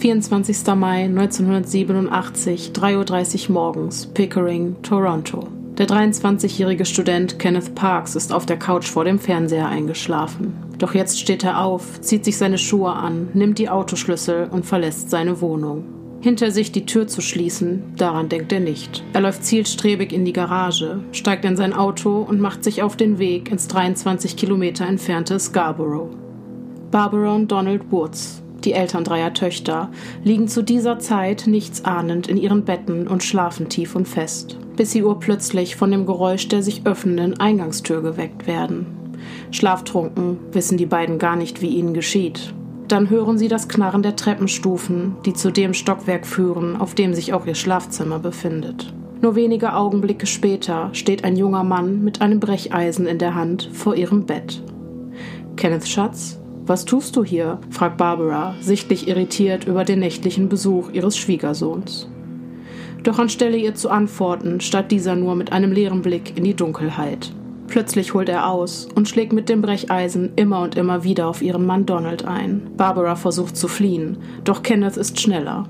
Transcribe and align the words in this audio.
24. 0.00 0.66
Mai 0.76 1.04
1987, 1.04 2.72
3.30 2.72 3.48
Uhr 3.48 3.52
morgens, 3.52 4.06
Pickering, 4.06 4.76
Toronto. 4.80 5.46
Der 5.76 5.86
23-jährige 5.86 6.86
Student 6.86 7.38
Kenneth 7.38 7.74
Parks 7.74 8.14
ist 8.14 8.32
auf 8.32 8.46
der 8.46 8.58
Couch 8.58 8.88
vor 8.88 9.04
dem 9.04 9.18
Fernseher 9.18 9.68
eingeschlafen. 9.68 10.54
Doch 10.78 10.94
jetzt 10.94 11.20
steht 11.20 11.44
er 11.44 11.62
auf, 11.62 12.00
zieht 12.00 12.24
sich 12.24 12.38
seine 12.38 12.56
Schuhe 12.56 12.92
an, 12.92 13.28
nimmt 13.34 13.58
die 13.58 13.68
Autoschlüssel 13.68 14.48
und 14.50 14.64
verlässt 14.64 15.10
seine 15.10 15.42
Wohnung. 15.42 15.84
Hinter 16.22 16.50
sich 16.50 16.72
die 16.72 16.86
Tür 16.86 17.06
zu 17.06 17.20
schließen, 17.20 17.82
daran 17.98 18.30
denkt 18.30 18.52
er 18.52 18.60
nicht. 18.60 19.04
Er 19.12 19.20
läuft 19.20 19.44
zielstrebig 19.44 20.14
in 20.14 20.24
die 20.24 20.32
Garage, 20.32 21.00
steigt 21.12 21.44
in 21.44 21.58
sein 21.58 21.74
Auto 21.74 22.22
und 22.22 22.40
macht 22.40 22.64
sich 22.64 22.82
auf 22.82 22.96
den 22.96 23.18
Weg 23.18 23.52
ins 23.52 23.68
23 23.68 24.36
Kilometer 24.36 24.86
entfernte 24.86 25.38
Scarborough. 25.38 26.16
Barbara 26.90 27.34
und 27.34 27.52
Donald 27.52 27.92
Woods, 27.92 28.42
die 28.64 28.72
Eltern 28.72 29.04
dreier 29.04 29.32
Töchter, 29.32 29.90
liegen 30.24 30.48
zu 30.48 30.62
dieser 30.62 30.98
Zeit 30.98 31.46
nichtsahnend 31.46 32.28
in 32.28 32.36
ihren 32.36 32.64
Betten 32.64 33.08
und 33.08 33.22
schlafen 33.22 33.68
tief 33.68 33.94
und 33.94 34.06
fest, 34.06 34.58
bis 34.76 34.92
sie 34.92 35.02
urplötzlich 35.02 35.76
von 35.76 35.90
dem 35.90 36.06
Geräusch 36.06 36.48
der 36.48 36.62
sich 36.62 36.86
öffnenden 36.86 37.38
Eingangstür 37.38 38.02
geweckt 38.02 38.46
werden. 38.46 38.86
Schlaftrunken 39.50 40.38
wissen 40.52 40.78
die 40.78 40.86
beiden 40.86 41.18
gar 41.18 41.36
nicht, 41.36 41.60
wie 41.60 41.68
ihnen 41.68 41.94
geschieht. 41.94 42.54
Dann 42.88 43.08
hören 43.08 43.38
sie 43.38 43.48
das 43.48 43.68
Knarren 43.68 44.02
der 44.02 44.16
Treppenstufen, 44.16 45.16
die 45.24 45.32
zu 45.32 45.52
dem 45.52 45.74
Stockwerk 45.74 46.26
führen, 46.26 46.76
auf 46.76 46.94
dem 46.94 47.14
sich 47.14 47.32
auch 47.32 47.46
ihr 47.46 47.54
Schlafzimmer 47.54 48.18
befindet. 48.18 48.92
Nur 49.20 49.36
wenige 49.36 49.74
Augenblicke 49.74 50.26
später 50.26 50.88
steht 50.92 51.24
ein 51.24 51.36
junger 51.36 51.62
Mann 51.62 52.02
mit 52.02 52.20
einem 52.20 52.40
Brecheisen 52.40 53.06
in 53.06 53.18
der 53.18 53.34
Hand 53.34 53.68
vor 53.72 53.94
ihrem 53.94 54.24
Bett. 54.24 54.62
Kenneth 55.56 55.86
Schatz, 55.86 56.40
was 56.66 56.84
tust 56.84 57.16
du 57.16 57.24
hier? 57.24 57.58
fragt 57.70 57.96
Barbara, 57.96 58.54
sichtlich 58.60 59.08
irritiert 59.08 59.66
über 59.66 59.84
den 59.84 59.98
nächtlichen 59.98 60.48
Besuch 60.48 60.90
ihres 60.92 61.16
Schwiegersohns. 61.16 62.08
Doch 63.02 63.18
anstelle 63.18 63.56
ihr 63.56 63.74
zu 63.74 63.88
antworten, 63.88 64.60
statt 64.60 64.90
dieser 64.90 65.16
nur 65.16 65.34
mit 65.34 65.52
einem 65.52 65.72
leeren 65.72 66.02
Blick 66.02 66.36
in 66.36 66.44
die 66.44 66.54
Dunkelheit. 66.54 67.32
Plötzlich 67.66 68.14
holt 68.14 68.28
er 68.28 68.48
aus 68.48 68.88
und 68.94 69.08
schlägt 69.08 69.32
mit 69.32 69.48
dem 69.48 69.62
Brecheisen 69.62 70.32
immer 70.36 70.60
und 70.60 70.76
immer 70.76 71.04
wieder 71.04 71.28
auf 71.28 71.40
ihren 71.40 71.64
Mann 71.64 71.86
Donald 71.86 72.24
ein. 72.24 72.62
Barbara 72.76 73.14
versucht 73.14 73.56
zu 73.56 73.68
fliehen, 73.68 74.18
doch 74.44 74.62
Kenneth 74.62 74.96
ist 74.96 75.20
schneller. 75.20 75.68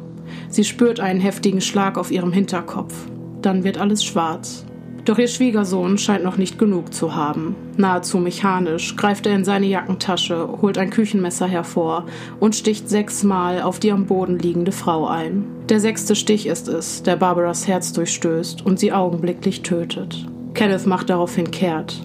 Sie 0.49 0.65
spürt 0.65 0.99
einen 0.99 1.21
heftigen 1.21 1.61
Schlag 1.61 1.99
auf 1.99 2.11
ihrem 2.11 2.33
Hinterkopf. 2.33 2.95
Dann 3.43 3.65
wird 3.65 3.79
alles 3.79 4.03
schwarz. 4.03 4.65
Doch 5.05 5.19
ihr 5.19 5.29
Schwiegersohn 5.29 5.97
scheint 5.99 6.25
noch 6.25 6.37
nicht 6.37 6.59
genug 6.59 6.93
zu 6.93 7.15
haben. 7.15 7.57
Nahezu 7.77 8.19
mechanisch 8.19 8.97
greift 8.97 9.27
er 9.27 9.35
in 9.35 9.45
seine 9.45 9.67
Jackentasche, 9.67 10.49
holt 10.61 10.77
ein 10.77 10.91
Küchenmesser 10.91 11.47
hervor 11.47 12.07
und 12.39 12.55
sticht 12.55 12.89
sechsmal 12.89 13.63
auf 13.63 13.79
die 13.81 13.93
am 13.93 14.07
Boden 14.07 14.39
liegende 14.39 14.73
Frau 14.73 15.07
ein. 15.07 15.45
Der 15.69 15.81
sechste 15.81 16.15
Stich 16.15 16.47
ist 16.47 16.69
es, 16.69 17.03
der 17.03 17.17
Barbaras 17.17 17.67
Herz 17.67 17.93
durchstößt 17.93 18.65
und 18.67 18.79
sie 18.79 18.93
augenblicklich 18.93 19.63
tötet. 19.63 20.27
Kenneth 20.55 20.87
macht 20.87 21.09
daraufhin 21.09 21.51
kehrt. 21.51 22.01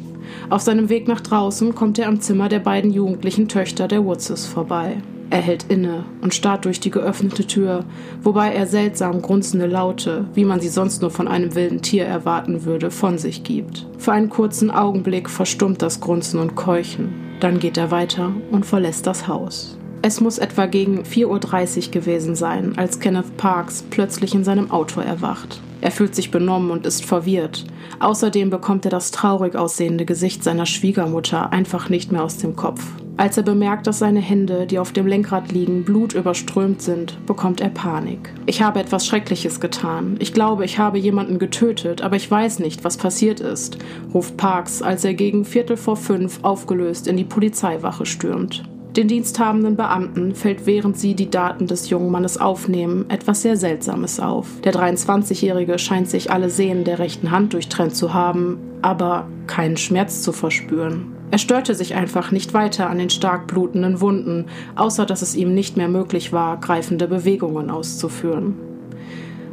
Auf 0.49 0.61
seinem 0.61 0.89
Weg 0.89 1.07
nach 1.07 1.21
draußen 1.21 1.75
kommt 1.75 1.99
er 1.99 2.07
am 2.07 2.21
Zimmer 2.21 2.49
der 2.49 2.59
beiden 2.59 2.91
jugendlichen 2.91 3.47
Töchter 3.47 3.87
der 3.87 4.05
Woodses 4.05 4.45
vorbei. 4.45 4.97
Er 5.29 5.41
hält 5.41 5.65
inne 5.69 6.05
und 6.21 6.33
starrt 6.33 6.65
durch 6.65 6.79
die 6.79 6.91
geöffnete 6.91 7.47
Tür, 7.47 7.83
wobei 8.21 8.53
er 8.53 8.67
seltsam 8.67 9.21
grunzende 9.21 9.65
Laute, 9.65 10.25
wie 10.33 10.45
man 10.45 10.59
sie 10.59 10.69
sonst 10.69 11.01
nur 11.01 11.11
von 11.11 11.27
einem 11.27 11.55
wilden 11.55 11.81
Tier 11.81 12.05
erwarten 12.05 12.65
würde, 12.65 12.91
von 12.91 13.17
sich 13.17 13.43
gibt. 13.43 13.87
Für 13.97 14.11
einen 14.11 14.29
kurzen 14.29 14.69
Augenblick 14.69 15.29
verstummt 15.29 15.81
das 15.81 15.99
Grunzen 15.99 16.39
und 16.39 16.55
Keuchen. 16.55 17.13
Dann 17.39 17.59
geht 17.59 17.77
er 17.77 17.91
weiter 17.91 18.31
und 18.51 18.65
verlässt 18.65 19.07
das 19.07 19.27
Haus. 19.27 19.77
Es 20.01 20.21
muss 20.21 20.37
etwa 20.37 20.67
gegen 20.67 21.01
4.30 21.01 21.87
Uhr 21.87 21.91
gewesen 21.91 22.35
sein, 22.35 22.77
als 22.77 22.99
Kenneth 22.99 23.37
Parks 23.37 23.83
plötzlich 23.89 24.35
in 24.35 24.43
seinem 24.43 24.69
Auto 24.69 25.01
erwacht. 25.01 25.59
Er 25.81 25.91
fühlt 25.91 26.13
sich 26.13 26.29
benommen 26.29 26.69
und 26.69 26.85
ist 26.85 27.03
verwirrt. 27.03 27.65
Außerdem 27.99 28.51
bekommt 28.51 28.85
er 28.85 28.91
das 28.91 29.09
traurig 29.09 29.55
aussehende 29.55 30.05
Gesicht 30.05 30.43
seiner 30.43 30.67
Schwiegermutter 30.67 31.51
einfach 31.51 31.89
nicht 31.89 32.11
mehr 32.11 32.23
aus 32.23 32.37
dem 32.37 32.55
Kopf. 32.55 32.83
Als 33.17 33.37
er 33.37 33.43
bemerkt, 33.43 33.87
dass 33.87 33.99
seine 33.99 34.19
Hände, 34.19 34.65
die 34.65 34.77
auf 34.77 34.91
dem 34.91 35.07
Lenkrad 35.07 35.51
liegen, 35.51 35.85
blutüberströmt 35.85 36.81
sind, 36.81 37.25
bekommt 37.25 37.61
er 37.61 37.69
Panik. 37.69 38.33
Ich 38.45 38.61
habe 38.61 38.81
etwas 38.81 39.07
Schreckliches 39.07 39.61
getan. 39.61 40.17
Ich 40.19 40.33
glaube, 40.33 40.65
ich 40.65 40.79
habe 40.79 40.97
jemanden 40.97 41.39
getötet, 41.39 42.01
aber 42.01 42.17
ich 42.17 42.29
weiß 42.29 42.59
nicht, 42.59 42.83
was 42.83 42.97
passiert 42.97 43.39
ist, 43.39 43.77
ruft 44.13 44.35
Parks, 44.35 44.81
als 44.81 45.05
er 45.05 45.13
gegen 45.13 45.45
Viertel 45.45 45.77
vor 45.77 45.95
fünf 45.95 46.39
aufgelöst 46.43 47.07
in 47.07 47.15
die 47.15 47.23
Polizeiwache 47.23 48.05
stürmt. 48.05 48.63
Den 48.97 49.07
diensthabenden 49.07 49.75
Beamten 49.75 50.35
fällt, 50.35 50.65
während 50.65 50.97
sie 50.97 51.15
die 51.15 51.29
Daten 51.29 51.67
des 51.67 51.89
jungen 51.89 52.11
Mannes 52.11 52.37
aufnehmen, 52.37 53.05
etwas 53.09 53.41
sehr 53.41 53.57
Seltsames 53.57 54.19
auf. 54.19 54.47
Der 54.63 54.73
23-Jährige 54.73 55.79
scheint 55.79 56.09
sich 56.09 56.31
alle 56.31 56.49
Sehnen 56.49 56.83
der 56.83 56.99
rechten 56.99 57.31
Hand 57.31 57.53
durchtrennt 57.53 57.95
zu 57.95 58.13
haben, 58.13 58.57
aber 58.81 59.27
keinen 59.47 59.75
Schmerz 59.75 60.21
zu 60.21 60.31
verspüren. 60.31 61.14
Er 61.31 61.37
störte 61.37 61.75
sich 61.75 61.95
einfach 61.95 62.31
nicht 62.31 62.53
weiter 62.53 62.89
an 62.89 62.97
den 62.97 63.09
stark 63.09 63.47
blutenden 63.47 63.99
Wunden, 63.99 64.45
außer 64.75 65.05
dass 65.05 65.21
es 65.21 65.35
ihm 65.35 65.53
nicht 65.53 65.75
mehr 65.75 65.89
möglich 65.89 66.31
war, 66.31 66.59
greifende 66.59 67.07
Bewegungen 67.07 67.69
auszuführen. 67.69 68.55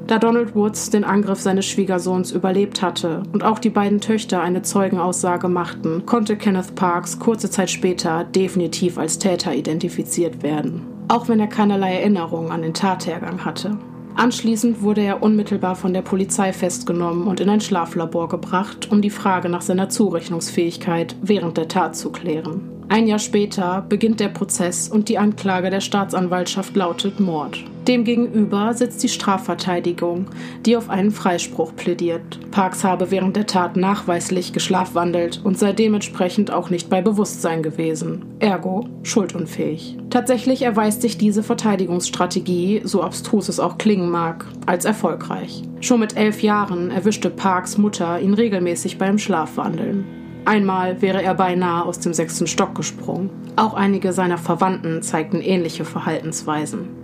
Da 0.06 0.18
Donald 0.18 0.54
Woods 0.54 0.90
den 0.90 1.04
Angriff 1.04 1.40
seines 1.40 1.66
Schwiegersohns 1.66 2.32
überlebt 2.32 2.82
hatte 2.82 3.22
und 3.32 3.44
auch 3.44 3.58
die 3.58 3.70
beiden 3.70 4.00
Töchter 4.00 4.42
eine 4.42 4.62
Zeugenaussage 4.62 5.48
machten, 5.48 6.04
konnte 6.06 6.36
Kenneth 6.36 6.74
Parks 6.74 7.18
kurze 7.18 7.50
Zeit 7.50 7.70
später 7.70 8.24
definitiv 8.24 8.98
als 8.98 9.18
Täter 9.18 9.54
identifiziert 9.54 10.42
werden, 10.42 10.82
auch 11.08 11.28
wenn 11.28 11.40
er 11.40 11.46
keinerlei 11.46 11.94
Erinnerung 11.94 12.50
an 12.50 12.62
den 12.62 12.74
Tathergang 12.74 13.44
hatte. 13.44 13.78
Anschließend 14.14 14.82
wurde 14.82 15.02
er 15.02 15.22
unmittelbar 15.22 15.74
von 15.74 15.94
der 15.94 16.02
Polizei 16.02 16.52
festgenommen 16.52 17.26
und 17.26 17.40
in 17.40 17.48
ein 17.48 17.60
Schlaflabor 17.60 18.28
gebracht, 18.28 18.90
um 18.90 19.02
die 19.02 19.10
Frage 19.10 19.48
nach 19.48 19.62
seiner 19.62 19.88
Zurechnungsfähigkeit 19.88 21.16
während 21.22 21.56
der 21.56 21.68
Tat 21.68 21.96
zu 21.96 22.10
klären. 22.12 22.71
Ein 22.88 23.06
Jahr 23.06 23.18
später 23.18 23.84
beginnt 23.88 24.20
der 24.20 24.28
Prozess 24.28 24.88
und 24.88 25.08
die 25.08 25.18
Anklage 25.18 25.70
der 25.70 25.80
Staatsanwaltschaft 25.80 26.76
lautet 26.76 27.20
Mord. 27.20 27.64
Demgegenüber 27.88 28.74
sitzt 28.74 29.02
die 29.02 29.08
Strafverteidigung, 29.08 30.26
die 30.64 30.76
auf 30.76 30.88
einen 30.88 31.10
Freispruch 31.10 31.74
plädiert. 31.74 32.38
Parks 32.52 32.84
habe 32.84 33.10
während 33.10 33.34
der 33.34 33.46
Tat 33.46 33.76
nachweislich 33.76 34.52
geschlafwandelt 34.52 35.40
und 35.42 35.58
sei 35.58 35.72
dementsprechend 35.72 36.52
auch 36.52 36.70
nicht 36.70 36.88
bei 36.88 37.02
Bewusstsein 37.02 37.62
gewesen. 37.62 38.24
Ergo 38.38 38.86
schuldunfähig. 39.02 39.96
Tatsächlich 40.10 40.62
erweist 40.62 41.02
sich 41.02 41.18
diese 41.18 41.42
Verteidigungsstrategie, 41.42 42.82
so 42.84 43.02
abstrus 43.02 43.48
es 43.48 43.58
auch 43.58 43.78
klingen 43.78 44.10
mag, 44.10 44.46
als 44.66 44.84
erfolgreich. 44.84 45.62
Schon 45.80 46.00
mit 46.00 46.16
elf 46.16 46.42
Jahren 46.42 46.90
erwischte 46.92 47.30
Parks 47.30 47.78
Mutter 47.78 48.20
ihn 48.20 48.34
regelmäßig 48.34 48.98
beim 48.98 49.18
Schlafwandeln. 49.18 50.21
Einmal 50.44 51.00
wäre 51.00 51.22
er 51.22 51.34
beinahe 51.34 51.84
aus 51.84 52.00
dem 52.00 52.12
sechsten 52.14 52.46
Stock 52.46 52.74
gesprungen. 52.74 53.30
Auch 53.56 53.74
einige 53.74 54.12
seiner 54.12 54.38
Verwandten 54.38 55.02
zeigten 55.02 55.40
ähnliche 55.40 55.84
Verhaltensweisen. 55.84 57.01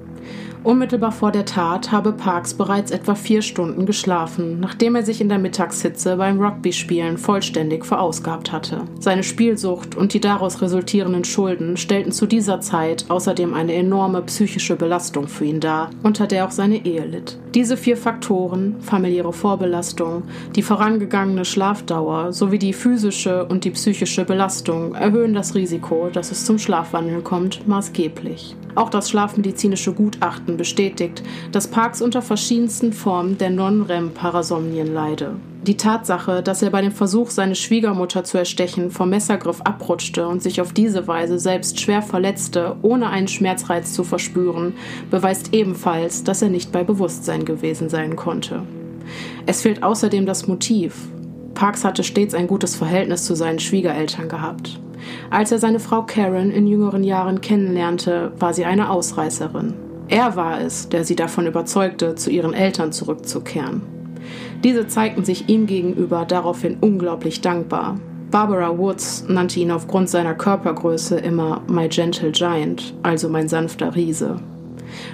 Unmittelbar 0.65 1.13
vor 1.13 1.31
der 1.31 1.45
Tat 1.45 1.93
habe 1.93 2.13
Parks 2.13 2.53
bereits 2.53 2.91
etwa 2.91 3.15
vier 3.15 3.43
Stunden 3.43 3.87
geschlafen, 3.87 4.59
nachdem 4.61 4.97
er 4.97 5.05
sich 5.05 5.21
in 5.21 5.29
der 5.29 5.39
Mittagshitze 5.39 6.17
beim 6.17 6.41
Rugby-Spielen 6.41 7.17
vollständig 7.17 7.87
verausgabt 7.87 8.51
hatte. 8.51 8.83
Seine 8.99 9.23
Spielsucht 9.23 9.95
und 9.95 10.15
die 10.15 10.21
daraus 10.21 10.61
resultierenden 10.61 11.25
Schulden 11.25 11.77
stellten 11.77 12.13
zu 12.13 12.27
dieser 12.27 12.61
Zeit 12.61 13.05
außerdem 13.09 13.55
eine 13.55 13.75
enorme 13.75 14.23
psychische 14.23 14.77
Belastung 14.77 15.29
für 15.29 15.45
ihn 15.45 15.61
dar, 15.61 15.91
unter 16.03 16.27
der 16.27 16.45
auch 16.45 16.51
seine 16.51 16.85
Ehe 16.85 17.05
litt. 17.05 17.39
Diese 17.55 17.77
vier 17.77 17.97
Faktoren, 17.97 18.77
familiäre 18.81 19.33
Vorbelastung, 19.33 20.25
die 20.57 20.63
vorangegangene 20.63 21.45
Schlafdauer 21.45 22.33
sowie 22.33 22.59
die 22.59 22.73
physische 22.73 23.47
und 23.47 23.65
die 23.65 23.71
psychische 23.71 24.25
Belastung 24.25 24.95
erhöhen 24.95 25.35
das 25.35 25.55
Risiko, 25.55 26.09
dass 26.13 26.33
es 26.33 26.45
zum 26.45 26.59
Schlafwandeln 26.59 27.25
kommt, 27.25 27.67
maßgeblich. 27.67 28.57
Auch 28.75 28.91
das 28.91 29.11
schlafmedizinische 29.11 29.93
Gutachten 29.93 30.48
bestätigt, 30.57 31.23
dass 31.53 31.69
Parks 31.69 32.01
unter 32.01 32.23
verschiedensten 32.23 32.93
Formen 32.93 33.39
der 33.39 33.51
Non-REM-Parasomnien 33.51 34.93
leide. 34.93 35.37
Die 35.63 35.77
Tatsache, 35.77 36.43
dass 36.43 36.63
er 36.63 36.71
bei 36.71 36.81
dem 36.81 36.93
Versuch, 36.93 37.31
seine 37.31 37.55
Schwiegermutter 37.55 38.25
zu 38.25 38.39
erstechen, 38.39 38.91
vom 38.91 39.11
Messergriff 39.11 39.61
abrutschte 39.63 40.27
und 40.27 40.43
sich 40.43 40.61
auf 40.61 40.73
diese 40.73 41.07
Weise 41.09 41.39
selbst 41.39 41.81
schwer 41.81 42.01
verletzte, 42.01 42.77
ohne 42.83 43.09
einen 43.11 43.29
Schmerzreiz 43.29 43.93
zu 43.93 44.05
verspüren, 44.05 44.75
beweist 45.11 45.53
ebenfalls, 45.53 46.25
dass 46.25 46.43
er 46.43 46.49
nicht 46.49 46.73
bei 46.73 46.85
Bewusstsein 46.85 47.45
gewesen 47.45 47.89
sein 47.89 48.17
konnte. 48.17 48.63
Es 49.47 49.63
fehlt 49.63 49.83
außerdem 49.83 50.27
das 50.27 50.47
Motiv. 50.47 50.95
Parks 51.55 51.85
hatte 51.85 52.05
stets 52.05 52.35
ein 52.35 52.47
gutes 52.47 52.77
Verhältnis 52.77 53.25
zu 53.25 53.35
seinen 53.35 53.59
Schwiegereltern 53.59 54.29
gehabt. 54.29 54.81
Als 55.31 55.53
er 55.53 55.59
seine 55.59 55.81
Frau 55.81 56.03
Karen 56.03 56.51
in 56.51 56.67
jüngeren 56.67 57.05
Jahren 57.05 57.41
kennenlernte, 57.41 58.33
war 58.39 58.55
sie 58.55 58.65
eine 58.65 58.91
Ausreißerin. 58.91 59.88
Er 60.09 60.37
war 60.37 60.61
es, 60.61 60.89
der 60.89 61.05
sie 61.05 61.17
davon 61.17 61.47
überzeugte, 61.47 62.15
zu 62.15 62.31
ihren 62.31 62.55
Eltern 62.55 62.93
zurückzukehren. 62.93 63.83
Diese 64.65 64.87
zeigten 64.89 65.25
sich 65.25 65.49
ihm 65.49 65.67
gegenüber 65.67 66.25
daraufhin 66.25 66.79
unglaublich 66.81 67.43
dankbar. 67.43 68.01
Barbara 68.31 68.77
Woods 68.77 69.25
nannte 69.29 69.61
ihn 69.61 69.71
aufgrund 69.71 70.09
seiner 70.09 70.35
Körpergröße 70.35 71.17
immer 71.19 71.63
My 71.69 71.89
Gentle 71.89 72.33
Giant, 72.33 72.95
also 73.03 73.29
mein 73.29 73.49
sanfter 73.49 73.95
Riese. 73.95 74.37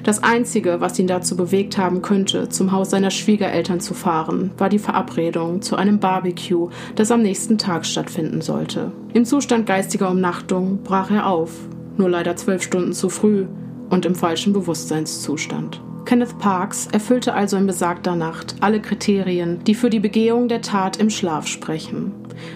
Das 0.04 0.22
Einzige, 0.22 0.80
was 0.80 0.98
ihn 1.00 1.08
dazu 1.08 1.36
bewegt 1.36 1.76
haben 1.76 2.00
könnte, 2.00 2.48
zum 2.48 2.70
Haus 2.70 2.90
seiner 2.90 3.10
Schwiegereltern 3.10 3.80
zu 3.80 3.94
fahren, 3.94 4.52
war 4.56 4.68
die 4.68 4.78
Verabredung 4.78 5.62
zu 5.62 5.74
einem 5.74 5.98
Barbecue, 5.98 6.70
das 6.94 7.10
am 7.10 7.22
nächsten 7.22 7.58
Tag 7.58 7.84
stattfinden 7.84 8.40
sollte. 8.40 8.92
Im 9.12 9.24
Zustand 9.24 9.66
geistiger 9.66 10.10
Umnachtung 10.10 10.78
brach 10.84 11.10
er 11.10 11.26
auf, 11.26 11.50
nur 11.96 12.08
leider 12.08 12.36
zwölf 12.36 12.62
Stunden 12.62 12.92
zu 12.92 13.08
früh 13.08 13.46
und 13.90 14.06
im 14.06 14.14
falschen 14.14 14.52
Bewusstseinszustand. 14.52 15.80
Kenneth 16.04 16.38
Parks 16.38 16.86
erfüllte 16.92 17.32
also 17.32 17.56
in 17.56 17.66
besagter 17.66 18.14
Nacht 18.14 18.56
alle 18.60 18.80
Kriterien, 18.80 19.64
die 19.64 19.74
für 19.74 19.88
die 19.88 20.00
Begehung 20.00 20.48
der 20.48 20.60
Tat 20.60 20.98
im 20.98 21.08
Schlaf 21.08 21.46
sprechen. 21.46 22.12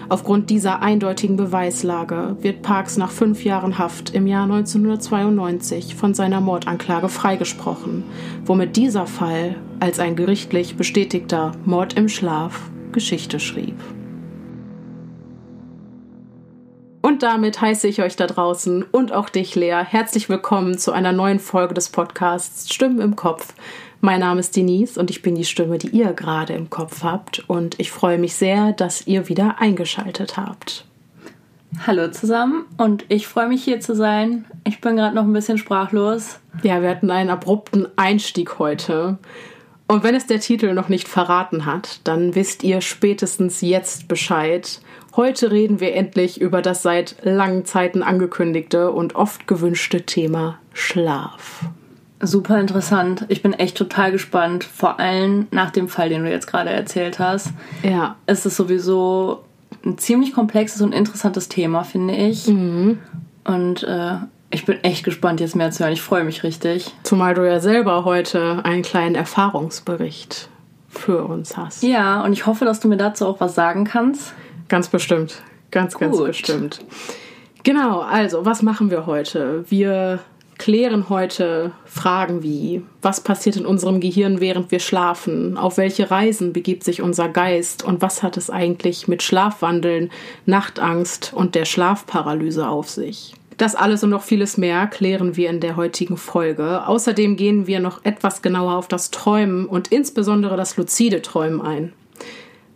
Aufgrund 0.07 0.49
dieser 0.49 0.81
eindeutigen 0.81 1.35
Beweislage 1.35 2.37
wird 2.41 2.61
Parks 2.61 2.97
nach 2.97 3.11
fünf 3.11 3.43
Jahren 3.43 3.79
Haft 3.79 4.13
im 4.13 4.27
Jahr 4.27 4.43
1992 4.43 5.95
von 5.95 6.13
seiner 6.13 6.41
Mordanklage 6.41 7.09
freigesprochen, 7.09 8.03
womit 8.45 8.75
dieser 8.75 9.07
Fall 9.07 9.55
als 9.79 9.99
ein 9.99 10.15
gerichtlich 10.15 10.75
bestätigter 10.75 11.53
Mord 11.65 11.93
im 11.93 12.09
Schlaf 12.09 12.69
Geschichte 12.91 13.39
schrieb. 13.39 13.75
Und 17.09 17.23
damit 17.23 17.59
heiße 17.59 17.87
ich 17.87 18.03
euch 18.03 18.15
da 18.17 18.27
draußen 18.27 18.83
und 18.83 19.13
auch 19.13 19.29
dich, 19.29 19.55
Lea, 19.55 19.81
herzlich 19.83 20.29
willkommen 20.29 20.77
zu 20.77 20.91
einer 20.91 21.11
neuen 21.11 21.39
Folge 21.39 21.73
des 21.73 21.89
Podcasts 21.89 22.71
Stimmen 22.71 23.01
im 23.01 23.15
Kopf. 23.15 23.55
Mein 23.99 24.19
Name 24.19 24.41
ist 24.41 24.55
Denise 24.55 24.99
und 24.99 25.09
ich 25.09 25.23
bin 25.23 25.33
die 25.33 25.43
Stimme, 25.43 25.79
die 25.79 25.87
ihr 25.87 26.13
gerade 26.13 26.53
im 26.53 26.69
Kopf 26.69 27.01
habt. 27.01 27.39
Und 27.49 27.79
ich 27.79 27.89
freue 27.89 28.19
mich 28.19 28.35
sehr, 28.35 28.73
dass 28.73 29.07
ihr 29.07 29.27
wieder 29.27 29.55
eingeschaltet 29.57 30.37
habt. 30.37 30.85
Hallo 31.87 32.11
zusammen 32.11 32.65
und 32.77 33.05
ich 33.09 33.25
freue 33.25 33.47
mich 33.47 33.63
hier 33.63 33.79
zu 33.79 33.95
sein. 33.95 34.45
Ich 34.63 34.79
bin 34.79 34.95
gerade 34.95 35.15
noch 35.15 35.23
ein 35.23 35.33
bisschen 35.33 35.57
sprachlos. 35.57 36.39
Ja, 36.61 36.83
wir 36.83 36.91
hatten 36.91 37.09
einen 37.09 37.31
abrupten 37.31 37.87
Einstieg 37.95 38.59
heute. 38.59 39.17
Und 39.87 40.03
wenn 40.03 40.13
es 40.13 40.27
der 40.27 40.39
Titel 40.41 40.75
noch 40.75 40.89
nicht 40.89 41.07
verraten 41.07 41.65
hat, 41.65 42.01
dann 42.03 42.35
wisst 42.35 42.63
ihr 42.63 42.81
spätestens 42.81 43.61
jetzt 43.61 44.07
Bescheid. 44.07 44.79
Heute 45.15 45.51
reden 45.51 45.79
wir 45.79 45.95
endlich 45.95 46.39
über 46.39 46.61
das 46.61 46.83
seit 46.83 47.15
langen 47.23 47.65
Zeiten 47.65 48.03
angekündigte 48.03 48.91
und 48.91 49.15
oft 49.15 49.47
gewünschte 49.47 50.03
Thema 50.03 50.59
Schlaf. 50.73 51.65
Super 52.21 52.59
interessant. 52.59 53.25
Ich 53.29 53.41
bin 53.41 53.53
echt 53.53 53.77
total 53.77 54.11
gespannt. 54.11 54.63
Vor 54.63 54.99
allem 54.99 55.47
nach 55.51 55.71
dem 55.71 55.87
Fall, 55.87 56.09
den 56.09 56.23
du 56.23 56.29
jetzt 56.29 56.47
gerade 56.47 56.69
erzählt 56.69 57.17
hast. 57.17 57.53
Ja. 57.81 58.17
Es 58.25 58.45
ist 58.45 58.57
sowieso 58.57 59.43
ein 59.85 59.97
ziemlich 59.97 60.33
komplexes 60.33 60.81
und 60.81 60.93
interessantes 60.93 61.49
Thema, 61.49 61.83
finde 61.83 62.15
ich. 62.15 62.47
Mhm. 62.47 62.99
Und 63.45 63.83
äh, 63.83 64.15
ich 64.51 64.65
bin 64.65 64.83
echt 64.83 65.05
gespannt, 65.05 65.39
jetzt 65.39 65.55
mehr 65.55 65.71
zu 65.71 65.83
hören. 65.83 65.93
Ich 65.93 66.01
freue 66.01 66.23
mich 66.23 66.43
richtig. 66.43 66.93
Zumal 67.03 67.33
du 67.33 67.47
ja 67.47 67.59
selber 67.59 68.03
heute 68.03 68.63
einen 68.65 68.81
kleinen 68.81 69.15
Erfahrungsbericht 69.15 70.49
für 70.89 71.23
uns 71.23 71.55
hast. 71.55 71.83
Ja, 71.83 72.21
und 72.23 72.33
ich 72.33 72.45
hoffe, 72.45 72.65
dass 72.65 72.79
du 72.79 72.87
mir 72.87 72.97
dazu 72.97 73.27
auch 73.27 73.39
was 73.39 73.55
sagen 73.55 73.85
kannst. 73.85 74.33
Ganz 74.69 74.87
bestimmt. 74.87 75.41
Ganz, 75.71 75.93
Gut. 75.93 76.01
ganz 76.01 76.17
bestimmt. 76.23 76.79
Genau, 77.63 77.99
also, 77.99 78.45
was 78.45 78.61
machen 78.61 78.89
wir 78.89 79.05
heute? 79.05 79.65
Wir 79.69 80.19
klären 80.57 81.09
heute 81.09 81.71
Fragen 81.85 82.43
wie, 82.43 82.83
was 83.01 83.21
passiert 83.21 83.55
in 83.55 83.65
unserem 83.65 83.99
Gehirn, 83.99 84.39
während 84.39 84.71
wir 84.71 84.79
schlafen? 84.79 85.57
Auf 85.57 85.77
welche 85.77 86.11
Reisen 86.11 86.53
begibt 86.53 86.83
sich 86.83 87.01
unser 87.01 87.29
Geist? 87.29 87.83
Und 87.83 88.01
was 88.01 88.23
hat 88.23 88.37
es 88.37 88.49
eigentlich 88.49 89.07
mit 89.07 89.23
Schlafwandeln, 89.23 90.11
Nachtangst 90.45 91.33
und 91.33 91.55
der 91.55 91.65
Schlafparalyse 91.65 92.67
auf 92.67 92.89
sich? 92.89 93.33
Das 93.57 93.75
alles 93.75 94.03
und 94.03 94.11
noch 94.11 94.23
vieles 94.23 94.57
mehr 94.57 94.87
klären 94.87 95.35
wir 95.35 95.49
in 95.49 95.59
der 95.59 95.75
heutigen 95.75 96.15
Folge. 96.15 96.87
Außerdem 96.87 97.35
gehen 97.35 97.67
wir 97.67 97.81
noch 97.81 98.05
etwas 98.05 98.41
genauer 98.41 98.75
auf 98.75 98.87
das 98.87 99.11
Träumen 99.11 99.65
und 99.65 99.89
insbesondere 99.89 100.55
das 100.55 100.77
luzide 100.77 101.21
Träumen 101.21 101.61
ein. 101.61 101.93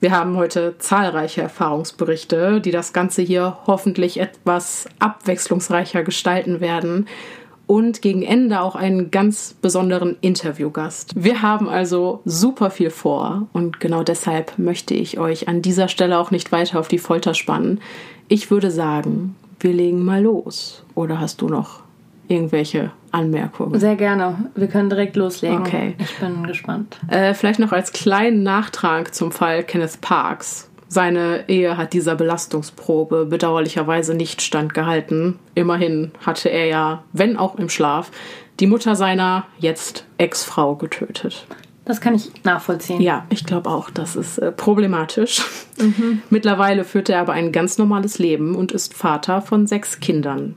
Wir 0.03 0.11
haben 0.11 0.35
heute 0.35 0.75
zahlreiche 0.79 1.41
Erfahrungsberichte, 1.43 2.59
die 2.59 2.71
das 2.71 2.91
Ganze 2.91 3.21
hier 3.21 3.59
hoffentlich 3.67 4.19
etwas 4.19 4.85
abwechslungsreicher 4.99 6.03
gestalten 6.03 6.59
werden 6.59 7.07
und 7.67 8.01
gegen 8.01 8.21
Ende 8.21 8.59
auch 8.59 8.75
einen 8.75 9.11
ganz 9.11 9.55
besonderen 9.61 10.17
Interviewgast. 10.19 11.13
Wir 11.15 11.41
haben 11.41 11.69
also 11.69 12.19
super 12.25 12.69
viel 12.69 12.89
vor 12.89 13.47
und 13.53 13.79
genau 13.79 14.03
deshalb 14.03 14.59
möchte 14.59 14.93
ich 14.93 15.19
euch 15.19 15.47
an 15.47 15.61
dieser 15.61 15.87
Stelle 15.87 16.17
auch 16.17 16.31
nicht 16.31 16.51
weiter 16.51 16.81
auf 16.81 16.89
die 16.89 16.99
Folter 16.99 17.33
spannen. 17.33 17.79
Ich 18.27 18.51
würde 18.51 18.71
sagen, 18.71 19.37
wir 19.61 19.71
legen 19.71 20.03
mal 20.03 20.21
los. 20.21 20.83
Oder 20.95 21.21
hast 21.21 21.39
du 21.41 21.47
noch 21.47 21.79
irgendwelche 22.27 22.91
Anmerkungen? 23.11 23.79
Sehr 23.79 23.95
gerne. 23.95 24.49
Wir 24.55 24.67
können 24.67 24.89
direkt 24.89 25.15
loslegen. 25.15 25.59
Okay. 25.59 25.95
Ich 25.99 26.17
bin 26.17 26.43
gespannt. 26.45 26.97
Äh, 27.07 27.33
vielleicht 27.33 27.59
noch 27.59 27.71
als 27.71 27.91
kleinen 27.91 28.43
Nachtrag 28.43 29.13
zum 29.13 29.31
Fall 29.31 29.63
Kenneth 29.63 30.01
Parks. 30.01 30.69
Seine 30.87 31.49
Ehe 31.49 31.75
hat 31.75 31.93
dieser 31.93 32.15
Belastungsprobe 32.15 33.25
bedauerlicherweise 33.25 34.13
nicht 34.13 34.43
standgehalten. 34.43 35.39
Immerhin 35.55 36.11
hatte 36.23 36.49
er 36.49 36.67
ja, 36.67 37.03
wenn 37.13 37.35
auch 37.35 37.55
im 37.55 37.69
Schlaf, 37.69 38.11
die 38.59 38.67
Mutter 38.67 38.95
seiner 38.95 39.47
jetzt 39.57 40.05
Ex-Frau 40.19 40.75
getötet. 40.75 41.47
Das 41.85 41.99
kann 41.99 42.15
ich 42.15 42.31
nachvollziehen. 42.43 43.01
Ja, 43.01 43.25
ich 43.29 43.43
glaube 43.43 43.69
auch, 43.69 43.89
das 43.89 44.15
ist 44.15 44.37
äh, 44.37 44.51
problematisch. 44.51 45.41
Mhm. 45.79 46.21
Mittlerweile 46.29 46.85
führt 46.85 47.09
er 47.09 47.19
aber 47.19 47.33
ein 47.33 47.51
ganz 47.51 47.77
normales 47.77 48.19
Leben 48.19 48.55
und 48.55 48.71
ist 48.71 48.93
Vater 48.93 49.41
von 49.41 49.67
sechs 49.67 49.99
Kindern. 49.99 50.55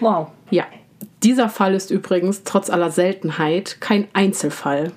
Wow. 0.00 0.28
Ja, 0.50 0.64
dieser 1.22 1.48
Fall 1.48 1.74
ist 1.74 1.90
übrigens 1.90 2.44
trotz 2.44 2.70
aller 2.70 2.90
Seltenheit 2.90 3.80
kein 3.80 4.08
Einzelfall. 4.12 4.92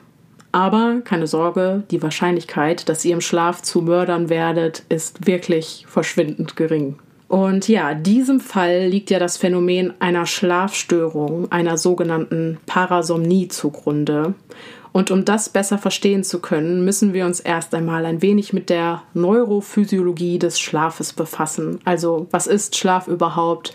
Aber 0.52 1.02
keine 1.04 1.26
Sorge, 1.28 1.84
die 1.90 2.02
Wahrscheinlichkeit, 2.04 2.88
dass 2.88 3.04
ihr 3.04 3.14
im 3.14 3.22
Schlaf 3.22 3.62
zu 3.64 3.82
Mördern 3.82 4.30
werdet, 4.30 4.84
ist 4.90 5.26
wirklich 5.26 5.86
verschwindend 5.90 6.56
gering. 6.56 7.00
Und 7.28 7.68
ja, 7.68 7.96
diesem 7.96 8.40
Fall 8.40 8.86
liegt 8.86 9.10
ja 9.10 9.18
das 9.18 9.38
Phänomen 9.38 9.94
einer 10.00 10.28
Schlafstörung, 10.28 11.52
einer 11.52 11.78
sogenannten 11.78 12.60
Parasomnie 12.68 13.48
zugrunde. 13.48 14.36
Und 14.92 15.10
um 15.10 15.26
das 15.26 15.50
besser 15.50 15.80
verstehen 15.80 16.24
zu 16.24 16.38
können, 16.38 16.86
müssen 16.86 17.14
wir 17.14 17.26
uns 17.26 17.40
erst 17.40 17.74
einmal 17.74 18.06
ein 18.06 18.22
wenig 18.22 18.54
mit 18.54 18.70
der 18.70 19.02
Neurophysiologie 19.16 20.38
des 20.38 20.60
Schlafes 20.60 21.14
befassen. 21.14 21.80
Also 21.84 22.28
was 22.30 22.46
ist 22.46 22.78
Schlaf 22.78 23.08
überhaupt? 23.08 23.74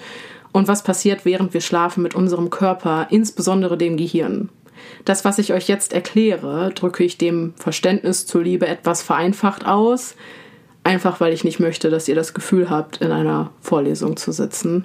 Und 0.58 0.68
was 0.68 0.82
passiert, 0.82 1.24
während 1.24 1.54
wir 1.54 1.60
schlafen 1.60 2.02
mit 2.02 2.16
unserem 2.16 2.50
Körper, 2.50 3.06
insbesondere 3.10 3.78
dem 3.78 3.96
Gehirn. 3.96 4.48
Das, 5.04 5.24
was 5.24 5.38
ich 5.38 5.52
euch 5.52 5.68
jetzt 5.68 5.92
erkläre, 5.92 6.72
drücke 6.74 7.04
ich 7.04 7.16
dem 7.16 7.54
Verständnis 7.56 8.26
zuliebe 8.26 8.66
etwas 8.66 9.02
vereinfacht 9.02 9.66
aus, 9.66 10.16
einfach 10.82 11.20
weil 11.20 11.32
ich 11.32 11.44
nicht 11.44 11.60
möchte, 11.60 11.90
dass 11.90 12.08
ihr 12.08 12.16
das 12.16 12.34
Gefühl 12.34 12.70
habt, 12.70 12.96
in 12.98 13.12
einer 13.12 13.50
Vorlesung 13.60 14.16
zu 14.16 14.32
sitzen. 14.32 14.84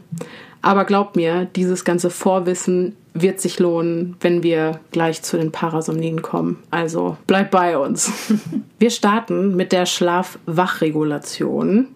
Aber 0.62 0.86
glaubt 0.86 1.16
mir, 1.16 1.46
dieses 1.56 1.84
ganze 1.84 2.12
Vorwissen 2.12 2.96
wird 3.16 3.42
sich 3.42 3.60
lohnen, 3.60 4.16
wenn 4.22 4.44
wir 4.44 4.80
gleich 4.92 5.24
zu 5.24 5.38
den 5.38 5.52
Parasomnien 5.52 6.22
kommen. 6.22 6.62
Also 6.70 7.18
bleibt 7.28 7.52
bei 7.52 7.78
uns. 7.78 8.12
Wir 8.80 8.90
starten 8.90 9.56
mit 9.56 9.72
der 9.72 9.86
Schlaf-Wachregulation 9.86 11.90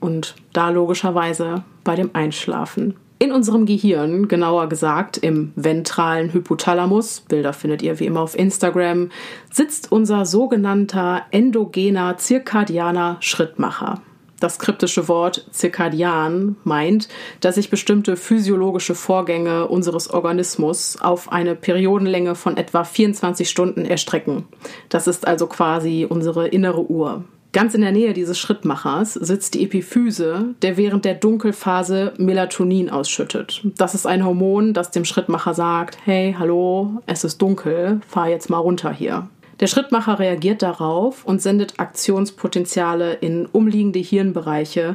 und 0.00 0.34
da 0.52 0.70
logischerweise 0.70 1.62
bei 1.84 1.96
dem 1.96 2.10
Einschlafen. 2.12 2.94
In 3.20 3.32
unserem 3.32 3.66
Gehirn, 3.66 4.28
genauer 4.28 4.68
gesagt 4.68 5.16
im 5.16 5.52
ventralen 5.56 6.32
Hypothalamus, 6.32 7.20
Bilder 7.20 7.52
findet 7.52 7.82
ihr 7.82 7.98
wie 7.98 8.06
immer 8.06 8.20
auf 8.20 8.38
Instagram, 8.38 9.10
sitzt 9.50 9.90
unser 9.90 10.24
sogenannter 10.24 11.22
endogener 11.32 12.16
zirkadianer 12.16 13.16
Schrittmacher. 13.18 14.02
Das 14.38 14.60
kryptische 14.60 15.08
Wort 15.08 15.48
zirkadian 15.50 16.54
meint, 16.62 17.08
dass 17.40 17.56
sich 17.56 17.70
bestimmte 17.70 18.16
physiologische 18.16 18.94
Vorgänge 18.94 19.66
unseres 19.66 20.10
Organismus 20.10 20.96
auf 21.00 21.32
eine 21.32 21.56
Periodenlänge 21.56 22.36
von 22.36 22.56
etwa 22.56 22.84
24 22.84 23.50
Stunden 23.50 23.84
erstrecken. 23.84 24.44
Das 24.90 25.08
ist 25.08 25.26
also 25.26 25.48
quasi 25.48 26.06
unsere 26.08 26.46
innere 26.46 26.88
Uhr. 26.88 27.24
Ganz 27.58 27.74
in 27.74 27.80
der 27.80 27.90
Nähe 27.90 28.12
dieses 28.12 28.38
Schrittmachers 28.38 29.14
sitzt 29.14 29.54
die 29.54 29.64
Epiphyse, 29.64 30.54
der 30.62 30.76
während 30.76 31.04
der 31.04 31.14
Dunkelphase 31.14 32.12
Melatonin 32.16 32.88
ausschüttet. 32.88 33.62
Das 33.76 33.96
ist 33.96 34.06
ein 34.06 34.24
Hormon, 34.24 34.74
das 34.74 34.92
dem 34.92 35.04
Schrittmacher 35.04 35.54
sagt, 35.54 35.98
hey, 36.04 36.36
hallo, 36.38 37.02
es 37.06 37.24
ist 37.24 37.42
dunkel, 37.42 38.00
fahr 38.06 38.28
jetzt 38.28 38.48
mal 38.48 38.58
runter 38.58 38.92
hier. 38.92 39.28
Der 39.58 39.66
Schrittmacher 39.66 40.20
reagiert 40.20 40.62
darauf 40.62 41.24
und 41.24 41.42
sendet 41.42 41.80
Aktionspotenziale 41.80 43.14
in 43.14 43.46
umliegende 43.46 43.98
Hirnbereiche, 43.98 44.94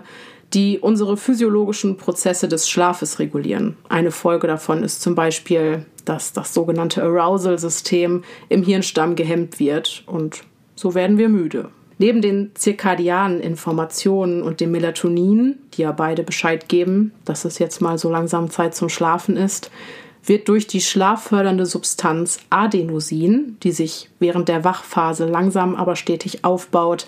die 0.53 0.79
unsere 0.79 1.17
physiologischen 1.17 1.97
Prozesse 1.97 2.47
des 2.47 2.69
Schlafes 2.69 3.19
regulieren. 3.19 3.75
Eine 3.89 4.11
Folge 4.11 4.47
davon 4.47 4.83
ist 4.83 5.01
zum 5.01 5.15
Beispiel, 5.15 5.85
dass 6.05 6.31
das 6.31 6.53
sogenannte 6.53 7.03
Arousal-System 7.03 8.23
im 8.47 8.63
Hirnstamm 8.63 9.17
gehemmt 9.17 9.59
wird 9.59 10.03
und 10.05 10.45
so 10.75 10.95
werden 10.95 11.17
wir 11.17 11.27
müde. 11.27 11.67
Neben 12.03 12.21
den 12.21 12.51
zirkadianen 12.53 13.39
Informationen 13.39 14.43
und 14.43 14.59
dem 14.59 14.71
Melatonin, 14.71 15.59
die 15.73 15.83
ja 15.83 15.93
beide 15.93 16.23
Bescheid 16.23 16.67
geben, 16.67 17.13
dass 17.23 17.45
es 17.45 17.59
jetzt 17.59 17.79
mal 17.79 17.97
so 17.97 18.11
langsam 18.11 18.49
Zeit 18.49 18.75
zum 18.75 18.89
Schlafen 18.89 19.37
ist, 19.37 19.71
wird 20.21 20.49
durch 20.49 20.67
die 20.67 20.81
schlaffördernde 20.81 21.65
Substanz 21.65 22.39
Adenosin, 22.49 23.55
die 23.63 23.71
sich 23.71 24.09
während 24.19 24.49
der 24.49 24.65
Wachphase 24.65 25.25
langsam 25.27 25.75
aber 25.77 25.95
stetig 25.95 26.43
aufbaut, 26.43 27.07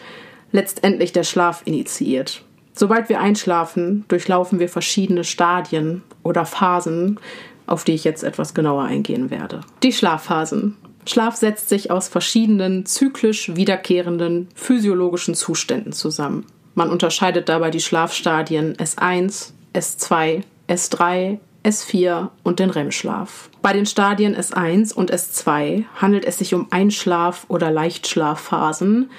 letztendlich 0.54 1.12
der 1.12 1.24
Schlaf 1.24 1.64
initiiert. 1.66 2.46
Sobald 2.74 3.10
wir 3.10 3.20
einschlafen, 3.20 4.06
durchlaufen 4.08 4.60
wir 4.60 4.70
verschiedene 4.70 5.26
Stadien 5.26 6.04
oder 6.24 6.46
Phasen, 6.46 7.20
auf 7.68 7.84
die 7.84 7.96
ich 7.96 8.06
jetzt 8.06 8.24
etwas 8.24 8.54
genauer 8.54 8.84
eingehen 8.84 9.30
werde. 9.30 9.60
Die 9.84 9.92
Schlafphasen. 9.92 10.78
Schlaf 11.08 11.36
setzt 11.36 11.70
sich 11.70 11.92
aus 11.92 12.08
verschiedenen 12.08 12.86
zyklisch 12.86 13.56
wiederkehrenden 13.56 14.48
physiologischen 14.56 15.36
Zuständen 15.36 15.94
zusammen. 15.94 16.46
Man 16.74 16.90
unterscheidet 16.90 17.48
dabei 17.48 17.70
die 17.70 17.80
Schlafstadien 17.80 18.76
S1, 18.76 19.52
S2, 19.74 20.44
S3, 20.68 21.38
S4 21.64 22.30
und 22.44 22.60
den 22.60 22.70
REM-Schlaf. 22.70 23.50
Bei 23.62 23.74
den 23.74 23.86
Stadien 23.86 24.36
S1 24.36 24.94
und 24.94 25.12
S2 25.14 25.86
handelt 25.96 26.26
es 26.26 26.38
sich 26.38 26.54
um 26.54 26.68
Einschlaf- 26.72 27.46
oder 27.48 27.72
Leichtschlafphasen, 27.72 29.10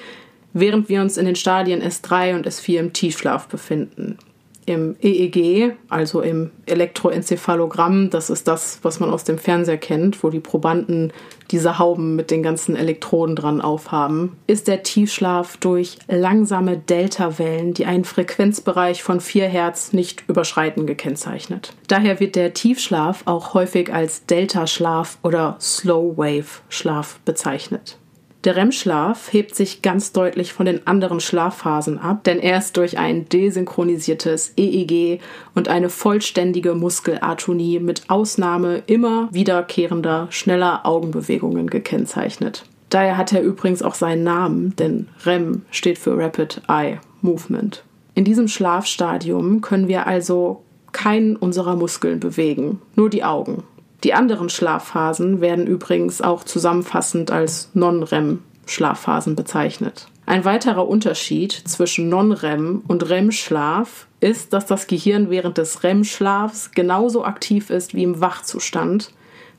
während 0.53 0.89
wir 0.89 1.01
uns 1.01 1.17
in 1.17 1.27
den 1.27 1.37
Stadien 1.37 1.83
S3 1.83 2.35
und 2.35 2.47
S4 2.47 2.79
im 2.79 2.93
Tiefschlaf 2.93 3.49
befinden 3.49 4.19
im 4.67 4.97
EEG, 5.01 5.75
also 5.89 6.21
im 6.21 6.51
Elektroenzephalogramm, 6.67 8.11
das 8.11 8.31
ist 8.31 8.49
das, 8.49 8.81
was 8.83 9.01
man 9.01 9.11
aus 9.11 9.25
dem 9.25 9.39
Fernseher 9.39 9.79
kennt, 9.79 10.23
wo 10.23 10.31
die 10.31 10.41
Probanden 10.41 11.13
diese 11.51 11.79
Hauben 11.79 12.17
mit 12.17 12.33
den 12.33 12.43
ganzen 12.43 12.75
Elektroden 12.75 13.37
dran 13.37 13.61
aufhaben, 13.61 14.37
ist 14.49 14.67
der 14.67 14.83
Tiefschlaf 14.83 15.57
durch 15.59 15.97
langsame 16.09 16.77
Deltawellen, 16.77 17.73
die 17.73 17.87
einen 17.87 18.05
Frequenzbereich 18.05 19.03
von 19.03 19.21
4 19.21 19.47
Hertz 19.47 19.93
nicht 19.93 20.25
überschreiten, 20.29 20.87
gekennzeichnet. 20.87 21.73
Daher 21.87 22.19
wird 22.19 22.35
der 22.35 22.53
Tiefschlaf 22.53 23.23
auch 23.27 23.55
häufig 23.55 23.95
als 23.95 24.27
Delta-Schlaf 24.27 25.19
oder 25.23 25.57
Slow-Wave-Schlaf 25.61 27.21
bezeichnet. 27.25 27.99
Der 28.47 28.55
REM-Schlaf 28.55 29.33
hebt 29.33 29.57
sich 29.57 29.83
ganz 29.83 30.13
deutlich 30.13 30.53
von 30.53 30.67
den 30.67 30.87
anderen 30.87 31.19
Schlafphasen 31.19 31.99
ab, 31.99 32.23
denn 32.23 32.39
er 32.39 32.59
ist 32.59 32.77
durch 32.77 32.97
ein 32.97 33.29
desynchronisiertes 33.29 34.53
EEG 34.57 35.21
und 35.57 35.67
eine 35.67 35.89
vollständige 35.89 36.77
Muskelatonie 36.77 37.81
mit 37.81 38.09
Ausnahme 38.09 38.85
immer 38.87 39.29
wiederkehrender, 39.33 40.29
schneller 40.31 40.87
Augenbewegungen 40.87 41.69
gekennzeichnet. 41.69 42.65
Daher 42.89 43.17
hat 43.17 43.33
er 43.33 43.43
übrigens 43.43 43.83
auch 43.83 43.97
seinen 43.97 44.23
Namen, 44.23 44.77
denn 44.77 45.09
REM 45.25 45.63
steht 45.73 45.99
für 45.99 46.17
Rapid 46.17 46.63
Eye 46.69 47.01
Movement. 47.23 47.83
In 48.15 48.25
diesem 48.25 48.47
Schlafstadium 48.47 49.61
können 49.61 49.89
wir 49.89 50.07
also 50.07 50.63
keinen 50.93 51.35
unserer 51.35 51.75
Muskeln 51.75 52.21
bewegen, 52.21 52.81
nur 52.95 53.11
die 53.11 53.25
Augen. 53.25 53.65
Die 54.05 54.15
anderen 54.15 54.49
Schlafphasen 54.49 55.41
werden 55.41 55.67
übrigens 55.67 56.21
auch 56.21 56.45
zusammenfassend 56.45 57.31
als 57.31 57.71
Non-REM-Schlafphasen 57.75 59.37
bezeichnet. 59.37 60.09
Ein 60.27 60.45
weiterer 60.45 60.89
Unterschied 60.89 61.53
zwischen 61.53 62.09
Non-REM 62.09 62.83
und 62.89 63.09
REM-Schlaf 63.09 64.09
ist, 64.21 64.53
dass 64.53 64.67
das 64.67 64.89
Gehirn 64.89 65.31
während 65.31 65.57
des 65.57 65.85
REM-Schlafs 65.85 66.73
genauso 66.73 67.25
aktiv 67.25 67.71
ist 67.71 67.95
wie 67.95 68.03
im 68.03 68.21
Wachzustand, 68.21 69.13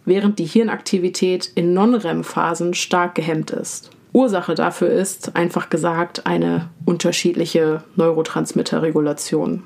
während 0.04 0.40
die 0.40 0.46
Hirnaktivität 0.46 1.50
in 1.56 1.74
Non-REM-Phasen 1.74 2.74
stark 2.74 3.16
gehemmt 3.16 3.52
ist. 3.52 3.92
Ursache 4.12 4.56
dafür 4.56 4.90
ist, 4.90 5.36
einfach 5.36 5.70
gesagt, 5.70 6.26
eine 6.26 6.70
unterschiedliche 6.86 7.84
Neurotransmitterregulation. 7.96 9.64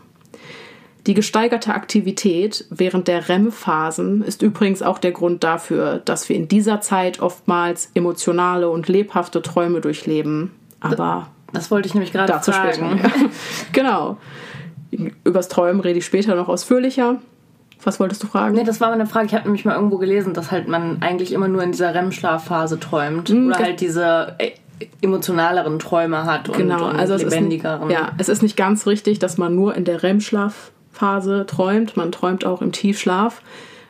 Die 1.08 1.16
gesteigerte 1.16 1.74
Aktivität 1.74 2.66
während 2.70 3.08
der 3.08 3.28
REM-Phasen 3.28 4.22
ist 4.22 4.44
übrigens 4.44 4.84
auch 4.84 5.00
der 5.00 5.12
Grund 5.12 5.44
dafür, 5.44 6.00
dass 6.06 6.30
wir 6.30 6.36
in 6.36 6.48
dieser 6.48 6.80
Zeit 6.82 7.22
oftmals 7.22 7.90
emotionale 7.96 8.70
und 8.70 8.88
lebhafte 8.88 9.42
Träume 9.42 9.82
durchleben. 9.82 10.52
Aber 10.80 11.28
das 11.54 11.72
wollte 11.72 11.88
ich 11.88 11.96
nämlich 11.96 12.12
gerade 12.12 12.32
dazu 12.32 12.52
fragen. 12.52 13.00
Später, 13.00 13.18
ja. 13.20 13.30
genau. 13.72 14.18
Übers 15.24 15.48
Träumen 15.48 15.82
rede 15.82 16.00
ich 16.00 16.06
später 16.06 16.36
noch 16.36 16.50
ausführlicher. 16.50 17.18
Was 17.84 18.00
wolltest 18.00 18.22
du 18.22 18.28
fragen? 18.28 18.56
Nee, 18.56 18.64
das 18.64 18.80
war 18.80 18.92
meine 18.92 19.08
Frage. 19.08 19.26
Ich 19.26 19.34
habe 19.34 19.46
nämlich 19.46 19.66
mal 19.66 19.74
irgendwo 19.74 19.98
gelesen, 19.98 20.34
dass 20.34 20.52
halt 20.52 20.68
man 20.68 21.02
eigentlich 21.02 21.32
immer 21.32 21.48
nur 21.48 21.64
in 21.64 21.72
dieser 21.72 21.96
REM-Schlafphase 21.96 22.80
träumt. 22.80 23.32
Mhm, 23.32 23.48
oder 23.48 23.58
halt 23.58 23.82
diese 23.82 24.36
äh, 24.38 24.52
emotionaleren 25.02 25.80
Träume 25.80 26.26
hat 26.26 26.50
und, 26.50 26.58
genau, 26.58 26.90
und 26.90 26.96
also 26.98 27.16
lebendigeren. 27.16 27.90
Es 27.90 27.96
ist, 27.96 28.00
ja, 28.00 28.12
es 28.20 28.30
ist 28.30 28.44
nicht 28.44 28.56
ganz 28.56 28.86
richtig, 28.86 29.18
dass 29.18 29.40
man 29.40 29.56
nur 29.56 29.76
in 29.76 29.86
der 29.86 30.04
REM-Schlaf 30.04 30.72
Phase 31.02 31.48
träumt. 31.48 31.98
Man 31.98 32.12
träumt 32.12 32.46
auch 32.46 32.62
im 32.62 32.72
Tiefschlaf. 32.72 33.42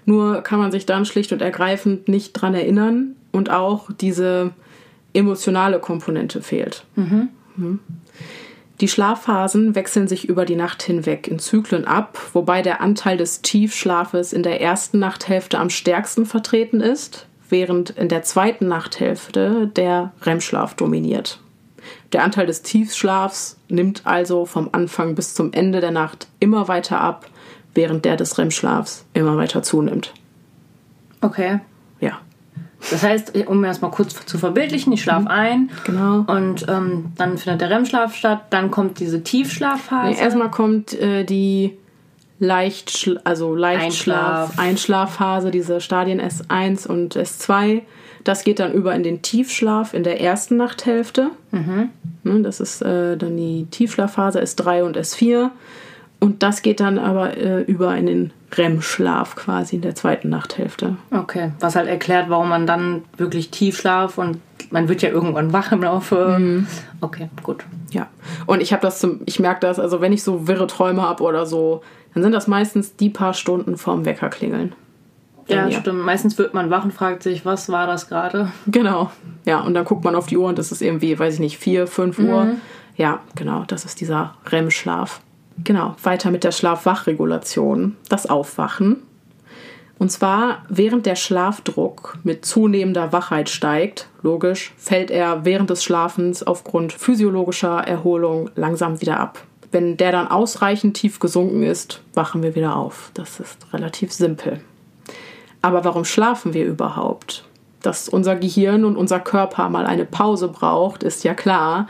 Nur 0.05 0.41
kann 0.41 0.59
man 0.59 0.71
sich 0.71 0.85
dann 0.85 1.05
schlicht 1.05 1.33
und 1.33 1.41
ergreifend 1.41 2.07
nicht 2.07 2.31
dran 2.31 2.55
erinnern 2.55 3.15
und 3.33 3.49
auch 3.49 3.89
diese 3.91 4.51
emotionale 5.13 5.79
Komponente 5.79 6.41
fehlt. 6.41 6.85
Mhm. 6.95 7.27
Mhm. 7.57 7.79
Die 8.79 8.87
Schlafphasen 8.87 9.75
wechseln 9.75 10.07
sich 10.07 10.27
über 10.27 10.45
die 10.45 10.55
Nacht 10.55 10.81
hinweg 10.83 11.27
in 11.27 11.37
Zyklen 11.37 11.85
ab, 11.85 12.17
wobei 12.31 12.61
der 12.61 12.79
Anteil 12.79 13.17
des 13.17 13.41
Tiefschlafes 13.41 14.31
in 14.31 14.41
der 14.41 14.61
ersten 14.61 14.97
Nachthälfte 14.97 15.59
am 15.59 15.69
stärksten 15.69 16.25
vertreten 16.25 16.79
ist, 16.79 17.27
während 17.49 17.91
in 17.91 18.07
der 18.07 18.23
zweiten 18.23 18.69
Nachthälfte 18.69 19.69
der 19.75 20.13
REM-Schlaf 20.23 20.75
dominiert. 20.75 21.41
Der 22.13 22.23
Anteil 22.23 22.45
des 22.45 22.61
Tiefschlafs 22.61 23.57
nimmt 23.69 24.01
also 24.05 24.45
vom 24.45 24.69
Anfang 24.71 25.15
bis 25.15 25.33
zum 25.33 25.53
Ende 25.53 25.79
der 25.81 25.91
Nacht 25.91 26.27
immer 26.39 26.67
weiter 26.67 26.99
ab, 26.99 27.27
während 27.73 28.05
der 28.05 28.17
des 28.17 28.37
REM-Schlafs 28.37 29.05
immer 29.13 29.37
weiter 29.37 29.63
zunimmt. 29.63 30.13
Okay. 31.21 31.59
Ja. 31.99 32.19
Das 32.89 33.03
heißt, 33.03 33.35
um 33.47 33.63
erstmal 33.63 33.91
kurz 33.91 34.25
zu 34.25 34.37
verbildlichen, 34.37 34.91
ich 34.91 35.03
schlafe 35.03 35.21
mhm. 35.21 35.27
ein. 35.27 35.69
Genau. 35.85 36.25
Und 36.27 36.65
ähm, 36.67 37.13
dann 37.15 37.37
findet 37.37 37.61
der 37.61 37.69
REM-Schlaf 37.69 38.15
statt. 38.15 38.45
Dann 38.49 38.71
kommt 38.71 38.99
diese 38.99 39.23
Tiefschlafphase. 39.23 40.11
Nee, 40.11 40.19
erstmal 40.19 40.49
kommt 40.49 40.93
äh, 40.93 41.23
die 41.23 41.77
Leicht, 42.39 43.19
also 43.23 43.53
Leichtschlaf, 43.55 44.49
Einschlaf. 44.49 44.59
Einschlafphase, 44.59 45.51
diese 45.51 45.79
Stadien 45.79 46.19
S1 46.19 46.87
und 46.87 47.15
S2. 47.15 47.83
Das 48.23 48.43
geht 48.43 48.59
dann 48.59 48.73
über 48.73 48.93
in 48.93 49.03
den 49.03 49.21
Tiefschlaf 49.21 49.93
in 49.93 50.03
der 50.03 50.21
ersten 50.21 50.57
Nachthälfte. 50.57 51.31
Mhm. 51.51 51.89
Ne, 52.23 52.41
das 52.41 52.59
ist 52.59 52.81
äh, 52.81 53.17
dann 53.17 53.37
die 53.37 53.67
Tiefschlafphase 53.71 54.41
S3 54.41 54.83
und 54.83 54.97
S4. 54.97 55.49
Und 56.19 56.43
das 56.43 56.61
geht 56.61 56.79
dann 56.79 56.99
aber 56.99 57.35
äh, 57.35 57.61
über 57.61 57.95
in 57.97 58.05
den 58.05 58.33
REM-Schlaf 58.55 59.35
quasi 59.35 59.77
in 59.77 59.81
der 59.81 59.95
zweiten 59.95 60.29
Nachthälfte. 60.29 60.97
Okay, 61.09 61.51
was 61.59 61.75
halt 61.75 61.87
erklärt, 61.87 62.29
warum 62.29 62.49
man 62.49 62.67
dann 62.67 63.03
wirklich 63.17 63.49
Tiefschlaf 63.49 64.19
und 64.19 64.39
man 64.69 64.87
wird 64.87 65.01
ja 65.01 65.09
irgendwann 65.09 65.51
wach 65.51 65.71
im 65.71 65.81
Laufe. 65.81 66.37
Mhm. 66.39 66.67
Okay, 67.01 67.29
gut. 67.41 67.63
Ja, 67.91 68.07
und 68.45 68.61
ich 68.61 68.71
habe 68.71 68.83
das 68.83 68.99
zum, 68.99 69.21
ich 69.25 69.39
merke 69.39 69.61
das, 69.61 69.79
also 69.79 69.99
wenn 69.99 70.13
ich 70.13 70.23
so 70.23 70.47
wirre 70.47 70.67
Träume 70.67 71.01
habe 71.01 71.23
oder 71.23 71.47
so, 71.47 71.81
dann 72.13 72.23
sind 72.23 72.33
das 72.33 72.47
meistens 72.47 72.95
die 72.95 73.09
paar 73.09 73.33
Stunden 73.33 73.77
vorm 73.77 74.05
Wecker 74.05 74.29
klingeln. 74.29 74.73
Ja, 75.55 75.67
ja, 75.67 75.79
stimmt. 75.79 76.03
Meistens 76.03 76.37
wird 76.37 76.53
man 76.53 76.69
wach 76.69 76.83
und 76.83 76.93
fragt 76.93 77.23
sich, 77.23 77.45
was 77.45 77.69
war 77.69 77.87
das 77.87 78.07
gerade? 78.07 78.51
Genau. 78.67 79.11
Ja, 79.45 79.61
und 79.61 79.73
dann 79.73 79.85
guckt 79.85 80.03
man 80.03 80.15
auf 80.15 80.27
die 80.27 80.37
Uhr 80.37 80.47
und 80.47 80.57
das 80.57 80.71
ist 80.71 80.81
irgendwie, 80.81 81.17
weiß 81.17 81.35
ich 81.35 81.39
nicht, 81.39 81.57
4, 81.57 81.87
5 81.87 82.17
mhm. 82.17 82.29
Uhr. 82.29 82.47
Ja, 82.95 83.19
genau, 83.35 83.63
das 83.67 83.85
ist 83.85 84.01
dieser 84.01 84.35
REM-Schlaf. 84.45 85.21
Genau, 85.63 85.95
weiter 86.03 86.31
mit 86.31 86.43
der 86.43 86.51
Schlaf-Wach-Regulation, 86.51 87.95
das 88.09 88.29
Aufwachen. 88.29 88.97
Und 90.01 90.11
zwar, 90.11 90.63
während 90.67 91.05
der 91.05 91.15
Schlafdruck 91.15 92.17
mit 92.23 92.43
zunehmender 92.43 93.13
Wachheit 93.13 93.49
steigt, 93.49 94.07
logisch, 94.23 94.73
fällt 94.77 95.11
er 95.11 95.45
während 95.45 95.69
des 95.69 95.83
Schlafens 95.83 96.41
aufgrund 96.41 96.91
physiologischer 96.91 97.79
Erholung 97.87 98.49
langsam 98.55 98.99
wieder 98.99 99.19
ab. 99.19 99.43
Wenn 99.71 99.97
der 99.97 100.11
dann 100.11 100.27
ausreichend 100.27 100.97
tief 100.97 101.19
gesunken 101.19 101.61
ist, 101.61 102.01
wachen 102.15 102.41
wir 102.41 102.55
wieder 102.55 102.75
auf. 102.75 103.11
Das 103.13 103.39
ist 103.39 103.71
relativ 103.73 104.11
simpel. 104.11 104.61
Aber 105.61 105.83
warum 105.83 106.05
schlafen 106.05 106.53
wir 106.53 106.65
überhaupt? 106.65 107.45
Dass 107.81 108.09
unser 108.09 108.35
Gehirn 108.35 108.85
und 108.85 108.95
unser 108.95 109.19
Körper 109.19 109.69
mal 109.69 109.85
eine 109.85 110.05
Pause 110.05 110.47
braucht, 110.47 111.03
ist 111.03 111.23
ja 111.23 111.33
klar. 111.33 111.87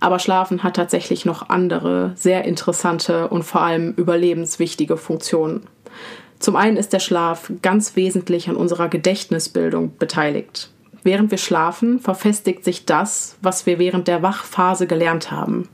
Aber 0.00 0.18
Schlafen 0.18 0.62
hat 0.62 0.74
tatsächlich 0.76 1.24
noch 1.24 1.48
andere, 1.48 2.12
sehr 2.16 2.44
interessante 2.44 3.28
und 3.28 3.44
vor 3.44 3.62
allem 3.62 3.92
überlebenswichtige 3.92 4.96
Funktionen. 4.96 5.62
Zum 6.40 6.56
einen 6.56 6.76
ist 6.76 6.92
der 6.92 6.98
Schlaf 6.98 7.52
ganz 7.62 7.94
wesentlich 7.94 8.48
an 8.48 8.56
unserer 8.56 8.88
Gedächtnisbildung 8.88 9.96
beteiligt. 9.96 10.70
Während 11.04 11.30
wir 11.30 11.38
schlafen, 11.38 12.00
verfestigt 12.00 12.64
sich 12.64 12.84
das, 12.84 13.36
was 13.42 13.66
wir 13.66 13.78
während 13.78 14.08
der 14.08 14.22
Wachphase 14.22 14.88
gelernt 14.88 15.30
haben. 15.30 15.68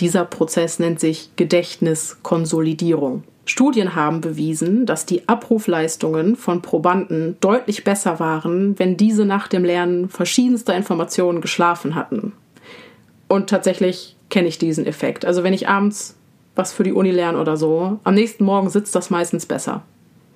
Dieser 0.00 0.24
Prozess 0.24 0.78
nennt 0.78 1.00
sich 1.00 1.30
Gedächtniskonsolidierung. 1.36 3.24
Studien 3.50 3.96
haben 3.96 4.20
bewiesen, 4.20 4.86
dass 4.86 5.06
die 5.06 5.28
Abrufleistungen 5.28 6.36
von 6.36 6.62
Probanden 6.62 7.36
deutlich 7.40 7.82
besser 7.82 8.20
waren, 8.20 8.78
wenn 8.78 8.96
diese 8.96 9.24
nach 9.24 9.48
dem 9.48 9.64
Lernen 9.64 10.08
verschiedenster 10.08 10.76
Informationen 10.76 11.40
geschlafen 11.40 11.96
hatten. 11.96 12.32
Und 13.26 13.50
tatsächlich 13.50 14.16
kenne 14.28 14.46
ich 14.46 14.58
diesen 14.58 14.86
Effekt. 14.86 15.24
Also 15.24 15.42
wenn 15.42 15.52
ich 15.52 15.68
abends 15.68 16.16
was 16.54 16.72
für 16.72 16.84
die 16.84 16.92
Uni 16.92 17.10
lerne 17.10 17.40
oder 17.40 17.56
so, 17.56 17.98
am 18.04 18.14
nächsten 18.14 18.44
Morgen 18.44 18.70
sitzt 18.70 18.94
das 18.94 19.10
meistens 19.10 19.46
besser. 19.46 19.82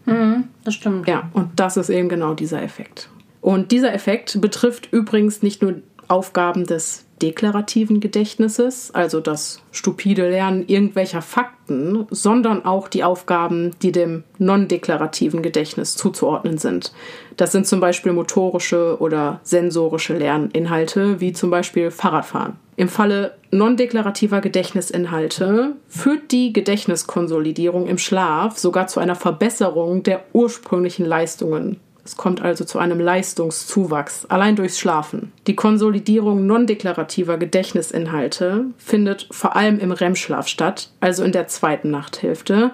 Mhm. 0.06 0.48
das 0.64 0.74
stimmt. 0.74 1.06
Ja, 1.06 1.30
und 1.34 1.48
das 1.56 1.76
ist 1.76 1.90
eben 1.90 2.08
genau 2.08 2.34
dieser 2.34 2.62
Effekt. 2.62 3.08
Und 3.40 3.70
dieser 3.70 3.94
Effekt 3.94 4.40
betrifft 4.40 4.92
übrigens 4.92 5.40
nicht 5.40 5.62
nur 5.62 5.76
Aufgaben 6.08 6.66
des 6.66 7.06
deklarativen 7.24 8.00
Gedächtnisses, 8.00 8.90
also 8.92 9.18
das 9.18 9.62
stupide 9.72 10.28
Lernen 10.28 10.66
irgendwelcher 10.66 11.22
Fakten, 11.22 12.06
sondern 12.10 12.66
auch 12.66 12.86
die 12.86 13.02
Aufgaben, 13.02 13.70
die 13.80 13.92
dem 13.92 14.24
non-deklarativen 14.38 15.40
Gedächtnis 15.40 15.96
zuzuordnen 15.96 16.58
sind. 16.58 16.92
Das 17.38 17.52
sind 17.52 17.66
zum 17.66 17.80
Beispiel 17.80 18.12
motorische 18.12 18.98
oder 19.00 19.40
sensorische 19.42 20.18
Lerninhalte, 20.18 21.20
wie 21.22 21.32
zum 21.32 21.48
Beispiel 21.48 21.90
Fahrradfahren. 21.90 22.56
Im 22.76 22.88
Falle 22.88 23.38
non-deklarativer 23.50 24.42
Gedächtnisinhalte 24.42 25.76
führt 25.88 26.30
die 26.30 26.52
Gedächtniskonsolidierung 26.52 27.86
im 27.86 27.96
Schlaf 27.96 28.58
sogar 28.58 28.86
zu 28.86 29.00
einer 29.00 29.14
Verbesserung 29.14 30.02
der 30.02 30.24
ursprünglichen 30.34 31.06
Leistungen 31.06 31.80
es 32.04 32.16
kommt 32.16 32.42
also 32.42 32.64
zu 32.64 32.78
einem 32.78 33.00
Leistungszuwachs, 33.00 34.26
allein 34.26 34.56
durchs 34.56 34.78
Schlafen. 34.78 35.32
Die 35.46 35.56
Konsolidierung 35.56 36.46
non-deklarativer 36.46 37.38
Gedächtnisinhalte 37.38 38.66
findet 38.76 39.26
vor 39.30 39.56
allem 39.56 39.78
im 39.78 39.90
REM-Schlaf 39.90 40.46
statt, 40.46 40.90
also 41.00 41.24
in 41.24 41.32
der 41.32 41.48
zweiten 41.48 41.90
Nachthälfte, 41.90 42.72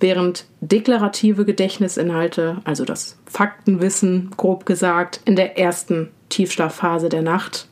während 0.00 0.46
deklarative 0.60 1.44
Gedächtnisinhalte, 1.44 2.58
also 2.64 2.84
das 2.84 3.18
Faktenwissen, 3.26 4.30
grob 4.36 4.64
gesagt, 4.64 5.20
in 5.26 5.36
der 5.36 5.58
ersten 5.58 6.08
Tiefschlafphase 6.30 7.10
der 7.10 7.22
Nacht 7.22 7.68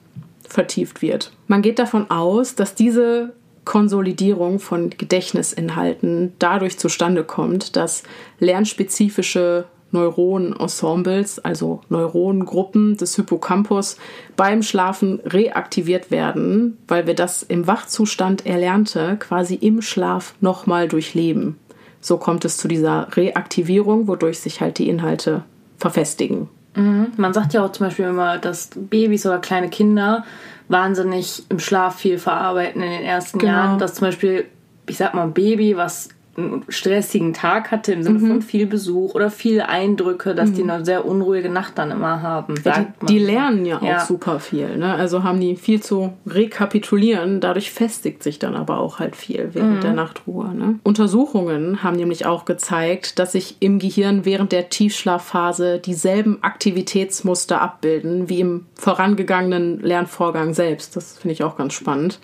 vertieft 0.47 1.01
wird. 1.01 1.33
Man 1.47 1.63
geht 1.63 1.79
davon 1.79 2.11
aus, 2.11 2.55
dass 2.57 2.75
diese 2.75 3.33
Konsolidierung 3.65 4.59
von 4.59 4.91
Gedächtnisinhalten 4.91 6.35
dadurch 6.39 6.79
zustande 6.79 7.25
kommt, 7.25 7.77
dass 7.77 8.03
lernspezifische 8.39 9.67
Neuronenensembles, 9.93 11.39
also 11.41 11.81
Neuronengruppen 11.89 12.97
des 12.97 13.17
Hippocampus, 13.17 13.97
beim 14.37 14.63
Schlafen 14.63 15.21
reaktiviert 15.25 16.11
werden, 16.11 16.79
weil 16.89 17.07
wir 17.07 17.15
das 17.15 17.43
im 17.43 17.67
Wachzustand 17.67 18.47
Erlernte 18.47 19.17
quasi 19.19 19.55
im 19.55 19.83
Schlaf 19.83 20.35
nochmal 20.41 20.89
durchleben. 20.89 21.59
So 22.01 22.17
kommt 22.17 22.45
es 22.45 22.57
zu 22.57 22.69
dieser 22.69 23.09
Reaktivierung, 23.17 24.09
wodurch 24.09 24.41
sich 24.41 24.61
halt 24.61 24.79
die 24.79 24.89
Inhalte 24.89 25.45
verfestigen. 25.77 26.49
Mhm. 26.75 27.13
Man 27.17 27.33
sagt 27.33 27.53
ja 27.53 27.65
auch 27.65 27.73
zum 27.73 27.87
Beispiel 27.87 28.07
immer, 28.07 28.39
dass 28.39 28.71
Babys 28.75 29.27
oder 29.27 29.39
kleine 29.39 29.69
Kinder 29.69 30.25
wahnsinnig 30.69 31.43
im 31.49 31.59
Schlaf 31.59 31.97
viel 31.97 32.19
verarbeiten 32.19 32.83
in 32.83 32.91
den 32.91 33.03
ersten 33.03 33.39
genau. 33.39 33.53
Jahren. 33.53 33.79
Dass 33.79 33.95
zum 33.95 34.07
Beispiel, 34.07 34.47
ich 34.87 34.97
sag 34.97 35.15
mal, 35.15 35.25
ein 35.25 35.33
Baby, 35.33 35.77
was 35.77 36.11
einen 36.37 36.65
stressigen 36.69 37.33
Tag 37.33 37.71
hatte, 37.71 37.93
im 37.93 38.03
Sinne 38.03 38.19
mhm. 38.19 38.29
von 38.29 38.43
viel 38.43 38.67
Besuch 38.67 39.15
oder 39.15 39.31
viele 39.31 39.69
Eindrücke, 39.69 40.35
dass 40.35 40.51
mhm. 40.51 40.55
die 40.55 40.63
eine 40.63 40.85
sehr 40.85 41.05
unruhige 41.05 41.49
Nacht 41.49 41.79
dann 41.79 41.91
immer 41.91 42.23
haben. 42.23 42.55
Ja, 42.65 42.87
die, 43.03 43.07
die, 43.07 43.19
lernen 43.19 43.67
ja 43.67 43.79
auch 43.79 43.83
ja. 43.83 44.01
super 44.01 44.41
viel. 44.41 44.77
Ne? 44.77 44.95
Also 44.95 45.25
haben 45.25 45.41
die 45.41 45.57
viel 45.57 45.83
zu 45.83 46.13
rekapitulieren. 46.27 47.41
Dadurch 47.41 47.71
festigt 47.71 48.23
sich 48.23 48.39
dann 48.39 48.55
aber 48.55 48.79
auch 48.79 48.99
halt 48.99 49.17
viel 49.17 49.51
während 49.53 49.77
mhm. 49.77 49.81
der 49.81 49.93
Nachtruhe. 49.93 50.55
Ne? 50.55 50.79
Untersuchungen 50.83 51.83
haben 51.83 51.97
nämlich 51.97 52.27
auch 52.27 52.45
gezeigt, 52.45 53.19
dass 53.19 53.33
sich 53.33 53.57
im 53.61 53.79
Gehirn 53.79 54.25
während 54.25 54.53
der 54.53 54.69
Tiefschlafphase 54.69 55.79
dieselben 55.79 56.43
Aktivitätsmuster 56.43 57.61
abbilden 57.61 58.29
wie 58.29 58.41
im 58.41 58.67
vorangegangenen 58.75 59.81
Lernvorgang 59.81 60.55
selbst. 60.55 60.97
Das 60.97 61.19
finde 61.19 61.33
ich 61.33 61.43
auch 61.43 61.57
ganz 61.57 61.75
spannend. 61.75 62.21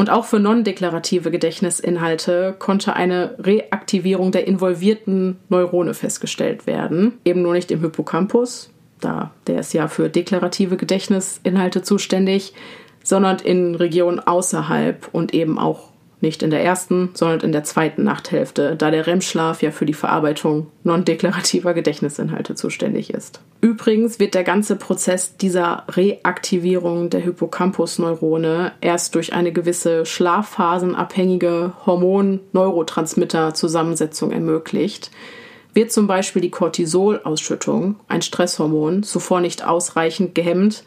Und 0.00 0.08
auch 0.08 0.24
für 0.24 0.40
non-deklarative 0.40 1.30
Gedächtnisinhalte 1.30 2.54
konnte 2.58 2.94
eine 2.94 3.34
Reaktivierung 3.38 4.32
der 4.32 4.46
involvierten 4.46 5.36
Neurone 5.50 5.92
festgestellt 5.92 6.66
werden. 6.66 7.18
Eben 7.26 7.42
nur 7.42 7.52
nicht 7.52 7.70
im 7.70 7.82
Hippocampus, 7.82 8.70
da 9.02 9.30
der 9.46 9.60
ist 9.60 9.74
ja 9.74 9.88
für 9.88 10.08
deklarative 10.08 10.78
Gedächtnisinhalte 10.78 11.82
zuständig, 11.82 12.54
sondern 13.04 13.40
in 13.40 13.74
Regionen 13.74 14.20
außerhalb 14.20 15.06
und 15.12 15.34
eben 15.34 15.58
auch 15.58 15.89
nicht 16.20 16.42
in 16.42 16.50
der 16.50 16.62
ersten, 16.62 17.08
sondern 17.14 17.40
in 17.40 17.52
der 17.52 17.64
zweiten 17.64 18.04
Nachthälfte, 18.04 18.76
da 18.76 18.90
der 18.90 19.06
REM-Schlaf 19.06 19.62
ja 19.62 19.70
für 19.70 19.86
die 19.86 19.94
Verarbeitung 19.94 20.66
non-deklarativer 20.84 21.72
Gedächtnisinhalte 21.74 22.54
zuständig 22.54 23.14
ist. 23.14 23.40
Übrigens 23.60 24.18
wird 24.18 24.34
der 24.34 24.44
ganze 24.44 24.76
Prozess 24.76 25.36
dieser 25.36 25.84
Reaktivierung 25.88 27.10
der 27.10 27.20
Hippocampus-Neurone 27.20 28.72
erst 28.80 29.14
durch 29.14 29.32
eine 29.32 29.52
gewisse 29.52 30.06
schlafphasenabhängige 30.06 31.74
Hormon-Neurotransmitter-Zusammensetzung 31.86 34.32
ermöglicht. 34.32 35.10
Wird 35.72 35.92
zum 35.92 36.06
Beispiel 36.06 36.42
die 36.42 36.50
Cortisolausschüttung, 36.50 37.96
ein 38.08 38.22
Stresshormon, 38.22 39.02
zuvor 39.02 39.40
nicht 39.40 39.64
ausreichend 39.64 40.34
gehemmt, 40.34 40.84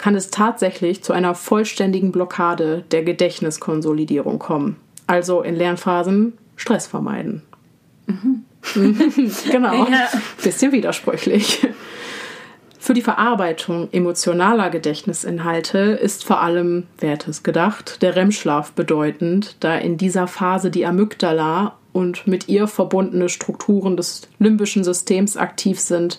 kann 0.00 0.14
es 0.14 0.30
tatsächlich 0.30 1.02
zu 1.02 1.12
einer 1.12 1.34
vollständigen 1.34 2.10
Blockade 2.10 2.84
der 2.90 3.04
Gedächtniskonsolidierung 3.04 4.38
kommen. 4.38 4.76
Also 5.06 5.42
in 5.42 5.54
Lernphasen 5.54 6.32
Stress 6.56 6.86
vermeiden. 6.86 7.42
Mhm. 8.06 8.44
genau. 9.50 9.86
Ja. 9.86 10.08
Bisschen 10.42 10.72
widersprüchlich. 10.72 11.66
Für 12.78 12.94
die 12.94 13.02
Verarbeitung 13.02 13.88
emotionaler 13.92 14.70
Gedächtnisinhalte 14.70 15.78
ist 15.78 16.24
vor 16.24 16.40
allem, 16.40 16.86
wer 16.98 17.10
hätte 17.10 17.30
es 17.30 17.42
gedacht, 17.42 18.00
der 18.00 18.16
REM-Schlaf 18.16 18.72
bedeutend, 18.72 19.56
da 19.60 19.76
in 19.76 19.98
dieser 19.98 20.26
Phase 20.26 20.70
die 20.70 20.86
Amygdala 20.86 21.76
und 21.92 22.26
mit 22.26 22.48
ihr 22.48 22.66
verbundene 22.66 23.28
Strukturen 23.28 23.96
des 23.96 24.22
limbischen 24.38 24.82
Systems 24.82 25.36
aktiv 25.36 25.78
sind, 25.78 26.18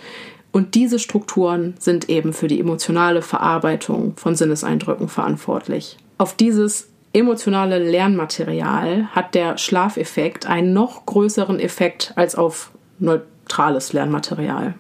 und 0.52 0.76
diese 0.76 1.00
Strukturen 1.00 1.76
sind 1.80 2.10
eben 2.10 2.34
für 2.34 2.48
die 2.48 2.60
emotionale 2.60 3.22
Verarbeitung 3.22 4.14
von 4.18 4.36
Sinneseindrücken 4.36 5.08
verantwortlich. 5.08 5.98
Auf 6.18 6.36
dieses 6.36 6.90
emotionale 7.14 7.80
Lernmaterial 7.80 9.08
hat 9.12 9.34
der 9.34 9.58
Schlafeffekt 9.58 10.46
einen 10.46 10.74
noch 10.74 11.06
größeren 11.06 11.60
Effekt 11.60 12.14
als 12.16 12.36
auf 12.36 12.72
neutrales 13.00 13.94
Lernmaterial. 13.94 14.76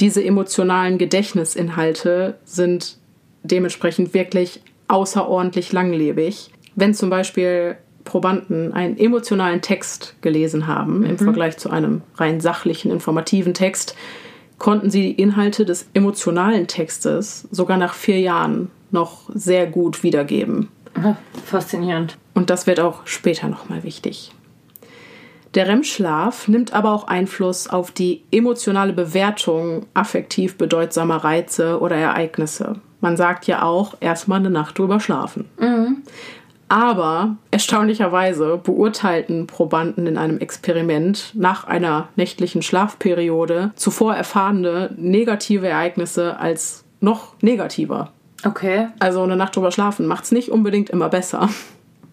Diese 0.00 0.24
emotionalen 0.24 0.98
Gedächtnisinhalte 0.98 2.38
sind 2.44 2.98
dementsprechend 3.42 4.14
wirklich 4.14 4.62
außerordentlich 4.88 5.72
langlebig. 5.72 6.50
Wenn 6.74 6.94
zum 6.94 7.10
Beispiel 7.10 7.76
Probanden 8.04 8.72
einen 8.72 8.96
emotionalen 8.98 9.60
Text 9.60 10.16
gelesen 10.20 10.66
haben, 10.66 11.00
mhm. 11.00 11.04
im 11.04 11.18
Vergleich 11.18 11.58
zu 11.58 11.70
einem 11.70 12.02
rein 12.16 12.40
sachlichen, 12.40 12.90
informativen 12.90 13.54
Text, 13.54 13.94
konnten 14.60 14.90
sie 14.90 15.02
die 15.02 15.20
Inhalte 15.20 15.64
des 15.64 15.88
emotionalen 15.94 16.68
Textes 16.68 17.48
sogar 17.50 17.78
nach 17.78 17.94
vier 17.94 18.20
Jahren 18.20 18.70
noch 18.92 19.30
sehr 19.34 19.66
gut 19.66 20.04
wiedergeben. 20.04 20.68
Faszinierend. 21.44 22.16
Und 22.34 22.50
das 22.50 22.68
wird 22.68 22.78
auch 22.78 23.06
später 23.06 23.48
nochmal 23.48 23.82
wichtig. 23.82 24.30
Der 25.54 25.66
REM-Schlaf 25.66 26.46
nimmt 26.46 26.74
aber 26.74 26.92
auch 26.92 27.08
Einfluss 27.08 27.68
auf 27.68 27.90
die 27.90 28.22
emotionale 28.30 28.92
Bewertung 28.92 29.86
affektiv 29.94 30.56
bedeutsamer 30.56 31.16
Reize 31.16 31.80
oder 31.80 31.96
Ereignisse. 31.96 32.76
Man 33.00 33.16
sagt 33.16 33.46
ja 33.46 33.62
auch 33.62 33.96
erstmal 34.00 34.40
eine 34.40 34.50
Nacht 34.50 34.78
drüber 34.78 35.00
schlafen. 35.00 35.46
Mhm. 35.58 36.02
Aber 36.70 37.34
erstaunlicherweise 37.50 38.56
beurteilten 38.62 39.48
Probanden 39.48 40.06
in 40.06 40.16
einem 40.16 40.38
Experiment 40.38 41.32
nach 41.34 41.64
einer 41.64 42.08
nächtlichen 42.14 42.62
Schlafperiode 42.62 43.72
zuvor 43.74 44.14
erfahrene 44.14 44.94
negative 44.96 45.66
Ereignisse 45.66 46.38
als 46.38 46.84
noch 47.00 47.34
negativer. 47.40 48.12
Okay. 48.44 48.86
Also 49.00 49.20
eine 49.20 49.34
Nacht 49.34 49.56
drüber 49.56 49.72
schlafen 49.72 50.06
macht 50.06 50.22
es 50.22 50.30
nicht 50.30 50.52
unbedingt 50.52 50.90
immer 50.90 51.08
besser. 51.08 51.48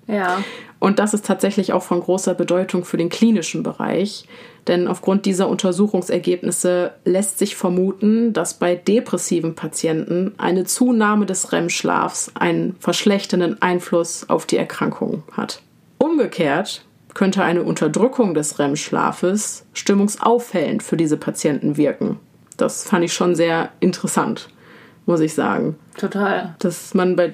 Ja. 0.08 0.39
Und 0.80 0.98
das 0.98 1.13
ist 1.13 1.28
tatsächlich 1.28 1.72
auch 1.74 1.84
von 1.84 2.00
großer 2.00 2.34
Bedeutung 2.34 2.84
für 2.84 2.98
den 2.98 3.10
klinischen 3.10 3.62
Bereich, 3.62 4.26
denn 4.67 4.88
aufgrund 4.88 5.25
dieser 5.25 5.47
Untersuchungsergebnisse 5.47 6.91
lässt 7.06 7.39
sich 7.39 7.56
vermuten, 7.56 8.34
dass 8.34 8.56
bei 8.56 8.75
depressiven 8.75 9.56
Patienten 9.56 10.34
eine 10.38 10.65
Zunahme 10.65 11.25
des 11.25 11.51
REM-Schlafs 11.51 12.32
einen 12.36 12.75
verschlechternden 12.80 13.62
Einfluss 13.62 14.30
auf 14.30 14.45
die 14.45 14.58
Erkrankung 14.58 15.23
hat. 15.32 15.62
Umgekehrt 15.97 16.86
könnte 17.13 17.43
eine 17.43 17.63
Unterdrückung 17.63 18.34
des 18.34 18.60
REM-Schlafes 18.60 19.65
stimmungsauffällend 19.73 20.84
für 20.84 20.97
diese 20.97 21.17
Patienten 21.17 21.77
wirken. 21.77 22.19
Das 22.58 22.84
fand 22.84 23.06
ich 23.06 23.13
schon 23.13 23.36
sehr 23.36 23.69
interessant, 23.80 24.49
muss 25.06 25.21
ich 25.21 25.34
sagen. 25.34 25.75
Total. 25.97 26.56
Dass 26.60 26.93
man 26.93 27.15
bei 27.15 27.34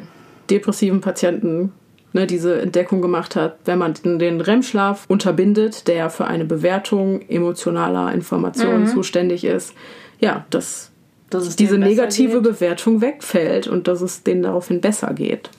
depressiven 0.49 1.01
Patienten 1.01 1.73
ne, 2.13 2.27
diese 2.27 2.61
Entdeckung 2.61 3.01
gemacht 3.01 3.35
hat, 3.35 3.57
wenn 3.65 3.79
man 3.79 3.93
den 3.93 4.39
REM-Schlaf 4.39 5.05
unterbindet, 5.07 5.87
der 5.87 6.09
für 6.09 6.25
eine 6.25 6.45
Bewertung 6.45 7.21
emotionaler 7.27 8.13
Informationen 8.13 8.83
mhm. 8.83 8.87
zuständig 8.87 9.43
ist, 9.43 9.73
ja, 10.19 10.45
dass, 10.49 10.91
dass 11.29 11.55
diese 11.55 11.77
negative 11.77 12.41
geht. 12.41 12.43
Bewertung 12.43 13.01
wegfällt 13.01 13.67
und 13.67 13.87
dass 13.87 14.01
es 14.01 14.23
denen 14.23 14.43
daraufhin 14.43 14.79
besser 14.79 15.13
geht. 15.13 15.49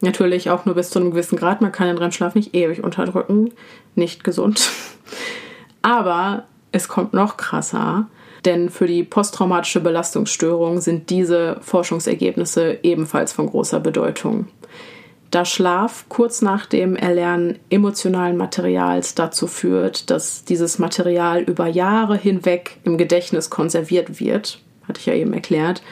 Natürlich 0.00 0.48
auch 0.48 0.64
nur 0.64 0.76
bis 0.76 0.90
zu 0.90 0.98
einem 0.98 1.10
gewissen 1.10 1.36
Grad. 1.36 1.60
Man 1.60 1.72
kann 1.72 1.88
den 1.88 1.98
REM-Schlaf 1.98 2.34
nicht 2.34 2.54
ewig 2.54 2.82
unterdrücken. 2.82 3.50
Nicht 3.94 4.24
gesund. 4.24 4.70
Aber 5.82 6.44
es 6.72 6.88
kommt 6.88 7.12
noch 7.12 7.36
krasser, 7.36 8.08
denn 8.44 8.70
für 8.70 8.86
die 8.86 9.02
posttraumatische 9.02 9.80
Belastungsstörung 9.80 10.80
sind 10.80 11.10
diese 11.10 11.58
Forschungsergebnisse 11.60 12.78
ebenfalls 12.82 13.32
von 13.32 13.46
großer 13.46 13.80
Bedeutung. 13.80 14.46
Da 15.30 15.44
Schlaf 15.44 16.06
kurz 16.08 16.42
nach 16.42 16.66
dem 16.66 16.96
Erlernen 16.96 17.60
emotionalen 17.70 18.36
Materials 18.36 19.14
dazu 19.14 19.46
führt, 19.46 20.10
dass 20.10 20.44
dieses 20.44 20.80
Material 20.80 21.42
über 21.42 21.68
Jahre 21.68 22.16
hinweg 22.16 22.78
im 22.82 22.98
Gedächtnis 22.98 23.48
konserviert 23.48 24.18
wird, 24.18 24.60
hatte 24.88 24.98
ich 24.98 25.06
ja 25.06 25.14
eben 25.14 25.32
erklärt, 25.32 25.82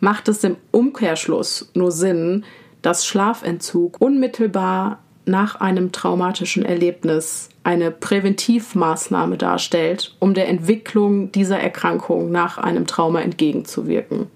macht 0.00 0.28
es 0.28 0.42
im 0.44 0.56
Umkehrschluss 0.70 1.70
nur 1.74 1.92
Sinn, 1.92 2.44
dass 2.80 3.06
Schlafentzug 3.06 4.00
unmittelbar 4.00 5.00
nach 5.26 5.60
einem 5.60 5.92
traumatischen 5.92 6.64
Erlebnis 6.64 7.50
eine 7.62 7.90
Präventivmaßnahme 7.90 9.36
darstellt, 9.36 10.16
um 10.20 10.32
der 10.32 10.48
Entwicklung 10.48 11.30
dieser 11.32 11.60
Erkrankung 11.60 12.30
nach 12.30 12.56
einem 12.56 12.86
Trauma 12.86 13.20
entgegenzuwirken. 13.20 14.28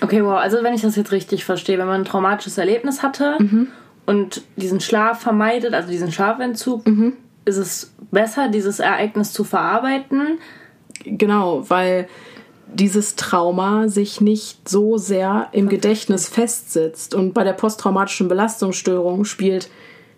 Okay, 0.00 0.24
wow, 0.24 0.38
also 0.38 0.62
wenn 0.62 0.74
ich 0.74 0.82
das 0.82 0.94
jetzt 0.94 1.10
richtig 1.10 1.44
verstehe, 1.44 1.78
wenn 1.78 1.88
man 1.88 2.02
ein 2.02 2.04
traumatisches 2.04 2.56
Erlebnis 2.56 3.02
hatte 3.02 3.36
mhm. 3.40 3.66
Und 4.08 4.40
diesen 4.56 4.80
Schlaf 4.80 5.20
vermeidet, 5.20 5.74
also 5.74 5.90
diesen 5.90 6.10
Schlafentzug, 6.10 6.86
mhm. 6.86 7.12
ist 7.44 7.58
es 7.58 7.92
besser, 8.10 8.48
dieses 8.48 8.80
Ereignis 8.80 9.34
zu 9.34 9.44
verarbeiten. 9.44 10.38
Genau, 11.04 11.68
weil 11.68 12.08
dieses 12.72 13.16
Trauma 13.16 13.88
sich 13.88 14.22
nicht 14.22 14.66
so 14.66 14.96
sehr 14.96 15.48
im 15.52 15.68
Gedächtnis 15.68 16.26
festsitzt. 16.26 17.14
Und 17.14 17.34
bei 17.34 17.44
der 17.44 17.52
posttraumatischen 17.52 18.28
Belastungsstörung 18.28 19.26
spielt 19.26 19.68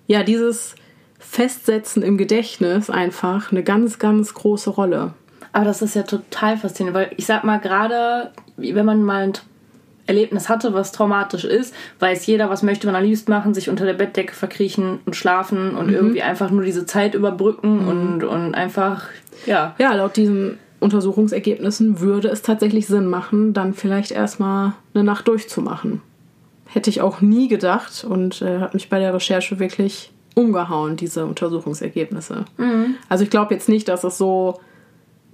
ja 0.07 0.23
dieses 0.23 0.77
Festsetzen 1.19 2.05
im 2.05 2.17
Gedächtnis 2.17 2.91
einfach 2.91 3.51
eine 3.51 3.65
ganz, 3.65 3.99
ganz 3.99 4.35
große 4.35 4.71
Rolle. 4.71 5.15
Aber 5.51 5.65
das 5.65 5.83
ist 5.83 5.97
ja 5.97 6.05
total 6.05 6.57
faszinierend, 6.59 6.97
weil 6.97 7.11
ich 7.17 7.27
sag 7.27 7.43
mal, 7.43 7.59
gerade 7.59 8.31
wenn 8.57 8.87
man 8.87 9.03
mal 9.03 9.25
ein 9.25 9.33
Erlebnis 10.07 10.49
hatte, 10.49 10.75
was 10.75 10.93
traumatisch 10.93 11.45
ist, 11.45 11.75
weiß 11.99 12.27
jeder, 12.27 12.51
was 12.51 12.63
möchte 12.63 12.87
man 12.87 12.97
am 12.97 13.05
liebsten 13.05 13.31
machen, 13.31 13.55
sich 13.55 13.69
unter 13.71 13.85
der 13.85 13.95
Bettdecke 13.95 14.35
verkriechen 14.35 15.01
und 15.07 15.15
schlafen 15.15 15.77
und 15.77 15.89
mhm. 15.89 15.95
irgendwie 15.95 16.23
einfach 16.23 16.51
nur 16.51 16.65
diese 16.65 16.87
Zeit 16.87 17.15
überbrücken 17.15 17.83
mhm. 17.83 17.89
und, 17.89 18.25
und 18.25 18.55
einfach, 18.55 19.07
ja. 19.47 19.75
Ja, 19.79 19.95
laut 19.95 20.17
diesen 20.17 20.59
Untersuchungsergebnissen 20.81 22.01
würde 22.01 22.29
es 22.29 22.43
tatsächlich 22.43 22.87
Sinn 22.87 23.07
machen, 23.07 23.53
dann 23.53 23.75
vielleicht 23.75 24.11
erstmal 24.11 24.73
eine 24.95 25.05
Nacht 25.05 25.29
durchzumachen. 25.29 26.01
Hätte 26.67 26.91
ich 26.91 27.01
auch 27.01 27.21
nie 27.21 27.49
gedacht 27.49 28.05
und 28.09 28.43
äh, 28.43 28.61
hat 28.61 28.75
mich 28.75 28.89
bei 28.89 28.99
der 28.99 29.13
Recherche 29.13 29.59
wirklich 29.59 30.11
umgehauen, 30.35 30.97
diese 30.97 31.27
Untersuchungsergebnisse. 31.27 32.45
Mhm. 32.57 32.95
Also 33.09 33.25
ich 33.25 33.31
glaube 33.31 33.55
jetzt 33.55 33.69
nicht, 33.69 33.89
dass 33.89 34.05
es 34.05 34.17
so 34.17 34.61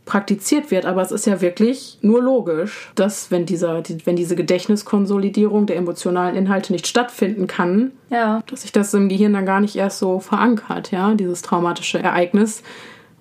praktiziert 0.07 0.71
wird, 0.71 0.87
aber 0.87 1.03
es 1.03 1.11
ist 1.11 1.27
ja 1.27 1.41
wirklich 1.41 1.99
nur 2.01 2.23
logisch, 2.23 2.93
dass 2.95 3.33
wenn, 3.33 3.45
dieser, 3.45 3.83
wenn 4.05 4.17
diese 4.17 4.37
Gedächtniskonsolidierung 4.37 5.67
der 5.67 5.77
emotionalen 5.77 6.37
Inhalte 6.37 6.73
nicht 6.73 6.87
stattfinden 6.87 7.49
kann, 7.49 7.91
ja. 8.09 8.41
dass 8.47 8.63
sich 8.63 8.73
das 8.73 8.95
im 8.95 9.09
Gehirn 9.09 9.35
dann 9.35 9.45
gar 9.45 9.61
nicht 9.61 9.75
erst 9.75 9.99
so 9.99 10.21
verankert, 10.21 10.93
ja, 10.93 11.13
dieses 11.15 11.43
traumatische 11.43 11.99
Ereignis 11.99 12.63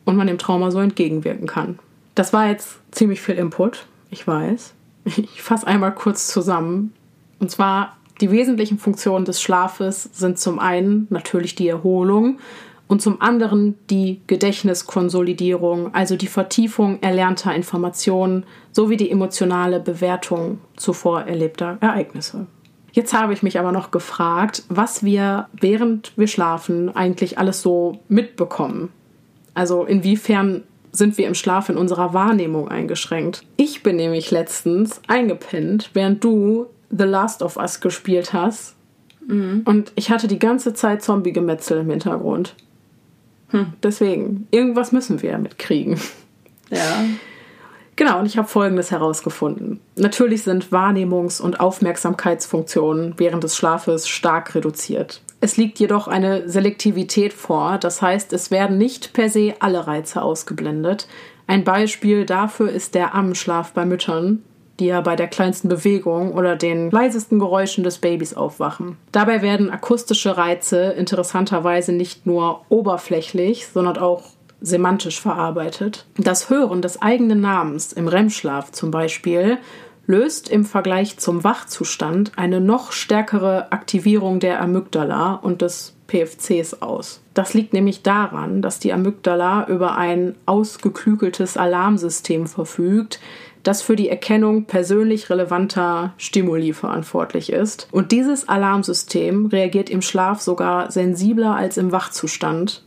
und 0.06 0.16
man 0.16 0.28
dem 0.28 0.38
Trauma 0.38 0.70
so 0.70 0.80
entgegenwirken 0.80 1.48
kann. 1.48 1.80
Das 2.14 2.32
war 2.34 2.48
jetzt 2.48 2.78
ziemlich 2.92 3.20
viel 3.20 3.36
Input, 3.36 3.88
ich 4.12 4.26
weiß. 4.26 4.74
Ich 5.06 5.42
fasse 5.44 5.68
einmal 5.68 5.94
kurz 5.94 6.28
zusammen. 6.28 6.94
Und 7.40 7.52
zwar 7.52 7.98
die 8.22 8.32
wesentlichen 8.32 8.80
Funktionen 8.80 9.26
des 9.26 9.42
Schlafes 9.42 10.10
sind 10.14 10.40
zum 10.40 10.58
einen 10.58 11.08
natürlich 11.10 11.56
die 11.56 11.68
Erholung 11.68 12.40
und 12.88 13.02
zum 13.02 13.22
anderen 13.22 13.76
die 13.90 14.22
Gedächtniskonsolidierung, 14.28 15.94
also 15.94 16.16
die 16.16 16.28
Vertiefung 16.28 17.02
erlernter 17.02 17.54
Informationen 17.56 18.46
sowie 18.72 18.98
die 18.98 19.10
emotionale 19.10 19.80
Bewertung 19.80 20.60
zuvor 20.76 21.22
erlebter 21.22 21.78
Ereignisse. 21.82 22.48
Jetzt 22.92 23.14
habe 23.14 23.34
ich 23.34 23.44
mich 23.44 23.60
aber 23.60 23.72
noch 23.72 23.92
gefragt, 23.92 24.64
was 24.70 25.04
wir 25.04 25.50
während 25.52 26.14
wir 26.16 26.28
schlafen 26.28 26.96
eigentlich 26.96 27.38
alles 27.38 27.62
so 27.62 28.00
mitbekommen. 28.08 28.90
Also 29.54 29.84
inwiefern 29.84 30.64
sind 30.92 31.18
wir 31.18 31.28
im 31.28 31.36
Schlaf 31.36 31.68
in 31.70 31.78
unserer 31.78 32.14
Wahrnehmung 32.14 32.70
eingeschränkt. 32.70 33.44
Ich 33.58 33.84
bin 33.84 33.98
nämlich 33.98 34.32
letztens 34.32 35.02
eingepinnt, 35.08 35.90
während 35.94 36.24
du 36.24 36.68
The 36.90 37.04
Last 37.04 37.44
of 37.44 37.58
Us 37.58 37.82
gespielt 37.82 38.32
hast. 38.32 38.76
Mhm. 39.28 39.64
Und 39.66 39.92
ich 39.96 40.10
hatte 40.10 40.28
die 40.28 40.40
ganze 40.40 40.74
Zeit 40.74 41.02
Zombie-Gemetzel 41.02 41.80
im 41.80 41.90
Hintergrund. 41.90 42.56
Hm. 43.50 43.74
Deswegen, 43.84 44.48
irgendwas 44.52 44.92
müssen 44.92 45.22
wir 45.22 45.38
mitkriegen. 45.38 46.00
Ja. 46.70 47.06
Genau, 47.96 48.20
und 48.20 48.26
ich 48.26 48.38
habe 48.38 48.48
Folgendes 48.48 48.92
herausgefunden. 48.92 49.80
Natürlich 49.96 50.44
sind 50.44 50.70
Wahrnehmungs- 50.72 51.42
und 51.42 51.60
Aufmerksamkeitsfunktionen 51.60 53.14
während 53.18 53.44
des 53.44 53.56
Schlafes 53.56 54.10
stark 54.10 54.54
reduziert. 54.54 55.22
Es 55.40 55.56
liegt 55.56 55.80
jedoch 55.80 56.08
eine 56.08 56.50
Selektivität 56.50 57.32
vor, 57.32 57.78
das 57.78 58.02
heißt, 58.02 58.34
es 58.34 58.52
werden 58.52 58.78
nicht 58.78 59.14
per 59.14 59.30
se 59.30 59.54
alle 59.60 59.88
Reize 59.88 60.22
ausgeblendet. 60.22 61.08
Ein 61.48 61.64
Beispiel 61.64 62.26
dafür 62.26 62.70
ist 62.70 62.96
der 62.96 63.14
Ammenschlaf 63.14 63.72
bei 63.72 63.86
Müttern, 63.86 64.44
die 64.80 64.88
ja 64.88 65.02
bei 65.02 65.16
der 65.16 65.28
kleinsten 65.28 65.70
Bewegung 65.70 66.34
oder 66.34 66.56
den 66.56 66.92
leisesten 66.92 67.40
Geräuschen 67.40 67.84
des 67.84 68.00
Babys 68.00 68.34
aufwachen. 68.34 68.98
Dabei 69.12 69.42
werden 69.42 69.70
akustische 69.70 70.38
Reize 70.38 70.92
interessanterweise 70.92 71.94
nicht 71.94 72.26
nur 72.26 72.62
oberflächlich, 72.70 73.68
sondern 73.68 73.98
auch 73.98 74.24
semantisch 74.62 75.22
verarbeitet. 75.22 76.06
Das 76.18 76.50
Hören 76.50 76.82
des 76.82 77.02
eigenen 77.02 77.42
Namens 77.42 77.94
im 77.94 78.08
REM-Schlaf 78.08 78.72
zum 78.72 78.92
Beispiel 78.92 79.58
löst 80.08 80.50
im 80.50 80.66
Vergleich 80.66 81.18
zum 81.18 81.44
Wachzustand 81.44 82.34
eine 82.36 82.62
noch 82.62 82.92
stärkere 82.92 83.72
Aktivierung 83.72 84.40
der 84.40 84.62
Amygdala 84.62 85.34
und 85.36 85.62
des 85.62 85.96
PFCs 86.08 86.82
aus. 86.82 87.22
Das 87.34 87.54
liegt 87.54 87.74
nämlich 87.74 88.04
daran, 88.04 88.62
dass 88.62 88.80
die 88.80 88.94
Amygdala 88.94 89.68
über 89.68 89.98
ein 89.98 90.36
ausgeklügeltes 90.46 91.58
Alarmsystem 91.58 92.46
verfügt, 92.46 93.20
das 93.68 93.82
für 93.82 93.96
die 93.96 94.10
Erkennung 94.10 94.66
persönlich 94.66 95.30
relevanter 95.30 96.14
Stimuli 96.18 96.72
verantwortlich 96.72 97.52
ist. 97.52 97.88
Und 97.92 98.12
dieses 98.12 98.48
Alarmsystem 98.48 99.48
reagiert 99.48 99.90
im 99.90 100.02
Schlaf 100.02 100.40
sogar 100.40 100.92
sensibler 100.92 101.56
als 101.56 101.78
im 101.78 101.92
Wachzustand. 101.92 102.84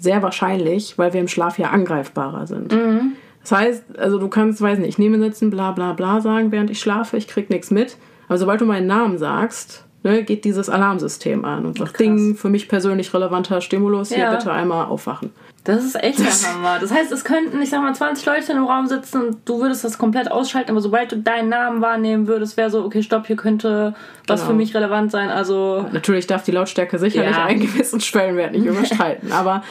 Sehr 0.00 0.22
wahrscheinlich, 0.22 0.96
weil 0.96 1.12
wir 1.12 1.20
im 1.20 1.28
Schlaf 1.28 1.58
ja 1.58 1.70
angreifbarer 1.70 2.46
sind. 2.46 2.72
Mhm. 2.72 3.12
Das 3.42 3.52
heißt, 3.52 3.98
also 3.98 4.18
du 4.18 4.28
kannst, 4.28 4.62
weiß 4.62 4.78
nicht, 4.78 4.88
ich 4.88 4.98
nehme 4.98 5.18
sitzen, 5.18 5.50
bla 5.50 5.72
bla 5.72 5.92
bla 5.92 6.20
sagen, 6.20 6.50
während 6.50 6.70
ich 6.70 6.80
schlafe, 6.80 7.16
ich 7.16 7.28
krieg 7.28 7.50
nichts 7.50 7.70
mit. 7.70 7.98
Aber 8.28 8.38
sobald 8.38 8.60
du 8.60 8.64
meinen 8.64 8.86
Namen 8.86 9.18
sagst, 9.18 9.84
ne, 10.02 10.24
geht 10.24 10.44
dieses 10.44 10.68
Alarmsystem 10.68 11.44
an 11.44 11.66
und 11.66 11.78
sagt, 11.78 11.98
Ding, 11.98 12.34
für 12.34 12.48
mich 12.48 12.68
persönlich 12.68 13.12
relevanter 13.12 13.60
Stimulus, 13.60 14.10
ja. 14.10 14.16
hier 14.16 14.30
bitte 14.30 14.52
einmal 14.52 14.86
aufwachen. 14.86 15.30
Das 15.64 15.84
ist 15.84 15.94
echt 16.02 16.18
der 16.18 16.26
Hammer. 16.54 16.78
Das 16.80 16.92
heißt, 16.92 17.12
es 17.12 17.24
könnten, 17.24 17.62
ich 17.62 17.70
sag 17.70 17.82
mal, 17.82 17.94
20 17.94 18.26
Leute 18.26 18.52
im 18.52 18.64
Raum 18.64 18.86
sitzen 18.86 19.22
und 19.22 19.36
du 19.44 19.60
würdest 19.60 19.84
das 19.84 19.96
komplett 19.96 20.30
ausschalten, 20.30 20.70
aber 20.70 20.80
sobald 20.80 21.12
du 21.12 21.18
deinen 21.18 21.48
Namen 21.48 21.80
wahrnehmen 21.80 22.26
würdest, 22.26 22.56
wäre 22.56 22.70
so, 22.70 22.84
okay, 22.84 23.02
stopp, 23.02 23.26
hier 23.26 23.36
könnte 23.36 23.94
was 24.26 24.40
genau. 24.40 24.50
für 24.50 24.56
mich 24.56 24.74
relevant 24.74 25.12
sein. 25.12 25.28
Also 25.28 25.86
Natürlich 25.92 26.26
darf 26.26 26.42
die 26.42 26.52
Lautstärke 26.52 26.98
sicherlich 26.98 27.36
ja. 27.36 27.44
einen 27.46 27.60
gewissen 27.60 28.00
Schwellenwert 28.00 28.52
nicht 28.52 28.66
überschreiten, 28.66 29.32
aber 29.32 29.62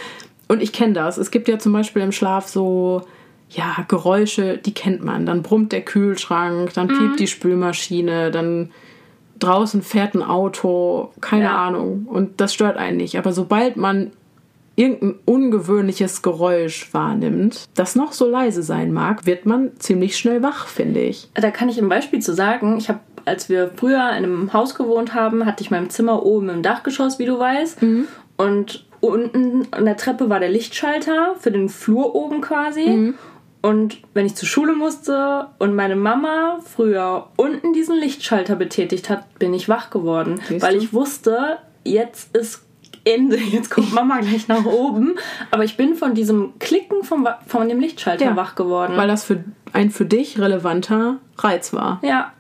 und 0.47 0.61
ich 0.61 0.73
kenne 0.73 0.93
das. 0.93 1.17
Es 1.17 1.31
gibt 1.31 1.47
ja 1.47 1.59
zum 1.59 1.71
Beispiel 1.71 2.01
im 2.01 2.11
Schlaf 2.11 2.47
so 2.47 3.03
ja, 3.49 3.85
Geräusche, 3.87 4.57
die 4.57 4.73
kennt 4.73 5.03
man. 5.03 5.25
Dann 5.25 5.43
brummt 5.43 5.71
der 5.71 5.81
Kühlschrank, 5.81 6.73
dann 6.73 6.87
piept 6.87 7.01
mhm. 7.01 7.15
die 7.17 7.27
Spülmaschine, 7.27 8.31
dann 8.31 8.71
draußen 9.43 9.81
fährt 9.81 10.15
ein 10.15 10.23
Auto, 10.23 11.09
keine 11.21 11.45
ja. 11.45 11.57
Ahnung. 11.57 12.05
Und 12.07 12.41
das 12.41 12.53
stört 12.53 12.77
einen 12.77 12.97
nicht. 12.97 13.17
Aber 13.17 13.33
sobald 13.33 13.77
man 13.77 14.11
irgendein 14.75 15.15
ungewöhnliches 15.25 16.21
Geräusch 16.21 16.93
wahrnimmt, 16.93 17.69
das 17.75 17.95
noch 17.95 18.13
so 18.13 18.27
leise 18.27 18.63
sein 18.63 18.91
mag, 18.93 19.25
wird 19.25 19.45
man 19.45 19.71
ziemlich 19.79 20.17
schnell 20.17 20.41
wach, 20.41 20.67
finde 20.67 21.01
ich. 21.01 21.29
Da 21.33 21.51
kann 21.51 21.69
ich 21.69 21.77
ein 21.77 21.89
Beispiel 21.89 22.19
zu 22.19 22.33
sagen. 22.33 22.77
Ich 22.77 22.89
habe, 22.89 22.99
als 23.25 23.49
wir 23.49 23.71
früher 23.75 24.09
in 24.09 24.23
einem 24.23 24.53
Haus 24.53 24.75
gewohnt 24.75 25.13
haben, 25.13 25.45
hatte 25.45 25.63
ich 25.63 25.71
mein 25.71 25.89
Zimmer 25.89 26.25
oben 26.25 26.49
im 26.49 26.63
Dachgeschoss, 26.63 27.19
wie 27.19 27.25
du 27.25 27.37
weißt. 27.37 27.81
Mhm. 27.81 28.07
Und 28.37 28.85
unten 29.01 29.67
an 29.71 29.85
der 29.85 29.97
Treppe 29.97 30.29
war 30.29 30.39
der 30.39 30.49
Lichtschalter 30.49 31.35
für 31.39 31.51
den 31.51 31.69
Flur 31.69 32.15
oben 32.15 32.41
quasi. 32.41 32.87
Mhm. 32.87 33.13
Und 33.61 33.99
wenn 34.13 34.25
ich 34.25 34.35
zur 34.35 34.47
Schule 34.47 34.73
musste 34.73 35.47
und 35.59 35.75
meine 35.75 35.95
Mama 35.95 36.59
früher 36.65 37.27
unten 37.37 37.73
diesen 37.73 37.99
Lichtschalter 37.99 38.55
betätigt 38.55 39.09
hat, 39.09 39.37
bin 39.37 39.53
ich 39.53 39.69
wach 39.69 39.91
geworden, 39.91 40.41
Siehst 40.47 40.65
weil 40.65 40.77
du? 40.77 40.83
ich 40.83 40.93
wusste, 40.93 41.59
jetzt 41.83 42.35
ist 42.35 42.63
Ende, 43.03 43.37
jetzt 43.51 43.69
kommt 43.69 43.93
Mama 43.93 44.19
gleich 44.19 44.47
nach 44.47 44.65
oben. 44.65 45.15
Aber 45.51 45.63
ich 45.63 45.77
bin 45.77 45.95
von 45.95 46.15
diesem 46.15 46.53
Klicken 46.59 47.03
vom, 47.03 47.27
von 47.47 47.69
dem 47.69 47.79
Lichtschalter 47.79 48.25
ja, 48.25 48.35
wach 48.35 48.55
geworden. 48.55 48.93
Weil 48.95 49.07
das 49.07 49.23
für 49.23 49.43
ein 49.73 49.91
für 49.91 50.05
dich 50.05 50.39
relevanter 50.39 51.17
Reiz 51.37 51.73
war. 51.73 51.99
Ja. 52.03 52.33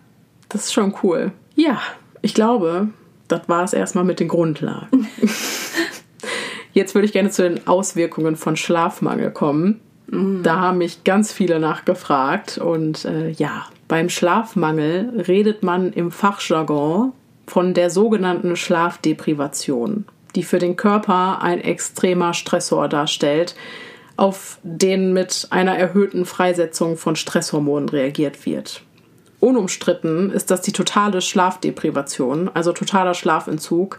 Das 0.49 0.65
ist 0.65 0.73
schon 0.73 0.93
cool. 1.01 1.31
Ja, 1.55 1.81
ich 2.21 2.33
glaube, 2.33 2.89
das 3.27 3.47
war 3.47 3.63
es 3.63 3.73
erstmal 3.73 4.03
mit 4.03 4.19
den 4.19 4.27
Grundlagen. 4.27 5.07
Jetzt 6.73 6.95
würde 6.95 7.05
ich 7.05 7.13
gerne 7.13 7.29
zu 7.29 7.43
den 7.43 7.67
Auswirkungen 7.67 8.35
von 8.35 8.55
Schlafmangel 8.55 9.31
kommen. 9.31 9.81
Mhm. 10.11 10.43
Da 10.43 10.59
haben 10.59 10.77
mich 10.77 11.03
ganz 11.03 11.33
viele 11.33 11.59
nachgefragt. 11.59 12.57
Und 12.59 13.05
äh, 13.05 13.31
ja, 13.31 13.65
beim 13.87 14.09
Schlafmangel 14.09 15.23
redet 15.27 15.63
man 15.63 15.91
im 15.93 16.11
Fachjargon 16.11 17.13
von 17.47 17.73
der 17.73 17.89
sogenannten 17.89 18.55
Schlafdeprivation, 18.55 20.05
die 20.35 20.43
für 20.43 20.59
den 20.59 20.75
Körper 20.75 21.41
ein 21.41 21.59
extremer 21.59 22.33
Stressor 22.33 22.87
darstellt, 22.87 23.55
auf 24.17 24.59
den 24.61 25.13
mit 25.13 25.47
einer 25.49 25.75
erhöhten 25.75 26.25
Freisetzung 26.25 26.95
von 26.95 27.15
Stresshormonen 27.15 27.89
reagiert 27.89 28.45
wird. 28.45 28.83
Unumstritten 29.39 30.29
ist, 30.31 30.51
dass 30.51 30.61
die 30.61 30.71
totale 30.71 31.19
Schlafdeprivation, 31.19 32.51
also 32.53 32.73
totaler 32.73 33.15
Schlafentzug, 33.15 33.97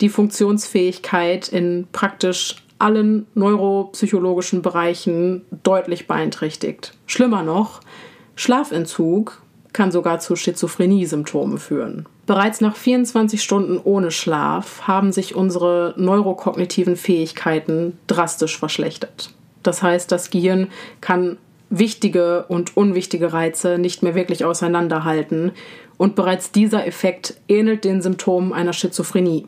die 0.00 0.08
Funktionsfähigkeit 0.08 1.48
in 1.48 1.88
praktisch 1.90 2.63
allen 2.78 3.26
neuropsychologischen 3.34 4.62
Bereichen 4.62 5.42
deutlich 5.62 6.06
beeinträchtigt. 6.06 6.92
Schlimmer 7.06 7.42
noch, 7.42 7.80
Schlafentzug 8.36 9.42
kann 9.72 9.92
sogar 9.92 10.20
zu 10.20 10.36
Schizophrenie-Symptomen 10.36 11.58
führen. 11.58 12.06
Bereits 12.26 12.60
nach 12.60 12.76
24 12.76 13.42
Stunden 13.42 13.78
ohne 13.82 14.10
Schlaf 14.10 14.86
haben 14.86 15.12
sich 15.12 15.34
unsere 15.34 15.94
neurokognitiven 15.96 16.96
Fähigkeiten 16.96 17.98
drastisch 18.06 18.58
verschlechtert. 18.58 19.30
Das 19.62 19.82
heißt, 19.82 20.10
das 20.10 20.30
Gehirn 20.30 20.68
kann 21.00 21.36
wichtige 21.70 22.44
und 22.48 22.76
unwichtige 22.76 23.32
Reize 23.32 23.78
nicht 23.78 24.02
mehr 24.02 24.14
wirklich 24.14 24.44
auseinanderhalten 24.44 25.52
und 25.96 26.14
bereits 26.14 26.52
dieser 26.52 26.86
Effekt 26.86 27.34
ähnelt 27.48 27.84
den 27.84 28.00
Symptomen 28.00 28.52
einer 28.52 28.72
Schizophrenie. 28.72 29.46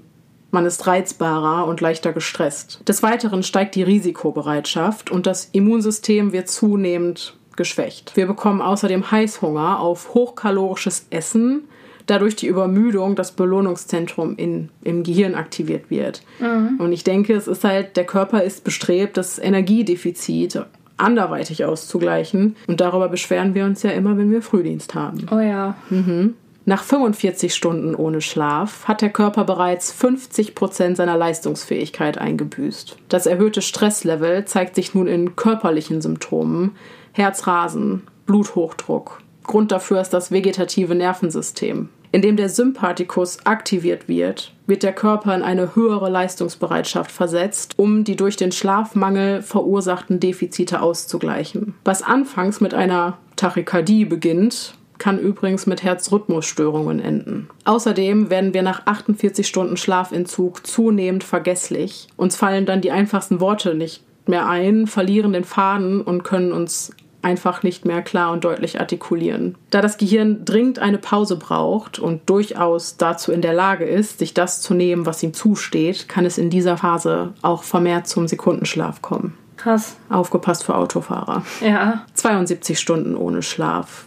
Man 0.56 0.64
ist 0.64 0.86
reizbarer 0.86 1.66
und 1.66 1.82
leichter 1.82 2.14
gestresst. 2.14 2.80
Des 2.88 3.02
Weiteren 3.02 3.42
steigt 3.42 3.74
die 3.74 3.82
Risikobereitschaft 3.82 5.10
und 5.10 5.26
das 5.26 5.50
Immunsystem 5.52 6.32
wird 6.32 6.48
zunehmend 6.48 7.36
geschwächt. 7.56 8.16
Wir 8.16 8.26
bekommen 8.26 8.62
außerdem 8.62 9.10
Heißhunger 9.10 9.78
auf 9.78 10.14
hochkalorisches 10.14 11.08
Essen, 11.10 11.64
dadurch 12.06 12.36
die 12.36 12.46
Übermüdung 12.46 13.16
das 13.16 13.32
Belohnungszentrum 13.32 14.36
in, 14.38 14.70
im 14.82 15.02
Gehirn 15.02 15.34
aktiviert 15.34 15.90
wird. 15.90 16.22
Mhm. 16.40 16.80
Und 16.80 16.90
ich 16.90 17.04
denke, 17.04 17.34
es 17.34 17.48
ist 17.48 17.62
halt, 17.62 17.98
der 17.98 18.06
Körper 18.06 18.42
ist 18.42 18.64
bestrebt, 18.64 19.18
das 19.18 19.38
Energiedefizit 19.38 20.64
anderweitig 20.96 21.66
auszugleichen. 21.66 22.56
Und 22.66 22.80
darüber 22.80 23.10
beschweren 23.10 23.54
wir 23.54 23.66
uns 23.66 23.82
ja 23.82 23.90
immer, 23.90 24.16
wenn 24.16 24.30
wir 24.30 24.40
Frühdienst 24.40 24.94
haben. 24.94 25.26
Oh 25.30 25.38
ja. 25.38 25.76
Mhm. 25.90 26.32
Nach 26.68 26.82
45 26.82 27.54
Stunden 27.54 27.94
ohne 27.94 28.20
Schlaf 28.20 28.88
hat 28.88 29.00
der 29.00 29.10
Körper 29.10 29.44
bereits 29.44 29.92
50 29.92 30.56
Prozent 30.56 30.96
seiner 30.96 31.16
Leistungsfähigkeit 31.16 32.18
eingebüßt. 32.18 32.96
Das 33.08 33.26
erhöhte 33.26 33.62
Stresslevel 33.62 34.46
zeigt 34.46 34.74
sich 34.74 34.92
nun 34.92 35.06
in 35.06 35.36
körperlichen 35.36 36.00
Symptomen, 36.00 36.72
Herzrasen, 37.12 38.02
Bluthochdruck. 38.26 39.22
Grund 39.44 39.70
dafür 39.70 40.00
ist 40.00 40.10
das 40.10 40.32
vegetative 40.32 40.96
Nervensystem. 40.96 41.88
Indem 42.10 42.36
der 42.36 42.48
Sympathikus 42.48 43.46
aktiviert 43.46 44.08
wird, 44.08 44.52
wird 44.66 44.82
der 44.82 44.92
Körper 44.92 45.36
in 45.36 45.42
eine 45.42 45.76
höhere 45.76 46.10
Leistungsbereitschaft 46.10 47.12
versetzt, 47.12 47.74
um 47.76 48.02
die 48.02 48.16
durch 48.16 48.36
den 48.36 48.50
Schlafmangel 48.50 49.42
verursachten 49.42 50.18
Defizite 50.18 50.82
auszugleichen. 50.82 51.74
Was 51.84 52.02
anfangs 52.02 52.60
mit 52.60 52.74
einer 52.74 53.18
Tachykardie 53.36 54.04
beginnt, 54.04 54.74
kann 54.98 55.18
übrigens 55.18 55.66
mit 55.66 55.82
Herzrhythmusstörungen 55.82 57.00
enden. 57.00 57.48
Außerdem 57.64 58.30
werden 58.30 58.54
wir 58.54 58.62
nach 58.62 58.86
48 58.86 59.46
Stunden 59.46 59.76
Schlafentzug 59.76 60.66
zunehmend 60.66 61.24
vergesslich. 61.24 62.08
Uns 62.16 62.36
fallen 62.36 62.66
dann 62.66 62.80
die 62.80 62.90
einfachsten 62.90 63.40
Worte 63.40 63.74
nicht 63.74 64.02
mehr 64.26 64.48
ein, 64.48 64.86
verlieren 64.86 65.32
den 65.32 65.44
Faden 65.44 66.00
und 66.00 66.24
können 66.24 66.52
uns 66.52 66.92
einfach 67.26 67.64
nicht 67.64 67.84
mehr 67.84 68.02
klar 68.02 68.32
und 68.32 68.44
deutlich 68.44 68.78
artikulieren. 68.78 69.56
Da 69.70 69.80
das 69.80 69.98
Gehirn 69.98 70.44
dringend 70.44 70.78
eine 70.78 70.98
Pause 70.98 71.36
braucht 71.36 71.98
und 71.98 72.30
durchaus 72.30 72.98
dazu 72.98 73.32
in 73.32 73.42
der 73.42 73.52
Lage 73.52 73.84
ist, 73.84 74.20
sich 74.20 74.32
das 74.32 74.60
zu 74.60 74.74
nehmen, 74.74 75.06
was 75.06 75.24
ihm 75.24 75.34
zusteht, 75.34 76.08
kann 76.08 76.24
es 76.24 76.38
in 76.38 76.50
dieser 76.50 76.76
Phase 76.76 77.34
auch 77.42 77.64
vermehrt 77.64 78.06
zum 78.06 78.28
Sekundenschlaf 78.28 79.02
kommen. 79.02 79.36
Krass. 79.56 79.96
Aufgepasst 80.08 80.64
für 80.64 80.76
Autofahrer. 80.76 81.44
Ja. 81.60 82.04
72 82.14 82.78
Stunden 82.78 83.16
ohne 83.16 83.42
Schlaf. 83.42 84.05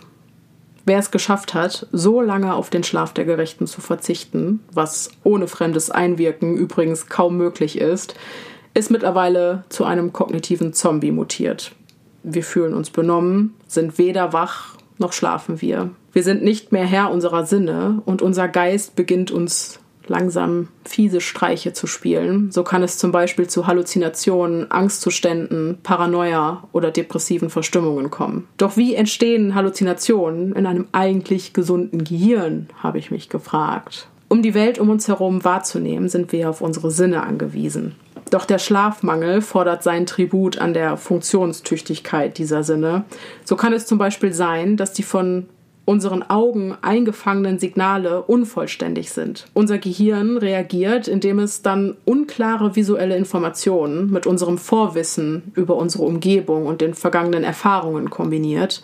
Wer 0.89 0.97
es 0.97 1.11
geschafft 1.11 1.53
hat, 1.53 1.85
so 1.91 2.19
lange 2.19 2.55
auf 2.55 2.71
den 2.71 2.83
Schlaf 2.83 3.13
der 3.13 3.23
Gerechten 3.23 3.67
zu 3.67 3.79
verzichten, 3.79 4.61
was 4.73 5.11
ohne 5.23 5.47
fremdes 5.47 5.91
Einwirken 5.91 6.57
übrigens 6.57 7.05
kaum 7.05 7.37
möglich 7.37 7.77
ist, 7.77 8.15
ist 8.73 8.89
mittlerweile 8.89 9.65
zu 9.69 9.85
einem 9.85 10.13
kognitiven 10.13 10.73
Zombie 10.73 11.11
mutiert. 11.11 11.73
Wir 12.23 12.41
fühlen 12.41 12.73
uns 12.73 12.89
benommen, 12.89 13.53
sind 13.67 13.99
weder 13.99 14.33
wach 14.33 14.77
noch 14.97 15.13
schlafen 15.13 15.61
wir. 15.61 15.91
Wir 16.11 16.23
sind 16.23 16.41
nicht 16.41 16.71
mehr 16.71 16.87
Herr 16.87 17.11
unserer 17.11 17.45
Sinne 17.45 18.01
und 18.05 18.23
unser 18.23 18.47
Geist 18.47 18.95
beginnt 18.95 19.29
uns 19.29 19.79
langsam 20.09 20.67
fiese 20.85 21.21
Streiche 21.21 21.73
zu 21.73 21.87
spielen. 21.87 22.51
So 22.51 22.63
kann 22.63 22.83
es 22.83 22.97
zum 22.97 23.11
Beispiel 23.11 23.47
zu 23.47 23.67
Halluzinationen, 23.67 24.71
Angstzuständen, 24.71 25.77
Paranoia 25.83 26.63
oder 26.71 26.91
depressiven 26.91 27.49
Verstimmungen 27.49 28.09
kommen. 28.09 28.47
Doch 28.57 28.77
wie 28.77 28.95
entstehen 28.95 29.55
Halluzinationen 29.55 30.53
in 30.53 30.65
einem 30.65 30.87
eigentlich 30.91 31.53
gesunden 31.53 32.03
Gehirn, 32.03 32.67
habe 32.81 32.97
ich 32.97 33.11
mich 33.11 33.29
gefragt. 33.29 34.07
Um 34.27 34.43
die 34.43 34.53
Welt 34.53 34.77
um 34.77 34.89
uns 34.89 35.07
herum 35.07 35.43
wahrzunehmen, 35.43 36.07
sind 36.07 36.31
wir 36.31 36.49
auf 36.49 36.61
unsere 36.61 36.91
Sinne 36.91 37.23
angewiesen. 37.23 37.95
Doch 38.29 38.45
der 38.45 38.59
Schlafmangel 38.59 39.41
fordert 39.41 39.81
seinen 39.81 40.05
Tribut 40.05 40.59
an 40.59 40.73
der 40.73 40.97
Funktionstüchtigkeit 40.97 42.37
dieser 42.37 42.63
Sinne. 42.63 43.05
So 43.43 43.55
kann 43.55 43.73
es 43.73 43.87
zum 43.87 43.97
Beispiel 43.97 44.33
sein, 44.33 44.77
dass 44.77 44.93
die 44.93 45.03
von 45.03 45.47
unseren 45.89 46.21
Augen 46.21 46.77
eingefangenen 46.83 47.57
Signale 47.57 48.21
unvollständig 48.21 49.09
sind. 49.09 49.47
Unser 49.55 49.79
Gehirn 49.79 50.37
reagiert, 50.37 51.07
indem 51.07 51.39
es 51.39 51.63
dann 51.63 51.97
unklare 52.05 52.75
visuelle 52.75 53.17
Informationen 53.17 54.11
mit 54.11 54.27
unserem 54.27 54.59
Vorwissen 54.59 55.51
über 55.55 55.77
unsere 55.77 56.03
Umgebung 56.03 56.67
und 56.67 56.81
den 56.81 56.93
vergangenen 56.93 57.43
Erfahrungen 57.43 58.11
kombiniert. 58.11 58.83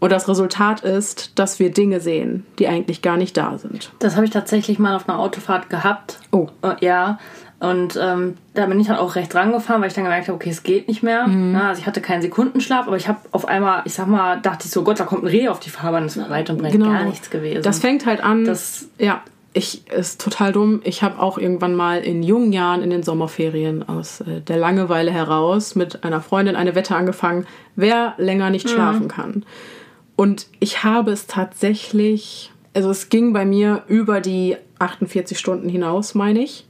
Und 0.00 0.10
das 0.10 0.28
Resultat 0.28 0.80
ist, 0.80 1.38
dass 1.38 1.60
wir 1.60 1.70
Dinge 1.70 2.00
sehen, 2.00 2.44
die 2.58 2.66
eigentlich 2.66 3.02
gar 3.02 3.16
nicht 3.16 3.36
da 3.36 3.56
sind. 3.56 3.92
Das 4.00 4.16
habe 4.16 4.24
ich 4.24 4.32
tatsächlich 4.32 4.80
mal 4.80 4.96
auf 4.96 5.08
einer 5.08 5.20
Autofahrt 5.20 5.70
gehabt. 5.70 6.18
Oh. 6.32 6.48
Äh, 6.62 6.84
ja. 6.84 7.20
Und 7.62 7.96
ähm, 7.96 8.34
da 8.54 8.66
bin 8.66 8.80
ich 8.80 8.88
dann 8.88 8.96
auch 8.96 9.14
recht 9.14 9.32
dran 9.32 9.52
gefahren, 9.52 9.80
weil 9.80 9.86
ich 9.86 9.94
dann 9.94 10.02
gemerkt 10.02 10.26
habe, 10.26 10.34
okay, 10.34 10.50
es 10.50 10.64
geht 10.64 10.88
nicht 10.88 11.04
mehr. 11.04 11.28
Mhm. 11.28 11.52
Na, 11.52 11.68
also 11.68 11.80
ich 11.80 11.86
hatte 11.86 12.00
keinen 12.00 12.20
Sekundenschlaf, 12.20 12.88
aber 12.88 12.96
ich 12.96 13.06
habe 13.06 13.20
auf 13.30 13.46
einmal, 13.46 13.82
ich 13.84 13.94
sag 13.94 14.08
mal, 14.08 14.40
dachte 14.40 14.66
ich 14.66 14.72
so, 14.72 14.82
Gott, 14.82 14.98
da 14.98 15.04
kommt 15.04 15.22
ein 15.22 15.28
Reh 15.28 15.46
auf 15.46 15.60
die 15.60 15.70
Fahrbahn. 15.70 16.02
Das 16.02 16.16
war 16.16 16.28
weit 16.28 16.50
und 16.50 16.58
breit 16.58 16.72
genau. 16.72 16.86
gar 16.86 17.04
nichts 17.04 17.30
gewesen. 17.30 17.62
Das 17.62 17.78
fängt 17.78 18.04
halt 18.04 18.20
an. 18.20 18.44
Das, 18.44 18.88
ja, 18.98 19.22
ich 19.52 19.88
ist 19.92 20.20
total 20.20 20.50
dumm. 20.50 20.80
Ich 20.82 21.04
habe 21.04 21.20
auch 21.20 21.38
irgendwann 21.38 21.76
mal 21.76 22.00
in 22.00 22.24
jungen 22.24 22.52
Jahren 22.52 22.82
in 22.82 22.90
den 22.90 23.04
Sommerferien 23.04 23.88
aus 23.88 24.22
äh, 24.22 24.40
der 24.40 24.56
Langeweile 24.56 25.12
heraus 25.12 25.76
mit 25.76 26.02
einer 26.02 26.20
Freundin 26.20 26.56
eine 26.56 26.74
Wette 26.74 26.96
angefangen, 26.96 27.46
wer 27.76 28.14
länger 28.18 28.50
nicht 28.50 28.66
mhm. 28.66 28.70
schlafen 28.70 29.06
kann. 29.06 29.44
Und 30.16 30.48
ich 30.58 30.82
habe 30.82 31.12
es 31.12 31.28
tatsächlich, 31.28 32.50
also 32.74 32.90
es 32.90 33.08
ging 33.08 33.32
bei 33.32 33.44
mir 33.44 33.84
über 33.86 34.20
die 34.20 34.56
48 34.80 35.38
Stunden 35.38 35.68
hinaus, 35.68 36.16
meine 36.16 36.42
ich. 36.42 36.66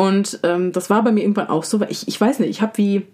Und 0.00 0.40
ähm, 0.44 0.72
das 0.72 0.88
war 0.88 1.04
bei 1.04 1.12
mir 1.12 1.20
irgendwann 1.20 1.50
auch 1.50 1.62
so, 1.62 1.78
weil 1.78 1.90
ich, 1.90 2.08
ich 2.08 2.18
weiß 2.18 2.38
nicht, 2.38 2.48
ich 2.48 2.62
habe 2.62 2.72
wie 2.76 3.06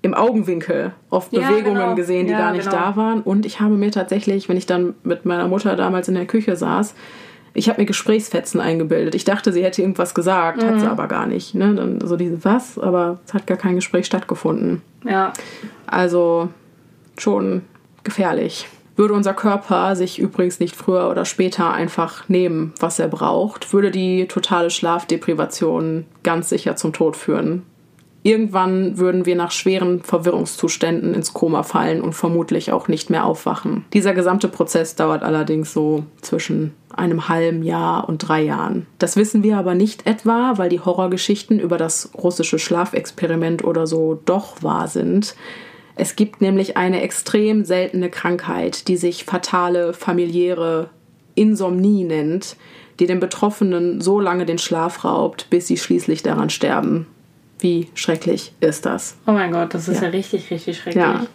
im 0.00 0.14
Augenwinkel 0.14 0.92
oft 1.10 1.30
ja, 1.34 1.46
Bewegungen 1.46 1.76
genau. 1.76 1.94
gesehen, 1.94 2.26
die 2.26 2.32
ja, 2.32 2.38
gar 2.38 2.52
nicht 2.52 2.70
genau. 2.70 2.82
da 2.82 2.96
waren. 2.96 3.20
Und 3.20 3.44
ich 3.44 3.60
habe 3.60 3.74
mir 3.74 3.90
tatsächlich, 3.90 4.48
wenn 4.48 4.56
ich 4.56 4.64
dann 4.64 4.94
mit 5.02 5.26
meiner 5.26 5.48
Mutter 5.48 5.76
damals 5.76 6.08
in 6.08 6.14
der 6.14 6.24
Küche 6.24 6.56
saß, 6.56 6.94
ich 7.52 7.68
habe 7.68 7.82
mir 7.82 7.86
Gesprächsfetzen 7.86 8.58
eingebildet. 8.58 9.14
Ich 9.14 9.26
dachte, 9.26 9.52
sie 9.52 9.62
hätte 9.62 9.82
irgendwas 9.82 10.14
gesagt, 10.14 10.62
mhm. 10.62 10.66
hat 10.66 10.80
sie 10.80 10.86
mhm. 10.86 10.92
aber 10.92 11.08
gar 11.08 11.26
nicht. 11.26 11.54
Ne? 11.54 11.74
Dann 11.74 12.00
so 12.00 12.16
diese 12.16 12.42
was, 12.42 12.78
aber 12.78 13.18
es 13.26 13.34
hat 13.34 13.46
gar 13.46 13.58
kein 13.58 13.74
Gespräch 13.74 14.06
stattgefunden. 14.06 14.80
Ja. 15.04 15.34
Also 15.86 16.48
schon 17.18 17.60
gefährlich 18.02 18.66
würde 19.00 19.14
unser 19.14 19.32
Körper 19.32 19.96
sich 19.96 20.18
übrigens 20.18 20.60
nicht 20.60 20.76
früher 20.76 21.08
oder 21.08 21.24
später 21.24 21.72
einfach 21.72 22.28
nehmen, 22.28 22.74
was 22.78 22.98
er 22.98 23.08
braucht, 23.08 23.72
würde 23.72 23.90
die 23.90 24.28
totale 24.28 24.68
Schlafdeprivation 24.68 26.04
ganz 26.22 26.50
sicher 26.50 26.76
zum 26.76 26.92
Tod 26.92 27.16
führen. 27.16 27.62
Irgendwann 28.22 28.98
würden 28.98 29.24
wir 29.24 29.36
nach 29.36 29.52
schweren 29.52 30.02
Verwirrungszuständen 30.02 31.14
ins 31.14 31.32
Koma 31.32 31.62
fallen 31.62 32.02
und 32.02 32.12
vermutlich 32.12 32.72
auch 32.72 32.88
nicht 32.88 33.08
mehr 33.08 33.24
aufwachen. 33.24 33.86
Dieser 33.94 34.12
gesamte 34.12 34.48
Prozess 34.48 34.94
dauert 34.96 35.22
allerdings 35.22 35.72
so 35.72 36.04
zwischen 36.20 36.74
einem 36.94 37.30
halben 37.30 37.62
Jahr 37.62 38.06
und 38.06 38.18
drei 38.18 38.42
Jahren. 38.42 38.86
Das 38.98 39.16
wissen 39.16 39.42
wir 39.42 39.56
aber 39.56 39.74
nicht 39.74 40.06
etwa, 40.06 40.58
weil 40.58 40.68
die 40.68 40.80
Horrorgeschichten 40.80 41.58
über 41.58 41.78
das 41.78 42.10
russische 42.14 42.58
Schlafexperiment 42.58 43.64
oder 43.64 43.86
so 43.86 44.20
doch 44.26 44.62
wahr 44.62 44.88
sind. 44.88 45.34
Es 45.96 46.16
gibt 46.16 46.40
nämlich 46.40 46.76
eine 46.76 47.02
extrem 47.02 47.64
seltene 47.64 48.10
Krankheit, 48.10 48.88
die 48.88 48.96
sich 48.96 49.24
fatale 49.24 49.92
familiäre 49.92 50.90
Insomnie 51.34 52.04
nennt, 52.04 52.56
die 52.98 53.06
den 53.06 53.20
Betroffenen 53.20 54.00
so 54.00 54.20
lange 54.20 54.46
den 54.46 54.58
Schlaf 54.58 55.04
raubt, 55.04 55.48
bis 55.50 55.66
sie 55.66 55.76
schließlich 55.76 56.22
daran 56.22 56.50
sterben. 56.50 57.06
Wie 57.58 57.88
schrecklich 57.94 58.52
ist 58.60 58.86
das? 58.86 59.16
Oh 59.26 59.32
mein 59.32 59.52
Gott, 59.52 59.74
das 59.74 59.88
ist 59.88 59.98
ja, 59.98 60.04
ja 60.04 60.10
richtig, 60.10 60.50
richtig 60.50 60.78
schrecklich. 60.78 61.02
Ja. 61.02 61.26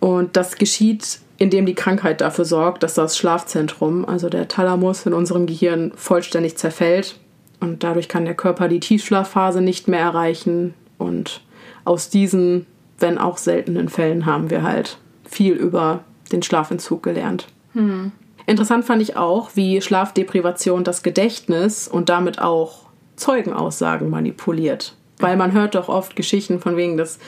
Und 0.00 0.36
das 0.36 0.56
geschieht, 0.56 1.20
indem 1.38 1.66
die 1.66 1.74
Krankheit 1.74 2.20
dafür 2.20 2.44
sorgt, 2.44 2.82
dass 2.82 2.94
das 2.94 3.16
Schlafzentrum, 3.16 4.04
also 4.04 4.28
der 4.28 4.48
Thalamus 4.48 5.06
in 5.06 5.12
unserem 5.12 5.46
Gehirn, 5.46 5.92
vollständig 5.96 6.56
zerfällt. 6.56 7.18
Und 7.60 7.82
dadurch 7.82 8.08
kann 8.08 8.24
der 8.24 8.34
Körper 8.34 8.68
die 8.68 8.80
Tiefschlafphase 8.80 9.60
nicht 9.60 9.88
mehr 9.88 10.00
erreichen. 10.00 10.74
Und 10.98 11.40
aus 11.84 12.10
diesen, 12.10 12.66
wenn 12.98 13.18
auch 13.18 13.38
seltenen 13.38 13.88
Fällen, 13.88 14.26
haben 14.26 14.50
wir 14.50 14.62
halt 14.62 14.98
viel 15.24 15.54
über 15.54 16.00
den 16.32 16.42
Schlafentzug 16.42 17.02
gelernt. 17.02 17.46
Hm. 17.72 18.12
Interessant 18.46 18.84
fand 18.84 19.02
ich 19.02 19.16
auch, 19.16 19.50
wie 19.54 19.80
Schlafdeprivation 19.80 20.84
das 20.84 21.02
Gedächtnis 21.02 21.86
und 21.86 22.08
damit 22.08 22.40
auch 22.40 22.86
Zeugenaussagen 23.16 24.08
manipuliert. 24.08 24.94
Weil 25.18 25.36
man 25.36 25.52
hört 25.52 25.74
doch 25.74 25.88
oft 25.88 26.16
Geschichten 26.16 26.60
von 26.60 26.76
wegen, 26.76 26.96
dass 26.96 27.18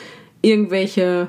irgendwelche, 0.42 1.28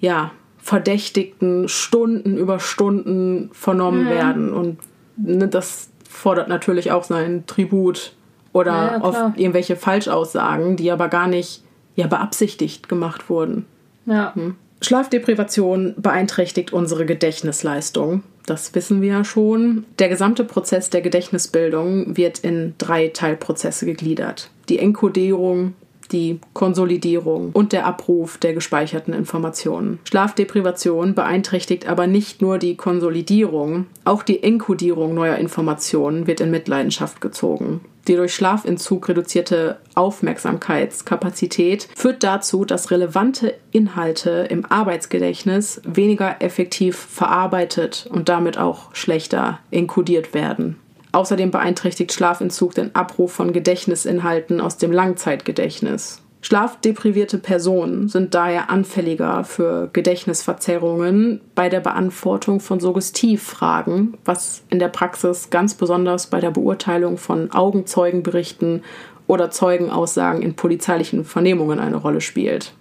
ja, 0.00 0.30
Verdächtigten 0.60 1.66
Stunden 1.66 2.36
über 2.36 2.60
Stunden 2.60 3.48
vernommen 3.52 4.04
mhm. 4.04 4.10
werden. 4.10 4.52
Und 4.52 4.78
ne, 5.16 5.48
das 5.48 5.88
fordert 6.06 6.48
natürlich 6.48 6.92
auch 6.92 7.04
seinen 7.04 7.46
Tribut 7.46 8.12
oder 8.52 8.72
ja, 8.72 8.92
ja, 8.98 9.02
oft 9.02 9.38
irgendwelche 9.38 9.76
Falschaussagen, 9.76 10.76
die 10.76 10.90
aber 10.90 11.08
gar 11.08 11.26
nicht 11.26 11.62
ja, 11.98 12.06
beabsichtigt 12.06 12.88
gemacht 12.88 13.28
wurden. 13.28 13.66
Ja. 14.06 14.32
Hm. 14.34 14.54
Schlafdeprivation 14.80 15.94
beeinträchtigt 15.96 16.72
unsere 16.72 17.04
Gedächtnisleistung. 17.04 18.22
Das 18.46 18.72
wissen 18.76 19.02
wir 19.02 19.08
ja 19.08 19.24
schon. 19.24 19.84
Der 19.98 20.08
gesamte 20.08 20.44
Prozess 20.44 20.90
der 20.90 21.00
Gedächtnisbildung 21.00 22.16
wird 22.16 22.38
in 22.38 22.74
drei 22.78 23.08
Teilprozesse 23.08 23.84
gegliedert. 23.84 24.48
Die 24.68 24.78
Enkodierung, 24.78 25.74
die 26.12 26.38
Konsolidierung 26.52 27.50
und 27.52 27.72
der 27.72 27.84
Abruf 27.84 28.38
der 28.38 28.54
gespeicherten 28.54 29.12
Informationen. 29.12 29.98
Schlafdeprivation 30.04 31.14
beeinträchtigt 31.14 31.88
aber 31.88 32.06
nicht 32.06 32.40
nur 32.40 32.58
die 32.58 32.76
Konsolidierung, 32.76 33.86
auch 34.04 34.22
die 34.22 34.44
Enkodierung 34.44 35.14
neuer 35.14 35.36
Informationen 35.36 36.28
wird 36.28 36.40
in 36.40 36.52
Mitleidenschaft 36.52 37.20
gezogen. 37.20 37.80
Die 38.08 38.16
durch 38.16 38.34
Schlafentzug 38.34 39.06
reduzierte 39.08 39.76
Aufmerksamkeitskapazität 39.94 41.88
führt 41.94 42.24
dazu, 42.24 42.64
dass 42.64 42.90
relevante 42.90 43.54
Inhalte 43.70 44.46
im 44.48 44.64
Arbeitsgedächtnis 44.64 45.82
weniger 45.84 46.40
effektiv 46.40 46.96
verarbeitet 46.96 48.08
und 48.10 48.30
damit 48.30 48.56
auch 48.56 48.94
schlechter 48.94 49.58
enkodiert 49.70 50.32
werden. 50.32 50.76
Außerdem 51.12 51.50
beeinträchtigt 51.50 52.12
Schlafentzug 52.12 52.74
den 52.74 52.94
Abruf 52.94 53.32
von 53.32 53.52
Gedächtnisinhalten 53.52 54.62
aus 54.62 54.78
dem 54.78 54.90
Langzeitgedächtnis. 54.90 56.22
Schlafdeprivierte 56.40 57.38
Personen 57.38 58.08
sind 58.08 58.34
daher 58.34 58.70
anfälliger 58.70 59.42
für 59.42 59.90
Gedächtnisverzerrungen 59.92 61.40
bei 61.54 61.68
der 61.68 61.80
Beantwortung 61.80 62.60
von 62.60 62.78
Suggestivfragen, 62.78 64.16
was 64.24 64.62
in 64.70 64.78
der 64.78 64.88
Praxis 64.88 65.50
ganz 65.50 65.74
besonders 65.74 66.28
bei 66.28 66.40
der 66.40 66.52
Beurteilung 66.52 67.18
von 67.18 67.50
Augenzeugenberichten 67.50 68.84
oder 69.26 69.50
Zeugenaussagen 69.50 70.40
in 70.40 70.54
polizeilichen 70.54 71.24
Vernehmungen 71.24 71.80
eine 71.80 71.96
Rolle 71.96 72.20
spielt. 72.20 72.72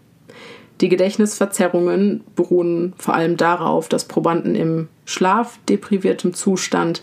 Die 0.80 0.90
Gedächtnisverzerrungen 0.90 2.24
beruhen 2.36 2.94
vor 2.98 3.16
allem 3.16 3.38
darauf, 3.38 3.90
dass 3.90 4.06
Probanden 4.06 4.54
im 4.54 4.88
schlafdepriviertem 5.06 6.36
Zustand 6.36 7.02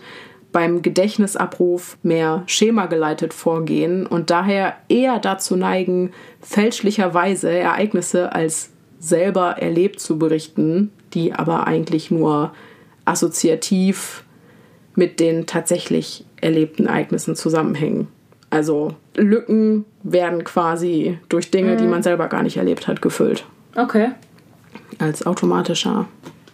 beim 0.55 0.83
Gedächtnisabruf 0.83 1.99
mehr 2.05 2.45
schemageleitet 2.47 3.35
vorgehen 3.35 4.07
und 4.07 4.31
daher 4.31 4.77
eher 4.89 5.19
dazu 5.19 5.57
neigen, 5.57 6.13
fälschlicherweise 6.41 7.51
Ereignisse 7.51 8.33
als 8.33 8.71
selber 9.01 9.57
erlebt 9.59 9.99
zu 9.99 10.17
berichten, 10.17 10.93
die 11.13 11.33
aber 11.33 11.67
eigentlich 11.67 12.13
nur 12.13 12.53
assoziativ 13.05 14.23
mit 14.95 15.19
den 15.19 15.47
tatsächlich 15.47 16.25
erlebten 16.41 16.87
Ereignissen 16.87 17.35
zusammenhängen. 17.35 18.07
Also 18.49 18.95
Lücken 19.17 19.85
werden 20.05 20.45
quasi 20.45 21.19
durch 21.29 21.51
Dinge, 21.51 21.73
mhm. 21.73 21.79
die 21.79 21.87
man 21.89 22.05
selber 22.05 22.29
gar 22.29 22.45
nicht 22.45 22.59
erlebt 22.59 22.87
hat, 22.87 23.03
gefüllt. 23.03 23.45
Okay. 23.75 24.13
Als 25.01 25.27
automatischer 25.27 26.07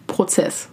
Prozess. 0.07 0.71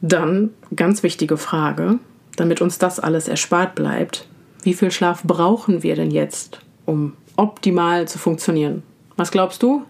Dann 0.00 0.48
ganz 0.74 1.02
wichtige 1.02 1.36
Frage, 1.36 1.98
damit 2.42 2.60
uns 2.60 2.76
das 2.76 2.98
alles 2.98 3.28
erspart 3.28 3.76
bleibt, 3.76 4.26
wie 4.64 4.74
viel 4.74 4.90
Schlaf 4.90 5.22
brauchen 5.22 5.84
wir 5.84 5.94
denn 5.94 6.10
jetzt, 6.10 6.58
um 6.86 7.12
optimal 7.36 8.08
zu 8.08 8.18
funktionieren? 8.18 8.82
Was 9.16 9.30
glaubst 9.30 9.62
du? 9.62 9.84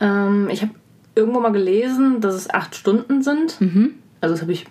Ähm, 0.00 0.48
ich 0.50 0.62
habe 0.62 0.72
irgendwo 1.14 1.38
mal 1.38 1.52
gelesen, 1.52 2.20
dass 2.20 2.34
es 2.34 2.50
acht 2.50 2.74
Stunden 2.74 3.22
sind. 3.22 3.60
Mhm. 3.60 3.94
Also 4.20 4.34
das 4.34 4.42
habe 4.42 4.50
ich 4.50 4.66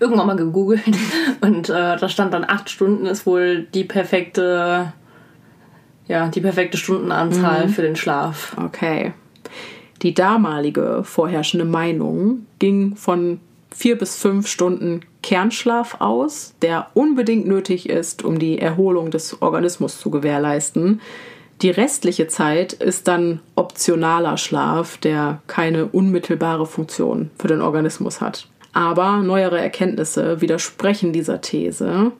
irgendwann 0.00 0.26
mal 0.26 0.36
gegoogelt 0.36 0.96
und 1.42 1.68
äh, 1.68 1.98
da 1.98 2.08
stand 2.08 2.32
dann 2.32 2.44
acht 2.44 2.70
Stunden 2.70 3.04
ist 3.04 3.26
wohl 3.26 3.64
die 3.74 3.84
perfekte, 3.84 4.94
ja, 6.08 6.28
die 6.28 6.40
perfekte 6.40 6.78
Stundenanzahl 6.78 7.66
mhm. 7.66 7.70
für 7.70 7.82
den 7.82 7.96
Schlaf. 7.96 8.56
Okay. 8.58 9.12
Die 10.00 10.14
damalige 10.14 11.02
vorherrschende 11.04 11.66
Meinung 11.66 12.46
ging 12.58 12.96
von 12.96 13.40
vier 13.76 13.98
bis 13.98 14.16
fünf 14.16 14.48
Stunden 14.48 15.02
Kernschlaf 15.22 16.00
aus, 16.00 16.54
der 16.62 16.88
unbedingt 16.94 17.46
nötig 17.46 17.88
ist, 17.88 18.24
um 18.24 18.38
die 18.38 18.58
Erholung 18.58 19.10
des 19.10 19.42
Organismus 19.42 20.00
zu 20.00 20.10
gewährleisten. 20.10 21.00
Die 21.62 21.70
restliche 21.70 22.26
Zeit 22.26 22.72
ist 22.72 23.06
dann 23.06 23.40
optionaler 23.54 24.38
Schlaf, 24.38 24.96
der 24.98 25.42
keine 25.46 25.86
unmittelbare 25.86 26.66
Funktion 26.66 27.30
für 27.38 27.48
den 27.48 27.60
Organismus 27.60 28.20
hat. 28.20 28.48
Aber 28.72 29.18
neuere 29.18 29.58
Erkenntnisse 29.58 30.40
widersprechen 30.40 31.12
dieser 31.12 31.40
These. 31.40 32.12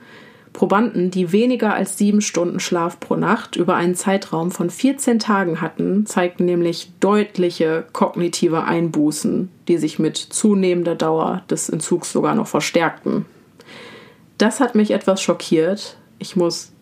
Probanden, 0.56 1.10
die 1.10 1.32
weniger 1.32 1.74
als 1.74 1.98
sieben 1.98 2.22
Stunden 2.22 2.60
Schlaf 2.60 2.98
pro 2.98 3.14
Nacht 3.14 3.56
über 3.56 3.74
einen 3.74 3.94
Zeitraum 3.94 4.50
von 4.50 4.70
14 4.70 5.18
Tagen 5.18 5.60
hatten, 5.60 6.06
zeigten 6.06 6.46
nämlich 6.46 6.92
deutliche 6.98 7.84
kognitive 7.92 8.64
Einbußen, 8.64 9.50
die 9.68 9.76
sich 9.76 9.98
mit 9.98 10.16
zunehmender 10.16 10.94
Dauer 10.94 11.42
des 11.50 11.68
Entzugs 11.68 12.10
sogar 12.10 12.34
noch 12.34 12.46
verstärkten. 12.46 13.26
Das 14.38 14.58
hat 14.58 14.74
mich 14.74 14.92
etwas 14.92 15.20
schockiert. 15.20 15.98
Ich 16.18 16.36
muss 16.36 16.72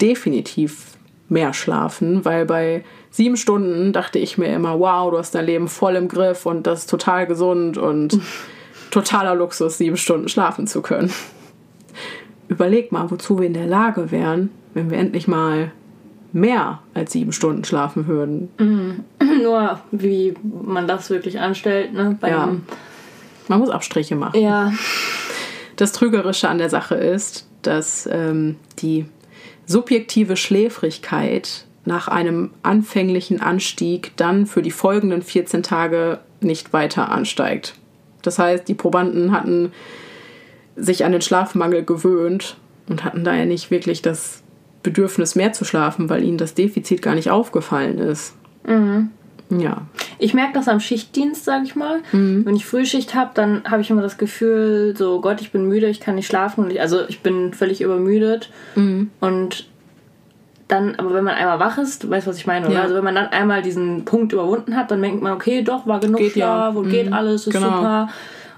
definitiv 0.00 0.92
mehr 1.28 1.54
schlafen, 1.54 2.24
weil 2.24 2.46
bei 2.46 2.84
sieben 3.10 3.36
Stunden 3.36 3.92
dachte 3.92 4.20
ich 4.20 4.38
mir 4.38 4.54
immer, 4.54 4.78
wow, 4.78 5.10
du 5.10 5.18
hast 5.18 5.34
dein 5.34 5.46
Leben 5.46 5.66
voll 5.66 5.96
im 5.96 6.06
Griff 6.06 6.46
und 6.46 6.68
das 6.68 6.82
ist 6.82 6.90
total 6.90 7.26
gesund 7.26 7.78
und 7.78 8.16
totaler 8.92 9.34
Luxus, 9.34 9.78
sieben 9.78 9.96
Stunden 9.96 10.28
schlafen 10.28 10.68
zu 10.68 10.82
können 10.82 11.12
überleg 12.48 12.92
mal, 12.92 13.10
wozu 13.10 13.38
wir 13.38 13.46
in 13.46 13.54
der 13.54 13.66
Lage 13.66 14.10
wären, 14.10 14.50
wenn 14.74 14.90
wir 14.90 14.98
endlich 14.98 15.28
mal 15.28 15.72
mehr 16.32 16.80
als 16.94 17.12
sieben 17.12 17.32
Stunden 17.32 17.64
schlafen 17.64 18.06
würden. 18.06 18.50
Mhm. 18.58 19.04
Nur 19.42 19.80
wie 19.92 20.34
man 20.42 20.88
das 20.88 21.10
wirklich 21.10 21.40
anstellt, 21.40 21.92
ne? 21.92 22.16
Beim 22.20 22.30
ja. 22.30 22.56
Man 23.48 23.58
muss 23.58 23.70
Abstriche 23.70 24.16
machen. 24.16 24.40
Ja. 24.40 24.72
Das 25.76 25.92
Trügerische 25.92 26.48
an 26.48 26.58
der 26.58 26.70
Sache 26.70 26.94
ist, 26.94 27.46
dass 27.62 28.08
ähm, 28.10 28.56
die 28.78 29.06
subjektive 29.66 30.36
Schläfrigkeit 30.36 31.66
nach 31.84 32.08
einem 32.08 32.50
anfänglichen 32.62 33.40
Anstieg 33.40 34.12
dann 34.16 34.46
für 34.46 34.62
die 34.62 34.70
folgenden 34.70 35.22
14 35.22 35.62
Tage 35.62 36.20
nicht 36.40 36.72
weiter 36.72 37.10
ansteigt. 37.10 37.74
Das 38.22 38.38
heißt, 38.38 38.66
die 38.68 38.74
Probanden 38.74 39.32
hatten 39.32 39.72
sich 40.76 41.04
an 41.04 41.12
den 41.12 41.20
Schlafmangel 41.20 41.84
gewöhnt 41.84 42.56
und 42.88 43.04
hatten 43.04 43.24
daher 43.24 43.46
nicht 43.46 43.70
wirklich 43.70 44.02
das 44.02 44.42
Bedürfnis 44.82 45.34
mehr 45.34 45.52
zu 45.52 45.64
schlafen, 45.64 46.08
weil 46.08 46.22
ihnen 46.22 46.38
das 46.38 46.54
Defizit 46.54 47.02
gar 47.02 47.14
nicht 47.14 47.30
aufgefallen 47.30 47.98
ist. 47.98 48.34
Mhm. 48.66 49.10
Ja. 49.50 49.82
Ich 50.18 50.34
merke 50.34 50.54
das 50.54 50.68
am 50.68 50.80
Schichtdienst, 50.80 51.44
sag 51.44 51.64
ich 51.64 51.76
mal. 51.76 52.00
Mhm. 52.12 52.44
Wenn 52.44 52.56
ich 52.56 52.66
Frühschicht 52.66 53.14
habe, 53.14 53.30
dann 53.34 53.64
habe 53.64 53.82
ich 53.82 53.90
immer 53.90 54.02
das 54.02 54.18
Gefühl, 54.18 54.94
so 54.96 55.20
Gott, 55.20 55.40
ich 55.40 55.52
bin 55.52 55.68
müde, 55.68 55.88
ich 55.88 56.00
kann 56.00 56.14
nicht 56.14 56.26
schlafen. 56.26 56.70
Ich, 56.70 56.80
also 56.80 57.00
ich 57.08 57.20
bin 57.20 57.52
völlig 57.52 57.80
übermüdet. 57.80 58.50
Mhm. 58.74 59.10
Und 59.20 59.66
dann, 60.68 60.94
aber 60.96 61.12
wenn 61.12 61.24
man 61.24 61.34
einmal 61.34 61.60
wach 61.60 61.78
ist, 61.78 62.04
du 62.04 62.10
weißt, 62.10 62.26
was 62.26 62.38
ich 62.38 62.46
meine, 62.46 62.66
oder? 62.66 62.76
Ja. 62.76 62.82
Also 62.82 62.94
wenn 62.94 63.04
man 63.04 63.14
dann 63.14 63.28
einmal 63.28 63.62
diesen 63.62 64.04
Punkt 64.04 64.32
überwunden 64.32 64.76
hat, 64.76 64.90
dann 64.90 65.02
denkt 65.02 65.22
man, 65.22 65.32
okay, 65.32 65.62
doch, 65.62 65.86
war 65.86 66.00
genug 66.00 66.18
geht 66.18 66.32
Schlaf 66.32 66.74
ja. 66.74 66.80
und 66.80 66.86
mhm. 66.86 66.90
geht 66.90 67.12
alles, 67.12 67.46
ist 67.46 67.52
genau. 67.52 67.76
super. 67.76 68.08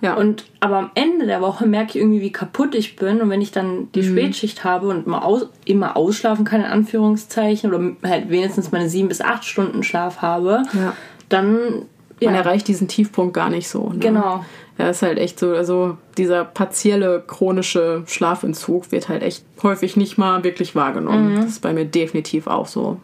Ja. 0.01 0.15
Und 0.15 0.45
aber 0.61 0.79
am 0.79 0.91
Ende 0.95 1.27
der 1.27 1.41
Woche 1.41 1.67
merke 1.67 1.91
ich 1.91 1.97
irgendwie, 1.97 2.21
wie 2.21 2.33
kaputt 2.33 2.75
ich 2.75 2.97
bin. 2.97 3.21
Und 3.21 3.31
wenn 3.31 3.41
ich 3.41 3.53
dann 3.53 3.91
die 3.95 4.03
mhm. 4.03 4.13
Spätschicht 4.13 4.65
habe 4.65 4.89
und 4.89 5.07
mal 5.07 5.21
aus, 5.21 5.49
immer 5.65 5.97
ausschlafen 5.97 6.45
kann, 6.45 6.61
in 6.61 6.67
Anführungszeichen, 6.67 7.73
oder 7.73 7.93
halt 8.03 8.31
wenigstens 8.31 8.73
meine 8.73 8.89
sieben 8.89 9.09
bis 9.09 9.21
acht 9.21 9.45
Stunden 9.45 9.83
Schlaf 9.83 10.23
habe, 10.23 10.63
ja. 10.73 10.93
dann. 11.29 11.87
Ja. 12.19 12.31
Man 12.31 12.39
erreicht 12.41 12.67
diesen 12.67 12.89
Tiefpunkt 12.89 13.35
gar 13.35 13.51
nicht 13.51 13.69
so. 13.69 13.91
Ne? 13.91 13.99
Genau. 13.99 14.43
Ja, 14.79 14.89
ist 14.89 15.03
halt 15.03 15.19
echt 15.19 15.39
so, 15.39 15.51
also 15.51 15.97
dieser 16.17 16.45
partielle 16.45 17.23
chronische 17.27 18.05
Schlafentzug 18.07 18.91
wird 18.91 19.09
halt 19.09 19.23
echt 19.23 19.45
häufig 19.63 19.97
nicht 19.97 20.19
mal 20.19 20.45
wirklich 20.45 20.75
wahrgenommen. 20.75 21.33
Mhm. 21.33 21.37
Das 21.37 21.47
ist 21.47 21.61
bei 21.61 21.73
mir 21.73 21.85
definitiv 21.85 22.47
auch 22.47 22.67
so. 22.67 23.01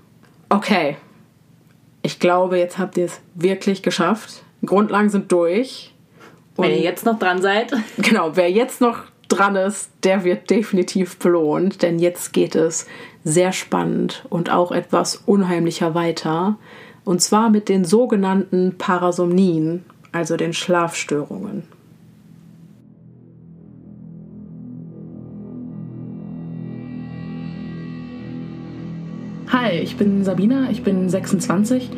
Okay. 0.49 0.97
Ich 2.03 2.19
glaube, 2.19 2.59
jetzt 2.59 2.79
habt 2.79 2.97
ihr 2.97 3.07
es 3.07 3.21
wirklich 3.35 3.83
geschafft. 3.83 4.43
Grundlagen 4.65 5.09
sind 5.09 5.33
durch. 5.33 5.92
Und 6.57 6.67
Wenn 6.67 6.73
ihr 6.73 6.83
jetzt 6.83 7.07
noch 7.07 7.19
dran 7.19 7.41
seid. 7.41 7.73
Genau, 7.99 8.37
wer 8.37 8.51
jetzt 8.51 8.81
noch 8.81 9.05
dran 9.29 9.57
ist, 9.57 9.91
der 10.05 10.25
wird 10.25 10.51
definitiv 10.51 11.19
belohnt, 11.19 11.83
denn 11.83 11.99
jetzt 11.99 12.33
geht 12.33 12.55
es 12.55 12.87
sehr 13.25 13.53
spannend 13.53 14.25
und 14.29 14.51
auch 14.51 14.73
etwas 14.73 15.17
unheimlicher 15.17 15.95
weiter. 15.95 16.59
Und 17.05 17.23
zwar 17.23 17.49
mit 17.49 17.69
den 17.69 17.85
sogenannten 17.85 18.77
Parasomnien, 18.77 19.85
also 20.13 20.37
den 20.37 20.53
Schlafstörungen. 20.53 21.65
Hi, 29.49 29.79
ich 29.79 29.97
bin 29.97 30.25
Sabina, 30.25 30.71
ich 30.71 30.83
bin 30.83 31.09
26 31.09 31.91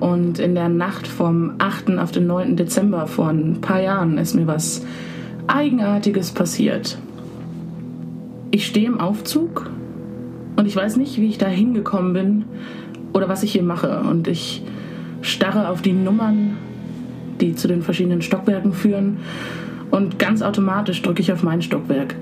und 0.00 0.38
in 0.38 0.54
der 0.54 0.68
Nacht 0.68 1.06
vom 1.06 1.52
8. 1.58 1.98
auf 1.98 2.10
den 2.10 2.26
9. 2.26 2.56
Dezember 2.56 3.06
vor 3.06 3.28
ein 3.28 3.60
paar 3.60 3.80
Jahren 3.80 4.18
ist 4.18 4.34
mir 4.34 4.46
was 4.46 4.84
Eigenartiges 5.46 6.32
passiert. 6.32 6.98
Ich 8.50 8.66
stehe 8.66 8.86
im 8.86 8.98
Aufzug 8.98 9.70
und 10.56 10.66
ich 10.66 10.74
weiß 10.74 10.96
nicht, 10.96 11.18
wie 11.18 11.28
ich 11.28 11.38
da 11.38 11.46
hingekommen 11.46 12.12
bin 12.14 12.44
oder 13.12 13.28
was 13.28 13.42
ich 13.42 13.52
hier 13.52 13.62
mache. 13.62 14.00
Und 14.00 14.26
ich 14.26 14.62
starre 15.20 15.68
auf 15.68 15.82
die 15.82 15.92
Nummern, 15.92 16.56
die 17.40 17.54
zu 17.54 17.68
den 17.68 17.82
verschiedenen 17.82 18.22
Stockwerken 18.22 18.72
führen. 18.72 19.18
Und 19.90 20.18
ganz 20.18 20.40
automatisch 20.40 21.02
drücke 21.02 21.20
ich 21.20 21.32
auf 21.32 21.42
mein 21.42 21.62
Stockwerk. 21.62 22.14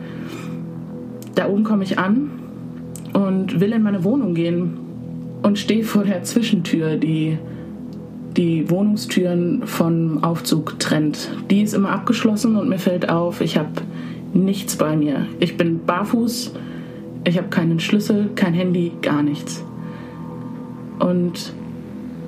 Da 1.35 1.49
oben 1.49 1.65
komme 1.65 1.85
ich 1.85 1.99
an 1.99 2.31
und 3.13 3.61
will 3.61 3.73
in 3.73 3.83
meine 3.83 4.05
Wohnung 4.05 4.35
gehen 4.35 4.79
und 5.43 5.59
stehe 5.59 5.85
vor 5.85 6.05
der 6.05 6.25
Zwischentür, 6.25 6.97
die 6.97 7.39
die 8.39 8.71
Wohnungstüren 8.71 9.67
vom 9.67 10.23
Aufzug 10.23 10.79
trennt. 10.79 11.29
Die 11.51 11.63
ist 11.63 11.75
immer 11.75 11.91
abgeschlossen 11.91 12.57
und 12.57 12.69
mir 12.69 12.79
fällt 12.79 13.09
auf, 13.09 13.41
ich 13.41 13.59
habe 13.59 13.83
nichts 14.33 14.77
bei 14.77 14.97
mir. 14.97 15.27
Ich 15.41 15.57
bin 15.57 15.85
barfuß, 15.85 16.55
ich 17.25 17.37
habe 17.37 17.49
keinen 17.49 17.81
Schlüssel, 17.81 18.31
kein 18.37 18.55
Handy, 18.55 18.93
gar 19.03 19.25
nichts. 19.25 19.65
Und 21.01 21.53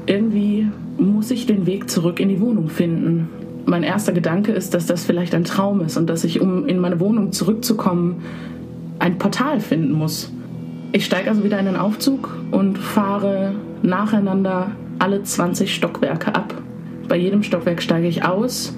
irgendwie 0.07 0.67
muss 0.99 1.31
ich 1.31 1.47
den 1.47 1.67
Weg 1.67 1.89
zurück 1.89 2.19
in 2.19 2.29
die 2.29 2.41
Wohnung 2.41 2.69
finden. 2.69 3.29
Mein 3.67 3.85
erster 3.85 4.13
Gedanke 4.13 4.51
ist, 4.51 4.75
dass 4.75 4.87
das 4.87 5.05
vielleicht 5.05 5.33
ein 5.33 5.45
Traum 5.45 5.81
ist 5.81 5.97
und 5.97 6.09
dass 6.11 6.25
ich, 6.25 6.41
um 6.41 6.67
in 6.67 6.81
meine 6.81 6.99
Wohnung 6.99 7.31
zurückzukommen, 7.31 8.17
ein 8.99 9.17
Portal 9.19 9.61
finden 9.61 9.93
muss. 9.93 10.33
Ich 10.91 11.05
steige 11.05 11.31
also 11.31 11.45
wieder 11.45 11.61
in 11.61 11.67
den 11.67 11.77
Aufzug 11.77 12.37
und 12.51 12.79
fahre 12.79 13.55
nacheinander 13.83 14.73
alle 15.01 15.23
20 15.23 15.75
Stockwerke 15.75 16.35
ab. 16.35 16.55
Bei 17.09 17.17
jedem 17.17 17.43
Stockwerk 17.43 17.83
steige 17.83 18.07
ich 18.07 18.25
aus, 18.25 18.75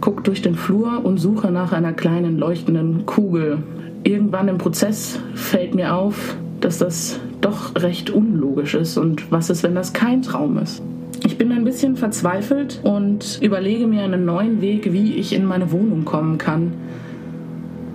gucke 0.00 0.22
durch 0.22 0.42
den 0.42 0.54
Flur 0.54 1.04
und 1.04 1.18
suche 1.18 1.50
nach 1.50 1.72
einer 1.72 1.92
kleinen 1.92 2.38
leuchtenden 2.38 3.06
Kugel. 3.06 3.58
Irgendwann 4.04 4.48
im 4.48 4.58
Prozess 4.58 5.18
fällt 5.34 5.74
mir 5.74 5.94
auf, 5.94 6.36
dass 6.60 6.78
das 6.78 7.18
doch 7.40 7.74
recht 7.76 8.10
unlogisch 8.10 8.74
ist 8.74 8.98
und 8.98 9.32
was 9.32 9.50
ist, 9.50 9.62
wenn 9.62 9.74
das 9.74 9.92
kein 9.92 10.22
Traum 10.22 10.58
ist. 10.58 10.82
Ich 11.24 11.38
bin 11.38 11.52
ein 11.52 11.64
bisschen 11.64 11.96
verzweifelt 11.96 12.80
und 12.82 13.38
überlege 13.40 13.86
mir 13.86 14.02
einen 14.02 14.24
neuen 14.24 14.60
Weg, 14.60 14.92
wie 14.92 15.14
ich 15.14 15.32
in 15.32 15.44
meine 15.44 15.70
Wohnung 15.70 16.04
kommen 16.04 16.38
kann. 16.38 16.72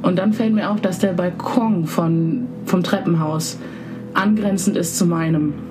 Und 0.02 0.18
dann 0.18 0.34
fällt 0.34 0.54
mir 0.54 0.70
auf, 0.70 0.80
dass 0.80 1.00
der 1.00 1.14
Balkon 1.14 1.86
von, 1.86 2.48
vom 2.66 2.84
Treppenhaus 2.84 3.58
angrenzend 4.14 4.78
ist 4.78 4.98
zu 4.98 5.06
meinem. 5.06 5.67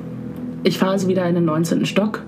Ich 0.67 0.79
fahre 0.79 0.91
also 0.91 1.07
wieder 1.07 1.25
in 1.29 1.37
den 1.37 1.45
19. 1.45 1.87
Stock, 1.87 2.25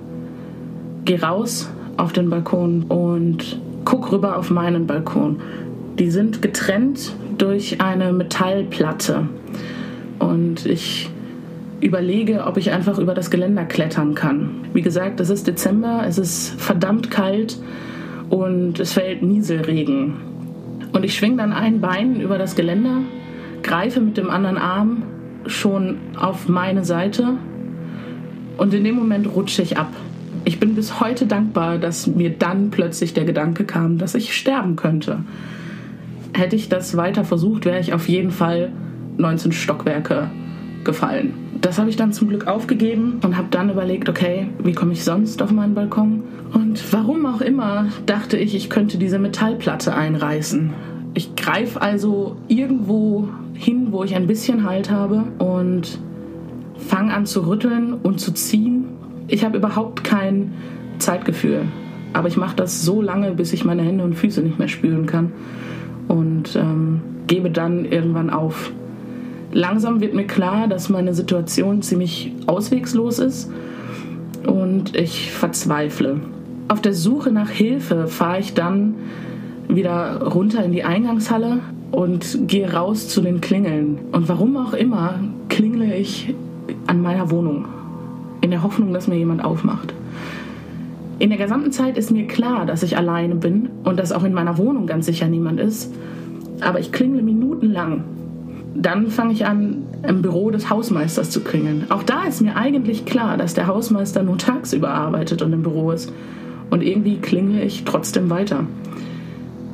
gehe 1.04 1.20
raus 1.20 1.68
auf 1.96 2.12
den 2.12 2.30
Balkon 2.30 2.84
und 2.84 3.58
gucke 3.84 4.12
rüber 4.12 4.36
auf 4.36 4.48
meinen 4.48 4.86
Balkon. 4.86 5.40
Die 5.98 6.12
sind 6.12 6.40
getrennt 6.40 7.16
durch 7.36 7.80
eine 7.80 8.12
Metallplatte. 8.12 9.26
Und 10.20 10.66
ich 10.66 11.10
überlege, 11.80 12.44
ob 12.46 12.58
ich 12.58 12.70
einfach 12.70 13.00
über 13.00 13.12
das 13.12 13.32
Geländer 13.32 13.64
klettern 13.64 14.14
kann. 14.14 14.50
Wie 14.72 14.82
gesagt, 14.82 15.18
es 15.18 15.30
ist 15.30 15.48
Dezember, 15.48 16.04
es 16.06 16.16
ist 16.16 16.60
verdammt 16.60 17.10
kalt 17.10 17.58
und 18.30 18.78
es 18.78 18.92
fällt 18.92 19.20
Nieselregen. 19.20 20.14
Und 20.92 21.04
ich 21.04 21.16
schwinge 21.16 21.38
dann 21.38 21.52
ein 21.52 21.80
Bein 21.80 22.20
über 22.20 22.38
das 22.38 22.54
Geländer, 22.54 22.98
greife 23.64 24.00
mit 24.00 24.16
dem 24.16 24.30
anderen 24.30 24.58
Arm 24.58 25.02
schon 25.48 25.96
auf 26.16 26.48
meine 26.48 26.84
Seite 26.84 27.34
und 28.58 28.74
in 28.74 28.84
dem 28.84 28.96
Moment 28.96 29.34
rutsche 29.34 29.62
ich 29.62 29.78
ab. 29.78 29.90
Ich 30.44 30.60
bin 30.60 30.74
bis 30.74 31.00
heute 31.00 31.26
dankbar, 31.26 31.78
dass 31.78 32.06
mir 32.06 32.30
dann 32.30 32.70
plötzlich 32.70 33.14
der 33.14 33.24
Gedanke 33.24 33.64
kam, 33.64 33.98
dass 33.98 34.14
ich 34.14 34.34
sterben 34.34 34.76
könnte. 34.76 35.20
Hätte 36.34 36.56
ich 36.56 36.68
das 36.68 36.96
weiter 36.96 37.24
versucht, 37.24 37.64
wäre 37.64 37.80
ich 37.80 37.94
auf 37.94 38.08
jeden 38.08 38.30
Fall 38.30 38.70
19 39.16 39.52
Stockwerke 39.52 40.30
gefallen. 40.84 41.34
Das 41.60 41.78
habe 41.78 41.90
ich 41.90 41.96
dann 41.96 42.12
zum 42.12 42.28
Glück 42.28 42.46
aufgegeben 42.46 43.20
und 43.24 43.36
habe 43.36 43.48
dann 43.50 43.70
überlegt, 43.70 44.08
okay, 44.08 44.48
wie 44.62 44.72
komme 44.72 44.92
ich 44.92 45.02
sonst 45.02 45.42
auf 45.42 45.50
meinen 45.50 45.74
Balkon? 45.74 46.22
Und 46.52 46.92
warum 46.92 47.26
auch 47.26 47.40
immer 47.40 47.86
dachte 48.06 48.36
ich, 48.36 48.54
ich 48.54 48.70
könnte 48.70 48.96
diese 48.96 49.18
Metallplatte 49.18 49.94
einreißen. 49.94 50.72
Ich 51.14 51.34
greife 51.34 51.82
also 51.82 52.36
irgendwo 52.46 53.28
hin, 53.54 53.88
wo 53.90 54.04
ich 54.04 54.14
ein 54.14 54.26
bisschen 54.26 54.64
Halt 54.64 54.90
habe 54.90 55.24
und 55.38 55.98
fange 56.78 57.12
an 57.12 57.26
zu 57.26 57.46
rütteln 57.46 57.94
und 57.94 58.20
zu 58.20 58.32
ziehen. 58.32 58.86
Ich 59.26 59.44
habe 59.44 59.58
überhaupt 59.58 60.04
kein 60.04 60.52
Zeitgefühl, 60.98 61.62
aber 62.12 62.28
ich 62.28 62.36
mache 62.36 62.56
das 62.56 62.82
so 62.82 63.02
lange, 63.02 63.32
bis 63.32 63.52
ich 63.52 63.64
meine 63.64 63.82
Hände 63.82 64.04
und 64.04 64.14
Füße 64.14 64.40
nicht 64.42 64.58
mehr 64.58 64.68
spüren 64.68 65.06
kann 65.06 65.32
und 66.08 66.56
ähm, 66.56 67.00
gebe 67.26 67.50
dann 67.50 67.84
irgendwann 67.84 68.30
auf. 68.30 68.72
Langsam 69.52 70.00
wird 70.00 70.14
mir 70.14 70.26
klar, 70.26 70.68
dass 70.68 70.88
meine 70.88 71.14
Situation 71.14 71.82
ziemlich 71.82 72.32
auswegslos 72.46 73.18
ist 73.18 73.50
und 74.46 74.94
ich 74.96 75.30
verzweifle. 75.30 76.20
Auf 76.68 76.82
der 76.82 76.94
Suche 76.94 77.30
nach 77.30 77.50
Hilfe 77.50 78.08
fahre 78.08 78.40
ich 78.40 78.54
dann 78.54 78.94
wieder 79.68 80.22
runter 80.22 80.64
in 80.64 80.72
die 80.72 80.84
Eingangshalle 80.84 81.60
und 81.90 82.46
gehe 82.46 82.72
raus 82.72 83.08
zu 83.08 83.20
den 83.22 83.40
Klingeln. 83.40 83.98
Und 84.12 84.28
warum 84.28 84.56
auch 84.56 84.74
immer 84.74 85.20
klingle 85.48 85.94
ich 85.96 86.34
an 86.88 87.00
meiner 87.00 87.30
Wohnung, 87.30 87.66
in 88.40 88.50
der 88.50 88.64
Hoffnung, 88.64 88.92
dass 88.92 89.06
mir 89.06 89.16
jemand 89.16 89.44
aufmacht. 89.44 89.94
In 91.20 91.30
der 91.30 91.38
gesamten 91.38 91.72
Zeit 91.72 91.96
ist 91.96 92.10
mir 92.10 92.26
klar, 92.26 92.66
dass 92.66 92.82
ich 92.82 92.96
alleine 92.96 93.36
bin 93.36 93.70
und 93.84 93.98
dass 93.98 94.12
auch 94.12 94.24
in 94.24 94.32
meiner 94.32 94.58
Wohnung 94.58 94.86
ganz 94.86 95.06
sicher 95.06 95.28
niemand 95.28 95.60
ist. 95.60 95.92
Aber 96.60 96.80
ich 96.80 96.90
klingle 96.90 97.22
minutenlang 97.22 98.02
dann 98.74 99.08
fange 99.08 99.32
ich 99.32 99.44
an, 99.44 99.84
im 100.06 100.22
Büro 100.22 100.50
des 100.50 100.70
Hausmeisters 100.70 101.30
zu 101.30 101.40
klingeln. 101.40 101.86
Auch 101.90 102.04
da 102.04 102.24
ist 102.24 102.40
mir 102.40 102.56
eigentlich 102.56 103.04
klar, 103.04 103.36
dass 103.36 103.54
der 103.54 103.66
Hausmeister 103.66 104.22
nur 104.22 104.38
tagsüber 104.38 104.90
arbeitet 104.90 105.42
und 105.42 105.52
im 105.52 105.62
Büro 105.62 105.90
ist. 105.90 106.12
Und 106.70 106.82
irgendwie 106.82 107.16
klingle 107.16 107.62
ich 107.62 107.84
trotzdem 107.84 108.30
weiter. 108.30 108.64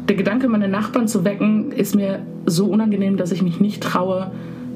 Der 0.09 0.17
Gedanke, 0.17 0.49
meine 0.49 0.69
Nachbarn 0.69 1.09
zu 1.09 1.25
wecken, 1.25 1.73
ist 1.73 1.95
mir 1.95 2.21
so 2.47 2.67
unangenehm, 2.67 3.17
dass 3.17 3.33
ich 3.33 3.43
mich 3.43 3.61
nicht 3.61 3.83
traue, 3.83 4.31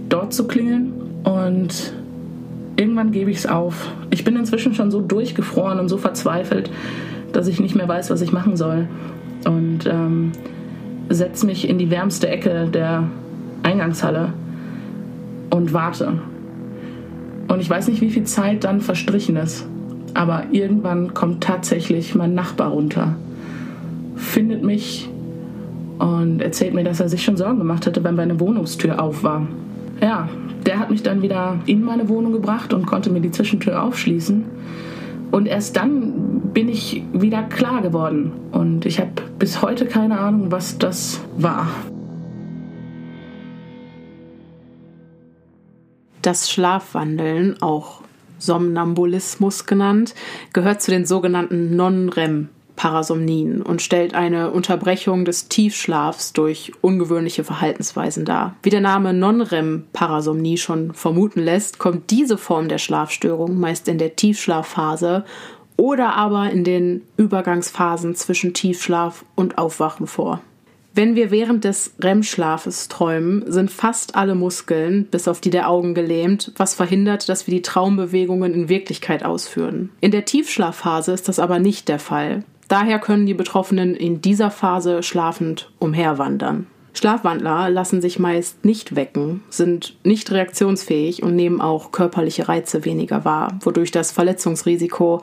dort 0.08 0.34
zu 0.34 0.46
klingeln. 0.46 0.92
Und 1.24 1.94
irgendwann 2.78 3.10
gebe 3.10 3.30
ich 3.30 3.38
es 3.38 3.46
auf. 3.46 3.92
Ich 4.10 4.24
bin 4.24 4.36
inzwischen 4.36 4.72
schon 4.74 4.90
so 4.90 5.00
durchgefroren 5.00 5.80
und 5.80 5.88
so 5.88 5.98
verzweifelt, 5.98 6.70
dass 7.32 7.48
ich 7.48 7.60
nicht 7.60 7.74
mehr 7.74 7.88
weiß, 7.88 8.10
was 8.10 8.20
ich 8.20 8.32
machen 8.32 8.56
soll. 8.56 8.86
Und 9.44 9.86
ähm, 9.86 10.32
setze 11.08 11.44
mich 11.46 11.68
in 11.68 11.78
die 11.78 11.90
wärmste 11.90 12.28
Ecke 12.28 12.68
der 12.72 13.04
Eingangshalle 13.62 14.32
und 15.50 15.72
warte. 15.72 16.14
Und 17.48 17.60
ich 17.60 17.68
weiß 17.68 17.88
nicht, 17.88 18.00
wie 18.00 18.10
viel 18.10 18.24
Zeit 18.24 18.64
dann 18.64 18.80
verstrichen 18.80 19.36
ist. 19.36 19.66
Aber 20.14 20.44
irgendwann 20.52 21.14
kommt 21.14 21.42
tatsächlich 21.42 22.14
mein 22.14 22.34
Nachbar 22.34 22.70
runter, 22.70 23.16
findet 24.16 24.62
mich 24.62 25.08
und 25.98 26.40
erzählt 26.40 26.74
mir, 26.74 26.84
dass 26.84 27.00
er 27.00 27.08
sich 27.08 27.24
schon 27.24 27.36
Sorgen 27.36 27.58
gemacht 27.58 27.86
hatte, 27.86 28.04
wenn 28.04 28.14
meine 28.14 28.38
Wohnungstür 28.40 29.02
auf 29.02 29.22
war. 29.22 29.46
Ja, 30.00 30.28
der 30.64 30.78
hat 30.78 30.90
mich 30.90 31.02
dann 31.02 31.22
wieder 31.22 31.58
in 31.66 31.82
meine 31.82 32.08
Wohnung 32.08 32.32
gebracht 32.32 32.72
und 32.72 32.86
konnte 32.86 33.10
mir 33.10 33.20
die 33.20 33.30
Zwischentür 33.30 33.82
aufschließen. 33.82 34.44
Und 35.30 35.46
erst 35.46 35.76
dann 35.76 36.52
bin 36.52 36.68
ich 36.68 37.02
wieder 37.12 37.42
klar 37.42 37.82
geworden. 37.82 38.32
Und 38.52 38.86
ich 38.86 39.00
habe 39.00 39.10
bis 39.38 39.60
heute 39.60 39.86
keine 39.86 40.18
Ahnung, 40.18 40.50
was 40.50 40.78
das 40.78 41.20
war. 41.36 41.68
Das 46.22 46.50
Schlafwandeln, 46.50 47.60
auch 47.60 48.02
Somnambulismus 48.38 49.66
genannt, 49.66 50.14
gehört 50.52 50.82
zu 50.82 50.90
den 50.90 51.06
sogenannten 51.06 51.76
Non-REM 51.76 52.48
Non-REM-Parasomnien 52.78 53.62
und 53.62 53.82
stellt 53.82 54.14
eine 54.14 54.50
Unterbrechung 54.50 55.24
des 55.24 55.48
Tiefschlafs 55.48 56.32
durch 56.32 56.72
ungewöhnliche 56.80 57.44
Verhaltensweisen 57.44 58.24
dar. 58.24 58.56
Wie 58.62 58.70
der 58.70 58.80
Name 58.80 59.12
Non-REM-Parasomnie 59.12 60.58
schon 60.58 60.94
vermuten 60.94 61.40
lässt, 61.40 61.78
kommt 61.78 62.10
diese 62.10 62.38
Form 62.38 62.68
der 62.68 62.78
Schlafstörung 62.78 63.58
meist 63.58 63.88
in 63.88 63.98
der 63.98 64.16
Tiefschlafphase 64.16 65.24
oder 65.76 66.14
aber 66.14 66.50
in 66.50 66.64
den 66.64 67.02
Übergangsphasen 67.16 68.14
zwischen 68.14 68.54
Tiefschlaf 68.54 69.24
und 69.34 69.58
Aufwachen 69.58 70.06
vor. 70.06 70.40
Wenn 70.94 71.14
wir 71.14 71.30
während 71.30 71.62
des 71.62 71.92
REM-Schlafes 72.00 72.88
träumen, 72.88 73.44
sind 73.46 73.70
fast 73.70 74.16
alle 74.16 74.34
Muskeln, 74.34 75.04
bis 75.04 75.28
auf 75.28 75.40
die 75.40 75.50
der 75.50 75.68
Augen, 75.68 75.94
gelähmt, 75.94 76.50
was 76.56 76.74
verhindert, 76.74 77.28
dass 77.28 77.46
wir 77.46 77.54
die 77.54 77.62
Traumbewegungen 77.62 78.52
in 78.52 78.68
Wirklichkeit 78.68 79.24
ausführen. 79.24 79.90
In 80.00 80.10
der 80.10 80.24
Tiefschlafphase 80.24 81.12
ist 81.12 81.28
das 81.28 81.38
aber 81.38 81.60
nicht 81.60 81.88
der 81.88 82.00
Fall. 82.00 82.42
Daher 82.68 82.98
können 82.98 83.26
die 83.26 83.34
Betroffenen 83.34 83.94
in 83.94 84.20
dieser 84.20 84.50
Phase 84.50 85.02
schlafend 85.02 85.70
umherwandern. 85.78 86.66
Schlafwandler 86.92 87.70
lassen 87.70 88.00
sich 88.00 88.18
meist 88.18 88.64
nicht 88.64 88.96
wecken, 88.96 89.42
sind 89.50 89.96
nicht 90.04 90.30
reaktionsfähig 90.30 91.22
und 91.22 91.36
nehmen 91.36 91.60
auch 91.60 91.92
körperliche 91.92 92.48
Reize 92.48 92.84
weniger 92.84 93.24
wahr, 93.24 93.58
wodurch 93.62 93.90
das 93.90 94.10
Verletzungsrisiko, 94.10 95.22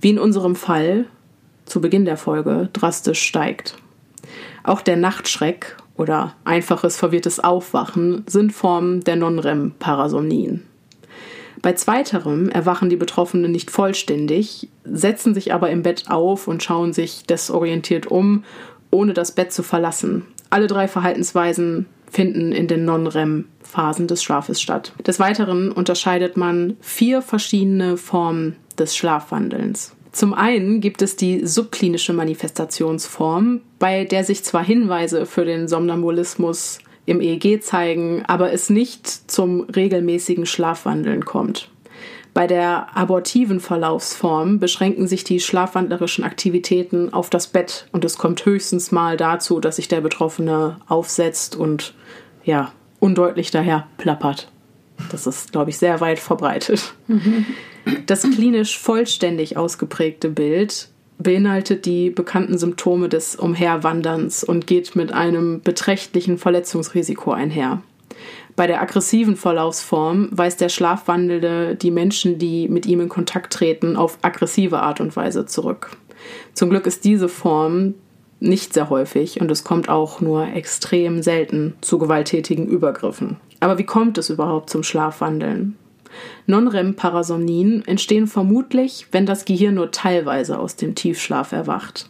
wie 0.00 0.10
in 0.10 0.18
unserem 0.18 0.54
Fall 0.54 1.06
zu 1.64 1.80
Beginn 1.80 2.04
der 2.04 2.16
Folge, 2.16 2.68
drastisch 2.72 3.22
steigt. 3.22 3.76
Auch 4.62 4.82
der 4.82 4.96
Nachtschreck 4.96 5.76
oder 5.96 6.34
einfaches 6.44 6.96
verwirrtes 6.96 7.40
Aufwachen 7.40 8.24
sind 8.26 8.52
Formen 8.52 9.02
der 9.02 9.16
Non-REM-Parasomnien. 9.16 10.64
Bei 11.62 11.72
zweiterem 11.72 12.48
erwachen 12.48 12.90
die 12.90 12.96
Betroffenen 12.96 13.52
nicht 13.52 13.70
vollständig, 13.70 14.68
setzen 14.84 15.34
sich 15.34 15.52
aber 15.52 15.70
im 15.70 15.82
Bett 15.82 16.10
auf 16.10 16.48
und 16.48 16.62
schauen 16.62 16.92
sich 16.92 17.24
desorientiert 17.24 18.06
um, 18.06 18.44
ohne 18.90 19.14
das 19.14 19.32
Bett 19.32 19.52
zu 19.52 19.62
verlassen. 19.62 20.24
Alle 20.50 20.66
drei 20.66 20.88
Verhaltensweisen 20.88 21.86
finden 22.10 22.52
in 22.52 22.68
den 22.68 22.84
Non-REM-Phasen 22.84 24.06
des 24.06 24.22
Schlafes 24.22 24.62
statt. 24.62 24.92
Des 25.04 25.18
Weiteren 25.18 25.72
unterscheidet 25.72 26.36
man 26.36 26.76
vier 26.80 27.22
verschiedene 27.22 27.96
Formen 27.96 28.56
des 28.78 28.96
Schlafwandelns. 28.96 29.96
Zum 30.12 30.32
einen 30.32 30.80
gibt 30.80 31.02
es 31.02 31.16
die 31.16 31.44
subklinische 31.44 32.12
Manifestationsform, 32.12 33.62
bei 33.80 34.04
der 34.04 34.22
sich 34.22 34.44
zwar 34.44 34.64
Hinweise 34.64 35.26
für 35.26 35.44
den 35.44 35.66
Somnambulismus 35.66 36.78
im 37.06 37.20
EEG 37.20 37.62
zeigen, 37.62 38.24
aber 38.26 38.52
es 38.52 38.70
nicht 38.70 39.06
zum 39.30 39.62
regelmäßigen 39.62 40.46
Schlafwandeln 40.46 41.24
kommt. 41.24 41.68
Bei 42.34 42.48
der 42.48 42.96
abortiven 42.96 43.60
Verlaufsform 43.60 44.58
beschränken 44.58 45.06
sich 45.06 45.22
die 45.22 45.38
schlafwandlerischen 45.38 46.24
Aktivitäten 46.24 47.12
auf 47.12 47.30
das 47.30 47.46
Bett 47.46 47.86
und 47.92 48.04
es 48.04 48.18
kommt 48.18 48.44
höchstens 48.44 48.90
mal 48.90 49.16
dazu, 49.16 49.60
dass 49.60 49.76
sich 49.76 49.86
der 49.86 50.00
Betroffene 50.00 50.78
aufsetzt 50.88 51.54
und 51.54 51.94
ja, 52.42 52.72
undeutlich 52.98 53.52
daher 53.52 53.86
plappert. 53.98 54.50
Das 55.10 55.28
ist, 55.28 55.52
glaube 55.52 55.70
ich, 55.70 55.78
sehr 55.78 56.00
weit 56.00 56.18
verbreitet. 56.18 56.94
Mhm. 57.06 57.46
Das 58.06 58.22
klinisch 58.22 58.78
vollständig 58.78 59.56
ausgeprägte 59.56 60.28
Bild 60.28 60.88
beinhaltet 61.24 61.86
die 61.86 62.10
bekannten 62.10 62.56
Symptome 62.56 63.08
des 63.08 63.34
Umherwanderns 63.34 64.44
und 64.44 64.68
geht 64.68 64.94
mit 64.94 65.12
einem 65.12 65.60
beträchtlichen 65.60 66.38
Verletzungsrisiko 66.38 67.32
einher. 67.32 67.82
Bei 68.54 68.68
der 68.68 68.80
aggressiven 68.80 69.34
Verlaufsform 69.34 70.28
weist 70.30 70.60
der 70.60 70.68
Schlafwandelnde 70.68 71.74
die 71.74 71.90
Menschen, 71.90 72.38
die 72.38 72.68
mit 72.68 72.86
ihm 72.86 73.00
in 73.00 73.08
Kontakt 73.08 73.52
treten, 73.52 73.96
auf 73.96 74.18
aggressive 74.22 74.78
Art 74.78 75.00
und 75.00 75.16
Weise 75.16 75.46
zurück. 75.46 75.96
Zum 76.52 76.70
Glück 76.70 76.86
ist 76.86 77.04
diese 77.04 77.28
Form 77.28 77.94
nicht 78.38 78.74
sehr 78.74 78.90
häufig 78.90 79.40
und 79.40 79.50
es 79.50 79.64
kommt 79.64 79.88
auch 79.88 80.20
nur 80.20 80.46
extrem 80.46 81.22
selten 81.22 81.74
zu 81.80 81.98
gewalttätigen 81.98 82.66
Übergriffen. 82.66 83.38
Aber 83.58 83.78
wie 83.78 83.84
kommt 83.84 84.18
es 84.18 84.30
überhaupt 84.30 84.70
zum 84.70 84.82
Schlafwandeln? 84.82 85.76
Non-REM-Parasomnien 86.46 87.86
entstehen 87.86 88.26
vermutlich, 88.26 89.06
wenn 89.12 89.26
das 89.26 89.44
Gehirn 89.44 89.74
nur 89.74 89.90
teilweise 89.90 90.58
aus 90.58 90.76
dem 90.76 90.94
Tiefschlaf 90.94 91.52
erwacht. 91.52 92.08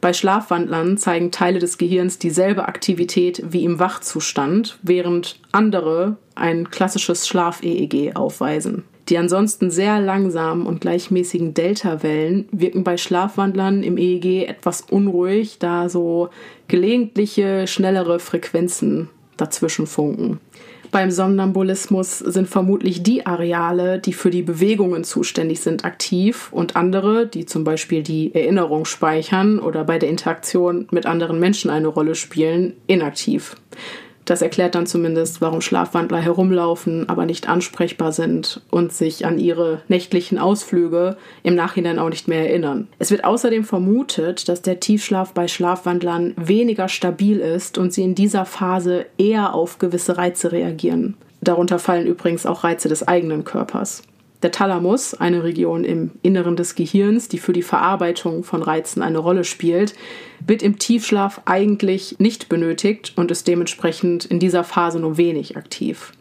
Bei 0.00 0.12
Schlafwandlern 0.12 0.96
zeigen 0.96 1.30
Teile 1.30 1.58
des 1.58 1.78
Gehirns 1.78 2.18
dieselbe 2.18 2.68
Aktivität 2.68 3.42
wie 3.48 3.64
im 3.64 3.78
Wachzustand, 3.78 4.78
während 4.82 5.40
andere 5.52 6.16
ein 6.34 6.70
klassisches 6.70 7.26
Schlaf-EEG 7.26 8.14
aufweisen. 8.14 8.84
Die 9.08 9.18
ansonsten 9.18 9.70
sehr 9.70 10.00
langsamen 10.00 10.66
und 10.66 10.80
gleichmäßigen 10.80 11.54
Delta-Wellen 11.54 12.48
wirken 12.50 12.82
bei 12.82 12.96
Schlafwandlern 12.96 13.84
im 13.84 13.98
EEG 13.98 14.48
etwas 14.48 14.82
unruhig, 14.82 15.58
da 15.60 15.88
so 15.88 16.30
gelegentliche, 16.66 17.68
schnellere 17.68 18.18
Frequenzen 18.18 19.08
dazwischen 19.36 19.86
funken. 19.86 20.40
Beim 20.90 21.10
Somnambulismus 21.10 22.18
sind 22.18 22.48
vermutlich 22.48 23.02
die 23.02 23.26
Areale, 23.26 23.98
die 23.98 24.12
für 24.12 24.30
die 24.30 24.42
Bewegungen 24.42 25.04
zuständig 25.04 25.60
sind, 25.60 25.84
aktiv 25.84 26.48
und 26.52 26.76
andere, 26.76 27.26
die 27.26 27.46
zum 27.46 27.64
Beispiel 27.64 28.02
die 28.02 28.34
Erinnerung 28.34 28.84
speichern 28.84 29.58
oder 29.58 29.84
bei 29.84 29.98
der 29.98 30.08
Interaktion 30.08 30.86
mit 30.90 31.06
anderen 31.06 31.38
Menschen 31.38 31.70
eine 31.70 31.88
Rolle 31.88 32.14
spielen, 32.14 32.74
inaktiv. 32.86 33.56
Das 34.26 34.42
erklärt 34.42 34.74
dann 34.74 34.86
zumindest, 34.86 35.40
warum 35.40 35.60
Schlafwandler 35.60 36.18
herumlaufen, 36.18 37.08
aber 37.08 37.26
nicht 37.26 37.48
ansprechbar 37.48 38.10
sind 38.10 38.60
und 38.70 38.92
sich 38.92 39.24
an 39.24 39.38
ihre 39.38 39.82
nächtlichen 39.86 40.38
Ausflüge 40.38 41.16
im 41.44 41.54
Nachhinein 41.54 42.00
auch 42.00 42.10
nicht 42.10 42.26
mehr 42.26 42.40
erinnern. 42.40 42.88
Es 42.98 43.12
wird 43.12 43.24
außerdem 43.24 43.62
vermutet, 43.64 44.48
dass 44.48 44.62
der 44.62 44.80
Tiefschlaf 44.80 45.32
bei 45.32 45.46
Schlafwandlern 45.46 46.34
weniger 46.36 46.88
stabil 46.88 47.38
ist 47.38 47.78
und 47.78 47.92
sie 47.92 48.02
in 48.02 48.16
dieser 48.16 48.44
Phase 48.44 49.06
eher 49.16 49.54
auf 49.54 49.78
gewisse 49.78 50.18
Reize 50.18 50.50
reagieren. 50.50 51.14
Darunter 51.40 51.78
fallen 51.78 52.08
übrigens 52.08 52.46
auch 52.46 52.64
Reize 52.64 52.88
des 52.88 53.06
eigenen 53.06 53.44
Körpers. 53.44 54.02
Der 54.42 54.52
Thalamus, 54.52 55.14
eine 55.14 55.44
Region 55.44 55.84
im 55.84 56.10
Inneren 56.22 56.56
des 56.56 56.74
Gehirns, 56.74 57.28
die 57.28 57.38
für 57.38 57.54
die 57.54 57.62
Verarbeitung 57.62 58.44
von 58.44 58.62
Reizen 58.62 59.02
eine 59.02 59.18
Rolle 59.18 59.44
spielt, 59.44 59.94
wird 60.46 60.62
im 60.62 60.78
Tiefschlaf 60.78 61.40
eigentlich 61.46 62.16
nicht 62.18 62.50
benötigt 62.50 63.14
und 63.16 63.30
ist 63.30 63.48
dementsprechend 63.48 64.26
in 64.26 64.38
dieser 64.38 64.62
Phase 64.62 65.00
nur 65.00 65.16
wenig 65.16 65.56
aktiv. 65.56 66.12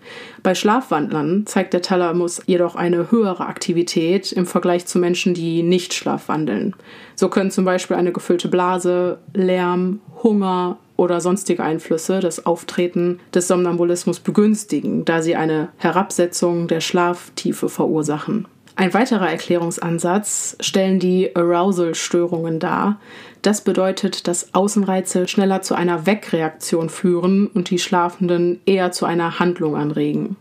Bei 0.44 0.56
Schlafwandlern 0.56 1.46
zeigt 1.46 1.74
der 1.74 1.82
Thalamus 1.82 2.42
jedoch 2.46 2.76
eine 2.76 3.12
höhere 3.12 3.48
Aktivität 3.48 4.32
im 4.32 4.46
Vergleich 4.46 4.86
zu 4.86 4.98
Menschen, 4.98 5.34
die 5.34 5.62
nicht 5.62 5.94
schlafwandeln. 5.94 6.74
So 7.16 7.28
können 7.30 7.52
zum 7.52 7.66
Beispiel 7.66 7.98
eine 7.98 8.14
gefüllte 8.14 8.48
Blase, 8.48 9.20
Lärm, 9.34 10.00
Hunger, 10.24 10.78
oder 10.98 11.22
sonstige 11.22 11.64
Einflüsse 11.64 12.20
das 12.20 12.46
Auftreten 12.46 13.20
des 13.34 13.48
Somnambulismus 13.48 14.20
begünstigen, 14.20 15.06
da 15.06 15.22
sie 15.22 15.36
eine 15.36 15.70
Herabsetzung 15.78 16.68
der 16.68 16.82
Schlaftiefe 16.82 17.70
verursachen. 17.70 18.48
Ein 18.78 18.94
weiterer 18.94 19.30
Erklärungsansatz 19.30 20.58
stellen 20.60 21.00
die 21.00 21.34
Arousal-Störungen 21.34 22.60
dar. 22.60 23.00
Das 23.42 23.62
bedeutet, 23.62 24.28
dass 24.28 24.54
Außenreize 24.54 25.30
schneller 25.30 25.62
zu 25.62 25.76
einer 25.76 26.06
Wegreaktion 26.06 26.90
führen 26.90 27.48
und 27.48 27.70
die 27.70 27.80
Schlafenden 27.80 28.60
eher 28.66 28.92
zu 28.92 29.06
einer 29.06 29.40
Handlung 29.40 29.78
anregen. 29.78 30.36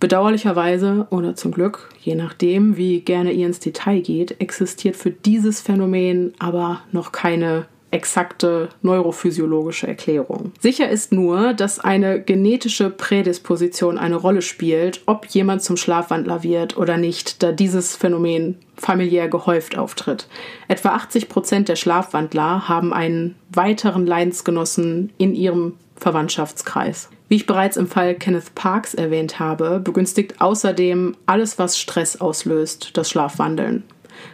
Bedauerlicherweise 0.00 1.06
oder 1.10 1.36
zum 1.36 1.52
Glück, 1.52 1.88
je 2.00 2.16
nachdem, 2.16 2.76
wie 2.76 3.00
gerne 3.00 3.32
ihr 3.32 3.46
ins 3.46 3.60
Detail 3.60 4.00
geht, 4.00 4.40
existiert 4.40 4.96
für 4.96 5.10
dieses 5.10 5.60
Phänomen 5.60 6.34
aber 6.40 6.80
noch 6.90 7.12
keine 7.12 7.66
exakte 7.94 8.68
neurophysiologische 8.82 9.86
Erklärung. 9.86 10.52
Sicher 10.60 10.88
ist 10.90 11.12
nur, 11.12 11.54
dass 11.54 11.78
eine 11.78 12.20
genetische 12.20 12.90
Prädisposition 12.90 13.96
eine 13.98 14.16
Rolle 14.16 14.42
spielt, 14.42 15.02
ob 15.06 15.26
jemand 15.26 15.62
zum 15.62 15.76
Schlafwandler 15.76 16.42
wird 16.42 16.76
oder 16.76 16.96
nicht, 16.96 17.42
da 17.42 17.52
dieses 17.52 17.96
Phänomen 17.96 18.58
familiär 18.76 19.28
gehäuft 19.28 19.78
auftritt. 19.78 20.26
Etwa 20.66 20.90
80 20.90 21.28
Prozent 21.28 21.68
der 21.68 21.76
Schlafwandler 21.76 22.68
haben 22.68 22.92
einen 22.92 23.36
weiteren 23.52 24.06
Leidensgenossen 24.06 25.12
in 25.16 25.34
ihrem 25.34 25.74
Verwandtschaftskreis. 25.96 27.08
Wie 27.28 27.36
ich 27.36 27.46
bereits 27.46 27.76
im 27.76 27.86
Fall 27.86 28.16
Kenneth 28.16 28.54
Parks 28.54 28.94
erwähnt 28.94 29.38
habe, 29.38 29.80
begünstigt 29.80 30.40
außerdem 30.40 31.16
alles, 31.26 31.58
was 31.58 31.78
Stress 31.78 32.20
auslöst, 32.20 32.96
das 32.96 33.08
Schlafwandeln. 33.08 33.84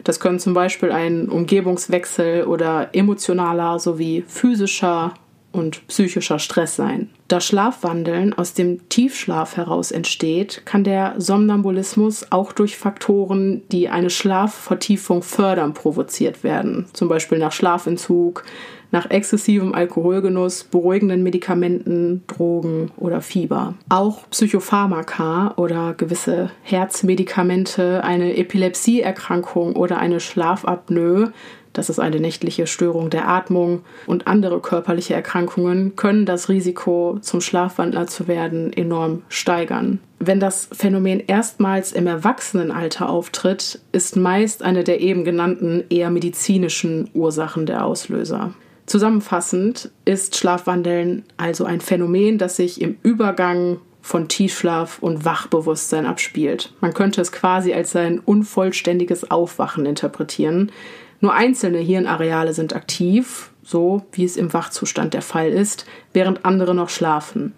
Das 0.04 0.20
können 0.20 0.38
zum 0.38 0.54
Beispiel 0.54 0.92
ein 0.92 1.28
Umgebungswechsel 1.28 2.44
oder 2.44 2.90
emotionaler 2.92 3.78
sowie 3.78 4.24
physischer 4.26 5.14
und 5.52 5.86
psychischer 5.88 6.38
Stress 6.38 6.76
sein. 6.76 7.10
Da 7.28 7.40
Schlafwandeln 7.40 8.32
aus 8.34 8.54
dem 8.54 8.88
Tiefschlaf 8.88 9.56
heraus 9.56 9.90
entsteht, 9.90 10.62
kann 10.64 10.84
der 10.84 11.14
Somnambulismus 11.18 12.26
auch 12.30 12.52
durch 12.52 12.76
Faktoren, 12.76 13.62
die 13.70 13.88
eine 13.88 14.10
Schlafvertiefung 14.10 15.22
fördern, 15.22 15.74
provoziert 15.74 16.44
werden. 16.44 16.86
Zum 16.92 17.08
Beispiel 17.08 17.38
nach 17.38 17.52
Schlafentzug, 17.52 18.44
nach 18.90 19.10
exzessivem 19.10 19.74
Alkoholgenuss, 19.74 20.64
beruhigenden 20.64 21.22
Medikamenten, 21.22 22.22
Drogen 22.26 22.90
oder 22.96 23.20
Fieber. 23.20 23.74
Auch 23.88 24.28
Psychopharmaka 24.30 25.54
oder 25.56 25.94
gewisse 25.94 26.50
Herzmedikamente, 26.62 28.02
eine 28.04 28.36
Epilepsieerkrankung 28.36 29.76
oder 29.76 29.98
eine 29.98 30.20
Schlafapnoe 30.20 31.32
das 31.72 31.88
ist 31.88 32.00
eine 32.00 32.18
nächtliche 32.18 32.66
Störung 32.66 33.10
der 33.10 33.28
Atmung 33.28 33.82
und 34.06 34.26
andere 34.26 34.60
körperliche 34.60 35.14
Erkrankungen 35.14 35.94
können 35.94 36.26
das 36.26 36.48
Risiko, 36.48 37.18
zum 37.20 37.40
Schlafwandler 37.40 38.06
zu 38.06 38.26
werden, 38.26 38.72
enorm 38.72 39.22
steigern. 39.28 40.00
Wenn 40.18 40.40
das 40.40 40.68
Phänomen 40.72 41.20
erstmals 41.20 41.92
im 41.92 42.06
Erwachsenenalter 42.06 43.08
auftritt, 43.08 43.80
ist 43.92 44.16
meist 44.16 44.62
eine 44.62 44.84
der 44.84 45.00
eben 45.00 45.24
genannten 45.24 45.84
eher 45.90 46.10
medizinischen 46.10 47.08
Ursachen 47.14 47.66
der 47.66 47.84
Auslöser. 47.84 48.52
Zusammenfassend 48.90 49.92
ist 50.04 50.36
Schlafwandeln 50.36 51.22
also 51.36 51.64
ein 51.64 51.80
Phänomen, 51.80 52.38
das 52.38 52.56
sich 52.56 52.80
im 52.80 52.96
Übergang 53.04 53.78
von 54.02 54.26
Tiefschlaf 54.26 54.98
und 54.98 55.24
Wachbewusstsein 55.24 56.06
abspielt. 56.06 56.72
Man 56.80 56.92
könnte 56.92 57.20
es 57.20 57.30
quasi 57.30 57.72
als 57.72 57.94
ein 57.94 58.18
unvollständiges 58.18 59.30
Aufwachen 59.30 59.86
interpretieren, 59.86 60.72
nur 61.20 61.34
einzelne 61.34 61.78
Hirnareale 61.78 62.52
sind 62.52 62.74
aktiv, 62.74 63.52
so 63.62 64.02
wie 64.10 64.24
es 64.24 64.36
im 64.36 64.52
Wachzustand 64.52 65.14
der 65.14 65.22
Fall 65.22 65.50
ist, 65.50 65.86
während 66.12 66.44
andere 66.44 66.74
noch 66.74 66.88
schlafen. 66.88 67.52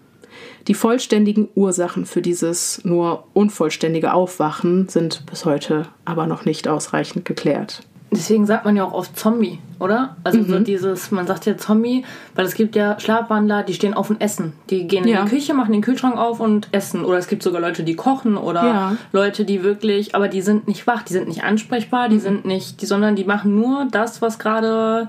Die 0.67 0.75
vollständigen 0.75 1.49
Ursachen 1.55 2.05
für 2.05 2.21
dieses 2.21 2.85
nur 2.85 3.23
unvollständige 3.33 4.13
Aufwachen 4.13 4.87
sind 4.87 5.25
bis 5.25 5.45
heute 5.45 5.87
aber 6.05 6.27
noch 6.27 6.45
nicht 6.45 6.67
ausreichend 6.67 7.25
geklärt. 7.25 7.81
Deswegen 8.13 8.45
sagt 8.45 8.65
man 8.65 8.75
ja 8.75 8.83
auch 8.83 8.93
oft 8.93 9.17
Zombie, 9.17 9.59
oder? 9.79 10.15
Also 10.23 10.39
mhm. 10.39 10.47
so 10.47 10.59
dieses, 10.59 11.11
man 11.11 11.25
sagt 11.25 11.45
ja 11.45 11.57
Zombie, 11.57 12.05
weil 12.35 12.45
es 12.45 12.53
gibt 12.53 12.75
ja 12.75 12.99
Schlafwandler, 12.99 13.63
die 13.63 13.73
stehen 13.73 13.93
auf 13.93 14.09
und 14.09 14.21
essen. 14.21 14.53
Die 14.69 14.87
gehen 14.87 15.07
ja. 15.07 15.19
in 15.19 15.25
die 15.25 15.31
Küche, 15.31 15.53
machen 15.53 15.71
den 15.71 15.81
Kühlschrank 15.81 16.17
auf 16.17 16.39
und 16.39 16.67
essen. 16.71 17.05
Oder 17.05 17.17
es 17.17 17.27
gibt 17.27 17.43
sogar 17.43 17.61
Leute, 17.61 17.83
die 17.83 17.95
kochen 17.95 18.37
oder 18.37 18.63
ja. 18.63 18.95
Leute, 19.11 19.45
die 19.45 19.63
wirklich, 19.63 20.15
aber 20.15 20.27
die 20.27 20.41
sind 20.41 20.67
nicht 20.67 20.85
wach, 20.85 21.03
die 21.03 21.13
sind 21.13 21.27
nicht 21.27 21.43
ansprechbar, 21.43 22.09
die 22.09 22.15
mhm. 22.15 22.21
sind 22.21 22.45
nicht, 22.45 22.81
die, 22.81 22.85
sondern 22.85 23.15
die 23.15 23.23
machen 23.23 23.55
nur 23.55 23.87
das, 23.89 24.21
was 24.21 24.39
gerade. 24.39 25.07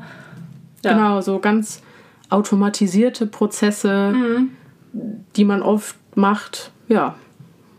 Ja. 0.82 0.92
Genau, 0.92 1.20
so 1.20 1.38
ganz 1.38 1.82
automatisierte 2.28 3.26
Prozesse, 3.26 4.12
mhm. 4.12 4.50
die 5.36 5.44
man 5.44 5.62
oft 5.62 5.96
macht, 6.14 6.72
ja, 6.88 7.14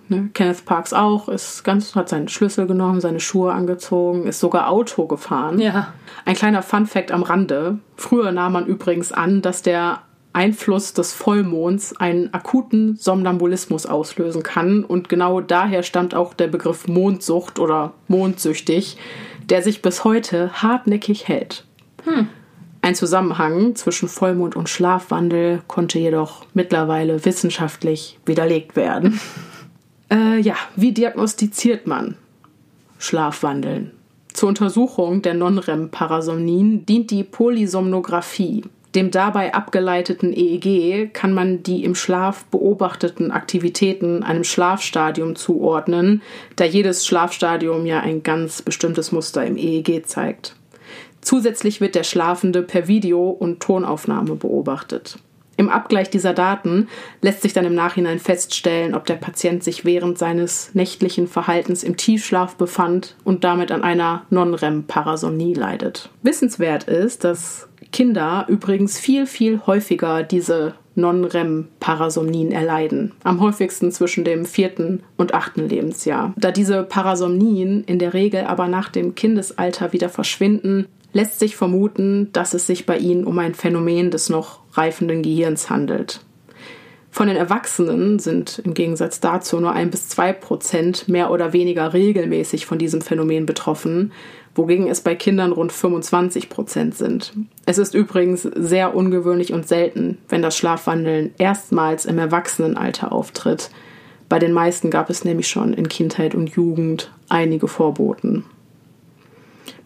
Ne? 0.08 0.30
Kenneth 0.34 0.66
Parks 0.66 0.94
auch, 0.94 1.30
ist 1.30 1.64
ganz, 1.64 1.96
hat 1.96 2.10
seinen 2.10 2.28
Schlüssel 2.28 2.68
genommen, 2.68 3.02
seine 3.02 3.20
Schuhe 3.20 3.52
angezogen, 3.52 4.28
ist 4.28 4.40
sogar 4.40 4.70
Auto 4.70 5.08
gefahren. 5.08 5.60
Ja. 5.60 5.94
Ein 6.26 6.36
kleiner 6.36 6.62
Fun-Fact 6.62 7.12
am 7.12 7.24
Rande. 7.24 7.80
Früher 7.96 8.32
nahm 8.32 8.54
man 8.54 8.66
übrigens 8.66 9.12
an, 9.12 9.42
dass 9.42 9.62
der 9.62 10.02
Einfluss 10.34 10.94
des 10.94 11.14
Vollmonds 11.14 11.96
einen 11.96 12.34
akuten 12.34 12.98
Somnambulismus 12.98 13.86
auslösen 13.86 14.44
kann. 14.44 14.84
Und 14.84 15.08
genau 15.08 15.40
daher 15.40 15.82
stammt 15.82 16.14
auch 16.14 16.34
der 16.34 16.48
Begriff 16.48 16.88
Mondsucht 16.88 17.58
oder 17.58 17.94
mondsüchtig, 18.10 18.98
der 19.50 19.62
sich 19.62 19.82
bis 19.82 20.04
heute 20.04 20.52
hartnäckig 20.62 21.28
hält. 21.28 21.64
Hm. 22.04 22.28
Ein 22.82 22.96
Zusammenhang 22.96 23.76
zwischen 23.76 24.10
Vollmond 24.10 24.56
und 24.56 24.70
Schlafwandel 24.70 25.62
konnte 25.68 25.98
jedoch 26.00 26.46
mittlerweile 26.54 27.26
wissenschaftlich 27.26 28.20
widerlegt 28.26 28.76
werden. 28.76 29.20
Äh, 30.12 30.40
ja, 30.40 30.56
wie 30.76 30.92
diagnostiziert 30.92 31.88
man 31.88 32.16
Schlafwandeln? 32.98 33.92
Zur 34.34 34.50
Untersuchung 34.50 35.22
der 35.22 35.34
Non-REM-Parasomnien 35.34 36.86
dient 36.86 37.10
die 37.10 37.24
Polysomnographie. 37.24 38.64
Dem 38.94 39.12
dabei 39.12 39.54
abgeleiteten 39.54 40.32
EEG 40.34 41.14
kann 41.14 41.34
man 41.34 41.64
die 41.64 41.84
im 41.84 41.96
Schlaf 41.96 42.46
beobachteten 42.46 43.32
Aktivitäten 43.32 44.24
einem 44.24 44.46
Schlafstadium 44.46 45.36
zuordnen, 45.36 46.22
da 46.56 46.64
jedes 46.64 47.06
Schlafstadium 47.06 47.86
ja 47.86 48.00
ein 48.00 48.24
ganz 48.24 48.62
bestimmtes 48.62 49.12
Muster 49.12 49.46
im 49.46 49.58
EEG 49.58 50.06
zeigt. 50.06 50.56
Zusätzlich 51.20 51.82
wird 51.82 51.96
der 51.96 52.04
Schlafende 52.04 52.62
per 52.62 52.88
Video- 52.88 53.30
und 53.30 53.60
Tonaufnahme 53.60 54.36
beobachtet. 54.36 55.18
Im 55.58 55.70
Abgleich 55.70 56.10
dieser 56.10 56.34
Daten 56.34 56.88
lässt 57.22 57.42
sich 57.42 57.54
dann 57.54 57.66
im 57.66 57.76
Nachhinein 57.76 58.20
feststellen, 58.20 58.94
ob 58.94 59.06
der 59.06 59.16
Patient 59.16 59.64
sich 59.64 59.86
während 59.86 60.18
seines 60.18 60.72
nächtlichen 60.74 61.28
Verhaltens 61.28 61.84
im 61.84 61.96
Tiefschlaf 61.96 62.56
befand 62.56 63.16
und 63.24 63.44
damit 63.44 63.72
an 63.72 63.84
einer 63.84 64.24
Non-REM-Parasomnie 64.30 65.54
leidet. 65.54 66.10
Wissenswert 66.24 66.86
ist, 66.86 67.24
dass 67.24 67.70
Kinder 67.92 68.46
übrigens 68.50 69.00
viel, 69.00 69.26
viel 69.26 69.62
häufiger 69.66 70.24
diese 70.24 70.74
Non-REM-Parasomnien 70.96 72.52
erleiden. 72.52 73.14
Am 73.24 73.40
häufigsten 73.40 73.92
zwischen 73.92 74.24
dem 74.24 74.46
vierten 74.46 75.04
und 75.18 75.34
achten 75.34 75.68
Lebensjahr. 75.68 76.34
Da 76.38 76.52
diese 76.52 76.84
Parasomnien 76.84 77.84
in 77.84 78.00
der 78.00 78.14
Regel 78.14 78.46
aber 78.46 78.68
nach 78.68 78.90
dem 78.90 79.16
Kindesalter 79.16 79.94
wieder 79.94 80.10
verschwinden, 80.10 80.88
lässt 81.14 81.40
sich 81.40 81.56
vermuten, 81.56 82.30
dass 82.34 82.54
es 82.54 82.68
sich 82.68 82.86
bei 82.86 82.98
ihnen 82.98 83.24
um 83.24 83.40
ein 83.40 83.56
Phänomen 83.56 84.12
des 84.12 84.30
noch 84.30 84.60
reifenden 84.78 85.22
Gehirns 85.22 85.70
handelt. 85.70 86.22
Von 87.16 87.28
den 87.28 87.38
Erwachsenen 87.38 88.20
sind 88.20 88.60
im 88.66 88.74
Gegensatz 88.74 89.22
dazu 89.22 89.62
nur 89.62 89.72
ein 89.72 89.90
bis 89.90 90.10
zwei 90.10 90.34
Prozent 90.34 91.08
mehr 91.08 91.32
oder 91.32 91.54
weniger 91.54 91.94
regelmäßig 91.94 92.66
von 92.66 92.78
diesem 92.78 93.00
Phänomen 93.00 93.46
betroffen, 93.46 94.12
wogegen 94.54 94.88
es 94.88 95.00
bei 95.00 95.16
Kindern 95.16 95.54
rund 95.54 95.72
25 95.72 96.50
Prozent 96.50 96.96
sind. 96.96 97.32
Es 97.66 97.78
ist 97.78 97.96
übrigens 97.96 98.42
sehr 98.42 98.94
ungewöhnlich 98.94 99.54
und 99.54 99.66
selten, 99.66 100.18
wenn 100.28 100.42
das 100.42 100.58
Schlafwandeln 100.58 101.34
erstmals 101.38 102.06
im 102.06 102.20
Erwachsenenalter 102.20 103.14
auftritt. 103.14 103.70
Bei 104.28 104.38
den 104.38 104.52
meisten 104.52 104.90
gab 104.90 105.10
es 105.10 105.24
nämlich 105.24 105.48
schon 105.48 105.74
in 105.74 105.88
Kindheit 105.88 106.36
und 106.36 106.50
Jugend 106.50 107.14
einige 107.30 107.70
Vorboten. 107.70 108.44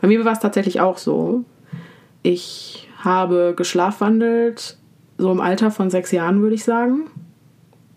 Bei 0.01 0.07
mir 0.07 0.25
war 0.25 0.31
es 0.31 0.39
tatsächlich 0.39 0.81
auch 0.81 0.97
so. 0.97 1.43
Ich 2.23 2.89
habe 3.03 3.53
geschlafwandelt, 3.55 4.78
so 5.19 5.31
im 5.31 5.39
Alter 5.39 5.69
von 5.69 5.89
sechs 5.89 6.11
Jahren, 6.11 6.41
würde 6.41 6.55
ich 6.55 6.63
sagen. 6.63 7.07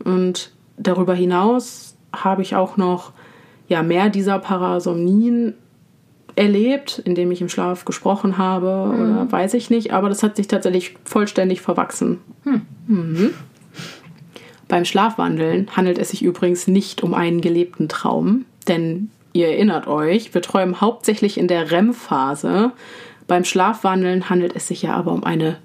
Und 0.04 0.52
darüber 0.76 1.14
hinaus 1.14 1.96
habe 2.14 2.42
ich 2.42 2.54
auch 2.54 2.76
noch 2.76 3.12
ja, 3.68 3.82
mehr 3.82 4.10
dieser 4.10 4.38
Parasomnien 4.38 5.54
erlebt, 6.34 7.00
indem 7.04 7.30
ich 7.30 7.40
im 7.40 7.48
Schlaf 7.48 7.84
gesprochen 7.84 8.36
habe 8.36 8.92
mhm. 8.92 9.00
oder 9.00 9.32
weiß 9.32 9.54
ich 9.54 9.70
nicht, 9.70 9.92
aber 9.92 10.08
das 10.08 10.22
hat 10.22 10.36
sich 10.36 10.48
tatsächlich 10.48 10.96
vollständig 11.04 11.60
verwachsen. 11.60 12.18
Hm. 12.44 12.62
Mhm. 12.86 13.30
Beim 14.68 14.84
Schlafwandeln 14.84 15.68
handelt 15.76 15.98
es 15.98 16.10
sich 16.10 16.22
übrigens 16.22 16.66
nicht 16.66 17.02
um 17.02 17.12
einen 17.12 17.42
gelebten 17.42 17.88
Traum, 17.88 18.46
denn 18.66 19.10
Ihr 19.32 19.48
erinnert 19.48 19.86
euch, 19.86 20.34
wir 20.34 20.42
träumen 20.42 20.80
hauptsächlich 20.80 21.38
in 21.38 21.48
der 21.48 21.70
REM-Phase. 21.70 22.72
Beim 23.26 23.44
Schlafwandeln 23.44 24.28
handelt 24.28 24.54
es 24.54 24.68
sich 24.68 24.82
ja 24.82 24.94
aber 24.94 25.12
um 25.12 25.24
eine 25.24 25.56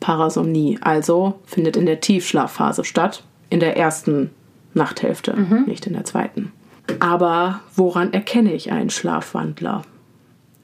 Non-REM-Parasomnie, 0.00 0.78
also 0.80 1.40
findet 1.44 1.76
in 1.76 1.86
der 1.86 2.00
Tiefschlafphase 2.00 2.84
statt, 2.84 3.22
in 3.48 3.60
der 3.60 3.76
ersten 3.76 4.30
Nachthälfte, 4.74 5.34
mhm. 5.36 5.64
nicht 5.66 5.86
in 5.86 5.94
der 5.94 6.04
zweiten. 6.04 6.52
Aber 6.98 7.60
woran 7.74 8.12
erkenne 8.12 8.52
ich 8.52 8.72
einen 8.72 8.90
Schlafwandler? 8.90 9.82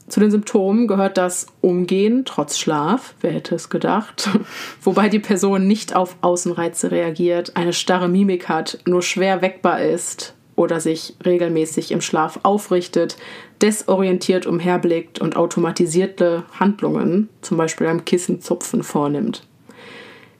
Zu 0.09 0.20
den 0.20 0.30
Symptomen 0.30 0.87
gehört 0.87 1.18
das 1.18 1.49
Umgehen 1.61 2.24
trotz 2.24 2.59
Schlaf, 2.59 3.14
wer 3.20 3.32
hätte 3.32 3.57
es 3.57 3.70
gedacht, 3.70 4.28
wobei 4.82 5.09
die 5.09 5.18
Person 5.18 5.66
nicht 5.66 5.97
auf 5.97 6.16
Außenreize 6.20 6.93
reagiert, 6.93 7.57
eine 7.57 7.72
starre 7.72 8.09
Mimik 8.09 8.49
hat, 8.49 8.78
nur 8.87 9.03
schwer 9.03 9.43
weckbar 9.43 9.80
ist, 9.82 10.34
oder 10.55 10.80
sich 10.80 11.14
regelmäßig 11.24 11.93
im 11.93 12.01
Schlaf 12.01 12.41
aufrichtet, 12.43 13.16
desorientiert 13.62 14.46
umherblickt 14.46 15.20
und 15.20 15.36
automatisierte 15.36 16.44
Handlungen, 16.59 17.28
zum 17.40 17.57
Beispiel 17.57 17.86
am 17.86 18.04
Kissenzupfen, 18.04 18.82
vornimmt. 18.82 19.46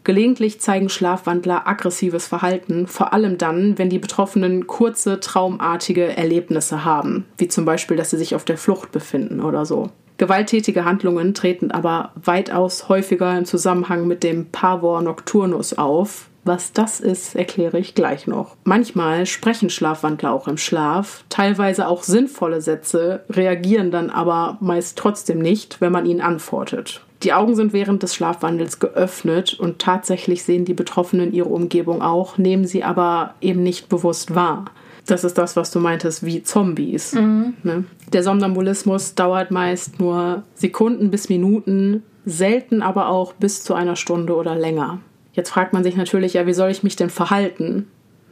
Gelegentlich 0.05 0.61
zeigen 0.61 0.89
Schlafwandler 0.89 1.67
aggressives 1.67 2.29
Verhalten, 2.29 2.87
vor 2.87 3.13
allem 3.13 3.39
dann, 3.39 3.77
wenn 3.77 3.91
die 3.91 3.99
Betroffenen 3.99 4.69
kurze, 4.69 5.19
traumartige 5.19 6.17
Erlebnisse 6.17 6.85
haben, 6.85 7.25
wie 7.39 7.49
zum 7.49 7.65
Beispiel, 7.65 7.97
dass 7.97 8.11
sie 8.11 8.17
sich 8.17 8.37
auf 8.37 8.45
der 8.45 8.57
Flucht 8.57 8.93
befinden 8.93 9.41
oder 9.41 9.67
so. 9.67 9.91
Gewalttätige 10.19 10.85
Handlungen 10.85 11.35
treten 11.35 11.73
aber 11.73 12.13
weitaus 12.15 12.89
häufiger 12.89 13.37
im 13.37 13.47
Zusammenhang 13.47 14.07
mit 14.07 14.23
dem 14.23 14.47
Pavor 14.47 15.03
Nocturnus 15.03 15.75
auf, 15.75 16.29
was 16.47 16.73
das 16.73 17.01
ist, 17.01 17.35
erkläre 17.35 17.79
ich 17.79 17.95
gleich 17.95 18.27
noch. 18.27 18.57
Manchmal 18.65 19.27
sprechen 19.27 19.71
Schlafwandler 19.71 20.33
auch 20.33 20.49
im 20.49 20.59
Schlaf, 20.59 21.25
teilweise 21.29 21.89
auch 21.89 22.03
sinnvolle 22.03 22.61
Sätze, 22.61 23.25
reagieren 23.31 23.91
dann 23.91 24.11
aber 24.11 24.59
meist 24.61 24.99
trotzdem 24.99 25.39
nicht, 25.39 25.81
wenn 25.81 25.93
man 25.93 26.07
ihnen 26.07 26.21
antwortet. 26.21 27.03
Die 27.23 27.33
Augen 27.33 27.57
sind 27.57 27.73
während 27.73 28.03
des 28.03 28.15
Schlafwandels 28.15 28.79
geöffnet 28.79 29.55
und 29.55 29.79
tatsächlich 29.79 30.45
sehen 30.45 30.65
die 30.65 30.75
Betroffenen 30.75 31.33
ihre 31.33 31.49
Umgebung 31.49 32.03
auch, 32.03 32.39
nehmen 32.39 32.67
sie 32.67 32.85
aber 32.85 33.35
eben 33.41 33.63
nicht 33.63 33.89
bewusst 33.89 34.35
wahr. 34.35 34.67
Das 35.07 35.25
ist 35.25 35.39
das, 35.39 35.57
was 35.57 35.71
du 35.71 35.79
meintest, 35.79 36.27
wie 36.27 36.43
Zombies. 36.43 37.15
Mhm. 37.15 37.55
Ne? 37.63 37.85
Der 38.13 38.23
Somnambulismus 38.23 39.15
dauert 39.15 39.51
meist 39.51 40.01
nur 40.01 40.43
Sekunden 40.55 41.11
bis 41.11 41.29
Minuten, 41.29 42.03
selten 42.25 42.83
aber 42.83 43.09
auch 43.09 43.33
bis 43.33 43.63
zu 43.63 43.75
einer 43.75 43.97
Stunde 43.97 44.35
oder 44.35 44.57
länger. 44.57 44.99
Jetzt 45.37 45.51
fragt 45.51 45.75
man 45.75 45.85
sich 45.85 45.97
natürlich, 45.97 46.33
ja, 46.33 46.47
wie 46.47 46.55
soll 46.55 46.71
ich 46.71 46.83
mich 46.83 46.97
denn 46.97 47.11
verhalten, 47.11 47.87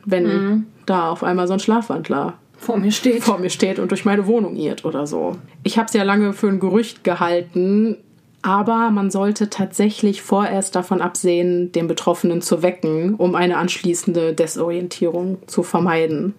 wenn 0.07 0.25
mhm. 0.25 0.67
da 0.87 1.11
auf 1.11 1.23
einmal 1.23 1.47
so 1.47 1.53
ein 1.53 1.61
Schlafwandler 1.61 2.35
vor 2.57 2.79
mir 2.79 2.91
steht. 2.91 3.23
Vor 3.23 3.39
mir 3.39 3.51
steht 3.51 3.79
und 3.79 3.91
durch 3.91 4.07
meine 4.07 4.27
Wohnung 4.27 4.57
irrt 4.57 4.87
oder 4.87 5.07
so. 5.07 5.37
Ich 5.63 5.77
habe 5.77 5.87
es 5.87 5.93
ja 5.93 6.03
lange 6.03 6.33
für 6.33 6.49
ein 6.49 6.61
Gerücht 6.61 7.05
gehalten, 7.05 7.99
aber 8.41 8.91
man 8.91 9.11
sollte 9.11 9.51
tatsächlich 9.51 10.23
vorerst 10.23 10.75
davon 10.75 11.03
absehen, 11.03 11.73
den 11.73 11.89
Betroffenen 11.89 12.41
zu 12.41 12.63
wecken, 12.63 13.17
um 13.17 13.35
eine 13.35 13.59
anschließende 13.59 14.33
Desorientierung 14.33 15.39
zu 15.47 15.63
vermeiden. 15.63 16.35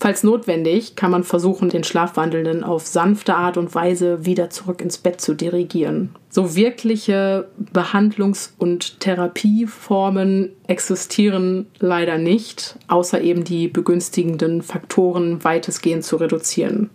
Falls 0.00 0.22
notwendig, 0.22 0.94
kann 0.94 1.10
man 1.10 1.24
versuchen, 1.24 1.70
den 1.70 1.82
Schlafwandelnden 1.82 2.62
auf 2.62 2.86
sanfte 2.86 3.34
Art 3.34 3.56
und 3.56 3.74
Weise 3.74 4.24
wieder 4.24 4.48
zurück 4.48 4.80
ins 4.80 4.98
Bett 4.98 5.20
zu 5.20 5.34
dirigieren. 5.34 6.10
So 6.30 6.54
wirkliche 6.54 7.48
Behandlungs- 7.72 8.52
und 8.58 9.00
Therapieformen 9.00 10.50
existieren 10.68 11.66
leider 11.80 12.16
nicht, 12.16 12.76
außer 12.86 13.20
eben 13.20 13.42
die 13.42 13.66
begünstigenden 13.66 14.62
Faktoren 14.62 15.42
weitestgehend 15.42 16.04
zu 16.04 16.16
reduzieren. 16.16 16.90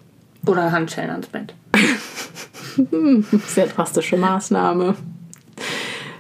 Oder 0.46 0.72
Handschellen 0.72 1.10
ans 1.10 1.28
Bett. 1.28 1.54
Sehr 3.48 3.68
drastische 3.68 4.16
Maßnahme. 4.16 4.96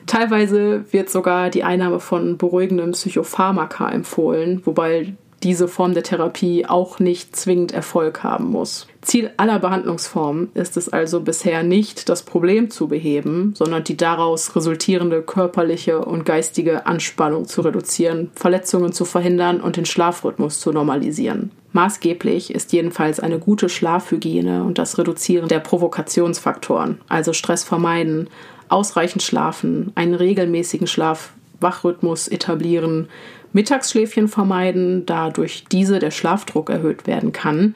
Teilweise 0.06 0.84
wird 0.92 1.10
sogar 1.10 1.50
die 1.50 1.64
Einnahme 1.64 2.00
von 2.00 2.38
beruhigenden 2.38 2.92
Psychopharmaka 2.92 3.90
empfohlen, 3.90 4.62
wobei 4.66 5.14
diese 5.44 5.68
Form 5.68 5.94
der 5.94 6.04
Therapie 6.04 6.66
auch 6.66 7.00
nicht 7.00 7.36
zwingend 7.36 7.72
Erfolg 7.74 8.24
haben 8.24 8.46
muss. 8.46 8.88
Ziel 9.02 9.32
aller 9.38 9.60
Behandlungsformen 9.60 10.50
ist 10.54 10.78
es 10.78 10.90
also 10.90 11.20
bisher 11.20 11.64
nicht, 11.64 12.08
das 12.08 12.24
Problem 12.24 12.70
zu 12.70 12.88
beheben, 12.88 13.54
sondern 13.56 13.84
die 13.84 13.98
daraus 13.98 14.56
resultierende 14.56 15.22
körperliche 15.22 16.06
und 16.06 16.26
geistige 16.26 16.86
Anspannung 16.86 17.46
zu 17.46 17.62
reduzieren, 17.62 18.32
Verletzungen 18.36 18.94
zu 18.94 19.04
verhindern 19.04 19.60
und 19.60 19.76
den 19.76 19.86
Schlafrhythmus 19.86 20.60
zu 20.60 20.72
normalisieren. 20.72 21.52
Maßgeblich 21.74 22.54
ist 22.54 22.72
jedenfalls 22.72 23.20
eine 23.20 23.40
gute 23.40 23.68
Schlafhygiene 23.68 24.64
und 24.64 24.78
das 24.78 24.98
Reduzieren 24.98 25.50
der 25.50 25.60
Provokationsfaktoren, 25.60 27.02
also 27.10 27.34
Stress 27.34 27.64
vermeiden, 27.64 28.30
ausreichend 28.70 29.24
schlafen, 29.24 29.92
einen 29.96 30.14
regelmäßigen 30.14 30.88
Schlaf-Wachrhythmus 30.88 32.28
etablieren, 32.28 33.10
Mittagsschläfchen 33.54 34.28
vermeiden, 34.28 35.06
da 35.06 35.30
durch 35.30 35.66
diese 35.72 36.00
der 36.00 36.12
Schlafdruck 36.12 36.70
erhöht 36.70 37.08
werden 37.08 37.32
kann, 37.32 37.76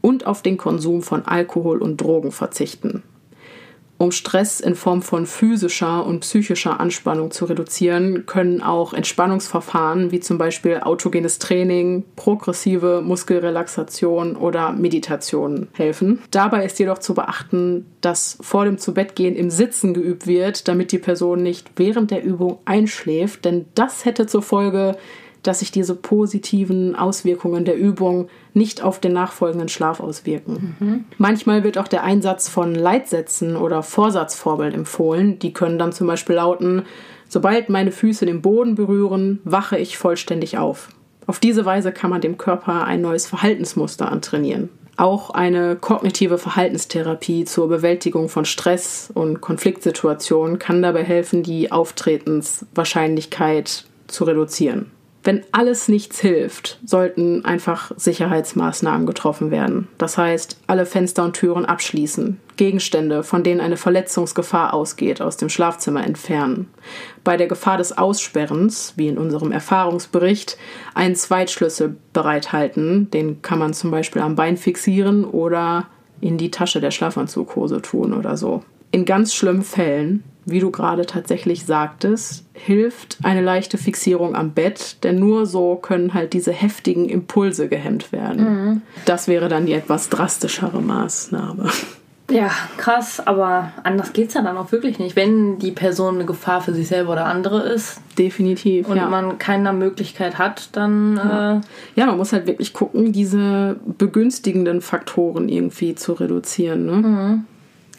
und 0.00 0.26
auf 0.26 0.42
den 0.42 0.58
Konsum 0.58 1.02
von 1.02 1.24
Alkohol 1.24 1.80
und 1.80 1.98
Drogen 1.98 2.30
verzichten. 2.30 3.02
Um 3.96 4.10
Stress 4.10 4.60
in 4.60 4.74
Form 4.74 5.02
von 5.02 5.24
physischer 5.24 6.04
und 6.04 6.20
psychischer 6.20 6.80
Anspannung 6.80 7.30
zu 7.30 7.44
reduzieren, 7.44 8.26
können 8.26 8.60
auch 8.60 8.92
Entspannungsverfahren 8.92 10.10
wie 10.10 10.20
zum 10.20 10.36
Beispiel 10.36 10.80
autogenes 10.80 11.38
Training, 11.38 12.04
progressive 12.16 13.02
Muskelrelaxation 13.02 14.36
oder 14.36 14.72
Meditation 14.72 15.68
helfen. 15.72 16.20
Dabei 16.30 16.64
ist 16.64 16.78
jedoch 16.78 16.98
zu 16.98 17.14
beachten, 17.14 17.86
dass 18.00 18.36
vor 18.40 18.64
dem 18.64 18.78
Zubettgehen 18.78 19.36
im 19.36 19.50
Sitzen 19.50 19.94
geübt 19.94 20.26
wird, 20.26 20.66
damit 20.66 20.90
die 20.90 20.98
Person 20.98 21.42
nicht 21.42 21.70
während 21.76 22.10
der 22.10 22.24
Übung 22.24 22.58
einschläft, 22.64 23.44
denn 23.44 23.66
das 23.74 24.04
hätte 24.04 24.26
zur 24.26 24.42
Folge, 24.42 24.96
dass 25.46 25.60
sich 25.60 25.70
diese 25.70 25.94
positiven 25.94 26.96
Auswirkungen 26.96 27.64
der 27.64 27.76
Übung 27.76 28.28
nicht 28.52 28.82
auf 28.82 28.98
den 28.98 29.12
nachfolgenden 29.12 29.68
Schlaf 29.68 30.00
auswirken. 30.00 30.76
Mhm. 30.80 31.04
Manchmal 31.18 31.64
wird 31.64 31.78
auch 31.78 31.88
der 31.88 32.02
Einsatz 32.02 32.48
von 32.48 32.74
Leitsätzen 32.74 33.56
oder 33.56 33.82
Vorsatzvorbeln 33.82 34.74
empfohlen. 34.74 35.38
Die 35.38 35.52
können 35.52 35.78
dann 35.78 35.92
zum 35.92 36.06
Beispiel 36.06 36.36
lauten, 36.36 36.82
sobald 37.28 37.68
meine 37.68 37.92
Füße 37.92 38.26
den 38.26 38.42
Boden 38.42 38.74
berühren, 38.74 39.40
wache 39.44 39.78
ich 39.78 39.98
vollständig 39.98 40.58
auf. 40.58 40.88
Auf 41.26 41.38
diese 41.38 41.64
Weise 41.64 41.92
kann 41.92 42.10
man 42.10 42.20
dem 42.20 42.36
Körper 42.36 42.84
ein 42.84 43.00
neues 43.00 43.26
Verhaltensmuster 43.26 44.10
antrainieren. 44.10 44.68
Auch 44.96 45.30
eine 45.30 45.76
kognitive 45.76 46.38
Verhaltenstherapie 46.38 47.44
zur 47.46 47.68
Bewältigung 47.68 48.28
von 48.28 48.44
Stress 48.44 49.10
und 49.12 49.40
Konfliktsituationen 49.40 50.60
kann 50.60 50.82
dabei 50.82 51.02
helfen, 51.02 51.42
die 51.42 51.72
Auftretenswahrscheinlichkeit 51.72 53.86
zu 54.06 54.22
reduzieren. 54.24 54.92
Wenn 55.24 55.42
alles 55.52 55.88
nichts 55.88 56.20
hilft, 56.20 56.78
sollten 56.84 57.46
einfach 57.46 57.92
Sicherheitsmaßnahmen 57.96 59.06
getroffen 59.06 59.50
werden. 59.50 59.88
Das 59.96 60.18
heißt, 60.18 60.58
alle 60.66 60.84
Fenster 60.84 61.24
und 61.24 61.34
Türen 61.34 61.64
abschließen, 61.64 62.38
Gegenstände, 62.58 63.24
von 63.24 63.42
denen 63.42 63.62
eine 63.62 63.78
Verletzungsgefahr 63.78 64.74
ausgeht, 64.74 65.22
aus 65.22 65.38
dem 65.38 65.48
Schlafzimmer 65.48 66.04
entfernen. 66.04 66.68
Bei 67.24 67.38
der 67.38 67.46
Gefahr 67.46 67.78
des 67.78 67.96
Aussperrens, 67.96 68.92
wie 68.96 69.08
in 69.08 69.16
unserem 69.16 69.50
Erfahrungsbericht, 69.50 70.58
einen 70.92 71.16
Zweitschlüssel 71.16 71.96
bereithalten. 72.12 73.10
Den 73.10 73.40
kann 73.40 73.58
man 73.58 73.72
zum 73.72 73.90
Beispiel 73.90 74.20
am 74.20 74.36
Bein 74.36 74.58
fixieren 74.58 75.24
oder 75.24 75.86
in 76.20 76.36
die 76.36 76.50
Tasche 76.50 76.82
der 76.82 76.90
Schlafanzughose 76.90 77.80
tun 77.80 78.12
oder 78.12 78.36
so. 78.36 78.62
In 78.90 79.06
ganz 79.06 79.34
schlimmen 79.34 79.62
Fällen 79.62 80.22
wie 80.46 80.60
du 80.60 80.70
gerade 80.70 81.06
tatsächlich 81.06 81.64
sagtest, 81.64 82.44
hilft 82.52 83.18
eine 83.22 83.42
leichte 83.42 83.78
Fixierung 83.78 84.34
am 84.36 84.52
Bett, 84.52 85.02
denn 85.04 85.18
nur 85.18 85.46
so 85.46 85.76
können 85.76 86.14
halt 86.14 86.32
diese 86.32 86.52
heftigen 86.52 87.08
Impulse 87.08 87.68
gehemmt 87.68 88.12
werden. 88.12 88.44
Mhm. 88.44 88.82
Das 89.04 89.28
wäre 89.28 89.48
dann 89.48 89.66
die 89.66 89.72
etwas 89.72 90.08
drastischere 90.08 90.80
Maßnahme. 90.80 91.70
Ja, 92.30 92.50
krass, 92.78 93.20
aber 93.24 93.72
anders 93.82 94.14
geht 94.14 94.28
es 94.28 94.34
ja 94.34 94.40
dann 94.40 94.56
auch 94.56 94.72
wirklich 94.72 94.98
nicht, 94.98 95.14
wenn 95.14 95.58
die 95.58 95.72
Person 95.72 96.14
eine 96.14 96.24
Gefahr 96.24 96.62
für 96.62 96.72
sich 96.72 96.88
selber 96.88 97.12
oder 97.12 97.26
andere 97.26 97.60
ist. 97.60 98.00
Definitiv. 98.16 98.88
Und 98.88 98.96
ja. 98.96 99.08
man 99.08 99.38
keine 99.38 99.74
Möglichkeit 99.74 100.38
hat, 100.38 100.70
dann. 100.72 101.16
Ja. 101.16 101.56
Äh 101.56 101.60
ja. 101.96 102.06
man 102.06 102.16
muss 102.16 102.32
halt 102.32 102.46
wirklich 102.46 102.72
gucken, 102.72 103.12
diese 103.12 103.76
begünstigenden 103.98 104.80
Faktoren 104.80 105.50
irgendwie 105.50 105.94
zu 105.94 106.14
reduzieren. 106.14 106.86
Ne? 106.86 106.92
Mhm. 106.92 107.44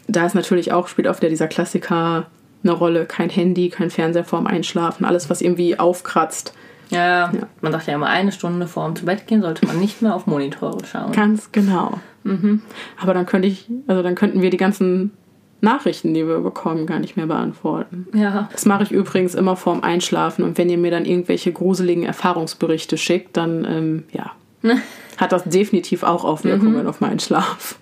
Da 0.08 0.26
ist 0.26 0.34
natürlich 0.34 0.72
auch, 0.72 0.88
spielt 0.88 1.06
oft 1.06 1.22
ja 1.22 1.28
dieser 1.28 1.48
Klassiker 1.48 2.26
eine 2.68 2.76
Rolle. 2.76 3.06
Kein 3.06 3.30
Handy, 3.30 3.68
kein 3.68 3.90
Fernseher 3.90 4.24
vorm 4.24 4.46
Einschlafen, 4.46 5.04
alles, 5.04 5.30
was 5.30 5.40
irgendwie 5.40 5.78
aufkratzt. 5.78 6.52
Ja, 6.90 7.32
ja, 7.32 7.48
man 7.60 7.72
sagt 7.72 7.88
ja 7.88 7.94
immer, 7.94 8.06
eine 8.06 8.30
Stunde 8.30 8.68
vor 8.68 8.86
dem 8.86 8.94
zu 8.94 9.06
Bett 9.06 9.26
gehen 9.26 9.42
sollte 9.42 9.66
man 9.66 9.80
nicht 9.80 10.02
mehr 10.02 10.14
auf 10.14 10.26
Monitore 10.26 10.84
schauen. 10.84 11.12
Ganz 11.12 11.50
genau. 11.50 11.98
Mhm. 12.22 12.62
Aber 13.00 13.14
dann 13.14 13.26
könnte 13.26 13.48
ich, 13.48 13.68
also 13.86 14.02
dann 14.02 14.14
könnten 14.14 14.40
wir 14.40 14.50
die 14.50 14.56
ganzen 14.56 15.12
Nachrichten, 15.60 16.14
die 16.14 16.26
wir 16.26 16.40
bekommen, 16.40 16.86
gar 16.86 16.98
nicht 16.98 17.16
mehr 17.16 17.26
beantworten. 17.26 18.06
Ja. 18.14 18.48
Das 18.52 18.66
mache 18.66 18.84
ich 18.84 18.92
übrigens 18.92 19.34
immer 19.34 19.56
vorm 19.56 19.82
Einschlafen 19.82 20.44
und 20.44 20.58
wenn 20.58 20.68
ihr 20.68 20.78
mir 20.78 20.90
dann 20.90 21.04
irgendwelche 21.04 21.52
gruseligen 21.52 22.04
Erfahrungsberichte 22.04 22.98
schickt, 22.98 23.36
dann 23.36 23.64
ähm, 23.64 24.04
ja, 24.12 24.32
hat 25.16 25.32
das 25.32 25.44
definitiv 25.44 26.02
auch 26.02 26.24
Auswirkungen 26.24 26.82
mhm. 26.82 26.88
auf 26.88 27.00
meinen 27.00 27.18
Schlaf. 27.18 27.78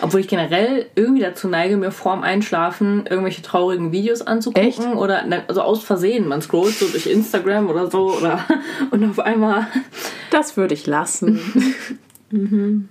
Obwohl 0.00 0.20
ich 0.20 0.28
generell 0.28 0.86
irgendwie 0.94 1.22
dazu 1.22 1.48
neige, 1.48 1.76
mir 1.76 1.90
vorm 1.90 2.22
Einschlafen 2.22 3.06
irgendwelche 3.06 3.42
traurigen 3.42 3.92
Videos 3.92 4.22
anzugucken. 4.22 4.68
Echt? 4.68 4.80
Oder 4.80 5.24
also 5.48 5.62
aus 5.62 5.82
Versehen. 5.82 6.28
Man 6.28 6.42
scrollt 6.42 6.74
so 6.74 6.86
durch 6.86 7.06
Instagram 7.06 7.68
oder 7.68 7.90
so 7.90 8.12
oder 8.12 8.44
und 8.90 9.04
auf 9.08 9.18
einmal. 9.18 9.66
Das 10.30 10.56
würde 10.56 10.74
ich 10.74 10.86
lassen. 10.86 11.40
mhm. 12.30 12.88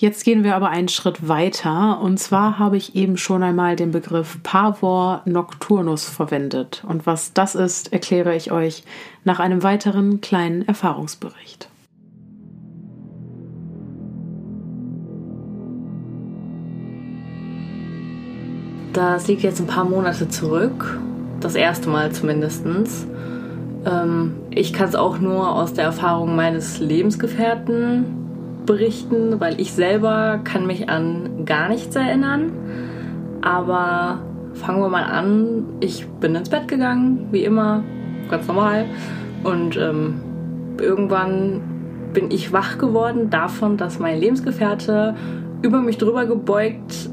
Jetzt 0.00 0.24
gehen 0.24 0.44
wir 0.44 0.56
aber 0.56 0.70
einen 0.70 0.88
Schritt 0.88 1.28
weiter. 1.28 2.00
Und 2.00 2.18
zwar 2.18 2.58
habe 2.58 2.78
ich 2.78 2.94
eben 2.94 3.18
schon 3.18 3.42
einmal 3.42 3.76
den 3.76 3.90
Begriff 3.90 4.42
Pavor 4.42 5.20
Nocturnus 5.26 6.08
verwendet. 6.08 6.82
Und 6.88 7.04
was 7.06 7.34
das 7.34 7.54
ist, 7.54 7.92
erkläre 7.92 8.34
ich 8.34 8.50
euch 8.50 8.84
nach 9.24 9.40
einem 9.40 9.62
weiteren 9.62 10.22
kleinen 10.22 10.66
Erfahrungsbericht. 10.66 11.69
Das 18.92 19.28
liegt 19.28 19.42
jetzt 19.42 19.60
ein 19.60 19.68
paar 19.68 19.84
Monate 19.84 20.28
zurück. 20.28 20.98
Das 21.38 21.54
erste 21.54 21.88
Mal 21.88 22.10
zumindest. 22.10 22.64
Ähm, 23.86 24.32
ich 24.50 24.72
kann 24.72 24.88
es 24.88 24.96
auch 24.96 25.18
nur 25.18 25.54
aus 25.54 25.72
der 25.74 25.84
Erfahrung 25.84 26.34
meines 26.34 26.80
Lebensgefährten 26.80 28.04
berichten, 28.66 29.40
weil 29.40 29.60
ich 29.60 29.72
selber 29.72 30.40
kann 30.42 30.66
mich 30.66 30.88
an 30.88 31.44
gar 31.44 31.68
nichts 31.68 31.94
erinnern. 31.94 32.52
Aber 33.42 34.22
fangen 34.54 34.82
wir 34.82 34.88
mal 34.88 35.04
an. 35.04 35.64
Ich 35.78 36.06
bin 36.06 36.34
ins 36.34 36.50
Bett 36.50 36.66
gegangen, 36.66 37.28
wie 37.30 37.44
immer, 37.44 37.84
ganz 38.28 38.48
normal. 38.48 38.86
Und 39.44 39.76
ähm, 39.76 40.20
irgendwann 40.80 41.60
bin 42.12 42.32
ich 42.32 42.52
wach 42.52 42.76
geworden 42.76 43.30
davon, 43.30 43.76
dass 43.76 44.00
mein 44.00 44.18
Lebensgefährte 44.18 45.14
über 45.62 45.80
mich 45.80 45.96
drüber 45.96 46.26
gebeugt 46.26 47.10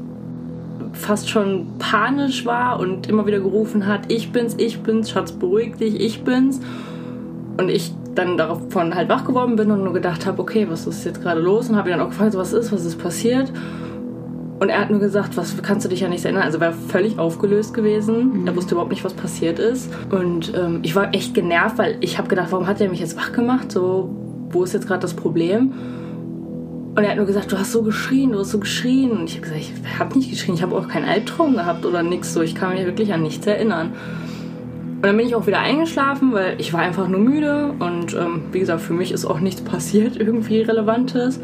fast 0.98 1.30
schon 1.30 1.66
panisch 1.78 2.44
war 2.44 2.80
und 2.80 3.08
immer 3.08 3.26
wieder 3.26 3.40
gerufen 3.40 3.86
hat, 3.86 4.10
ich 4.12 4.32
bin's, 4.32 4.54
ich 4.58 4.80
bin's, 4.82 5.10
Schatz, 5.10 5.32
beruhig 5.32 5.76
dich, 5.76 6.00
ich 6.00 6.24
bin's. 6.24 6.60
Und 7.56 7.70
ich 7.70 7.92
dann 8.14 8.36
davon 8.36 8.94
halt 8.94 9.08
wach 9.08 9.24
geworden 9.24 9.56
bin 9.56 9.70
und 9.70 9.84
nur 9.84 9.92
gedacht 9.92 10.26
habe, 10.26 10.42
okay, 10.42 10.66
was 10.68 10.86
ist 10.86 11.04
jetzt 11.04 11.22
gerade 11.22 11.40
los? 11.40 11.68
Und 11.68 11.76
habe 11.76 11.88
ihn 11.88 11.96
dann 11.96 12.06
auch 12.06 12.10
gefragt, 12.10 12.34
was 12.36 12.52
ist, 12.52 12.72
was 12.72 12.84
ist 12.84 12.98
passiert? 12.98 13.52
Und 14.60 14.70
er 14.70 14.80
hat 14.80 14.90
nur 14.90 14.98
gesagt, 14.98 15.36
was 15.36 15.60
kannst 15.62 15.84
du 15.84 15.88
dich 15.88 16.00
ja 16.00 16.08
nicht 16.08 16.24
erinnern? 16.24 16.42
Also 16.42 16.60
war 16.60 16.72
völlig 16.72 17.18
aufgelöst 17.18 17.74
gewesen. 17.74 18.40
Mhm. 18.40 18.46
Er 18.46 18.56
wusste 18.56 18.74
überhaupt 18.74 18.90
nicht, 18.90 19.04
was 19.04 19.14
passiert 19.14 19.60
ist. 19.60 19.92
Und 20.10 20.52
ähm, 20.56 20.80
ich 20.82 20.96
war 20.96 21.14
echt 21.14 21.32
genervt, 21.32 21.78
weil 21.78 21.96
ich 22.00 22.18
habe 22.18 22.28
gedacht, 22.28 22.48
warum 22.50 22.66
hat 22.66 22.80
er 22.80 22.90
mich 22.90 22.98
jetzt 22.98 23.16
wach 23.16 23.32
gemacht? 23.32 23.70
So, 23.70 24.10
wo 24.50 24.64
ist 24.64 24.74
jetzt 24.74 24.88
gerade 24.88 25.00
das 25.00 25.14
Problem? 25.14 25.72
Und 26.94 27.04
er 27.04 27.10
hat 27.10 27.16
nur 27.16 27.26
gesagt, 27.26 27.52
du 27.52 27.58
hast 27.58 27.72
so 27.72 27.82
geschrien, 27.82 28.32
du 28.32 28.40
hast 28.40 28.50
so 28.50 28.58
geschrien. 28.58 29.12
Und 29.12 29.24
ich 29.24 29.36
habe 29.36 29.42
gesagt, 29.42 29.60
ich 29.60 29.98
habe 29.98 30.18
nicht 30.18 30.30
geschrien, 30.30 30.54
ich 30.54 30.62
habe 30.62 30.76
auch 30.76 30.88
keinen 30.88 31.04
Albtraum 31.04 31.54
gehabt 31.54 31.86
oder 31.86 32.02
nichts 32.02 32.34
so. 32.34 32.42
Ich 32.42 32.54
kann 32.54 32.74
mich 32.74 32.84
wirklich 32.84 33.12
an 33.12 33.22
nichts 33.22 33.46
erinnern. 33.46 33.92
Und 34.98 35.06
dann 35.06 35.16
bin 35.16 35.28
ich 35.28 35.36
auch 35.36 35.46
wieder 35.46 35.60
eingeschlafen, 35.60 36.32
weil 36.32 36.60
ich 36.60 36.72
war 36.72 36.80
einfach 36.80 37.06
nur 37.06 37.20
müde 37.20 37.72
und 37.78 38.14
ähm, 38.14 38.42
wie 38.50 38.58
gesagt, 38.58 38.80
für 38.80 38.94
mich 38.94 39.12
ist 39.12 39.26
auch 39.26 39.38
nichts 39.38 39.60
passiert, 39.60 40.16
irgendwie 40.20 40.60
Relevantes. 40.62 41.38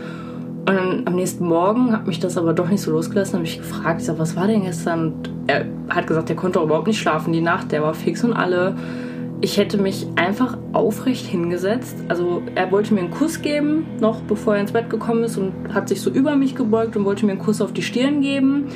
Und 0.67 0.75
dann 0.75 1.03
am 1.05 1.15
nächsten 1.15 1.47
Morgen 1.47 1.93
hat 1.93 2.09
mich 2.09 2.19
das 2.19 2.37
aber 2.37 2.53
doch 2.53 2.69
nicht 2.69 2.81
so 2.81 2.91
losgelassen, 2.91 3.35
habe 3.35 3.45
ich 3.45 3.59
gefragt, 3.59 4.01
ich 4.01 4.07
sag, 4.07 4.19
was 4.19 4.35
war 4.35 4.49
denn 4.49 4.63
gestern? 4.63 5.13
Und 5.13 5.31
er 5.47 5.67
hat 5.89 6.09
gesagt, 6.09 6.31
er 6.31 6.37
konnte 6.37 6.59
auch 6.59 6.65
überhaupt 6.65 6.89
nicht 6.89 6.99
schlafen 6.99 7.33
die 7.33 7.43
Nacht, 7.43 7.71
der 7.71 7.83
war 7.83 7.95
fix 7.95 8.25
und 8.25 8.33
alle. 8.33 8.75
Ich 9.45 9.59
hätte 9.59 9.77
mich 9.77 10.07
einfach 10.17 10.57
aufrecht 10.73 11.27
hingesetzt. 11.27 11.99
Also 12.09 12.43
er 12.55 12.73
wollte 12.73 12.95
mir 12.95 13.01
einen 13.01 13.11
Kuss 13.11 13.43
geben, 13.43 13.85
noch 14.01 14.23
bevor 14.23 14.55
er 14.55 14.63
ins 14.63 14.73
Bett 14.73 14.89
gekommen 14.89 15.23
ist 15.23 15.37
und 15.37 15.53
hat 15.75 15.91
sich 15.91 16.01
so 16.01 16.09
über 16.09 16.35
mich 16.35 16.55
gebeugt 16.55 16.97
und 16.97 17.05
wollte 17.05 17.27
mir 17.27 17.33
einen 17.33 17.43
Kuss 17.43 17.61
auf 17.61 17.75
die 17.75 17.83
Stirn 17.83 18.23
geben. 18.23 18.69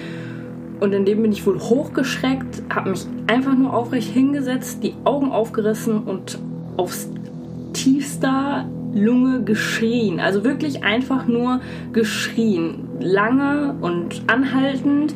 Und 0.79 0.93
in 0.93 1.07
dem 1.07 1.23
bin 1.23 1.33
ich 1.33 1.47
wohl 1.47 1.59
hochgeschreckt, 1.59 2.65
habe 2.69 2.91
mich 2.91 3.07
einfach 3.29 3.57
nur 3.57 3.73
aufrecht 3.73 4.13
hingesetzt, 4.13 4.85
die 4.85 4.93
Augen 5.05 5.33
aufgerissen 5.33 6.03
und 6.03 6.39
aufs 6.77 7.09
tiefster 7.73 8.69
Lunge 8.93 9.45
geschrien. 9.45 10.21
Also 10.21 10.45
wirklich 10.45 10.85
einfach 10.85 11.27
nur 11.27 11.63
geschrien. 11.95 12.89
Lange 13.01 13.75
und 13.81 14.21
anhaltend. 14.27 15.15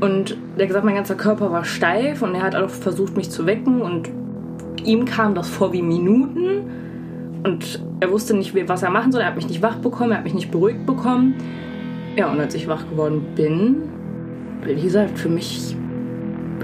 Und 0.00 0.36
er 0.54 0.62
hat 0.62 0.68
gesagt, 0.68 0.84
mein 0.84 0.94
ganzer 0.94 1.16
Körper 1.16 1.50
war 1.50 1.64
steif 1.64 2.22
und 2.22 2.36
er 2.36 2.42
hat 2.42 2.54
auch 2.54 2.70
versucht, 2.70 3.16
mich 3.16 3.28
zu 3.28 3.44
wecken. 3.44 3.82
Und 3.82 4.08
ihm 4.86 5.04
kam 5.04 5.34
das 5.34 5.48
vor 5.48 5.72
wie 5.72 5.82
Minuten. 5.82 6.62
Und 7.44 7.82
er 8.00 8.10
wusste 8.10 8.34
nicht, 8.34 8.54
was 8.68 8.82
er 8.82 8.90
machen 8.90 9.12
soll. 9.12 9.22
Er 9.22 9.28
hat 9.28 9.36
mich 9.36 9.48
nicht 9.48 9.62
wach 9.62 9.76
bekommen, 9.76 10.12
er 10.12 10.18
hat 10.18 10.24
mich 10.24 10.34
nicht 10.34 10.50
beruhigt 10.50 10.86
bekommen. 10.86 11.34
Ja, 12.16 12.30
und 12.30 12.40
als 12.40 12.54
ich 12.54 12.66
wach 12.66 12.88
geworden 12.88 13.24
bin, 13.34 13.76
wie 14.64 14.82
gesagt, 14.82 15.18
für 15.18 15.28
mich, 15.28 15.76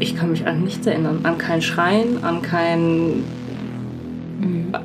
ich 0.00 0.16
kann 0.16 0.30
mich 0.30 0.46
an 0.46 0.62
nichts 0.62 0.86
erinnern. 0.86 1.20
An 1.22 1.38
kein 1.38 1.62
Schreien, 1.62 2.24
an 2.24 2.42
kein. 2.42 3.24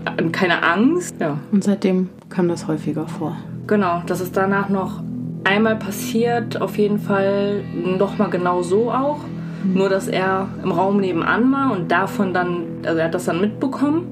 an 0.05 0.31
keine 0.31 0.63
Angst. 0.63 1.15
Ja. 1.19 1.39
Und 1.51 1.63
seitdem 1.63 2.09
kam 2.29 2.47
das 2.47 2.67
häufiger 2.67 3.07
vor. 3.07 3.35
Genau, 3.67 4.03
das 4.05 4.21
ist 4.21 4.37
danach 4.37 4.69
noch 4.69 5.01
einmal 5.43 5.75
passiert, 5.75 6.61
auf 6.61 6.77
jeden 6.77 6.99
Fall 6.99 7.63
nochmal 7.73 8.29
genau 8.29 8.61
so 8.61 8.91
auch. 8.91 9.19
Nur, 9.63 9.89
dass 9.89 10.07
er 10.07 10.47
im 10.63 10.71
Raum 10.71 10.99
nebenan 10.99 11.51
war 11.51 11.71
und 11.71 11.91
davon 11.91 12.33
dann, 12.33 12.63
also 12.85 12.99
er 12.99 13.05
hat 13.05 13.13
das 13.13 13.25
dann 13.25 13.41
mitbekommen, 13.41 14.07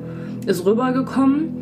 ist 0.46 0.66
rübergekommen 0.66 1.58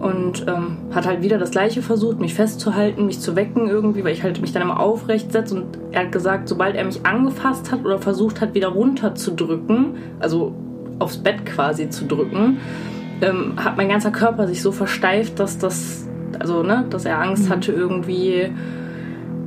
und 0.00 0.46
ähm, 0.48 0.78
hat 0.92 1.06
halt 1.06 1.22
wieder 1.22 1.38
das 1.38 1.52
gleiche 1.52 1.80
versucht, 1.80 2.18
mich 2.18 2.34
festzuhalten, 2.34 3.06
mich 3.06 3.20
zu 3.20 3.36
wecken 3.36 3.68
irgendwie, 3.68 4.04
weil 4.04 4.12
ich 4.12 4.22
halt 4.22 4.40
mich 4.40 4.52
dann 4.52 4.62
immer 4.62 4.80
aufrecht 4.80 5.32
setze 5.32 5.54
und 5.54 5.78
er 5.92 6.04
hat 6.04 6.12
gesagt, 6.12 6.48
sobald 6.48 6.74
er 6.74 6.84
mich 6.84 7.06
angefasst 7.06 7.70
hat 7.70 7.84
oder 7.84 7.98
versucht 7.98 8.40
hat, 8.40 8.54
wieder 8.54 8.68
runterzudrücken, 8.68 9.94
also 10.18 10.54
aufs 10.98 11.18
Bett 11.18 11.46
quasi 11.46 11.88
zu 11.88 12.04
drücken, 12.04 12.58
ähm, 13.20 13.54
hat 13.56 13.76
mein 13.76 13.88
ganzer 13.88 14.10
Körper 14.10 14.48
sich 14.48 14.60
so 14.60 14.72
versteift, 14.72 15.38
dass 15.38 15.58
das, 15.58 16.08
also 16.38 16.62
ne, 16.64 16.84
dass 16.90 17.04
er 17.04 17.20
Angst 17.20 17.44
mhm. 17.44 17.50
hatte 17.50 17.72
irgendwie, 17.72 18.50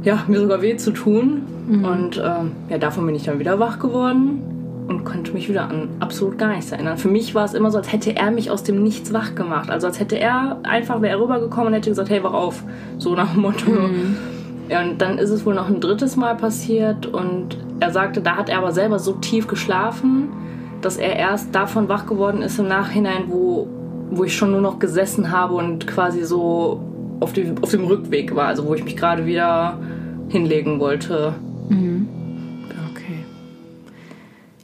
ja, 0.05 0.23
mir 0.27 0.39
sogar 0.39 0.61
weh 0.61 0.77
zu 0.77 0.91
tun. 0.91 1.41
Mhm. 1.67 1.85
Und 1.85 2.23
ähm, 2.23 2.51
ja, 2.69 2.77
davon 2.77 3.05
bin 3.05 3.15
ich 3.15 3.23
dann 3.23 3.39
wieder 3.39 3.59
wach 3.59 3.79
geworden 3.79 4.41
und 4.87 5.03
konnte 5.03 5.33
mich 5.33 5.49
wieder 5.49 5.67
an 5.67 5.89
absolut 5.99 6.37
gar 6.37 6.49
nichts 6.49 6.71
erinnern. 6.71 6.97
Für 6.97 7.07
mich 7.07 7.33
war 7.33 7.43
es 7.43 7.53
immer 7.53 7.71
so, 7.71 7.79
als 7.79 7.91
hätte 7.91 8.15
er 8.15 8.31
mich 8.31 8.51
aus 8.51 8.63
dem 8.63 8.83
Nichts 8.83 9.11
wach 9.13 9.35
gemacht. 9.35 9.69
Also 9.69 9.87
als 9.87 9.99
hätte 9.99 10.17
er 10.17 10.59
einfach, 10.63 11.01
wäre 11.01 11.17
er 11.17 11.21
rübergekommen 11.21 11.67
und 11.67 11.73
hätte 11.73 11.89
gesagt, 11.89 12.09
hey, 12.09 12.23
wach 12.23 12.33
auf. 12.33 12.63
So 12.99 13.15
nach 13.15 13.33
dem 13.33 13.41
Motto. 13.41 13.71
Mhm. 13.71 14.15
Ja, 14.69 14.81
und 14.83 15.01
dann 15.01 15.17
ist 15.17 15.31
es 15.31 15.45
wohl 15.45 15.55
noch 15.55 15.67
ein 15.67 15.79
drittes 15.79 16.15
Mal 16.15 16.35
passiert 16.35 17.05
und 17.05 17.57
er 17.79 17.91
sagte, 17.91 18.21
da 18.21 18.35
hat 18.35 18.49
er 18.49 18.59
aber 18.59 18.71
selber 18.71 18.97
so 18.97 19.13
tief 19.13 19.47
geschlafen, 19.47 20.29
dass 20.81 20.97
er 20.97 21.15
erst 21.15 21.53
davon 21.53 21.87
wach 21.87 22.05
geworden 22.05 22.41
ist 22.41 22.57
im 22.57 22.67
Nachhinein, 22.67 23.25
wo, 23.27 23.67
wo 24.09 24.23
ich 24.23 24.35
schon 24.35 24.51
nur 24.51 24.61
noch 24.61 24.79
gesessen 24.79 25.31
habe 25.31 25.55
und 25.55 25.85
quasi 25.85 26.23
so 26.23 26.81
auf, 27.19 27.33
die, 27.33 27.53
auf 27.61 27.71
dem 27.71 27.85
Rückweg 27.85 28.35
war, 28.35 28.47
also 28.47 28.65
wo 28.65 28.73
ich 28.73 28.83
mich 28.83 28.97
gerade 28.97 29.25
wieder 29.25 29.77
hinlegen 30.29 30.79
wollte. 30.79 31.35
Mhm. 31.69 32.07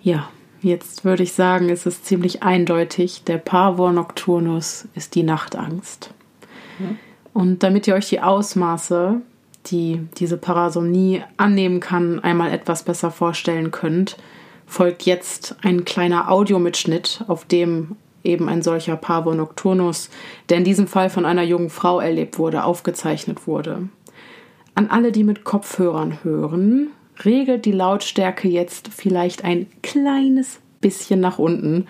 Ja, 0.04 0.30
jetzt 0.62 1.06
würde 1.06 1.24
ich 1.24 1.34
sagen, 1.34 1.70
ist 1.70 1.86
es 1.86 2.04
ziemlich 2.04 2.42
eindeutig. 2.42 3.24
Der 3.24 3.38
Pavor 3.38 3.92
Nocturnus 3.92 4.88
ist 4.96 5.16
die 5.16 5.24
Nachtangst. 5.24 6.12
Mhm. 6.80 6.98
Und 7.34 7.64
damit 7.64 7.88
ihr 7.88 7.96
euch 7.96 8.10
die 8.10 8.20
Ausmaße, 8.20 9.22
die 9.68 10.02
diese 10.18 10.38
Parasomnie 10.38 11.24
annehmen 11.38 11.80
kann, 11.80 12.20
einmal 12.20 12.52
etwas 12.52 12.84
besser 12.84 13.12
vorstellen 13.12 13.70
könnt, 13.72 14.18
folgt 14.66 15.04
jetzt 15.04 15.56
ein 15.62 15.86
kleiner 15.86 16.32
Audiomitschnitt, 16.32 17.24
auf 17.28 17.46
dem 17.46 17.96
eben 18.24 18.50
ein 18.50 18.62
solcher 18.64 18.96
Pavor 18.96 19.36
Nocturnus, 19.36 20.10
der 20.50 20.58
in 20.58 20.64
diesem 20.64 20.88
Fall 20.88 21.10
von 21.10 21.26
einer 21.26 21.44
jungen 21.44 21.70
Frau 21.70 22.00
erlebt 22.00 22.40
wurde, 22.40 22.64
aufgezeichnet 22.64 23.48
wurde. 23.48 23.90
An 24.74 24.90
alle, 24.90 25.12
die 25.12 25.24
mit 25.24 25.44
Kopfhörern 25.44 26.24
hören, 26.24 26.90
regelt 27.26 27.66
die 27.66 27.72
Lautstärke 27.72 28.48
jetzt 28.48 28.88
vielleicht 28.88 29.44
ein 29.44 29.68
kleines 29.84 30.60
bisschen 30.80 31.20
nach 31.20 31.40
unten, 31.40 31.88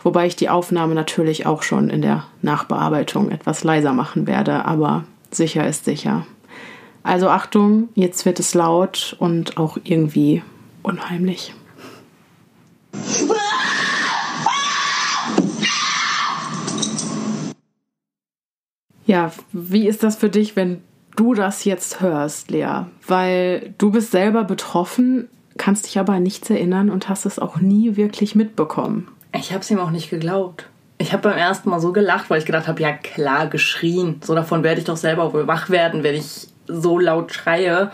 wobei 0.00 0.26
ich 0.26 0.36
die 0.36 0.48
Aufnahme 0.48 0.94
natürlich 0.94 1.46
auch 1.46 1.62
schon 1.62 1.90
in 1.90 2.02
der 2.02 2.24
Nachbearbeitung 2.42 3.30
etwas 3.30 3.64
leiser 3.64 3.92
machen 3.92 4.26
werde, 4.26 4.64
aber 4.66 5.04
sicher 5.30 5.66
ist 5.66 5.84
sicher. 5.84 6.26
Also 7.02 7.28
Achtung, 7.28 7.88
jetzt 7.94 8.26
wird 8.26 8.38
es 8.38 8.54
laut 8.54 9.16
und 9.18 9.56
auch 9.56 9.78
irgendwie 9.82 10.42
unheimlich. 10.82 11.54
Ja, 19.06 19.32
wie 19.52 19.88
ist 19.88 20.02
das 20.02 20.16
für 20.16 20.28
dich, 20.28 20.54
wenn 20.54 20.82
du 21.18 21.34
das 21.34 21.64
jetzt 21.64 22.00
hörst, 22.00 22.50
Lea, 22.50 22.84
weil 23.06 23.74
du 23.78 23.90
bist 23.90 24.12
selber 24.12 24.44
betroffen, 24.44 25.28
kannst 25.56 25.86
dich 25.86 25.98
aber 25.98 26.20
nichts 26.20 26.48
erinnern 26.48 26.90
und 26.90 27.08
hast 27.08 27.26
es 27.26 27.38
auch 27.38 27.56
nie 27.56 27.96
wirklich 27.96 28.34
mitbekommen. 28.34 29.08
Ich 29.34 29.52
habe 29.52 29.60
es 29.60 29.70
ihm 29.70 29.78
auch 29.78 29.90
nicht 29.90 30.10
geglaubt. 30.10 30.68
Ich 30.98 31.12
habe 31.12 31.28
beim 31.28 31.38
ersten 31.38 31.70
Mal 31.70 31.80
so 31.80 31.92
gelacht, 31.92 32.30
weil 32.30 32.38
ich 32.38 32.46
gedacht 32.46 32.68
habe, 32.68 32.80
ja 32.82 32.92
klar, 32.92 33.48
geschrien. 33.48 34.20
So 34.24 34.34
davon 34.34 34.62
werde 34.62 34.80
ich 34.80 34.86
doch 34.86 34.96
selber 34.96 35.32
wohl 35.32 35.46
wach 35.46 35.70
werden, 35.70 36.02
wenn 36.02 36.14
ich 36.14 36.48
so 36.66 36.98
laut 36.98 37.32
schreie. 37.32 37.90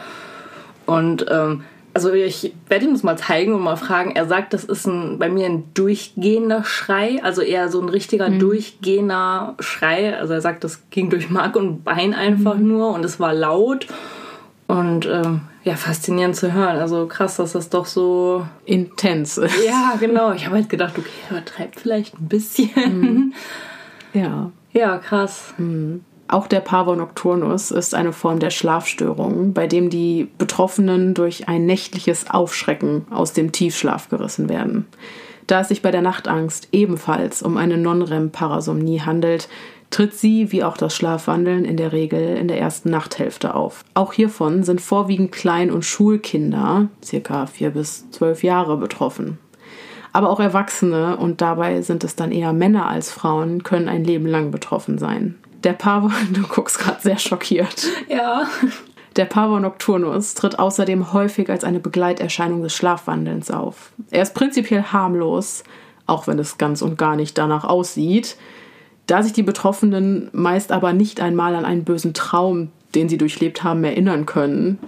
Und 0.87 1.27
ähm, 1.31 1.64
also 1.95 2.12
ich 2.12 2.53
werde 2.68 2.86
ihm 2.86 2.92
das 2.92 3.05
mal 3.05 3.16
zeigen 3.16 3.55
und 3.55 3.62
mal 3.62 3.76
fragen. 3.76 4.16
Er 4.16 4.26
sagt, 4.26 4.53
das 4.53 4.64
ist 4.64 4.86
ein, 4.86 5.18
bei 5.20 5.28
mir 5.28 5.47
ein 5.47 5.72
durchgehender 5.74 6.64
Schrei, 6.64 7.22
also 7.22 7.40
eher 7.40 7.68
so 7.68 7.80
ein 7.80 7.88
richtiger 7.88 8.28
mhm. 8.28 8.40
durchgehender 8.40 9.55
Schrei. 9.61 10.18
Also 10.18 10.34
er 10.34 10.40
sagt, 10.40 10.64
das 10.64 10.90
ging 10.90 11.09
durch 11.09 11.30
Mark 11.30 11.55
und 11.55 11.84
Bein 11.84 12.12
einfach 12.12 12.57
mhm. 12.57 12.68
nur 12.68 12.95
und 12.95 13.05
es 13.05 13.20
war 13.20 13.32
laut 13.32 13.86
und 14.66 15.07
ähm, 15.07 15.42
ja, 15.62 15.76
faszinierend 15.76 16.34
zu 16.34 16.53
hören. 16.53 16.76
Also 16.78 17.07
krass, 17.07 17.36
dass 17.36 17.53
das 17.53 17.70
doch 17.70 17.86
so 17.86 18.45
intens 18.64 19.38
ist. 19.38 19.64
Ja, 19.64 19.95
genau. 20.01 20.32
Ich 20.32 20.47
habe 20.47 20.57
halt 20.57 20.68
gedacht, 20.68 20.99
okay, 20.99 21.09
übertreibt 21.30 21.78
vielleicht 21.78 22.18
ein 22.18 22.28
bisschen. 22.28 22.70
Mhm. 22.74 23.34
Ja. 24.12 24.51
Ja, 24.72 24.99
krass. 24.99 25.55
Mhm. 25.59 26.05
Auch 26.27 26.47
der 26.47 26.61
Pavor 26.61 26.97
nocturnus 26.97 27.70
ist 27.70 27.95
eine 27.95 28.12
Form 28.12 28.39
der 28.39 28.51
Schlafstörung, 28.51 29.53
bei 29.53 29.66
dem 29.66 29.91
die 29.91 30.29
Betroffenen 30.39 31.14
durch 31.14 31.49
ein 31.49 31.66
nächtliches 31.66 32.31
Aufschrecken 32.31 33.07
aus 33.11 33.35
dem 33.35 33.53
Tiefschlaf 33.53 34.09
gerissen 34.09 34.49
werden. 34.49 34.87
Da 35.47 35.61
es 35.61 35.68
sich 35.68 35.83
bei 35.83 35.91
der 35.91 36.01
Nachtangst 36.01 36.68
ebenfalls 36.72 37.43
um 37.43 37.59
eine 37.59 37.77
Non-REM-Parasomnie 37.77 39.03
handelt, 39.03 39.49
tritt 39.91 40.14
sie, 40.14 40.51
wie 40.51 40.64
auch 40.64 40.79
das 40.79 40.97
Schlafwandeln, 40.97 41.66
in 41.66 41.77
der 41.77 41.93
Regel 41.93 42.37
in 42.37 42.49
der 42.49 42.59
ersten 42.59 42.91
Nachthälfte 42.91 43.55
auf. 43.55 43.85
Auch 43.93 44.14
hiervon 44.14 44.64
sind 44.64 44.81
vorwiegend 44.81 45.31
Klein- 45.31 45.70
und 45.70 45.85
Schulkinder, 45.85 46.89
circa 47.05 47.47
vier 47.47 47.70
bis 47.70 48.11
zwölf 48.11 48.43
Jahre, 48.43 48.79
betroffen. 48.79 49.39
Aber 50.12 50.31
auch 50.31 50.41
Erwachsene, 50.41 51.16
und 51.16 51.41
dabei 51.41 51.83
sind 51.83 52.03
es 52.03 52.16
dann 52.16 52.33
eher 52.33 52.53
Männer 52.53 52.89
als 52.89 53.12
Frauen, 53.12 53.62
können 53.62 53.89
ein 53.89 54.05
Leben 54.05 54.27
lang 54.27 54.51
betroffen 54.51 54.97
sein. 54.97 55.37
Der 55.65 55.73
Pavor, 55.73 56.12
du 56.33 56.43
guckst 56.43 56.79
gerade 56.79 57.01
sehr 57.01 57.19
schockiert. 57.19 57.87
Ja. 58.09 58.47
Der 59.17 59.25
Pavor 59.25 59.61
nocturnus 59.61 60.35
tritt 60.35 60.59
außerdem 60.59 61.12
häufig 61.12 61.49
als 61.49 61.65
eine 61.65 61.81
Begleiterscheinung 61.81 62.62
des 62.62 62.75
Schlafwandelns 62.75 63.51
auf. 63.51 63.93
Er 64.11 64.23
ist 64.23 64.35
prinzipiell 64.35 64.83
harmlos, 64.83 65.65
auch 66.07 66.27
wenn 66.27 66.39
es 66.39 66.59
ganz 66.59 66.83
und 66.83 66.99
gar 66.99 67.17
nicht 67.17 67.39
danach 67.39 67.65
aussieht, 67.65 68.37
da 69.07 69.23
sich 69.23 69.33
die 69.33 69.43
Betroffenen 69.43 70.31
meist 70.33 70.73
aber 70.73 70.93
nicht 70.93 71.21
einmal 71.21 71.55
an 71.55 71.65
einen 71.65 71.85
bösen 71.85 72.15
Traum, 72.15 72.71
den 72.95 73.09
sie 73.09 73.19
durchlebt 73.19 73.62
haben, 73.62 73.85
erinnern 73.85 74.27
können, 74.27 74.79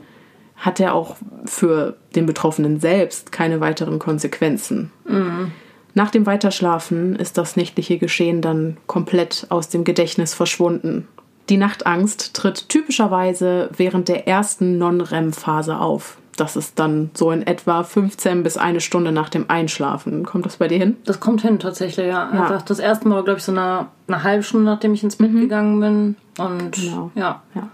hat 0.57 0.81
er 0.81 0.95
auch 0.95 1.16
für 1.45 1.97
den 2.14 2.24
Betroffenen 2.27 2.81
selbst 2.81 3.31
keine 3.31 3.61
weiteren 3.61 3.99
Konsequenzen. 3.99 4.91
Mhm. 5.07 5.53
Nach 5.97 6.11
dem 6.11 6.26
Weiterschlafen 6.26 7.16
ist 7.16 7.38
das 7.38 7.57
nächtliche 7.57 7.97
Geschehen 7.97 8.42
dann 8.42 8.76
komplett 8.86 9.47
aus 9.49 9.70
dem 9.70 9.82
Gedächtnis 9.82 10.34
verschwunden, 10.34 11.09
Die 11.49 11.57
Nachtangst 11.57 12.34
tritt 12.34 12.68
typischerweise 12.68 13.70
während 13.74 14.09
der 14.09 14.28
ersten 14.28 14.76
Non-REM-Phase 14.76 15.78
auf. 15.78 16.18
Das 16.36 16.55
ist 16.55 16.78
dann 16.78 17.11
so 17.14 17.30
in 17.30 17.47
etwa 17.47 17.82
15 17.82 18.42
bis 18.42 18.59
eine 18.59 18.82
Stunde 18.82 19.11
nach 19.11 19.30
dem 19.30 19.49
Einschlafen. 19.49 20.26
Kommt 20.26 20.44
das 20.44 20.57
bei 20.57 20.68
dir 20.68 20.76
hin? 20.76 20.97
Das 21.05 21.18
kommt 21.18 21.40
hin, 21.40 21.61
tatsächlich, 21.61 22.09
ja. 22.09 22.30
ja. 22.34 22.47
Also 22.47 22.62
das 22.66 22.78
erste 22.78 23.09
Mal, 23.09 23.22
glaube 23.24 23.38
ich, 23.38 23.44
so 23.44 23.53
eine, 23.53 23.86
eine 24.07 24.22
halbe 24.22 24.42
Stunde, 24.42 24.66
nachdem 24.66 24.92
ich 24.92 25.03
ins 25.03 25.16
Bett 25.16 25.32
mhm. 25.32 25.40
gegangen 25.40 25.80
bin. 25.80 26.16
Und 26.44 26.72
genau. 26.72 27.11
ja. 27.14 27.42
ja. 27.55 27.70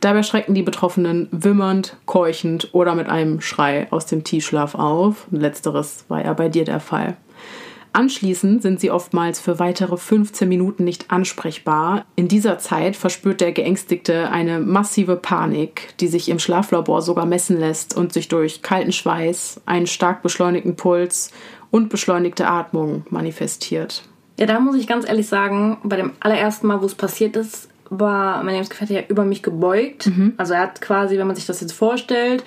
Dabei 0.00 0.22
schrecken 0.22 0.54
die 0.54 0.62
Betroffenen 0.62 1.28
wimmernd, 1.30 1.96
keuchend 2.06 2.70
oder 2.72 2.94
mit 2.94 3.10
einem 3.10 3.42
Schrei 3.42 3.86
aus 3.90 4.06
dem 4.06 4.24
Tiefschlaf 4.24 4.74
auf. 4.74 5.26
Letzteres 5.30 6.06
war 6.08 6.24
ja 6.24 6.32
bei 6.32 6.48
dir 6.48 6.64
der 6.64 6.80
Fall. 6.80 7.18
Anschließend 7.92 8.62
sind 8.62 8.80
sie 8.80 8.90
oftmals 8.90 9.40
für 9.40 9.58
weitere 9.58 9.96
15 9.96 10.48
Minuten 10.48 10.84
nicht 10.84 11.10
ansprechbar. 11.10 12.04
In 12.14 12.28
dieser 12.28 12.58
Zeit 12.58 12.94
verspürt 12.96 13.40
der 13.40 13.52
Geängstigte 13.52 14.30
eine 14.30 14.60
massive 14.60 15.16
Panik, 15.16 15.94
die 15.98 16.06
sich 16.06 16.28
im 16.28 16.38
Schlaflabor 16.38 17.02
sogar 17.02 17.26
messen 17.26 17.58
lässt 17.58 17.96
und 17.96 18.12
sich 18.12 18.28
durch 18.28 18.62
kalten 18.62 18.92
Schweiß, 18.92 19.62
einen 19.66 19.86
stark 19.88 20.22
beschleunigten 20.22 20.76
Puls 20.76 21.32
und 21.70 21.88
beschleunigte 21.88 22.46
Atmung 22.46 23.04
manifestiert. 23.10 24.02
Ja, 24.38 24.46
da 24.46 24.60
muss 24.60 24.76
ich 24.76 24.86
ganz 24.86 25.06
ehrlich 25.06 25.26
sagen, 25.26 25.78
bei 25.82 25.96
dem 25.96 26.12
allerersten 26.20 26.66
Mal, 26.66 26.80
wo 26.80 26.86
es 26.86 26.94
passiert 26.94 27.36
ist, 27.36 27.68
war 27.90 28.42
mein 28.44 28.54
Lebensgefährte 28.54 28.94
ja 28.94 29.02
über 29.08 29.24
mich 29.24 29.42
gebeugt. 29.42 30.06
Mhm. 30.06 30.34
Also 30.36 30.54
er 30.54 30.60
hat 30.60 30.80
quasi, 30.80 31.18
wenn 31.18 31.26
man 31.26 31.36
sich 31.36 31.46
das 31.46 31.60
jetzt 31.60 31.72
vorstellt, 31.72 32.44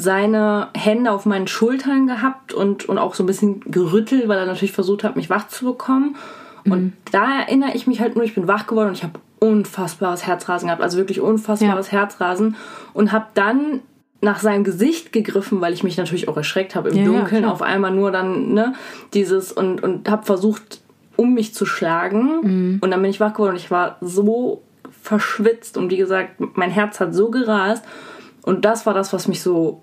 seine 0.00 0.68
Hände 0.74 1.10
auf 1.10 1.26
meinen 1.26 1.46
Schultern 1.46 2.06
gehabt 2.06 2.52
und, 2.54 2.88
und 2.88 2.98
auch 2.98 3.14
so 3.14 3.22
ein 3.22 3.26
bisschen 3.26 3.60
gerüttelt, 3.60 4.28
weil 4.28 4.38
er 4.38 4.46
natürlich 4.46 4.72
versucht 4.72 5.04
hat, 5.04 5.16
mich 5.16 5.30
wach 5.30 5.48
zu 5.48 5.66
bekommen. 5.66 6.16
Mhm. 6.64 6.72
Und 6.72 6.92
da 7.12 7.40
erinnere 7.40 7.72
ich 7.74 7.86
mich 7.86 8.00
halt 8.00 8.16
nur, 8.16 8.24
ich 8.24 8.34
bin 8.34 8.48
wach 8.48 8.66
geworden 8.66 8.88
und 8.88 8.96
ich 8.96 9.02
habe 9.02 9.20
unfassbares 9.40 10.26
Herzrasen 10.26 10.68
gehabt, 10.68 10.82
also 10.82 10.98
wirklich 10.98 11.20
unfassbares 11.20 11.90
ja. 11.90 11.98
Herzrasen 11.98 12.56
und 12.92 13.12
habe 13.12 13.26
dann 13.34 13.80
nach 14.22 14.40
seinem 14.40 14.64
Gesicht 14.64 15.12
gegriffen, 15.12 15.60
weil 15.60 15.72
ich 15.72 15.82
mich 15.82 15.96
natürlich 15.96 16.28
auch 16.28 16.36
erschreckt 16.36 16.74
habe 16.74 16.90
im 16.90 16.96
ja, 16.96 17.04
Dunkeln 17.04 17.44
ja, 17.44 17.50
auf 17.50 17.62
einmal 17.62 17.90
nur 17.90 18.10
dann 18.10 18.52
ne 18.52 18.74
dieses 19.14 19.50
und 19.50 19.82
und 19.82 20.10
habe 20.10 20.26
versucht 20.26 20.82
um 21.16 21.32
mich 21.32 21.54
zu 21.54 21.64
schlagen 21.64 22.40
mhm. 22.42 22.78
und 22.82 22.90
dann 22.90 23.00
bin 23.00 23.10
ich 23.10 23.20
wach 23.20 23.32
geworden 23.32 23.52
und 23.52 23.56
ich 23.56 23.70
war 23.70 23.96
so 24.02 24.62
verschwitzt 25.02 25.78
und 25.78 25.90
wie 25.90 25.96
gesagt 25.96 26.34
mein 26.54 26.70
Herz 26.70 27.00
hat 27.00 27.14
so 27.14 27.30
gerast 27.30 27.82
und 28.42 28.64
das 28.64 28.86
war 28.86 28.94
das 28.94 29.12
was 29.12 29.28
mich 29.28 29.42
so 29.42 29.82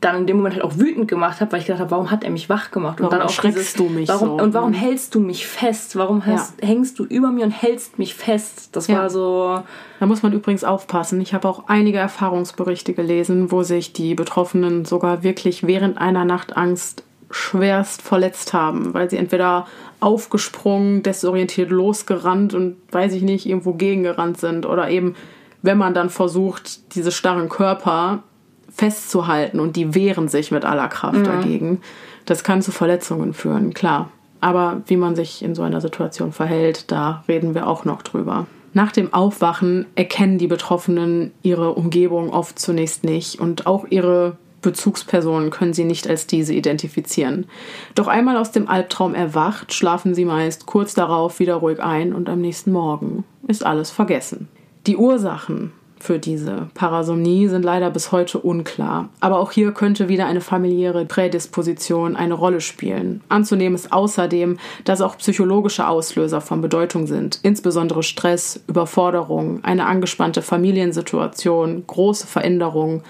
dann 0.00 0.16
in 0.16 0.26
dem 0.26 0.38
Moment 0.38 0.54
halt 0.54 0.64
auch 0.64 0.78
wütend 0.78 1.08
gemacht 1.08 1.40
habe, 1.40 1.52
weil 1.52 1.60
ich 1.60 1.66
gedacht 1.66 1.80
habe, 1.80 1.90
warum 1.90 2.10
hat 2.10 2.24
er 2.24 2.30
mich 2.30 2.48
wach 2.48 2.70
gemacht? 2.70 3.00
Und 3.00 3.06
warum 3.06 3.18
dann 3.18 3.28
auch 3.28 3.40
dieses, 3.40 3.74
du 3.74 3.84
mich 3.84 4.08
warum, 4.08 4.28
so? 4.28 4.44
Und 4.44 4.54
warum 4.54 4.72
hältst 4.72 5.14
du 5.14 5.20
mich 5.20 5.46
fest? 5.46 5.96
Warum 5.96 6.24
hast, 6.24 6.60
ja. 6.62 6.68
hängst 6.68 6.98
du 6.98 7.04
über 7.04 7.30
mir 7.30 7.44
und 7.44 7.50
hältst 7.50 7.98
mich 7.98 8.14
fest? 8.14 8.70
Das 8.72 8.86
ja. 8.86 8.96
war 8.96 9.10
so. 9.10 9.62
Da 9.98 10.06
muss 10.06 10.22
man 10.22 10.32
übrigens 10.32 10.64
aufpassen. 10.64 11.20
Ich 11.20 11.34
habe 11.34 11.46
auch 11.46 11.64
einige 11.68 11.98
Erfahrungsberichte 11.98 12.94
gelesen, 12.94 13.52
wo 13.52 13.62
sich 13.62 13.92
die 13.92 14.14
Betroffenen 14.14 14.86
sogar 14.86 15.22
wirklich 15.22 15.66
während 15.66 15.98
einer 15.98 16.24
Nachtangst 16.24 17.04
schwerst 17.30 18.02
verletzt 18.02 18.54
haben, 18.54 18.94
weil 18.94 19.08
sie 19.10 19.18
entweder 19.18 19.66
aufgesprungen, 20.00 21.02
desorientiert 21.02 21.70
losgerannt 21.70 22.54
und 22.54 22.76
weiß 22.90 23.12
ich 23.12 23.22
nicht, 23.22 23.46
irgendwo 23.46 23.74
gegengerannt 23.74 24.40
sind 24.40 24.66
oder 24.66 24.88
eben 24.88 25.14
wenn 25.62 25.78
man 25.78 25.94
dann 25.94 26.10
versucht, 26.10 26.94
diese 26.94 27.12
starren 27.12 27.48
Körper 27.48 28.22
festzuhalten 28.70 29.60
und 29.60 29.76
die 29.76 29.94
wehren 29.94 30.28
sich 30.28 30.50
mit 30.50 30.64
aller 30.64 30.88
Kraft 30.88 31.18
mhm. 31.18 31.24
dagegen. 31.24 31.80
Das 32.24 32.44
kann 32.44 32.62
zu 32.62 32.72
Verletzungen 32.72 33.34
führen, 33.34 33.74
klar. 33.74 34.10
Aber 34.40 34.82
wie 34.86 34.96
man 34.96 35.16
sich 35.16 35.42
in 35.42 35.54
so 35.54 35.62
einer 35.62 35.80
Situation 35.80 36.32
verhält, 36.32 36.90
da 36.90 37.24
reden 37.28 37.54
wir 37.54 37.66
auch 37.66 37.84
noch 37.84 38.02
drüber. 38.02 38.46
Nach 38.72 38.92
dem 38.92 39.12
Aufwachen 39.12 39.86
erkennen 39.96 40.38
die 40.38 40.46
Betroffenen 40.46 41.32
ihre 41.42 41.74
Umgebung 41.74 42.30
oft 42.30 42.58
zunächst 42.58 43.04
nicht 43.04 43.40
und 43.40 43.66
auch 43.66 43.84
ihre 43.90 44.36
Bezugspersonen 44.62 45.50
können 45.50 45.72
sie 45.72 45.84
nicht 45.84 46.08
als 46.08 46.26
diese 46.26 46.54
identifizieren. 46.54 47.46
Doch 47.94 48.06
einmal 48.06 48.36
aus 48.36 48.52
dem 48.52 48.68
Albtraum 48.68 49.14
erwacht, 49.14 49.72
schlafen 49.72 50.14
sie 50.14 50.24
meist 50.24 50.66
kurz 50.66 50.94
darauf 50.94 51.40
wieder 51.40 51.56
ruhig 51.56 51.82
ein 51.82 52.14
und 52.14 52.28
am 52.28 52.40
nächsten 52.40 52.72
Morgen 52.72 53.24
ist 53.48 53.64
alles 53.64 53.90
vergessen. 53.90 54.48
Die 54.86 54.96
Ursachen 54.96 55.72
für 55.98 56.18
diese 56.18 56.68
Parasomnie 56.72 57.48
sind 57.48 57.62
leider 57.62 57.90
bis 57.90 58.10
heute 58.10 58.38
unklar. 58.38 59.10
Aber 59.20 59.38
auch 59.38 59.52
hier 59.52 59.72
könnte 59.72 60.08
wieder 60.08 60.26
eine 60.26 60.40
familiäre 60.40 61.04
Prädisposition 61.04 62.16
eine 62.16 62.32
Rolle 62.32 62.62
spielen. 62.62 63.20
Anzunehmen 63.28 63.74
ist 63.74 63.92
außerdem, 63.92 64.58
dass 64.84 65.02
auch 65.02 65.18
psychologische 65.18 65.86
Auslöser 65.86 66.40
von 66.40 66.62
Bedeutung 66.62 67.06
sind, 67.06 67.40
insbesondere 67.42 68.02
Stress, 68.02 68.64
Überforderung, 68.66 69.62
eine 69.62 69.84
angespannte 69.84 70.40
Familiensituation, 70.40 71.84
große 71.86 72.26
Veränderungen 72.26 73.02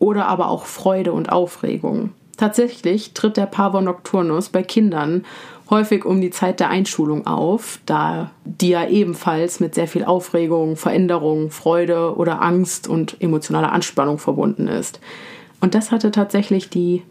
oder 0.00 0.26
aber 0.26 0.48
auch 0.48 0.66
Freude 0.66 1.12
und 1.12 1.30
Aufregung. 1.30 2.10
Tatsächlich 2.36 3.14
tritt 3.14 3.36
der 3.36 3.46
Pavor 3.46 3.80
nocturnus 3.80 4.48
bei 4.48 4.64
Kindern 4.64 5.24
häufig 5.74 6.04
um 6.04 6.20
die 6.20 6.30
Zeit 6.30 6.60
der 6.60 6.70
Einschulung 6.70 7.26
auf, 7.26 7.80
da 7.84 8.30
die 8.44 8.70
ja 8.70 8.86
ebenfalls 8.86 9.60
mit 9.60 9.74
sehr 9.74 9.88
viel 9.88 10.04
Aufregung, 10.04 10.76
Veränderung, 10.76 11.50
Freude 11.50 12.16
oder 12.16 12.40
Angst 12.40 12.88
und 12.88 13.20
emotionaler 13.20 13.72
Anspannung 13.72 14.18
verbunden 14.18 14.68
ist. 14.68 15.00
Und 15.60 15.74
das 15.74 15.90
hatte 15.90 16.12
tatsächlich 16.12 16.70
die 16.70 17.02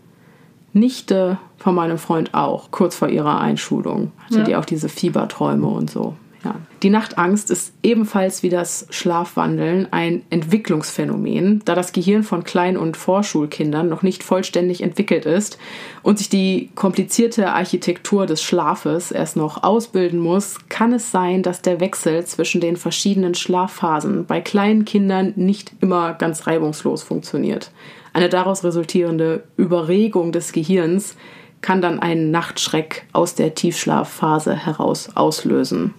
Nichte 0.71 1.37
von 1.57 1.75
meinem 1.75 1.97
Freund 1.97 2.33
auch, 2.33 2.71
kurz 2.71 2.95
vor 2.95 3.09
ihrer 3.09 3.39
Einschulung. 3.39 4.11
Hatte 4.25 4.39
ja. 4.39 4.43
die 4.43 4.55
auch 4.55 4.65
diese 4.65 4.89
Fieberträume 4.89 5.67
und 5.67 5.89
so. 5.89 6.15
Ja. 6.43 6.55
Die 6.81 6.89
Nachtangst 6.89 7.49
ist 7.49 7.73
ebenfalls 7.83 8.43
wie 8.43 8.49
das 8.49 8.85
Schlafwandeln 8.89 9.87
ein 9.91 10.23
Entwicklungsphänomen, 10.29 11.61
da 11.63 11.73
das 11.73 11.93
Gehirn 11.93 12.23
von 12.23 12.43
Klein- 12.43 12.77
und 12.77 12.97
Vorschulkindern 12.97 13.87
noch 13.87 14.01
nicht 14.01 14.23
vollständig 14.23 14.81
entwickelt 14.81 15.25
ist 15.25 15.57
und 16.01 16.17
sich 16.17 16.27
die 16.27 16.69
komplizierte 16.75 17.53
Architektur 17.53 18.25
des 18.25 18.43
Schlafes 18.43 19.11
erst 19.11 19.37
noch 19.37 19.63
ausbilden 19.63 20.19
muss, 20.19 20.57
kann 20.67 20.91
es 20.91 21.11
sein, 21.11 21.43
dass 21.43 21.61
der 21.61 21.79
Wechsel 21.79 22.25
zwischen 22.25 22.59
den 22.59 22.75
verschiedenen 22.75 23.35
Schlafphasen 23.35 24.25
bei 24.25 24.41
kleinen 24.41 24.83
Kindern 24.83 25.31
nicht 25.37 25.71
immer 25.79 26.13
ganz 26.13 26.45
reibungslos 26.45 27.03
funktioniert. 27.03 27.71
Eine 28.11 28.27
daraus 28.27 28.65
resultierende 28.65 29.43
Überregung 29.55 30.33
des 30.33 30.51
Gehirns 30.51 31.15
kann 31.61 31.81
dann 31.81 31.99
einen 31.99 32.29
Nachtschreck 32.29 33.05
aus 33.13 33.35
der 33.35 33.55
Tiefschlafphase 33.55 34.53
heraus 34.53 35.15
auslösen. 35.15 35.93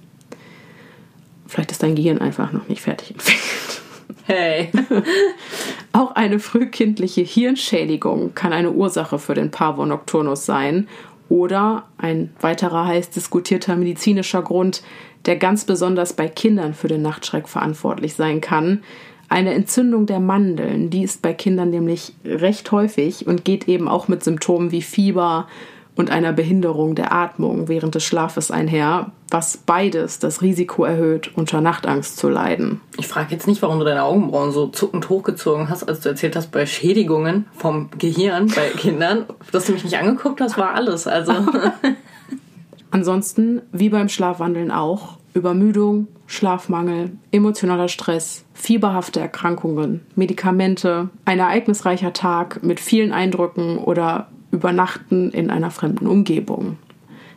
Vielleicht 1.55 1.71
ist 1.71 1.85
dein 1.85 1.95
Gehirn 1.95 2.19
einfach 2.19 2.51
noch 2.51 2.69
nicht 2.69 2.83
fertig 2.83 3.13
entwickelt. 3.13 3.41
Hey. 4.27 4.71
Auch 5.93 6.13
eine 6.13 6.39
frühkindliche 6.39 7.21
Hirnschädigung 7.21 8.35
kann 8.35 8.55
eine 8.55 8.73
Ursache 8.73 9.19
für 9.19 9.35
den 9.35 9.51
Pavor 9.51 9.85
nocturnus 9.85 10.47
sein 10.47 10.89
oder 11.29 11.85
ein 11.99 12.31
weiterer 12.41 12.87
heiß 12.87 13.11
diskutierter 13.11 13.77
medizinischer 13.77 14.41
Grund, 14.41 14.83
der 15.27 15.37
ganz 15.37 15.67
besonders 15.67 16.15
bei 16.15 16.27
Kindern 16.29 16.73
für 16.73 16.89
den 16.89 17.03
Nachtschreck 17.03 17.49
verantwortlich 17.49 18.15
sein 18.15 18.41
kann. 18.41 18.83
Eine 19.29 19.53
Entzündung 19.53 20.07
der 20.07 20.21
Mandeln, 20.21 20.89
die 20.89 21.03
ist 21.03 21.21
bei 21.21 21.35
Kindern 21.35 21.69
nämlich 21.69 22.15
recht 22.25 22.73
häufig 22.73 23.27
und 23.27 23.45
geht 23.45 23.69
eben 23.69 23.89
auch 23.89 24.09
mit 24.09 24.25
Symptomen 24.25 24.71
wie 24.73 24.83
Fieber, 24.83 25.49
und 25.97 26.11
einer 26.11 26.33
Behinderung 26.33 26.95
der 26.95 27.13
Atmung 27.13 27.69
während 27.69 27.95
des 27.95 28.05
Schlafes 28.05 28.51
einher, 28.51 29.13
was 29.31 29.57
beides 29.57 30.19
das 30.19 30.43
Risiko 30.43 30.85
erhöht, 30.85 31.31
unter 31.37 31.61
Nachtangst 31.61 32.17
zu 32.17 32.29
leiden. 32.29 32.81
Ich 32.99 33.09
frage 33.09 33.33
jetzt 33.33 33.47
nicht, 33.47 33.63
warum 33.63 33.79
du 33.79 33.85
deine 33.85 34.05
Augenbrauen 34.05 34.53
so 34.53 34.69
zuckend 34.69 35.09
hochgezogen 35.09 35.69
hast, 35.69 35.85
als 35.85 36.01
du 36.01 36.09
erzählt 36.09 36.37
hast, 36.37 36.51
bei 36.51 36.67
Schädigungen 36.67 37.47
vom 37.57 37.91
Gehirn 37.99 38.49
bei 38.55 38.69
Kindern. 38.77 39.27
Dass 39.53 39.67
du 39.67 39.73
mich 39.73 39.85
nicht 39.85 39.99
angeguckt 39.99 40.41
hast, 40.41 40.59
war 40.59 40.75
alles. 40.75 41.07
Also. 41.07 41.33
Ansonsten, 42.91 43.63
wie 43.73 43.89
beim 43.89 44.09
Schlafwandeln 44.09 44.71
auch, 44.71 45.19
Übermüdung, 45.35 46.07
Schlafmangel, 46.27 47.11
emotionaler 47.33 47.89
Stress, 47.89 48.45
fieberhafte 48.55 49.19
Erkrankungen, 49.19 50.01
Medikamente, 50.15 51.11
ein 51.25 51.41
ereignisreicher 51.41 52.13
Tag 52.13 52.63
mit 52.63 52.79
vielen 52.79 53.13
Eindrücken 53.13 53.79
oder 53.79 54.29
Übernachten 54.55 55.31
in 55.31 55.51
einer 55.51 55.71
fremden 55.71 56.07
Umgebung. 56.07 56.79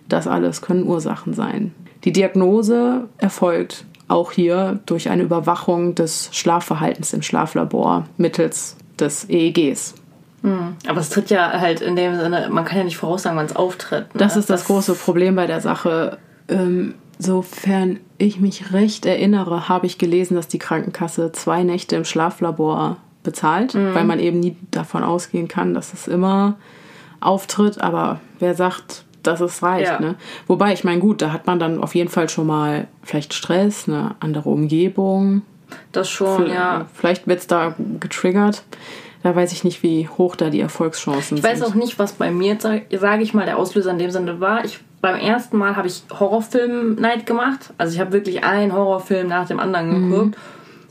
Das 0.08 0.28
alles 0.28 0.62
können 0.62 0.84
Ursachen 0.84 1.34
sein. 1.34 1.74
Die 2.04 2.14
Diagnose 2.14 3.10
erfolgt 3.18 3.86
auch 4.08 4.32
hier 4.32 4.80
durch 4.86 5.10
eine 5.10 5.24
Überwachung 5.24 5.96
des 5.96 6.30
Schlafverhaltens 6.32 7.14
im 7.14 7.22
Schlaflabor 7.22 8.06
mittels 8.18 8.78
des 9.00 9.30
EEGs. 9.30 9.96
Hm. 10.44 10.76
Aber 10.88 11.00
es 11.00 11.10
tritt 11.10 11.30
ja 11.30 11.60
halt 11.60 11.82
in 11.82 11.96
dem 11.96 12.16
Sinne, 12.16 12.48
man 12.52 12.64
kann 12.64 12.78
ja 12.78 12.84
nicht 12.84 12.98
voraussagen, 12.98 13.38
wann 13.38 13.48
es 13.48 13.56
auftritt. 13.56 14.14
Ne? 14.14 14.20
Das 14.20 14.38
ist 14.38 14.50
das, 14.50 14.62
das 14.62 14.68
große 14.68 14.94
Problem 14.94 15.36
bei 15.36 15.48
der 15.48 15.62
Sache. 15.62 16.20
Ähm, 16.48 16.94
sofern 17.20 18.00
ich 18.18 18.40
mich 18.40 18.72
recht 18.72 19.06
erinnere, 19.06 19.68
habe 19.68 19.88
ich 19.88 19.98
gelesen, 19.98 20.36
dass 20.36 20.48
die 20.48 20.60
Krankenkasse 20.60 21.32
zwei 21.34 21.64
Nächte 21.64 21.96
im 21.96 22.06
Schlaflabor 22.06 22.98
bezahlt, 23.24 23.74
mhm. 23.74 23.94
weil 23.94 24.06
man 24.06 24.20
eben 24.20 24.40
nie 24.40 24.56
davon 24.72 25.04
ausgehen 25.04 25.48
kann, 25.48 25.74
dass 25.74 25.94
es 25.94 26.08
immer 26.08 26.56
auftritt. 27.20 27.82
Aber 27.82 28.20
wer 28.40 28.56
sagt, 28.56 29.06
dass 29.24 29.42
es 29.42 29.62
reicht. 29.62 29.92
Ja. 29.92 30.00
Ne? 30.00 30.16
Wobei, 30.48 30.74
ich 30.74 30.84
meine, 30.84 31.00
gut, 31.00 31.22
da 31.22 31.32
hat 31.32 31.46
man 31.46 31.60
dann 31.60 31.84
auf 31.84 31.96
jeden 31.96 32.10
Fall 32.10 32.30
schon 32.30 32.48
mal 32.48 32.88
vielleicht 33.04 33.34
Stress, 33.34 33.88
eine 33.88 34.16
andere 34.20 34.50
Umgebung. 34.50 35.44
Das 35.92 36.10
schon, 36.10 36.44
vielleicht, 36.44 36.56
ja. 36.56 36.86
Vielleicht 36.94 37.28
wird 37.28 37.40
es 37.40 37.48
da 37.48 37.76
getriggert. 38.00 38.64
Da 39.24 39.36
weiß 39.36 39.52
ich 39.52 39.64
nicht, 39.64 39.84
wie 39.84 40.08
hoch 40.08 40.36
da 40.36 40.50
die 40.50 40.62
Erfolgschancen 40.62 41.38
sind. 41.38 41.40
Ich 41.40 41.44
weiß 41.44 41.62
auch 41.64 41.74
nicht, 41.74 42.00
was 42.00 42.14
bei 42.14 42.32
mir, 42.32 42.58
sage 42.60 43.24
ich 43.24 43.34
mal, 43.34 43.46
der 43.46 43.58
Auslöser 43.58 43.92
in 43.92 43.98
dem 43.98 44.12
Sinne 44.12 44.40
war. 44.40 44.64
Ich, 44.64 44.80
beim 45.02 45.20
ersten 45.20 45.58
Mal 45.58 45.76
habe 45.76 45.88
ich 45.88 46.04
Horrorfilm-Night 46.18 47.26
gemacht. 47.26 47.74
Also 47.78 47.94
ich 47.94 48.00
habe 48.00 48.14
wirklich 48.14 48.44
einen 48.44 48.74
Horrorfilm 48.74 49.28
nach 49.28 49.48
dem 49.48 49.60
anderen 49.60 49.90
mhm. 49.90 50.10
geguckt. 50.10 50.38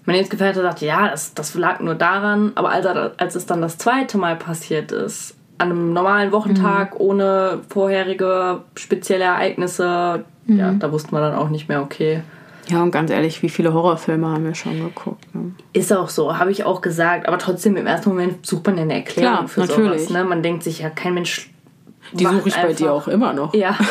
Mein 0.05 0.17
Lebensgefährte 0.17 0.61
sagte, 0.61 0.87
ja, 0.87 1.09
das, 1.09 1.35
das 1.35 1.55
lag 1.55 1.81
nur 1.81 1.95
daran. 1.95 2.53
Aber 2.57 2.71
als, 2.71 2.87
als 2.87 3.35
es 3.35 3.47
dann 3.47 3.63
das 3.63 3.79
zweite 3.79 4.19
Mal 4.19 4.37
passiert 4.37 4.93
ist, 4.93 5.36
an 5.59 5.71
einem 5.71 5.93
normalen 5.93 6.33
Wochentag 6.33 6.95
mhm. 6.95 7.01
ohne 7.01 7.61
vorherige 7.69 8.61
spezielle 8.75 9.25
Ereignisse, 9.25 10.25
mhm. 10.47 10.59
ja, 10.59 10.73
da 10.73 10.93
wusste 10.93 11.13
man 11.13 11.23
dann 11.23 11.35
auch 11.35 11.49
nicht 11.49 11.69
mehr, 11.69 11.83
okay. 11.83 12.23
Ja, 12.69 12.83
und 12.83 12.91
ganz 12.91 13.11
ehrlich, 13.11 13.43
wie 13.43 13.49
viele 13.49 13.73
Horrorfilme 13.73 14.27
haben 14.27 14.45
wir 14.45 14.55
schon 14.55 14.79
geguckt? 14.81 15.33
Ne? 15.35 15.53
Ist 15.73 15.93
auch 15.93 16.09
so, 16.09 16.37
habe 16.37 16.51
ich 16.51 16.65
auch 16.65 16.81
gesagt. 16.81 17.29
Aber 17.29 17.39
trotzdem, 17.39 17.77
im 17.77 17.87
ersten 17.87 18.09
Moment 18.09 18.45
sucht 18.45 18.67
man 18.67 18.77
ja 18.77 18.83
eine 18.83 18.95
Erklärung 18.95 19.35
Klar, 19.35 19.49
für 19.49 19.61
natürlich. 19.61 20.03
sowas. 20.03 20.11
Ne? 20.11 20.25
Man 20.25 20.43
denkt 20.43 20.65
sich 20.65 20.81
ja, 20.81 20.91
kein 20.91 21.15
Mensch. 21.15 21.51
Die 22.13 22.25
suche 22.25 22.49
ich 22.49 22.57
einfach. 22.57 22.69
bei 22.69 22.75
dir 22.75 22.93
auch 22.93 23.09
immer 23.09 23.33
noch. 23.33 23.55
Ja. 23.55 23.77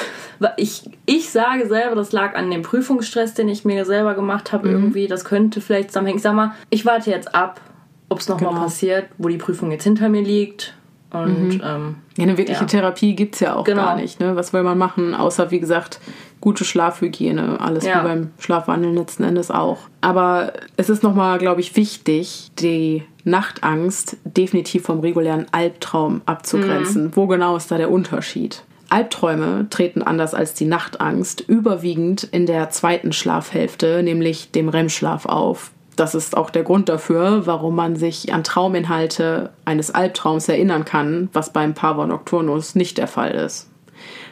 Ich, 0.57 0.83
ich 1.05 1.29
sage 1.29 1.65
selber, 1.65 1.95
das 1.95 2.11
lag 2.11 2.35
an 2.35 2.51
dem 2.51 2.61
Prüfungsstress, 2.61 3.35
den 3.35 3.47
ich 3.47 3.63
mir 3.63 3.85
selber 3.85 4.15
gemacht 4.15 4.51
habe, 4.51 4.67
mhm. 4.67 4.73
irgendwie. 4.73 5.07
Das 5.07 5.23
könnte 5.23 5.61
vielleicht 5.61 5.91
zusammenhängen. 5.91 6.17
Ich 6.17 6.23
sag 6.23 6.33
mal, 6.33 6.51
ich 6.69 6.85
warte 6.85 7.09
jetzt 7.09 7.33
ab, 7.33 7.61
ob 8.09 8.19
es 8.19 8.27
nochmal 8.27 8.49
genau. 8.49 8.63
passiert, 8.63 9.05
wo 9.17 9.29
die 9.29 9.37
Prüfung 9.37 9.71
jetzt 9.71 9.85
hinter 9.85 10.09
mir 10.09 10.21
liegt. 10.21 10.75
Und, 11.11 11.55
mhm. 11.55 11.61
ähm, 11.63 11.95
ja, 12.17 12.23
eine 12.23 12.37
wirkliche 12.37 12.61
ja. 12.61 12.67
Therapie 12.67 13.15
gibt 13.15 13.35
es 13.35 13.41
ja 13.41 13.55
auch 13.55 13.63
genau. 13.63 13.83
gar 13.83 13.95
nicht. 13.95 14.19
Ne? 14.19 14.35
Was 14.35 14.53
will 14.53 14.63
man 14.63 14.77
machen, 14.77 15.13
außer 15.13 15.51
wie 15.51 15.59
gesagt, 15.59 15.99
gute 16.41 16.65
Schlafhygiene. 16.65 17.59
Alles 17.59 17.85
ja. 17.85 17.99
wie 17.99 18.07
beim 18.07 18.31
Schlafwandeln 18.39 18.95
letzten 18.95 19.23
Endes 19.23 19.49
auch. 19.51 19.79
Aber 20.01 20.53
es 20.77 20.89
ist 20.89 21.03
nochmal, 21.03 21.39
glaube 21.39 21.61
ich, 21.61 21.75
wichtig, 21.75 22.51
die 22.59 23.03
Nachtangst 23.23 24.17
definitiv 24.23 24.83
vom 24.83 24.99
regulären 24.99 25.47
Albtraum 25.51 26.21
abzugrenzen. 26.25 27.05
Mhm. 27.05 27.15
Wo 27.15 27.27
genau 27.27 27.55
ist 27.55 27.71
da 27.71 27.77
der 27.77 27.89
Unterschied? 27.89 28.63
Albträume 28.89 29.67
treten 29.69 30.03
anders 30.03 30.35
als 30.35 30.53
die 30.53 30.65
Nachtangst 30.65 31.41
überwiegend 31.41 32.23
in 32.23 32.45
der 32.45 32.69
zweiten 32.69 33.13
Schlafhälfte, 33.13 34.03
nämlich 34.03 34.51
dem 34.51 34.69
REM-Schlaf 34.69 35.25
auf 35.25 35.71
das 35.95 36.15
ist 36.15 36.35
auch 36.35 36.49
der 36.49 36.63
Grund 36.63 36.89
dafür, 36.89 37.45
warum 37.45 37.75
man 37.75 37.95
sich 37.95 38.33
an 38.33 38.43
Trauminhalte 38.43 39.51
eines 39.65 39.91
Albtraums 39.91 40.49
erinnern 40.49 40.85
kann, 40.85 41.29
was 41.33 41.51
beim 41.51 41.73
Pavor 41.73 42.07
Nocturnus 42.07 42.75
nicht 42.75 42.97
der 42.97 43.07
Fall 43.07 43.31
ist. 43.31 43.69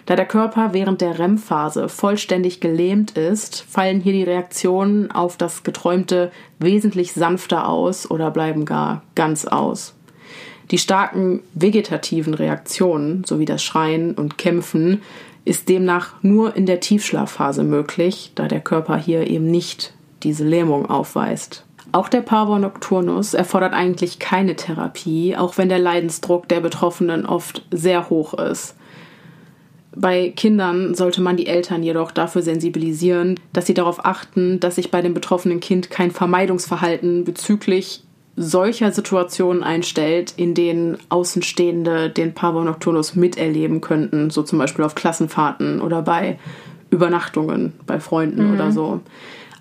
Da 0.05 0.15
der 0.15 0.25
Körper 0.25 0.73
während 0.73 0.99
der 0.99 1.17
REM-Phase 1.17 1.87
vollständig 1.87 2.59
gelähmt 2.59 3.11
ist, 3.11 3.61
fallen 3.69 4.01
hier 4.01 4.13
die 4.13 4.23
Reaktionen 4.23 5.11
auf 5.11 5.37
das 5.37 5.63
Geträumte 5.63 6.31
wesentlich 6.59 7.13
sanfter 7.13 7.69
aus 7.69 8.09
oder 8.11 8.29
bleiben 8.29 8.65
gar 8.65 9.03
ganz 9.15 9.45
aus. 9.45 9.95
Die 10.71 10.77
starken 10.77 11.41
vegetativen 11.53 12.33
Reaktionen 12.33 13.23
sowie 13.23 13.45
das 13.45 13.63
Schreien 13.63 14.13
und 14.15 14.37
Kämpfen 14.37 15.01
ist 15.45 15.69
demnach 15.69 16.15
nur 16.21 16.55
in 16.55 16.65
der 16.65 16.79
Tiefschlafphase 16.79 17.63
möglich, 17.63 18.31
da 18.35 18.47
der 18.47 18.61
Körper 18.61 18.97
hier 18.97 19.27
eben 19.27 19.49
nicht 19.51 19.93
diese 20.23 20.43
Lähmung 20.43 20.85
aufweist. 20.89 21.65
Auch 21.91 22.09
der 22.09 22.21
Pavor 22.21 22.59
nocturnus 22.59 23.33
erfordert 23.33 23.73
eigentlich 23.73 24.17
keine 24.19 24.55
Therapie, 24.55 25.35
auch 25.35 25.57
wenn 25.57 25.69
der 25.69 25.79
Leidensdruck 25.79 26.47
der 26.47 26.59
Betroffenen 26.59 27.25
oft 27.25 27.65
sehr 27.71 28.09
hoch 28.09 28.33
ist. 28.33 28.75
Bei 29.95 30.29
Kindern 30.29 30.95
sollte 30.95 31.21
man 31.21 31.37
die 31.37 31.45
Eltern 31.45 31.83
jedoch 31.83 32.11
dafür 32.11 32.41
sensibilisieren, 32.41 33.39
dass 33.51 33.67
sie 33.67 33.75
darauf 33.75 34.05
achten, 34.05 34.59
dass 34.59 34.75
sich 34.75 34.89
bei 34.89 35.01
dem 35.01 35.13
betroffenen 35.13 35.59
Kind 35.59 35.91
kein 35.91 36.09
Vermeidungsverhalten 36.09 37.25
bezüglich 37.25 38.03
solcher 38.35 38.91
Situationen 38.91 39.61
einstellt, 39.61 40.33
in 40.35 40.55
denen 40.55 40.97
Außenstehende 41.09 42.09
den 42.09 42.33
Pavor 42.33 42.63
nocturnus 42.63 43.15
miterleben 43.15 43.81
könnten, 43.81 44.31
so 44.31 44.41
zum 44.41 44.57
Beispiel 44.57 44.83
auf 44.83 44.95
Klassenfahrten 44.95 45.79
oder 45.81 46.01
bei 46.01 46.39
Übernachtungen 46.89 47.73
bei 47.85 47.99
Freunden 47.99 48.47
mhm. 48.47 48.53
oder 48.55 48.71
so. 48.71 49.01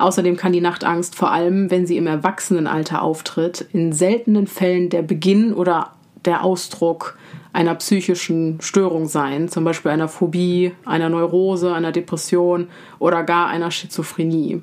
Außerdem 0.03 0.37
kann 0.37 0.53
die 0.53 0.61
Nachtangst 0.61 1.15
vor 1.15 1.31
allem, 1.31 1.71
wenn 1.71 1.87
sie 1.87 1.97
im 1.97 2.09
Erwachsenenalter 2.09 3.03
auftritt, 3.03 3.65
in 3.73 3.93
seltenen 3.93 4.49
Fällen 4.49 4.89
der 4.89 5.03
Beginn 5.03 5.55
oder 5.55 5.93
der 6.25 6.43
Ausdruck 6.43 7.17
einer 7.53 7.77
psychischen 7.77 8.61
Störung 8.61 9.07
sein, 9.07 9.49
zum 9.49 9.63
Beispiel 9.63 9.93
einer 9.93 10.09
Phobie, 10.09 10.73
einer 10.85 11.09
Neurose, 11.09 11.73
einer 11.73 11.93
Depression 11.93 12.67
oder 12.99 13.23
gar 13.23 13.47
einer 13.47 13.71
Schizophrenie. 13.71 14.63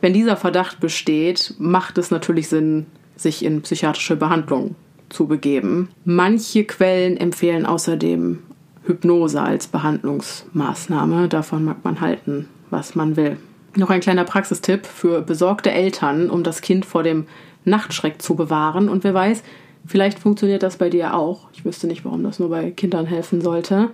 Wenn 0.00 0.14
dieser 0.14 0.36
Verdacht 0.36 0.80
besteht, 0.80 1.54
macht 1.58 1.96
es 1.96 2.10
natürlich 2.10 2.48
Sinn, 2.48 2.86
sich 3.14 3.44
in 3.44 3.62
psychiatrische 3.62 4.16
Behandlung 4.16 4.74
zu 5.10 5.28
begeben. 5.28 5.90
Manche 6.04 6.64
Quellen 6.64 7.16
empfehlen 7.16 7.66
außerdem 7.66 8.40
Hypnose 8.84 9.40
als 9.40 9.68
Behandlungsmaßnahme. 9.68 11.28
Davon 11.28 11.64
mag 11.66 11.84
man 11.84 12.00
halten, 12.00 12.48
was 12.70 12.96
man 12.96 13.14
will. 13.14 13.36
Noch 13.74 13.90
ein 13.90 14.00
kleiner 14.00 14.24
Praxistipp 14.24 14.86
für 14.86 15.22
besorgte 15.22 15.70
Eltern, 15.70 16.28
um 16.28 16.42
das 16.42 16.60
Kind 16.60 16.84
vor 16.84 17.02
dem 17.02 17.26
Nachtschreck 17.64 18.20
zu 18.20 18.34
bewahren. 18.34 18.88
Und 18.88 19.02
wer 19.02 19.14
weiß, 19.14 19.42
vielleicht 19.86 20.18
funktioniert 20.18 20.62
das 20.62 20.76
bei 20.76 20.90
dir 20.90 21.14
auch. 21.14 21.48
Ich 21.54 21.64
wüsste 21.64 21.86
nicht, 21.86 22.04
warum 22.04 22.22
das 22.22 22.38
nur 22.38 22.50
bei 22.50 22.70
Kindern 22.70 23.06
helfen 23.06 23.40
sollte. 23.40 23.90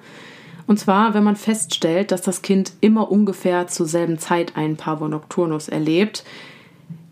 Und 0.67 0.79
zwar, 0.79 1.15
wenn 1.15 1.25
man 1.25 1.37
feststellt, 1.37 2.11
dass 2.11 2.23
das 2.23 2.43
Kind 2.43 2.73
immer 2.81 3.11
ungefähr 3.11 3.69
zur 3.69 3.87
selben 3.87 4.19
Zeit 4.19 4.57
einen 4.57 4.77
Pavor 4.77 5.09
nocturnus 5.09 5.69
erlebt, 5.69 6.25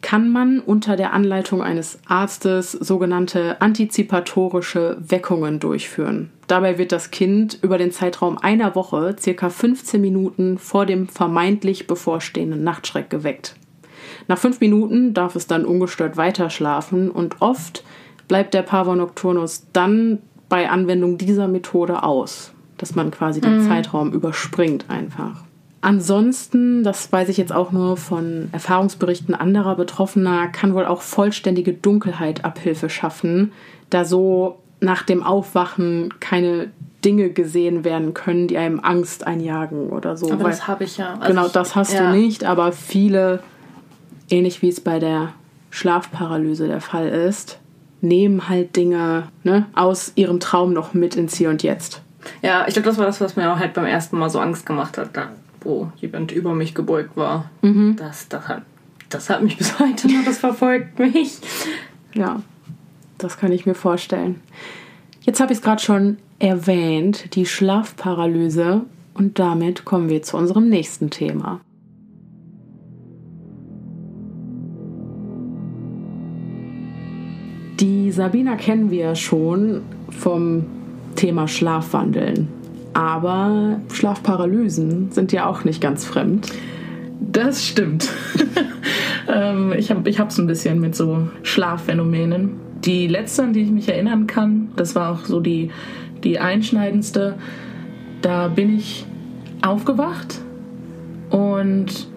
kann 0.07 0.31
man 0.31 0.61
unter 0.61 0.95
der 0.95 1.13
Anleitung 1.13 1.65
eines 1.65 1.99
Arztes 2.07 2.71
sogenannte 2.71 3.61
antizipatorische 3.61 4.99
Weckungen 5.01 5.59
durchführen. 5.59 6.31
Dabei 6.47 6.79
wird 6.79 6.93
das 6.93 7.11
Kind 7.11 7.59
über 7.61 7.77
den 7.77 7.91
Zeitraum 7.91 8.39
einer 8.39 8.77
Woche 8.77 9.17
circa 9.19 9.51
15 9.51 10.01
Minuten 10.01 10.59
vor 10.59 10.87
dem 10.87 11.09
vermeintlich 11.09 11.89
bevorstehenden 11.89 12.63
Nachtschreck 12.63 13.11
geweckt. 13.11 13.57
Nach 14.29 14.39
fünf 14.39 14.61
Minuten 14.61 15.13
darf 15.13 15.35
es 15.35 15.49
dann 15.49 15.65
ungestört 15.65 16.17
weiter 16.17 16.51
schlafen 16.51 17.11
und 17.11 17.43
oft 17.43 17.83
bleibt 18.29 18.55
der 18.55 18.63
Pavor 18.63 18.95
nocturnus 18.95 19.67
dann 19.73 20.21
bei 20.49 20.71
Anwendung 20.71 21.19
dieser 21.19 21.49
Methode 21.49 22.05
aus, 22.05 22.53
dass 22.79 22.95
man 22.95 23.11
quasi 23.11 23.41
den 23.41 23.65
mhm. 23.65 23.69
Zeitraum 23.69 24.13
überspringt 24.13 24.85
einfach. 24.89 25.46
Ansonsten, 25.87 26.83
das 26.83 27.13
weiß 27.13 27.29
ich 27.29 27.37
jetzt 27.37 27.53
auch 27.53 27.71
nur 27.71 27.97
von 27.97 28.49
Erfahrungsberichten 28.51 29.37
anderer 29.37 29.77
Betroffener, 29.77 30.49
kann 30.49 30.75
wohl 30.75 30.85
auch 30.85 31.01
vollständige 31.01 31.73
Dunkelheit 31.73 32.45
Abhilfe 32.45 32.91
schaffen, 32.91 33.53
da 33.89 34.05
so 34.05 34.59
nach 34.81 35.05
dem 35.05 35.23
Aufwachen 35.23 36.13
keine 36.19 36.73
Dinge 37.05 37.31
gesehen 37.31 37.85
werden 37.85 38.15
können, 38.15 38.49
die 38.49 38.59
einem 38.59 38.81
Angst 38.81 39.29
einjagen 39.29 39.91
oder 39.91 40.17
so. 40.17 40.29
Aber 40.33 40.43
Weil, 40.43 40.51
das 40.51 40.67
habe 40.67 40.83
ich 40.83 40.97
ja. 40.97 41.13
Also 41.21 41.29
genau, 41.29 41.47
das 41.47 41.77
hast 41.77 41.93
ja. 41.93 42.11
du 42.11 42.19
nicht, 42.19 42.43
aber 42.43 42.73
viele, 42.73 43.39
ähnlich 44.29 44.63
wie 44.63 44.71
es 44.71 44.81
bei 44.81 44.99
der 44.99 45.35
Schlafparalyse 45.71 46.67
der 46.67 46.81
Fall 46.81 47.07
ist, 47.07 47.61
nehmen 48.01 48.49
halt 48.49 48.75
Dinge 48.75 49.29
ne, 49.45 49.67
aus 49.77 50.11
ihrem 50.17 50.41
Traum 50.41 50.73
noch 50.73 50.95
mit 50.95 51.15
ins 51.15 51.37
Hier 51.37 51.49
und 51.49 51.63
Jetzt. 51.63 52.03
Ja, 52.43 52.65
ich 52.67 52.75
glaube, 52.75 52.89
das 52.89 52.99
war 52.99 53.07
das, 53.07 53.21
was 53.21 53.37
mir 53.37 53.53
auch 53.53 53.61
halt 53.61 53.75
beim 53.75 53.87
ersten 53.87 54.19
Mal 54.19 54.31
so 54.31 54.41
Angst 54.41 54.67
gemacht 54.67 54.99
hat, 54.99 55.15
wo 55.67 55.91
jemand 55.97 56.33
über 56.33 56.55
mich 56.55 56.75
gebeugt 56.75 57.17
war. 57.17 57.51
Mhm. 57.63 57.97
Das, 57.97 58.29
das, 58.29 58.49
hat, 58.49 58.63
das 59.09 59.29
hat 59.29 59.43
mich 59.43 59.57
bis 59.57 59.79
heute 59.79 60.07
noch, 60.09 60.25
das 60.25 60.39
verfolgt 60.39 60.99
mich. 60.99 61.39
Ja, 62.15 62.43
das 63.19 63.39
kann 63.39 63.53
ich 63.53 63.67
mir 63.67 63.75
vorstellen. 63.75 64.41
Jetzt 65.23 65.41
habe 65.41 65.53
ich 65.53 65.59
es 65.59 65.65
gerade 65.65 65.83
schon 65.83 66.19
erwähnt, 66.39 67.35
die 67.35 67.47
Schlafparalyse. 67.47 68.83
Und 69.15 69.39
damit 69.39 69.85
kommen 69.85 70.11
wir 70.11 70.23
zu 70.23 70.37
unserem 70.37 70.69
nächsten 70.69 71.11
Thema. 71.11 71.61
Die 77.81 78.11
Sabina 78.11 78.57
kennen 78.57 78.91
wir 78.91 79.15
schon 79.15 79.83
vom 80.11 80.67
Thema 81.15 81.49
Schlafwandeln. 81.49 82.49
Aber 82.97 83.79
Schlafparalysen 83.93 85.13
sind 85.13 85.31
ja 85.31 85.45
auch 85.45 85.65
nicht 85.65 85.83
ganz 85.83 86.07
fremd. 86.07 86.51
Das 87.21 87.63
stimmt. 87.63 88.09
ähm, 89.29 89.75
ich 89.77 89.91
habe 89.91 90.09
es 90.09 90.39
ein 90.39 90.47
bisschen 90.47 90.81
mit 90.81 90.97
so 90.97 91.29
Schlafphänomenen. 91.43 92.53
Die 92.87 93.07
letzte, 93.07 93.43
an 93.43 93.53
die 93.53 93.61
ich 93.61 93.71
mich 93.71 93.91
erinnern 93.91 94.27
kann, 94.27 94.71
das 94.77 94.95
war 94.95 95.13
auch 95.13 95.27
so 95.27 95.41
die, 95.41 95.71
die 96.25 96.39
einschneidendste. 96.39 97.35
Da 98.23 98.49
bin 98.49 98.75
ich 98.75 99.05
aufgewacht 99.61 100.41
und 101.29 102.09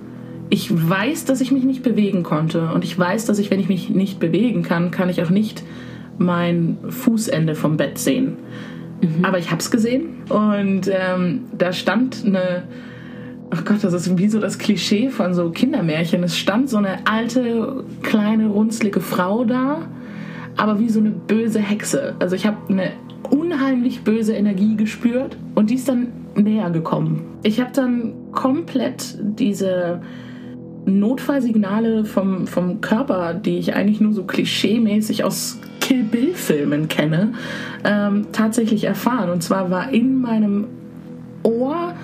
ich 0.50 0.72
weiß, 0.72 1.26
dass 1.26 1.42
ich 1.42 1.52
mich 1.52 1.66
nicht 1.66 1.84
bewegen 1.84 2.24
konnte. 2.24 2.72
Und 2.74 2.86
ich 2.86 2.98
weiß, 2.98 3.26
dass 3.26 3.38
ich, 3.38 3.52
wenn 3.52 3.60
ich 3.60 3.68
mich 3.68 3.90
nicht 3.90 4.22
bewegen 4.22 4.64
kann, 4.64 4.92
kann 4.92 5.10
ich 5.10 5.22
auch 5.22 5.30
nicht 5.30 5.62
mein 6.18 6.78
Fußende 6.88 7.56
vom 7.56 7.76
Bett 7.76 7.98
sehen. 7.98 8.38
Mhm. 9.02 9.24
Aber 9.24 9.38
ich 9.38 9.52
habe 9.52 9.60
es 9.60 9.72
gesehen 9.72 10.24
und 10.30 10.90
ähm, 10.92 11.46
da 11.58 11.72
stand 11.74 12.24
eine 12.26 12.64
Ach 13.52 13.66
Gott, 13.66 13.84
das 13.84 13.94
ist 13.94 14.16
wie 14.18 14.30
so 14.30 14.40
das 14.40 14.60
Klischee 14.60 15.10
von 15.10 15.34
so 15.34 15.50
Kindermärchen. 15.50 16.22
Es 16.22 16.38
stand 16.38 16.70
so 16.70 16.78
eine 16.78 17.08
alte, 17.08 17.84
kleine, 18.04 18.48
runzlige 18.48 19.02
Frau 19.02 19.44
da, 19.44 19.88
aber 20.56 20.80
wie 20.80 20.90
so 20.90 21.00
eine 21.00 21.10
böse 21.10 21.60
Hexe. 21.60 22.16
Also 22.20 22.36
ich 22.36 22.46
habe 22.46 22.58
eine 22.70 22.92
unheimlich 23.32 24.02
böse 24.02 24.34
Energie 24.34 24.76
gespürt 24.76 25.36
und 25.56 25.72
die 25.72 25.76
ist 25.76 25.90
dann 25.90 26.10
näher 26.36 26.70
gekommen. 26.70 27.24
Ich 27.42 27.60
habe 27.60 27.72
dann 27.74 28.14
komplett 28.32 29.18
diese 29.20 30.02
Notfallsignale 30.86 32.06
vom, 32.06 32.46
vom 32.46 32.82
Körper, 32.82 33.34
die 33.34 33.58
ich 33.58 33.74
eigentlich 33.76 34.00
nur 34.00 34.14
so 34.14 34.24
klischeemäßig 34.26 35.24
aus 35.24 35.60
Kill 35.90 36.04
Bill-Filmen 36.04 36.88
kenne, 36.88 37.34
ähm, 37.84 38.28
tatsächlich 38.32 38.84
erfahren. 38.84 39.32
Und 39.32 39.42
zwar 39.42 39.72
war 39.72 39.92
in 39.92 40.22
meinem 40.22 40.66
Ohr 41.42 41.96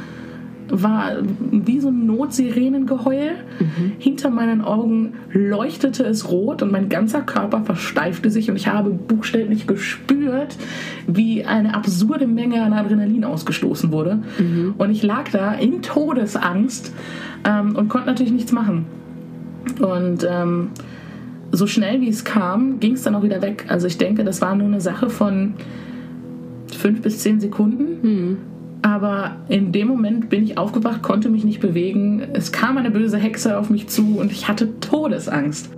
war 0.70 1.12
wie 1.52 1.80
so 1.80 1.90
ein 1.90 2.08
Notsirenengeheul. 2.08 3.34
Mhm. 3.60 3.92
Hinter 4.00 4.32
meinen 4.32 4.62
Augen 4.62 5.14
leuchtete 5.32 6.04
es 6.04 6.32
rot 6.32 6.64
und 6.64 6.72
mein 6.72 6.90
ganzer 6.90 7.22
Körper 7.22 7.62
versteifte 7.62 8.32
sich 8.32 8.50
und 8.50 8.56
ich 8.56 8.68
habe 8.68 8.90
buchstäblich 8.90 9.68
gespürt, 9.68 10.58
wie 11.06 11.46
eine 11.46 11.76
absurde 11.76 12.26
Menge 12.26 12.64
an 12.64 12.74
Adrenalin 12.74 13.24
ausgestoßen 13.24 13.92
wurde. 13.92 14.24
Mhm. 14.40 14.74
Und 14.80 14.90
ich 14.90 15.04
lag 15.04 15.30
da 15.30 15.54
in 15.54 15.84
Todesangst 15.84 16.92
ähm, 17.48 17.76
und 17.76 17.90
konnte 17.90 18.08
natürlich 18.08 18.34
nichts 18.34 18.52
machen. 18.52 18.88
Und 19.80 20.28
ähm, 20.28 20.70
so 21.56 21.68
schnell 21.68 22.02
wie 22.02 22.10
es 22.10 22.24
kam, 22.24 22.80
ging 22.80 22.94
es 22.94 23.04
dann 23.04 23.16
auch 23.16 23.24
wieder 23.24 23.42
weg. 23.42 23.66
Also 23.68 23.88
ich 23.88 23.98
denke, 23.98 24.24
das 24.24 24.42
war 24.42 24.56
nur 24.56 24.68
eine 24.68 24.82
Sache 24.82 25.10
von 25.10 25.56
fünf 26.78 27.02
bis 27.02 27.20
zehn 27.20 27.40
Sekunden. 27.40 27.98
Mhm. 28.02 28.38
Aber 28.82 29.38
in 29.50 29.72
dem 29.72 29.88
Moment 29.88 30.30
bin 30.30 30.44
ich 30.44 30.58
aufgewacht, 30.58 31.02
konnte 31.02 31.30
mich 31.30 31.44
nicht 31.44 31.60
bewegen. 31.60 32.22
Es 32.34 32.52
kam 32.52 32.78
eine 32.78 32.92
böse 32.92 33.18
Hexe 33.18 33.58
auf 33.58 33.70
mich 33.70 33.88
zu 33.88 34.20
und 34.20 34.32
ich 34.32 34.48
hatte 34.48 34.80
Todesangst. 34.80 35.72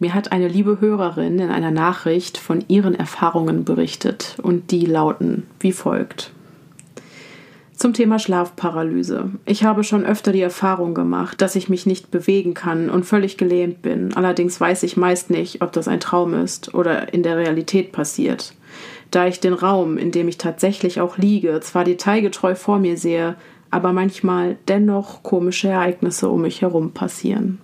Mir 0.00 0.14
hat 0.14 0.32
eine 0.32 0.48
liebe 0.48 0.80
Hörerin 0.80 1.38
in 1.38 1.50
einer 1.50 1.72
Nachricht 1.72 2.38
von 2.38 2.64
ihren 2.68 2.94
Erfahrungen 2.94 3.64
berichtet 3.64 4.36
und 4.42 4.70
die 4.70 4.86
lauten 4.86 5.44
wie 5.60 5.72
folgt. 5.72 6.32
Zum 7.78 7.94
Thema 7.94 8.18
Schlafparalyse. 8.18 9.30
Ich 9.46 9.64
habe 9.64 9.84
schon 9.84 10.04
öfter 10.04 10.32
die 10.32 10.42
Erfahrung 10.42 10.92
gemacht, 10.94 11.40
dass 11.40 11.56
ich 11.56 11.70
mich 11.70 11.86
nicht 11.86 12.10
bewegen 12.10 12.52
kann 12.52 12.90
und 12.90 13.06
völlig 13.06 13.38
gelähmt 13.38 13.80
bin. 13.80 14.14
Allerdings 14.14 14.60
weiß 14.60 14.82
ich 14.82 14.98
meist 14.98 15.30
nicht, 15.30 15.62
ob 15.62 15.72
das 15.72 15.88
ein 15.88 16.00
Traum 16.00 16.34
ist 16.34 16.74
oder 16.74 17.14
in 17.14 17.22
der 17.22 17.36
Realität 17.38 17.92
passiert 17.92 18.52
da 19.10 19.26
ich 19.26 19.40
den 19.40 19.54
Raum, 19.54 19.98
in 19.98 20.10
dem 20.10 20.28
ich 20.28 20.38
tatsächlich 20.38 21.00
auch 21.00 21.18
liege, 21.18 21.60
zwar 21.60 21.84
detailgetreu 21.84 22.54
vor 22.54 22.78
mir 22.78 22.96
sehe, 22.96 23.36
aber 23.70 23.92
manchmal 23.92 24.56
dennoch 24.66 25.22
komische 25.22 25.68
Ereignisse 25.68 26.28
um 26.28 26.42
mich 26.42 26.62
herum 26.62 26.92
passieren. 26.92 27.58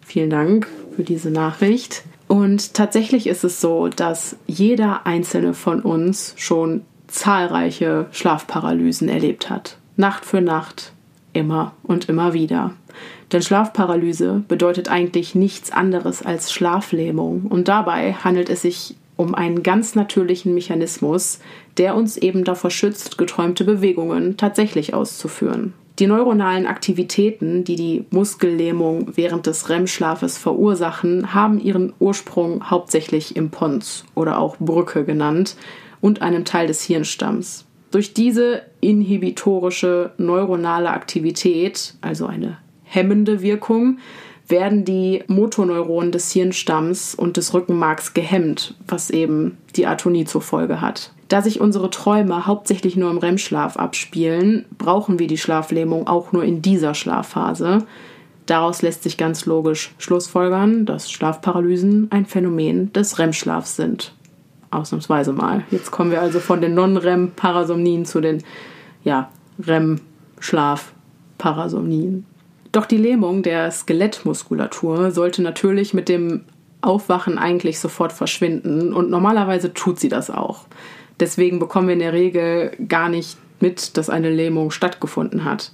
Vielen 0.00 0.30
Dank 0.30 0.66
für 0.94 1.02
diese 1.02 1.30
Nachricht. 1.30 2.04
Und 2.28 2.74
tatsächlich 2.74 3.26
ist 3.26 3.44
es 3.44 3.60
so, 3.60 3.88
dass 3.88 4.36
jeder 4.46 5.06
einzelne 5.06 5.54
von 5.54 5.80
uns 5.80 6.34
schon 6.36 6.82
zahlreiche 7.12 8.06
Schlafparalysen 8.10 9.08
erlebt 9.08 9.50
hat. 9.50 9.76
Nacht 9.96 10.24
für 10.24 10.40
Nacht, 10.40 10.92
immer 11.32 11.72
und 11.82 12.08
immer 12.08 12.32
wieder. 12.32 12.72
Denn 13.30 13.42
Schlafparalyse 13.42 14.42
bedeutet 14.48 14.88
eigentlich 14.88 15.34
nichts 15.34 15.70
anderes 15.70 16.22
als 16.22 16.52
Schlaflähmung. 16.52 17.46
Und 17.48 17.68
dabei 17.68 18.12
handelt 18.12 18.50
es 18.50 18.62
sich 18.62 18.96
um 19.16 19.34
einen 19.34 19.62
ganz 19.62 19.94
natürlichen 19.94 20.54
Mechanismus, 20.54 21.38
der 21.76 21.94
uns 21.94 22.16
eben 22.16 22.44
davor 22.44 22.70
schützt, 22.70 23.18
geträumte 23.18 23.64
Bewegungen 23.64 24.36
tatsächlich 24.36 24.94
auszuführen. 24.94 25.74
Die 25.98 26.06
neuronalen 26.06 26.66
Aktivitäten, 26.66 27.64
die 27.64 27.76
die 27.76 28.06
Muskellähmung 28.10 29.12
während 29.14 29.46
des 29.46 29.68
REM-Schlafes 29.68 30.38
verursachen, 30.38 31.34
haben 31.34 31.60
ihren 31.60 31.92
Ursprung 31.98 32.70
hauptsächlich 32.70 33.36
im 33.36 33.50
Pons 33.50 34.04
oder 34.14 34.38
auch 34.38 34.56
Brücke 34.58 35.04
genannt 35.04 35.54
und 36.02 36.20
einem 36.20 36.44
Teil 36.44 36.66
des 36.66 36.82
Hirnstamms. 36.82 37.64
Durch 37.90 38.12
diese 38.12 38.62
inhibitorische 38.80 40.12
neuronale 40.18 40.90
Aktivität, 40.90 41.94
also 42.02 42.26
eine 42.26 42.58
hemmende 42.84 43.40
Wirkung, 43.40 43.98
werden 44.48 44.84
die 44.84 45.22
Motoneuronen 45.28 46.12
des 46.12 46.30
Hirnstamms 46.32 47.14
und 47.14 47.38
des 47.38 47.54
Rückenmarks 47.54 48.12
gehemmt, 48.12 48.74
was 48.86 49.08
eben 49.08 49.56
die 49.76 49.86
Atonie 49.86 50.24
zur 50.26 50.42
Folge 50.42 50.80
hat. 50.80 51.12
Da 51.28 51.40
sich 51.40 51.60
unsere 51.60 51.88
Träume 51.88 52.46
hauptsächlich 52.46 52.96
nur 52.96 53.10
im 53.10 53.18
REM-Schlaf 53.18 53.78
abspielen, 53.78 54.66
brauchen 54.76 55.18
wir 55.18 55.26
die 55.26 55.38
Schlaflähmung 55.38 56.06
auch 56.06 56.32
nur 56.32 56.44
in 56.44 56.60
dieser 56.60 56.94
Schlafphase. 56.94 57.86
Daraus 58.44 58.82
lässt 58.82 59.02
sich 59.02 59.16
ganz 59.16 59.46
logisch 59.46 59.94
schlussfolgern, 59.98 60.84
dass 60.84 61.10
Schlafparalysen 61.10 62.08
ein 62.10 62.26
Phänomen 62.26 62.92
des 62.92 63.18
REM-Schlafs 63.18 63.76
sind. 63.76 64.12
Ausnahmsweise 64.72 65.32
mal. 65.32 65.64
Jetzt 65.70 65.90
kommen 65.90 66.10
wir 66.10 66.20
also 66.20 66.40
von 66.40 66.60
den 66.60 66.74
Non-REM-Parasomnien 66.74 68.04
zu 68.04 68.20
den 68.20 68.42
ja, 69.04 69.30
REM-Schlaf-Parasomnien. 69.64 72.26
Doch 72.72 72.86
die 72.86 72.96
Lähmung 72.96 73.42
der 73.42 73.70
Skelettmuskulatur 73.70 75.10
sollte 75.10 75.42
natürlich 75.42 75.92
mit 75.92 76.08
dem 76.08 76.44
Aufwachen 76.80 77.38
eigentlich 77.38 77.78
sofort 77.78 78.12
verschwinden 78.12 78.92
und 78.92 79.10
normalerweise 79.10 79.74
tut 79.74 80.00
sie 80.00 80.08
das 80.08 80.30
auch. 80.30 80.64
Deswegen 81.20 81.58
bekommen 81.58 81.86
wir 81.86 81.94
in 81.94 82.00
der 82.00 82.12
Regel 82.12 82.72
gar 82.88 83.08
nicht 83.08 83.36
mit, 83.60 83.96
dass 83.96 84.10
eine 84.10 84.30
Lähmung 84.30 84.70
stattgefunden 84.70 85.44
hat. 85.44 85.70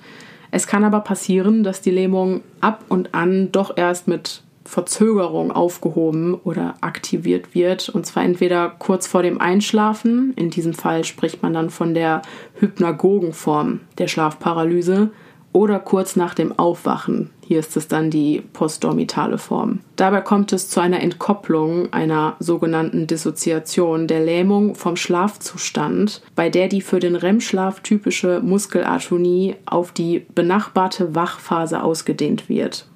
Es 0.50 0.66
kann 0.66 0.84
aber 0.84 1.00
passieren, 1.00 1.62
dass 1.62 1.80
die 1.80 1.90
Lähmung 1.90 2.42
ab 2.60 2.84
und 2.88 3.14
an 3.14 3.52
doch 3.52 3.76
erst 3.76 4.08
mit 4.08 4.42
Verzögerung 4.68 5.50
aufgehoben 5.50 6.34
oder 6.34 6.74
aktiviert 6.82 7.54
wird. 7.54 7.88
Und 7.88 8.04
zwar 8.04 8.22
entweder 8.22 8.68
kurz 8.68 9.06
vor 9.06 9.22
dem 9.22 9.40
Einschlafen, 9.40 10.34
in 10.36 10.50
diesem 10.50 10.74
Fall 10.74 11.04
spricht 11.04 11.42
man 11.42 11.54
dann 11.54 11.70
von 11.70 11.94
der 11.94 12.20
Hypnagogenform 12.60 13.80
der 13.96 14.08
Schlafparalyse, 14.08 15.10
oder 15.52 15.78
kurz 15.78 16.14
nach 16.14 16.34
dem 16.34 16.58
Aufwachen. 16.58 17.30
Hier 17.40 17.58
ist 17.58 17.76
es 17.76 17.88
dann 17.88 18.10
die 18.10 18.42
postdormitale 18.52 19.38
Form. 19.38 19.80
Dabei 19.96 20.20
kommt 20.20 20.52
es 20.52 20.68
zu 20.68 20.80
einer 20.80 21.00
Entkopplung, 21.00 21.92
einer 21.92 22.36
sogenannten 22.38 23.06
Dissoziation 23.06 24.06
der 24.06 24.20
Lähmung 24.20 24.74
vom 24.74 24.96
Schlafzustand, 24.96 26.22
bei 26.34 26.50
der 26.50 26.68
die 26.68 26.82
für 26.82 27.00
den 27.00 27.16
REM-Schlaf 27.16 27.80
typische 27.80 28.40
Muskelatonie 28.40 29.56
auf 29.64 29.92
die 29.92 30.26
benachbarte 30.34 31.14
Wachphase 31.14 31.82
ausgedehnt 31.82 32.48
wird. 32.48 32.86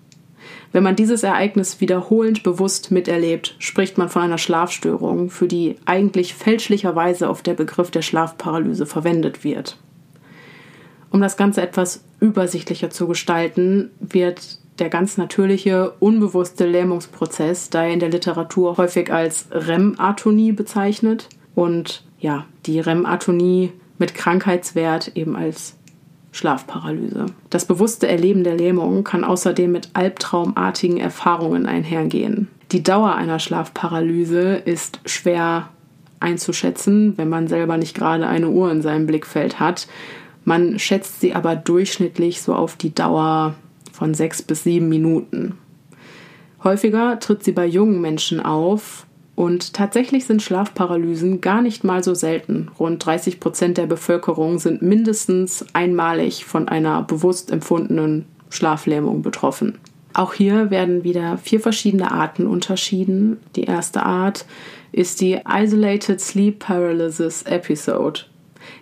Wenn 0.72 0.82
man 0.82 0.96
dieses 0.96 1.22
Ereignis 1.22 1.80
wiederholend 1.80 2.42
bewusst 2.42 2.90
miterlebt, 2.90 3.54
spricht 3.58 3.98
man 3.98 4.08
von 4.08 4.22
einer 4.22 4.38
Schlafstörung, 4.38 5.28
für 5.28 5.46
die 5.46 5.76
eigentlich 5.84 6.34
fälschlicherweise 6.34 7.28
auf 7.28 7.42
der 7.42 7.54
Begriff 7.54 7.90
der 7.90 8.02
Schlafparalyse 8.02 8.86
verwendet 8.86 9.44
wird. 9.44 9.76
Um 11.10 11.20
das 11.20 11.36
Ganze 11.36 11.60
etwas 11.60 12.04
übersichtlicher 12.20 12.88
zu 12.88 13.06
gestalten, 13.06 13.90
wird 14.00 14.60
der 14.78 14.88
ganz 14.88 15.18
natürliche, 15.18 15.92
unbewusste 16.00 16.66
Lähmungsprozess 16.66 17.68
daher 17.68 17.92
in 17.92 18.00
der 18.00 18.08
Literatur 18.08 18.78
häufig 18.78 19.12
als 19.12 19.48
REM-Atonie 19.50 20.52
bezeichnet 20.52 21.28
und 21.54 22.04
ja, 22.18 22.46
die 22.64 22.80
REM-Atonie 22.80 23.72
mit 23.98 24.14
Krankheitswert 24.14 25.12
eben 25.16 25.36
als 25.36 25.76
Schlafparalyse. 26.32 27.26
Das 27.50 27.66
bewusste 27.66 28.08
Erleben 28.08 28.42
der 28.42 28.56
Lähmung 28.56 29.04
kann 29.04 29.22
außerdem 29.22 29.70
mit 29.70 29.90
albtraumartigen 29.92 30.98
Erfahrungen 30.98 31.66
einhergehen. 31.66 32.48
Die 32.72 32.82
Dauer 32.82 33.14
einer 33.14 33.38
Schlafparalyse 33.38 34.54
ist 34.56 35.00
schwer 35.06 35.68
einzuschätzen, 36.20 37.14
wenn 37.16 37.28
man 37.28 37.48
selber 37.48 37.76
nicht 37.76 37.94
gerade 37.94 38.26
eine 38.26 38.48
Uhr 38.48 38.70
in 38.70 38.82
seinem 38.82 39.06
Blickfeld 39.06 39.60
hat 39.60 39.86
man 40.44 40.78
schätzt 40.78 41.20
sie 41.20 41.34
aber 41.34 41.56
durchschnittlich 41.56 42.42
so 42.42 42.54
auf 42.54 42.76
die 42.76 42.94
Dauer 42.94 43.54
von 43.92 44.14
sechs 44.14 44.42
bis 44.42 44.64
sieben 44.64 44.88
Minuten. 44.88 45.58
Häufiger 46.64 47.18
tritt 47.18 47.44
sie 47.44 47.52
bei 47.52 47.66
jungen 47.66 48.00
Menschen 48.00 48.40
auf 48.40 49.06
und 49.34 49.72
tatsächlich 49.72 50.26
sind 50.26 50.42
Schlafparalysen 50.42 51.40
gar 51.40 51.62
nicht 51.62 51.84
mal 51.84 52.04
so 52.04 52.14
selten. 52.14 52.70
Rund 52.78 53.04
30 53.04 53.40
Prozent 53.40 53.78
der 53.78 53.86
Bevölkerung 53.86 54.58
sind 54.58 54.82
mindestens 54.82 55.64
einmalig 55.72 56.44
von 56.44 56.68
einer 56.68 57.02
bewusst 57.02 57.50
empfundenen 57.50 58.26
Schlaflähmung 58.50 59.22
betroffen. 59.22 59.78
Auch 60.14 60.34
hier 60.34 60.70
werden 60.70 61.04
wieder 61.04 61.38
vier 61.38 61.60
verschiedene 61.60 62.12
Arten 62.12 62.46
unterschieden. 62.46 63.38
Die 63.56 63.64
erste 63.64 64.02
Art 64.04 64.44
ist 64.92 65.22
die 65.22 65.40
Isolated 65.48 66.20
Sleep 66.20 66.58
Paralysis 66.58 67.42
Episode. 67.42 68.20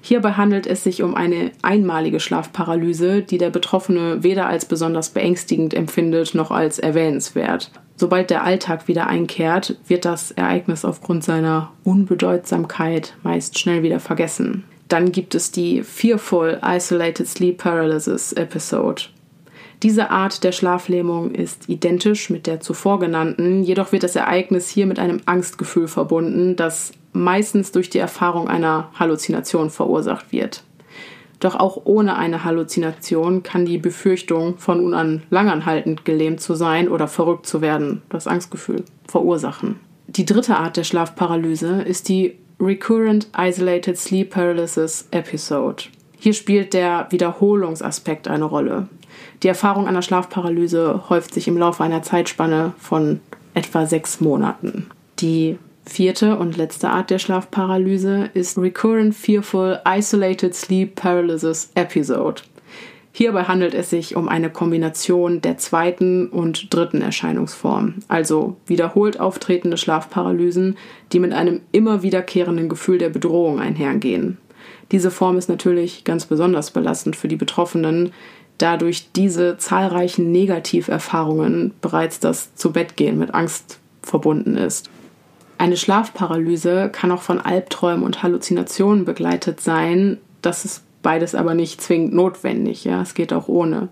Hierbei 0.00 0.32
handelt 0.32 0.66
es 0.66 0.82
sich 0.84 1.02
um 1.02 1.14
eine 1.14 1.52
einmalige 1.62 2.20
Schlafparalyse, 2.20 3.22
die 3.22 3.38
der 3.38 3.50
Betroffene 3.50 4.22
weder 4.22 4.46
als 4.46 4.64
besonders 4.64 5.10
beängstigend 5.10 5.72
empfindet 5.72 6.34
noch 6.34 6.50
als 6.50 6.78
erwähnenswert. 6.78 7.70
Sobald 8.00 8.30
der 8.30 8.44
Alltag 8.44 8.88
wieder 8.88 9.08
einkehrt, 9.08 9.76
wird 9.86 10.06
das 10.06 10.30
Ereignis 10.30 10.86
aufgrund 10.86 11.22
seiner 11.22 11.70
Unbedeutsamkeit 11.84 13.14
meist 13.22 13.58
schnell 13.58 13.82
wieder 13.82 14.00
vergessen. 14.00 14.64
Dann 14.88 15.12
gibt 15.12 15.34
es 15.34 15.52
die 15.52 15.82
Fearful 15.82 16.58
Isolated 16.64 17.28
Sleep 17.28 17.58
Paralysis 17.58 18.32
Episode. 18.32 19.02
Diese 19.82 20.08
Art 20.08 20.44
der 20.44 20.52
Schlaflähmung 20.52 21.34
ist 21.34 21.68
identisch 21.68 22.30
mit 22.30 22.46
der 22.46 22.60
zuvor 22.60 23.00
genannten, 23.00 23.64
jedoch 23.64 23.92
wird 23.92 24.02
das 24.02 24.16
Ereignis 24.16 24.70
hier 24.70 24.86
mit 24.86 24.98
einem 24.98 25.20
Angstgefühl 25.26 25.86
verbunden, 25.86 26.56
das 26.56 26.92
meistens 27.12 27.70
durch 27.70 27.90
die 27.90 27.98
Erfahrung 27.98 28.48
einer 28.48 28.90
Halluzination 28.98 29.68
verursacht 29.68 30.32
wird. 30.32 30.64
Doch 31.40 31.56
auch 31.56 31.80
ohne 31.84 32.16
eine 32.16 32.44
Halluzination 32.44 33.42
kann 33.42 33.64
die 33.64 33.78
Befürchtung, 33.78 34.58
von 34.58 34.82
nun 34.82 34.94
an 34.94 35.22
langanhaltend 35.30 36.04
gelähmt 36.04 36.40
zu 36.40 36.54
sein 36.54 36.88
oder 36.88 37.08
verrückt 37.08 37.46
zu 37.46 37.62
werden, 37.62 38.02
das 38.10 38.26
Angstgefühl 38.26 38.84
verursachen. 39.08 39.76
Die 40.06 40.26
dritte 40.26 40.56
Art 40.56 40.76
der 40.76 40.84
Schlafparalyse 40.84 41.82
ist 41.82 42.08
die 42.08 42.36
Recurrent 42.60 43.28
Isolated 43.36 43.96
Sleep 43.96 44.28
Paralysis 44.28 45.08
Episode. 45.12 45.84
Hier 46.18 46.34
spielt 46.34 46.74
der 46.74 47.06
Wiederholungsaspekt 47.10 48.28
eine 48.28 48.44
Rolle. 48.44 48.88
Die 49.42 49.48
Erfahrung 49.48 49.86
einer 49.86 50.02
Schlafparalyse 50.02 51.08
häuft 51.08 51.32
sich 51.32 51.48
im 51.48 51.56
Laufe 51.56 51.82
einer 51.82 52.02
Zeitspanne 52.02 52.74
von 52.78 53.20
etwa 53.54 53.86
sechs 53.86 54.20
Monaten. 54.20 54.90
Die 55.20 55.58
vierte 55.84 56.38
und 56.38 56.56
letzte 56.56 56.90
Art 56.90 57.10
der 57.10 57.18
Schlafparalyse 57.18 58.30
ist 58.34 58.58
Recurrent 58.58 59.14
Fearful 59.14 59.80
Isolated 59.86 60.54
Sleep 60.54 60.94
Paralysis 60.94 61.70
Episode. 61.74 62.42
Hierbei 63.12 63.44
handelt 63.44 63.74
es 63.74 63.90
sich 63.90 64.14
um 64.14 64.28
eine 64.28 64.50
Kombination 64.50 65.40
der 65.40 65.58
zweiten 65.58 66.28
und 66.28 66.72
dritten 66.72 67.02
Erscheinungsform, 67.02 67.94
also 68.06 68.56
wiederholt 68.66 69.18
auftretende 69.18 69.76
Schlafparalysen, 69.76 70.76
die 71.12 71.18
mit 71.18 71.32
einem 71.32 71.60
immer 71.72 72.02
wiederkehrenden 72.02 72.68
Gefühl 72.68 72.98
der 72.98 73.08
Bedrohung 73.08 73.58
einhergehen. 73.58 74.38
Diese 74.92 75.10
Form 75.10 75.36
ist 75.38 75.48
natürlich 75.48 76.04
ganz 76.04 76.26
besonders 76.26 76.70
belastend 76.70 77.16
für 77.16 77.28
die 77.28 77.36
Betroffenen, 77.36 78.12
da 78.58 78.76
durch 78.76 79.10
diese 79.12 79.56
zahlreichen 79.58 80.30
Negativerfahrungen 80.30 81.72
bereits 81.80 82.20
das 82.20 82.54
Zubettgehen 82.54 83.18
mit 83.18 83.34
Angst 83.34 83.80
verbunden 84.02 84.56
ist. 84.56 84.90
Eine 85.60 85.76
Schlafparalyse 85.76 86.88
kann 86.90 87.12
auch 87.12 87.20
von 87.20 87.38
Albträumen 87.38 88.02
und 88.02 88.22
Halluzinationen 88.22 89.04
begleitet 89.04 89.60
sein. 89.60 90.16
Das 90.40 90.64
ist 90.64 90.84
beides 91.02 91.34
aber 91.34 91.52
nicht 91.52 91.82
zwingend 91.82 92.14
notwendig. 92.14 92.84
Ja, 92.84 93.02
es 93.02 93.12
geht 93.12 93.30
auch 93.34 93.46
ohne. 93.46 93.90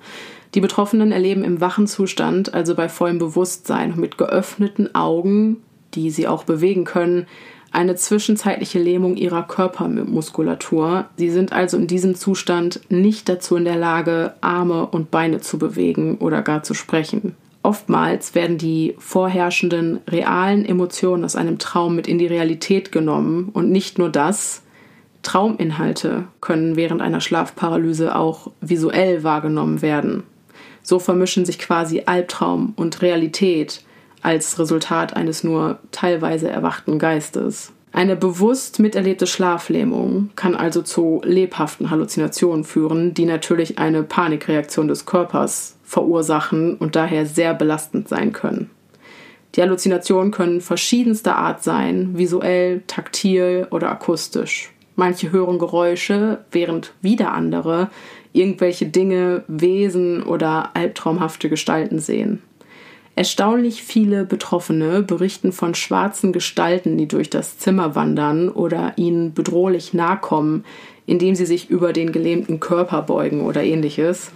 Die 0.55 0.63
Betroffenen 0.63 1.13
erleben 1.13 1.45
im 1.45 1.61
wachen 1.61 1.87
Zustand, 1.87 2.55
also 2.55 2.75
bei 2.75 2.89
vollem 2.89 3.19
Bewusstsein 3.19 3.93
und 3.93 4.01
mit 4.01 4.17
geöffneten 4.17 4.95
Augen, 4.95 5.59
die 5.93 6.11
sie 6.11 6.27
auch 6.27 6.45
bewegen 6.45 6.85
können, 6.85 7.27
eine 7.71 7.97
zwischenzeitliche 7.97 8.79
Lähmung 8.79 9.19
ihrer 9.19 9.43
Körpermuskulatur. 9.43 11.05
Sie 11.19 11.29
sind 11.29 11.53
also 11.53 11.77
in 11.77 11.87
diesem 11.87 12.15
Zustand 12.15 12.81
nicht 12.89 13.29
dazu 13.29 13.57
in 13.57 13.67
der 13.67 13.77
Lage, 13.77 14.33
Arme 14.41 14.87
und 14.87 15.11
Beine 15.11 15.43
zu 15.43 15.59
bewegen 15.59 16.17
oder 16.17 16.41
gar 16.41 16.63
zu 16.63 16.73
sprechen. 16.73 17.35
Oftmals 17.69 18.35
werden 18.35 18.57
die 18.57 18.95
vorherrschenden 18.97 20.01
realen 20.09 20.65
Emotionen 20.65 21.23
aus 21.23 21.37
einem 21.37 21.59
Traum 21.59 21.97
mit 21.97 22.09
in 22.09 22.17
die 22.17 22.27
Realität 22.27 22.93
genommen 22.93 23.51
und 23.53 23.69
nicht 23.71 23.99
nur 23.99 24.09
das, 24.09 24.63
Trauminhalte 25.23 26.29
können 26.41 26.77
während 26.77 27.03
einer 27.03 27.21
Schlafparalyse 27.21 28.17
auch 28.17 28.51
visuell 28.63 29.23
wahrgenommen 29.23 29.83
werden. 29.83 30.23
So 30.83 30.99
vermischen 30.99 31.45
sich 31.45 31.59
quasi 31.59 32.05
Albtraum 32.07 32.73
und 32.75 33.03
Realität 33.03 33.83
als 34.23 34.59
Resultat 34.59 35.15
eines 35.15 35.45
nur 35.45 35.79
teilweise 35.93 36.49
erwachten 36.49 36.99
Geistes. 36.99 37.73
Eine 37.93 38.17
bewusst 38.17 38.79
miterlebte 38.79 39.27
Schlaflähmung 39.27 40.31
kann 40.37 40.57
also 40.57 40.81
zu 40.81 41.21
lebhaften 41.23 41.91
Halluzinationen 41.91 42.65
führen, 42.65 43.13
die 43.13 43.27
natürlich 43.27 43.79
eine 43.79 44.05
Panikreaktion 44.05 44.89
des 44.89 45.05
Körpers 45.05 45.78
verursachen 45.89 46.77
und 46.77 46.97
daher 46.97 47.25
sehr 47.25 47.55
belastend 47.55 48.09
sein 48.09 48.33
können. 48.33 48.71
Die 49.55 49.63
Halluzinationen 49.63 50.31
können 50.31 50.61
verschiedenster 50.61 51.37
Art 51.37 51.65
sein, 51.65 52.19
visuell, 52.19 52.83
taktil 52.87 53.67
oder 53.71 53.91
akustisch. 53.91 54.71
Manche 54.97 55.33
hören 55.33 55.59
Geräusche, 55.59 56.41
während 56.53 56.93
wieder 57.01 57.33
andere 57.33 57.89
irgendwelche 58.35 58.85
Dinge, 58.85 59.45
Wesen 59.49 60.23
oder 60.23 60.77
albtraumhafte 60.77 61.49
Gestalten 61.49 61.99
sehen. 61.99 62.43
Erstaunlich 63.15 63.83
viele 63.83 64.25
Betroffene 64.25 65.03
berichten 65.03 65.51
von 65.53 65.75
schwarzen 65.75 66.33
Gestalten, 66.33 66.99
die 66.99 67.09
durch 67.09 67.31
das 67.31 67.59
Zimmer 67.59 67.95
wandern 67.95 68.51
oder 68.51 68.93
ihnen 68.97 69.33
bedrohlich 69.33 69.95
nahe 69.95 70.19
kommen, 70.19 70.65
indem 71.07 71.35
sie 71.35 71.47
sich 71.47 71.71
über 71.71 71.95
den 71.95 72.13
gelähmten 72.13 72.61
Körper 72.61 73.03
beugen 73.03 73.41
oder 73.41 73.65
ähnliches. 73.65 74.31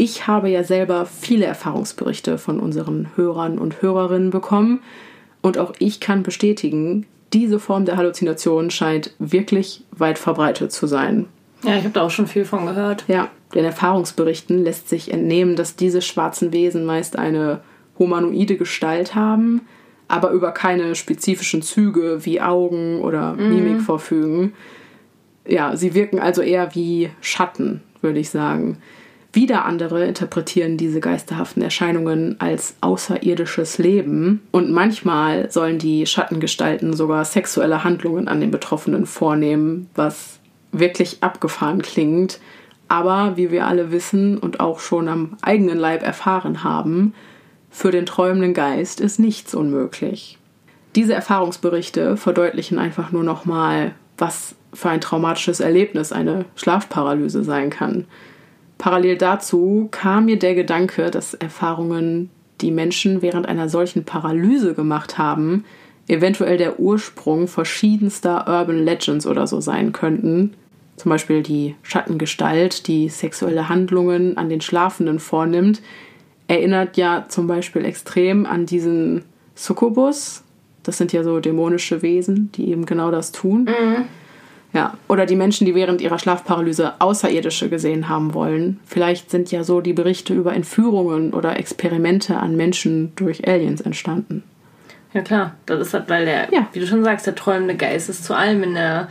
Ich 0.00 0.28
habe 0.28 0.48
ja 0.48 0.62
selber 0.62 1.06
viele 1.06 1.44
Erfahrungsberichte 1.44 2.38
von 2.38 2.60
unseren 2.60 3.08
Hörern 3.16 3.58
und 3.58 3.82
Hörerinnen 3.82 4.30
bekommen 4.30 4.78
und 5.42 5.58
auch 5.58 5.72
ich 5.80 5.98
kann 5.98 6.22
bestätigen, 6.22 7.04
diese 7.32 7.58
Form 7.58 7.84
der 7.84 7.96
Halluzination 7.96 8.70
scheint 8.70 9.12
wirklich 9.18 9.82
weit 9.90 10.20
verbreitet 10.20 10.70
zu 10.70 10.86
sein. 10.86 11.26
Ja, 11.64 11.76
ich 11.76 11.82
habe 11.82 11.94
da 11.94 12.02
auch 12.02 12.12
schon 12.12 12.28
viel 12.28 12.44
von 12.44 12.64
gehört. 12.64 13.06
Ja, 13.08 13.28
den 13.56 13.64
Erfahrungsberichten 13.64 14.62
lässt 14.62 14.88
sich 14.88 15.12
entnehmen, 15.12 15.56
dass 15.56 15.74
diese 15.74 16.00
schwarzen 16.00 16.52
Wesen 16.52 16.86
meist 16.86 17.18
eine 17.18 17.60
humanoide 17.98 18.56
Gestalt 18.56 19.16
haben, 19.16 19.62
aber 20.06 20.30
über 20.30 20.52
keine 20.52 20.94
spezifischen 20.94 21.60
Züge 21.60 22.24
wie 22.24 22.40
Augen 22.40 23.00
oder 23.00 23.32
mhm. 23.32 23.48
Mimik 23.48 23.82
verfügen. 23.82 24.52
Ja, 25.44 25.76
sie 25.76 25.94
wirken 25.94 26.20
also 26.20 26.40
eher 26.40 26.72
wie 26.76 27.10
Schatten, 27.20 27.82
würde 28.00 28.20
ich 28.20 28.30
sagen. 28.30 28.78
Wieder 29.32 29.66
andere 29.66 30.06
interpretieren 30.06 30.78
diese 30.78 31.00
geisterhaften 31.00 31.62
Erscheinungen 31.62 32.40
als 32.40 32.76
außerirdisches 32.80 33.76
Leben 33.76 34.40
und 34.52 34.70
manchmal 34.70 35.50
sollen 35.50 35.78
die 35.78 36.06
Schattengestalten 36.06 36.94
sogar 36.94 37.24
sexuelle 37.26 37.84
Handlungen 37.84 38.26
an 38.26 38.40
den 38.40 38.50
Betroffenen 38.50 39.04
vornehmen, 39.04 39.90
was 39.94 40.40
wirklich 40.72 41.22
abgefahren 41.22 41.82
klingt. 41.82 42.40
Aber 42.88 43.36
wie 43.36 43.50
wir 43.50 43.66
alle 43.66 43.92
wissen 43.92 44.38
und 44.38 44.60
auch 44.60 44.80
schon 44.80 45.08
am 45.08 45.36
eigenen 45.42 45.76
Leib 45.76 46.02
erfahren 46.02 46.64
haben, 46.64 47.12
für 47.70 47.90
den 47.90 48.06
träumenden 48.06 48.54
Geist 48.54 48.98
ist 48.98 49.18
nichts 49.18 49.54
unmöglich. 49.54 50.38
Diese 50.96 51.12
Erfahrungsberichte 51.12 52.16
verdeutlichen 52.16 52.78
einfach 52.78 53.12
nur 53.12 53.24
nochmal, 53.24 53.94
was 54.16 54.54
für 54.72 54.88
ein 54.88 55.02
traumatisches 55.02 55.60
Erlebnis 55.60 56.12
eine 56.12 56.46
Schlafparalyse 56.56 57.44
sein 57.44 57.68
kann. 57.68 58.06
Parallel 58.78 59.18
dazu 59.18 59.88
kam 59.90 60.26
mir 60.26 60.38
der 60.38 60.54
Gedanke, 60.54 61.10
dass 61.10 61.34
Erfahrungen, 61.34 62.30
die 62.60 62.70
Menschen 62.70 63.22
während 63.22 63.46
einer 63.46 63.68
solchen 63.68 64.04
Paralyse 64.04 64.74
gemacht 64.74 65.18
haben, 65.18 65.64
eventuell 66.06 66.56
der 66.56 66.80
Ursprung 66.80 67.48
verschiedenster 67.48 68.46
Urban 68.48 68.84
Legends 68.84 69.26
oder 69.26 69.46
so 69.46 69.60
sein 69.60 69.92
könnten. 69.92 70.54
Zum 70.96 71.10
Beispiel 71.10 71.42
die 71.42 71.76
Schattengestalt, 71.82 72.88
die 72.88 73.08
sexuelle 73.08 73.68
Handlungen 73.68 74.36
an 74.36 74.48
den 74.48 74.60
Schlafenden 74.60 75.18
vornimmt, 75.18 75.82
erinnert 76.48 76.96
ja 76.96 77.26
zum 77.28 77.46
Beispiel 77.46 77.84
extrem 77.84 78.46
an 78.46 78.64
diesen 78.66 79.22
Succubus. 79.54 80.42
Das 80.82 80.96
sind 80.96 81.12
ja 81.12 81.22
so 81.22 81.40
dämonische 81.40 82.02
Wesen, 82.02 82.50
die 82.52 82.70
eben 82.70 82.86
genau 82.86 83.10
das 83.10 83.30
tun. 83.32 83.64
Mhm. 83.64 84.04
Ja, 84.72 84.94
oder 85.08 85.24
die 85.24 85.36
Menschen, 85.36 85.64
die 85.64 85.74
während 85.74 86.00
ihrer 86.00 86.18
Schlafparalyse 86.18 87.00
Außerirdische 87.00 87.70
gesehen 87.70 88.08
haben 88.08 88.34
wollen. 88.34 88.80
Vielleicht 88.84 89.30
sind 89.30 89.50
ja 89.50 89.64
so 89.64 89.80
die 89.80 89.94
Berichte 89.94 90.34
über 90.34 90.52
Entführungen 90.52 91.32
oder 91.32 91.58
Experimente 91.58 92.36
an 92.36 92.54
Menschen 92.54 93.12
durch 93.16 93.48
Aliens 93.48 93.80
entstanden. 93.80 94.42
Ja 95.14 95.22
klar, 95.22 95.54
das 95.64 95.80
ist 95.80 95.94
halt, 95.94 96.10
weil 96.10 96.26
der, 96.26 96.52
ja. 96.52 96.68
wie 96.72 96.80
du 96.80 96.86
schon 96.86 97.02
sagst, 97.02 97.26
der 97.26 97.34
träumende 97.34 97.76
Geist 97.76 98.10
ist 98.10 98.24
zu 98.24 98.36
allem 98.36 98.62
in 98.62 98.74
der 98.74 99.08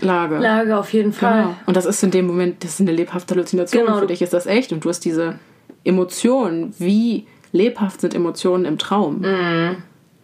Lage. 0.00 0.38
Lage 0.38 0.76
auf 0.76 0.92
jeden 0.92 1.12
Fall. 1.12 1.42
Genau. 1.42 1.54
Und 1.66 1.76
das 1.76 1.86
ist 1.86 2.02
in 2.02 2.10
dem 2.10 2.26
Moment, 2.26 2.64
das 2.64 2.72
ist 2.72 2.80
eine 2.80 2.90
lebhafte 2.90 3.34
Halluzination. 3.34 3.86
Genau. 3.86 4.00
Für 4.00 4.08
dich 4.08 4.22
ist 4.22 4.32
das 4.32 4.46
echt 4.46 4.72
und 4.72 4.84
du 4.84 4.88
hast 4.88 5.04
diese 5.04 5.38
Emotionen. 5.84 6.74
Wie 6.78 7.26
lebhaft 7.52 8.00
sind 8.00 8.12
Emotionen 8.12 8.64
im 8.64 8.76
Traum? 8.76 9.20
Mhm. 9.20 9.76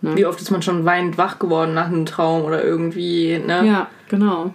Ne? 0.02 0.16
Wie 0.16 0.26
oft 0.26 0.40
ist 0.40 0.50
man 0.50 0.62
schon 0.62 0.84
weinend 0.84 1.16
wach 1.18 1.38
geworden 1.38 1.72
nach 1.74 1.86
einem 1.86 2.04
Traum 2.04 2.42
oder 2.42 2.64
irgendwie, 2.64 3.38
ne? 3.38 3.64
Ja, 3.64 3.86
genau. 4.08 4.52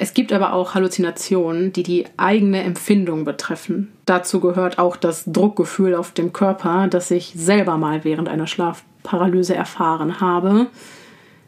Es 0.00 0.14
gibt 0.14 0.32
aber 0.32 0.52
auch 0.52 0.74
Halluzinationen, 0.74 1.72
die 1.72 1.82
die 1.82 2.04
eigene 2.16 2.62
Empfindung 2.62 3.24
betreffen. 3.24 3.92
Dazu 4.06 4.38
gehört 4.38 4.78
auch 4.78 4.94
das 4.94 5.24
Druckgefühl 5.26 5.96
auf 5.96 6.12
dem 6.12 6.32
Körper, 6.32 6.86
das 6.86 7.10
ich 7.10 7.32
selber 7.34 7.76
mal 7.76 8.04
während 8.04 8.28
einer 8.28 8.46
Schlafparalyse 8.46 9.56
erfahren 9.56 10.20
habe. 10.20 10.68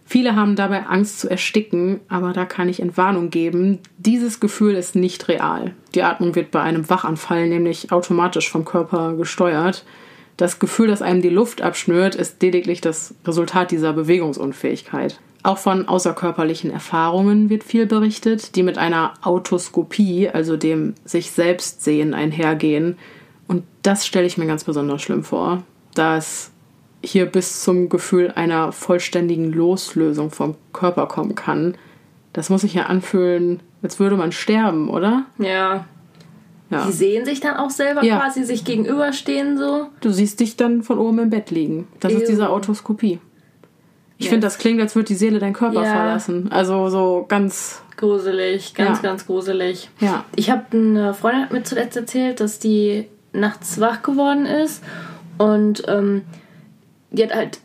Viele 0.04 0.34
haben 0.34 0.56
dabei 0.56 0.86
Angst 0.86 1.20
zu 1.20 1.30
ersticken, 1.30 2.00
aber 2.08 2.32
da 2.32 2.44
kann 2.44 2.68
ich 2.68 2.80
Entwarnung 2.80 3.30
geben. 3.30 3.78
Dieses 3.98 4.40
Gefühl 4.40 4.74
ist 4.74 4.96
nicht 4.96 5.28
real. 5.28 5.72
Die 5.94 6.02
Atmung 6.02 6.34
wird 6.34 6.50
bei 6.50 6.60
einem 6.60 6.90
Wachanfall 6.90 7.48
nämlich 7.48 7.92
automatisch 7.92 8.50
vom 8.50 8.64
Körper 8.64 9.14
gesteuert. 9.14 9.84
Das 10.36 10.58
Gefühl, 10.58 10.88
dass 10.88 11.02
einem 11.02 11.22
die 11.22 11.28
Luft 11.28 11.62
abschnürt, 11.62 12.16
ist 12.16 12.42
lediglich 12.42 12.80
das 12.80 13.14
Resultat 13.24 13.70
dieser 13.70 13.92
Bewegungsunfähigkeit. 13.92 15.20
Auch 15.42 15.58
von 15.58 15.88
außerkörperlichen 15.88 16.70
Erfahrungen 16.70 17.48
wird 17.48 17.64
viel 17.64 17.86
berichtet, 17.86 18.56
die 18.56 18.62
mit 18.62 18.76
einer 18.76 19.14
Autoskopie, 19.22 20.28
also 20.28 20.56
dem 20.56 20.94
sich 21.04 21.30
selbst 21.30 21.82
sehen, 21.82 22.12
einhergehen. 22.12 22.98
Und 23.48 23.64
das 23.82 24.06
stelle 24.06 24.26
ich 24.26 24.36
mir 24.36 24.46
ganz 24.46 24.64
besonders 24.64 25.00
schlimm 25.00 25.24
vor, 25.24 25.62
dass 25.94 26.50
hier 27.02 27.24
bis 27.24 27.62
zum 27.62 27.88
Gefühl 27.88 28.30
einer 28.30 28.72
vollständigen 28.72 29.50
Loslösung 29.50 30.30
vom 30.30 30.56
Körper 30.74 31.06
kommen 31.06 31.34
kann. 31.34 31.74
Das 32.34 32.50
muss 32.50 32.60
sich 32.60 32.74
ja 32.74 32.84
anfühlen, 32.84 33.60
als 33.82 33.98
würde 33.98 34.16
man 34.16 34.32
sterben, 34.32 34.90
oder? 34.90 35.24
Ja. 35.38 35.86
ja. 36.68 36.86
Die 36.86 36.92
sehen 36.92 37.24
sich 37.24 37.40
dann 37.40 37.56
auch 37.56 37.70
selber 37.70 38.04
ja. 38.04 38.18
quasi 38.18 38.44
sich 38.44 38.66
gegenüberstehen 38.66 39.56
so. 39.56 39.86
Du 40.02 40.10
siehst 40.10 40.40
dich 40.40 40.56
dann 40.56 40.82
von 40.82 40.98
oben 40.98 41.18
im 41.20 41.30
Bett 41.30 41.50
liegen. 41.50 41.88
Das 41.98 42.12
Ew. 42.12 42.18
ist 42.18 42.28
diese 42.28 42.50
Autoskopie. 42.50 43.20
Ich 44.20 44.26
yes. 44.26 44.32
finde, 44.32 44.46
das 44.46 44.58
klingt, 44.58 44.82
als 44.82 44.94
würde 44.94 45.06
die 45.06 45.14
Seele 45.14 45.38
deinen 45.38 45.54
Körper 45.54 45.82
ja. 45.82 45.92
verlassen. 45.94 46.52
Also 46.52 46.90
so 46.90 47.24
ganz. 47.26 47.80
Gruselig, 47.96 48.74
ganz, 48.74 48.98
ja. 48.98 49.02
ganz 49.02 49.26
gruselig. 49.26 49.88
Ja. 49.98 50.26
Ich 50.36 50.50
habe 50.50 50.64
eine 50.72 51.14
Freundin 51.14 51.46
mir 51.50 51.62
zuletzt 51.62 51.96
erzählt, 51.96 52.40
dass 52.40 52.58
die 52.58 53.06
nachts 53.32 53.80
wach 53.80 54.02
geworden 54.02 54.44
ist 54.44 54.84
und 55.38 55.84
ähm, 55.88 56.22
die 57.10 57.22
hat 57.22 57.34
halt 57.34 57.60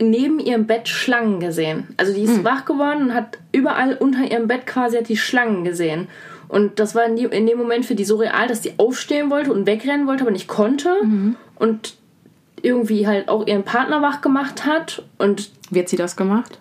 neben 0.00 0.38
ihrem 0.38 0.66
Bett 0.66 0.88
Schlangen 0.88 1.38
gesehen. 1.38 1.88
Also 1.98 2.14
die 2.14 2.22
ist 2.22 2.38
mhm. 2.38 2.44
wach 2.44 2.64
geworden 2.64 3.02
und 3.02 3.14
hat 3.14 3.36
überall 3.52 3.94
unter 3.94 4.24
ihrem 4.30 4.48
Bett 4.48 4.66
quasi 4.66 4.96
hat 4.96 5.10
die 5.10 5.18
Schlangen 5.18 5.64
gesehen. 5.64 6.08
Und 6.48 6.78
das 6.78 6.94
war 6.94 7.04
in, 7.04 7.16
dem 7.46 7.58
Moment 7.58 7.84
für 7.84 7.94
die 7.94 8.04
so 8.04 8.16
real, 8.16 8.48
dass 8.48 8.62
die 8.62 8.72
aufstehen 8.78 9.30
wollte 9.30 9.52
und 9.52 9.66
wegrennen 9.66 10.06
wollte, 10.06 10.22
aber 10.22 10.30
nicht 10.30 10.48
konnte. 10.48 10.88
Mhm. 11.02 11.36
Und 11.56 11.98
irgendwie 12.62 13.06
halt 13.06 13.28
auch 13.28 13.46
ihren 13.46 13.64
Partner 13.64 14.00
wach 14.00 14.22
gemacht 14.22 14.64
hat. 14.64 15.02
Und 15.18 15.50
wie 15.70 15.80
hat 15.80 15.88
sie 15.88 15.96
das 15.96 16.16
gemacht? 16.16 16.60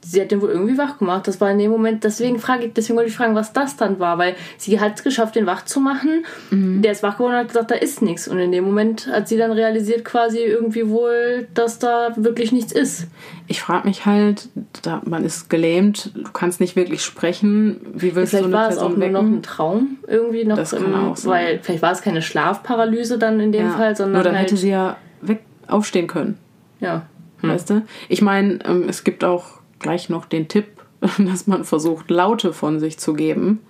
Sie 0.00 0.22
hat 0.22 0.30
den 0.30 0.40
wohl 0.40 0.48
irgendwie 0.48 0.78
wach 0.78 0.98
gemacht. 0.98 1.28
Das 1.28 1.38
war 1.38 1.50
in 1.50 1.58
dem 1.58 1.70
Moment, 1.70 2.02
deswegen 2.02 2.38
frage 2.38 2.64
ich, 2.64 2.72
deswegen 2.72 2.96
wollte 2.96 3.10
ich 3.10 3.16
fragen, 3.16 3.34
was 3.34 3.52
das 3.52 3.76
dann 3.76 3.98
war, 3.98 4.16
weil 4.16 4.34
sie 4.56 4.80
hat 4.80 4.96
es 4.96 5.04
geschafft, 5.04 5.36
den 5.36 5.44
wach 5.44 5.66
zu 5.66 5.80
machen. 5.80 6.24
Mhm. 6.50 6.80
Der 6.80 6.92
ist 6.92 7.02
wach 7.02 7.18
geworden 7.18 7.34
und 7.34 7.40
hat 7.40 7.48
gesagt, 7.48 7.70
da 7.70 7.74
ist 7.74 8.00
nichts. 8.00 8.26
Und 8.26 8.38
in 8.38 8.52
dem 8.52 8.64
Moment 8.64 9.06
hat 9.06 9.28
sie 9.28 9.36
dann 9.36 9.52
realisiert 9.52 10.02
quasi 10.02 10.38
irgendwie 10.38 10.88
wohl, 10.88 11.46
dass 11.52 11.78
da 11.78 12.12
wirklich 12.16 12.52
nichts 12.52 12.72
ist. 12.72 13.08
Ich 13.48 13.60
frage 13.60 13.86
mich 13.86 14.06
halt, 14.06 14.48
da, 14.80 15.02
man 15.04 15.24
ist 15.24 15.50
gelähmt, 15.50 16.10
du 16.14 16.32
kannst 16.32 16.58
nicht 16.58 16.74
wirklich 16.74 17.02
sprechen. 17.02 17.80
Wie 17.92 18.14
willst 18.14 18.30
vielleicht 18.30 18.44
du 18.44 18.48
eine 18.48 18.56
war 18.56 18.68
Person 18.68 18.92
es 18.92 18.96
auch 18.96 19.00
wecken? 19.00 19.12
nur 19.12 19.22
noch 19.22 19.28
ein 19.28 19.42
Traum 19.42 19.98
irgendwie 20.06 20.44
noch. 20.46 20.56
Das 20.56 20.70
kann 20.70 20.86
im, 20.86 20.94
auch 20.94 21.16
sein. 21.18 21.30
Weil 21.30 21.58
vielleicht 21.62 21.82
war 21.82 21.92
es 21.92 22.00
keine 22.00 22.22
Schlafparalyse 22.22 23.18
dann 23.18 23.40
in 23.40 23.52
dem 23.52 23.66
ja. 23.66 23.72
Fall, 23.72 23.94
sondern 23.94 24.14
nur 24.14 24.22
dann 24.22 24.36
halt 24.36 24.46
hätte 24.46 24.56
sie 24.56 24.70
ja 24.70 24.96
weg 25.20 25.42
aufstehen 25.66 26.06
können. 26.06 26.38
Ja. 26.80 27.06
Hm. 27.40 27.50
Weißt 27.50 27.70
du? 27.70 27.82
Ich 28.08 28.22
meine, 28.22 28.58
ähm, 28.64 28.88
es 28.88 29.04
gibt 29.04 29.24
auch 29.24 29.60
gleich 29.78 30.08
noch 30.08 30.26
den 30.26 30.48
Tipp, 30.48 30.66
dass 31.18 31.46
man 31.46 31.64
versucht, 31.64 32.10
Laute 32.10 32.52
von 32.52 32.80
sich 32.80 32.98
zu 32.98 33.14
geben. 33.14 33.60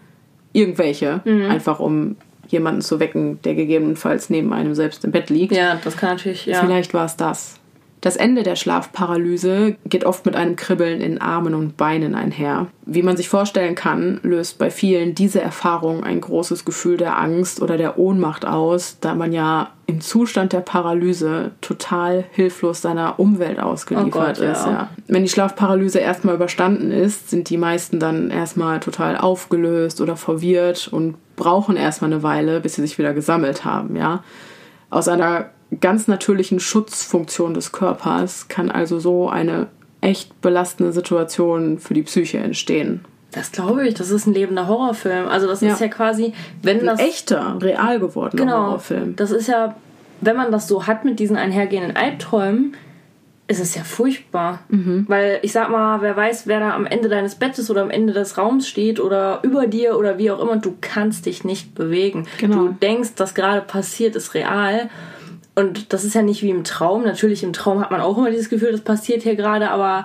Irgendwelche. 0.52 1.20
Mhm. 1.24 1.50
Einfach 1.50 1.80
um 1.80 2.16
jemanden 2.48 2.80
zu 2.80 3.00
wecken, 3.00 3.40
der 3.42 3.54
gegebenenfalls 3.54 4.30
neben 4.30 4.52
einem 4.52 4.74
selbst 4.74 5.04
im 5.04 5.10
Bett 5.10 5.30
liegt. 5.30 5.54
Ja, 5.54 5.78
das 5.82 5.96
kann 5.96 6.10
natürlich, 6.10 6.46
ja. 6.46 6.60
Vielleicht 6.60 6.94
war 6.94 7.04
es 7.04 7.16
das. 7.16 7.55
Das 8.00 8.16
Ende 8.16 8.42
der 8.42 8.56
Schlafparalyse 8.56 9.76
geht 9.86 10.04
oft 10.04 10.26
mit 10.26 10.36
einem 10.36 10.54
Kribbeln 10.54 11.00
in 11.00 11.20
Armen 11.20 11.54
und 11.54 11.76
Beinen 11.76 12.14
einher. 12.14 12.66
Wie 12.84 13.02
man 13.02 13.16
sich 13.16 13.28
vorstellen 13.28 13.74
kann, 13.74 14.20
löst 14.22 14.58
bei 14.58 14.70
vielen 14.70 15.14
diese 15.14 15.40
Erfahrung 15.40 16.04
ein 16.04 16.20
großes 16.20 16.64
Gefühl 16.64 16.98
der 16.98 17.18
Angst 17.18 17.62
oder 17.62 17.76
der 17.76 17.98
Ohnmacht 17.98 18.44
aus, 18.46 18.98
da 19.00 19.14
man 19.14 19.32
ja 19.32 19.70
im 19.86 20.00
Zustand 20.00 20.52
der 20.52 20.60
Paralyse 20.60 21.52
total 21.60 22.24
hilflos 22.32 22.82
seiner 22.82 23.18
Umwelt 23.18 23.58
ausgeliefert 23.58 24.14
oh 24.14 24.18
Gott, 24.18 24.38
ist. 24.38 24.66
Ja. 24.66 24.70
Ja. 24.70 24.90
Wenn 25.06 25.22
die 25.22 25.28
Schlafparalyse 25.28 25.98
erstmal 25.98 26.34
überstanden 26.34 26.90
ist, 26.90 27.30
sind 27.30 27.48
die 27.48 27.56
meisten 27.56 27.98
dann 27.98 28.30
erstmal 28.30 28.80
total 28.80 29.16
aufgelöst 29.16 30.00
oder 30.00 30.16
verwirrt 30.16 30.88
und 30.88 31.16
brauchen 31.36 31.76
erstmal 31.76 32.12
eine 32.12 32.22
Weile, 32.22 32.60
bis 32.60 32.74
sie 32.74 32.82
sich 32.82 32.98
wieder 32.98 33.14
gesammelt 33.14 33.64
haben, 33.64 33.96
ja. 33.96 34.22
Aus 34.90 35.08
einer 35.08 35.50
ganz 35.80 36.08
natürlichen 36.08 36.60
Schutzfunktion 36.60 37.54
des 37.54 37.72
Körpers 37.72 38.48
kann 38.48 38.70
also 38.70 38.98
so 38.98 39.28
eine 39.28 39.68
echt 40.00 40.40
belastende 40.40 40.92
Situation 40.92 41.78
für 41.78 41.94
die 41.94 42.02
Psyche 42.02 42.38
entstehen. 42.38 43.04
Das 43.32 43.52
glaube 43.52 43.86
ich, 43.86 43.94
das 43.94 44.10
ist 44.10 44.26
ein 44.26 44.34
lebender 44.34 44.68
Horrorfilm. 44.68 45.28
Also 45.28 45.46
das 45.46 45.60
ja. 45.60 45.72
ist 45.72 45.80
ja 45.80 45.88
quasi, 45.88 46.32
wenn 46.62 46.80
ein 46.80 46.86
das... 46.86 47.00
echter, 47.00 47.58
real 47.60 47.98
gewordener 47.98 48.42
genau, 48.42 48.62
Horrorfilm. 48.66 49.16
Das 49.16 49.30
ist 49.30 49.48
ja, 49.48 49.74
wenn 50.20 50.36
man 50.36 50.52
das 50.52 50.68
so 50.68 50.86
hat 50.86 51.04
mit 51.04 51.18
diesen 51.18 51.36
einhergehenden 51.36 51.96
Albträumen, 51.96 52.74
ist 53.48 53.60
es 53.60 53.74
ja 53.74 53.82
furchtbar. 53.82 54.60
Mhm. 54.68 55.04
Weil 55.08 55.40
ich 55.42 55.52
sag 55.52 55.70
mal, 55.70 56.00
wer 56.02 56.16
weiß, 56.16 56.46
wer 56.46 56.60
da 56.60 56.74
am 56.74 56.86
Ende 56.86 57.08
deines 57.08 57.34
Bettes 57.34 57.70
oder 57.70 57.82
am 57.82 57.90
Ende 57.90 58.12
des 58.12 58.38
Raums 58.38 58.68
steht 58.68 59.00
oder 59.00 59.40
über 59.42 59.66
dir 59.66 59.98
oder 59.98 60.18
wie 60.18 60.30
auch 60.30 60.40
immer, 60.40 60.56
du 60.56 60.76
kannst 60.80 61.26
dich 61.26 61.44
nicht 61.44 61.74
bewegen. 61.74 62.26
Genau. 62.38 62.56
Du 62.56 62.68
denkst, 62.72 63.10
das 63.16 63.34
gerade 63.34 63.60
passiert, 63.60 64.16
ist 64.16 64.34
real 64.34 64.88
und 65.56 65.92
das 65.92 66.04
ist 66.04 66.14
ja 66.14 66.22
nicht 66.22 66.42
wie 66.42 66.50
im 66.50 66.64
Traum. 66.64 67.02
Natürlich 67.02 67.42
im 67.42 67.52
Traum 67.52 67.80
hat 67.80 67.90
man 67.90 68.00
auch 68.00 68.16
immer 68.16 68.30
dieses 68.30 68.50
Gefühl, 68.50 68.72
das 68.72 68.82
passiert 68.82 69.22
hier 69.22 69.36
gerade, 69.36 69.70
aber 69.70 70.04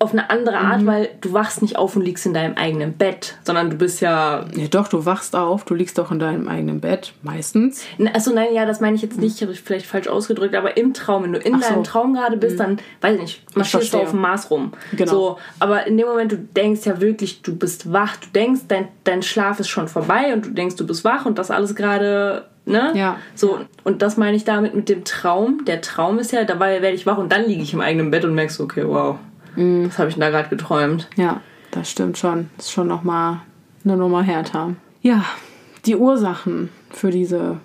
auf 0.00 0.12
eine 0.12 0.28
andere 0.28 0.58
Art, 0.58 0.82
mhm. 0.82 0.86
weil 0.86 1.08
du 1.22 1.32
wachst 1.32 1.62
nicht 1.62 1.76
auf 1.76 1.96
und 1.96 2.02
liegst 2.02 2.26
in 2.26 2.34
deinem 2.34 2.56
eigenen 2.56 2.92
Bett, 2.92 3.38
sondern 3.44 3.70
du 3.70 3.76
bist 3.76 4.02
ja. 4.02 4.44
Ja, 4.54 4.66
doch, 4.68 4.88
du 4.88 5.06
wachst 5.06 5.34
auf, 5.34 5.64
du 5.64 5.74
liegst 5.74 5.96
doch 5.96 6.10
in 6.10 6.18
deinem 6.18 6.46
eigenen 6.46 6.80
Bett, 6.80 7.14
meistens. 7.22 7.84
Achso, 8.12 8.32
nein, 8.32 8.48
ja, 8.52 8.66
das 8.66 8.80
meine 8.80 8.96
ich 8.96 9.02
jetzt 9.02 9.18
nicht, 9.18 9.40
habe 9.40 9.52
ich 9.52 9.62
vielleicht 9.62 9.86
falsch 9.86 10.08
ausgedrückt, 10.08 10.54
aber 10.56 10.76
im 10.76 10.92
Traum, 10.92 11.22
wenn 11.22 11.32
du 11.32 11.38
in 11.38 11.54
Ach 11.54 11.60
deinem 11.60 11.84
Traum 11.84 12.12
gerade 12.12 12.36
bist, 12.36 12.56
mhm. 12.56 12.58
dann, 12.58 12.78
weiß 13.00 13.14
ich 13.14 13.20
nicht, 13.22 13.56
marschierst 13.56 13.94
du 13.94 13.98
auf 13.98 14.10
dem 14.10 14.20
Mars 14.20 14.50
rum. 14.50 14.72
Genau. 14.92 15.10
So, 15.10 15.38
aber 15.58 15.86
in 15.86 15.96
dem 15.96 16.06
Moment, 16.06 16.32
du 16.32 16.36
denkst 16.38 16.84
ja 16.84 17.00
wirklich, 17.00 17.40
du 17.40 17.56
bist 17.56 17.90
wach, 17.90 18.16
du 18.16 18.26
denkst, 18.34 18.62
dein, 18.68 18.88
dein 19.04 19.22
Schlaf 19.22 19.58
ist 19.60 19.68
schon 19.68 19.88
vorbei 19.88 20.34
und 20.34 20.44
du 20.44 20.50
denkst, 20.50 20.76
du 20.76 20.86
bist 20.86 21.04
wach 21.04 21.24
und 21.24 21.38
das 21.38 21.50
alles 21.50 21.74
gerade 21.74 22.44
Ne? 22.66 22.92
Ja. 22.94 23.18
So, 23.34 23.60
und 23.82 24.00
das 24.00 24.16
meine 24.16 24.36
ich 24.36 24.44
damit 24.44 24.74
mit 24.74 24.88
dem 24.88 25.04
Traum. 25.04 25.64
Der 25.66 25.80
Traum 25.82 26.18
ist 26.18 26.32
ja, 26.32 26.44
dabei 26.44 26.80
werde 26.80 26.96
ich 26.96 27.06
wach 27.06 27.18
und 27.18 27.30
dann 27.30 27.44
liege 27.44 27.62
ich 27.62 27.74
im 27.74 27.80
eigenen 27.80 28.10
Bett 28.10 28.24
und 28.24 28.34
merkst, 28.34 28.60
okay, 28.60 28.84
wow, 28.86 29.18
mhm. 29.56 29.86
was 29.88 29.98
habe 29.98 30.08
ich 30.08 30.14
denn 30.14 30.22
da 30.22 30.30
gerade 30.30 30.48
geträumt? 30.48 31.08
Ja, 31.16 31.40
das 31.70 31.90
stimmt 31.90 32.16
schon. 32.16 32.48
Das 32.56 32.66
ist 32.66 32.72
schon 32.72 32.88
nochmal 32.88 33.40
eine 33.84 33.96
Nummer 33.96 34.22
härter. 34.22 34.74
Ja, 35.02 35.24
die 35.84 35.96
Ursachen 35.96 36.70
für 36.90 37.10
diese 37.10 37.58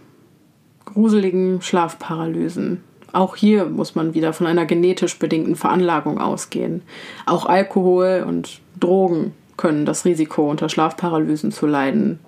gruseligen 0.83 1.61
Schlafparalysen. 1.61 2.83
Auch 3.13 3.35
hier 3.35 3.65
muss 3.65 3.95
man 3.95 4.13
wieder 4.13 4.33
von 4.33 4.47
einer 4.47 4.65
genetisch 4.65 5.17
bedingten 5.17 5.55
Veranlagung 5.55 6.19
ausgehen. 6.19 6.81
Auch 7.25 7.45
Alkohol 7.45 8.25
und 8.27 8.59
Drogen 8.79 9.33
können 9.57 9.85
das 9.85 10.05
Risiko, 10.05 10.49
unter 10.49 10.69
Schlafparalysen 10.69 11.51
zu 11.51 11.65
leiden, 11.65 12.19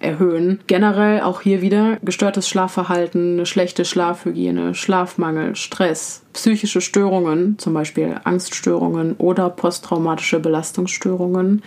erhöhen. 0.00 0.60
Generell 0.66 1.20
auch 1.20 1.40
hier 1.40 1.62
wieder 1.62 1.98
gestörtes 2.02 2.48
Schlafverhalten, 2.48 3.34
eine 3.34 3.46
schlechte 3.46 3.84
Schlafhygiene, 3.84 4.74
Schlafmangel, 4.74 5.56
Stress, 5.56 6.22
psychische 6.32 6.80
Störungen, 6.80 7.58
zum 7.58 7.74
Beispiel 7.74 8.16
Angststörungen 8.24 9.14
oder 9.16 9.50
posttraumatische 9.50 10.40
Belastungsstörungen. 10.40 11.62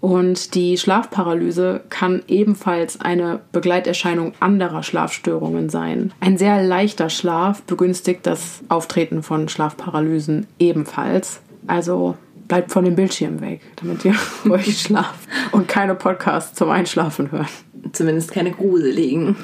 Und 0.00 0.54
die 0.54 0.78
Schlafparalyse 0.78 1.82
kann 1.90 2.22
ebenfalls 2.26 3.00
eine 3.00 3.40
Begleiterscheinung 3.52 4.32
anderer 4.40 4.82
Schlafstörungen 4.82 5.68
sein. 5.68 6.12
Ein 6.20 6.38
sehr 6.38 6.62
leichter 6.62 7.10
Schlaf 7.10 7.62
begünstigt 7.62 8.26
das 8.26 8.60
Auftreten 8.70 9.22
von 9.22 9.50
Schlafparalysen 9.50 10.46
ebenfalls. 10.58 11.42
Also 11.66 12.16
bleibt 12.50 12.72
von 12.72 12.84
dem 12.84 12.96
Bildschirm 12.96 13.40
weg, 13.40 13.60
damit 13.76 14.04
ihr 14.04 14.16
ruhig 14.44 14.80
schlaft 14.80 15.28
und 15.52 15.68
keine 15.68 15.94
Podcasts 15.94 16.58
zum 16.58 16.68
Einschlafen 16.68 17.30
hören. 17.30 17.46
Zumindest 17.92 18.32
keine 18.32 18.50
gruseligen. 18.50 19.36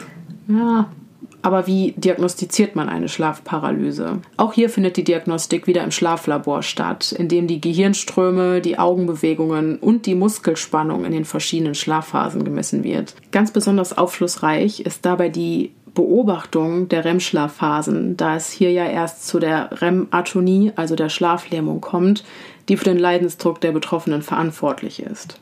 Ja, 0.48 0.90
aber 1.40 1.68
wie 1.68 1.92
diagnostiziert 1.96 2.74
man 2.74 2.88
eine 2.88 3.08
Schlafparalyse? 3.08 4.18
Auch 4.36 4.52
hier 4.52 4.68
findet 4.68 4.96
die 4.96 5.04
Diagnostik 5.04 5.68
wieder 5.68 5.84
im 5.84 5.92
Schlaflabor 5.92 6.64
statt, 6.64 7.12
in 7.12 7.28
dem 7.28 7.46
die 7.46 7.60
Gehirnströme, 7.60 8.60
die 8.60 8.80
Augenbewegungen 8.80 9.78
und 9.78 10.06
die 10.06 10.16
Muskelspannung 10.16 11.04
in 11.04 11.12
den 11.12 11.24
verschiedenen 11.24 11.76
Schlafphasen 11.76 12.44
gemessen 12.44 12.82
wird. 12.82 13.14
Ganz 13.30 13.52
besonders 13.52 13.96
aufschlussreich 13.96 14.80
ist 14.80 15.06
dabei 15.06 15.28
die 15.28 15.70
Beobachtung 15.94 16.88
der 16.88 17.04
REM-Schlafphasen, 17.04 18.16
da 18.16 18.36
es 18.36 18.50
hier 18.50 18.70
ja 18.70 18.84
erst 18.84 19.26
zu 19.26 19.38
der 19.38 19.80
REM-Atonie, 19.80 20.72
also 20.76 20.96
der 20.96 21.08
Schlaflähmung, 21.08 21.80
kommt, 21.80 22.22
die 22.68 22.76
für 22.76 22.84
den 22.84 22.98
Leidensdruck 22.98 23.60
der 23.60 23.72
Betroffenen 23.72 24.22
verantwortlich 24.22 25.02
ist. 25.02 25.40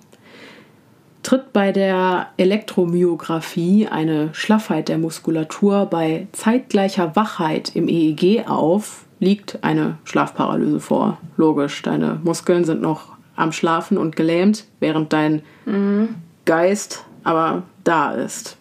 Tritt 1.23 1.53
bei 1.55 1.73
der 1.73 2.29
Elektromyographie 2.37 3.89
eine 3.89 4.29
Schlaffheit 4.35 4.89
der 4.89 4.99
Muskulatur 4.99 5.87
bei 5.87 6.27
zeitgleicher 6.33 7.17
Wachheit 7.17 7.75
im 7.75 7.89
EEG 7.89 8.47
auf, 8.47 9.07
liegt 9.21 9.65
eine 9.65 9.97
Schlafparalyse 10.05 10.81
vor. 10.81 11.17
Logisch, 11.39 11.81
deine 11.81 12.21
Muskeln 12.23 12.65
sind 12.65 12.83
noch 12.83 13.13
am 13.37 13.53
Schlafen 13.53 13.97
und 13.97 14.17
gelähmt, 14.17 14.67
während 14.81 15.13
dein 15.13 15.43
mhm. 15.65 16.17
Geist 16.45 17.05
aber 17.25 17.63
da 17.85 18.13
ist. 18.13 18.59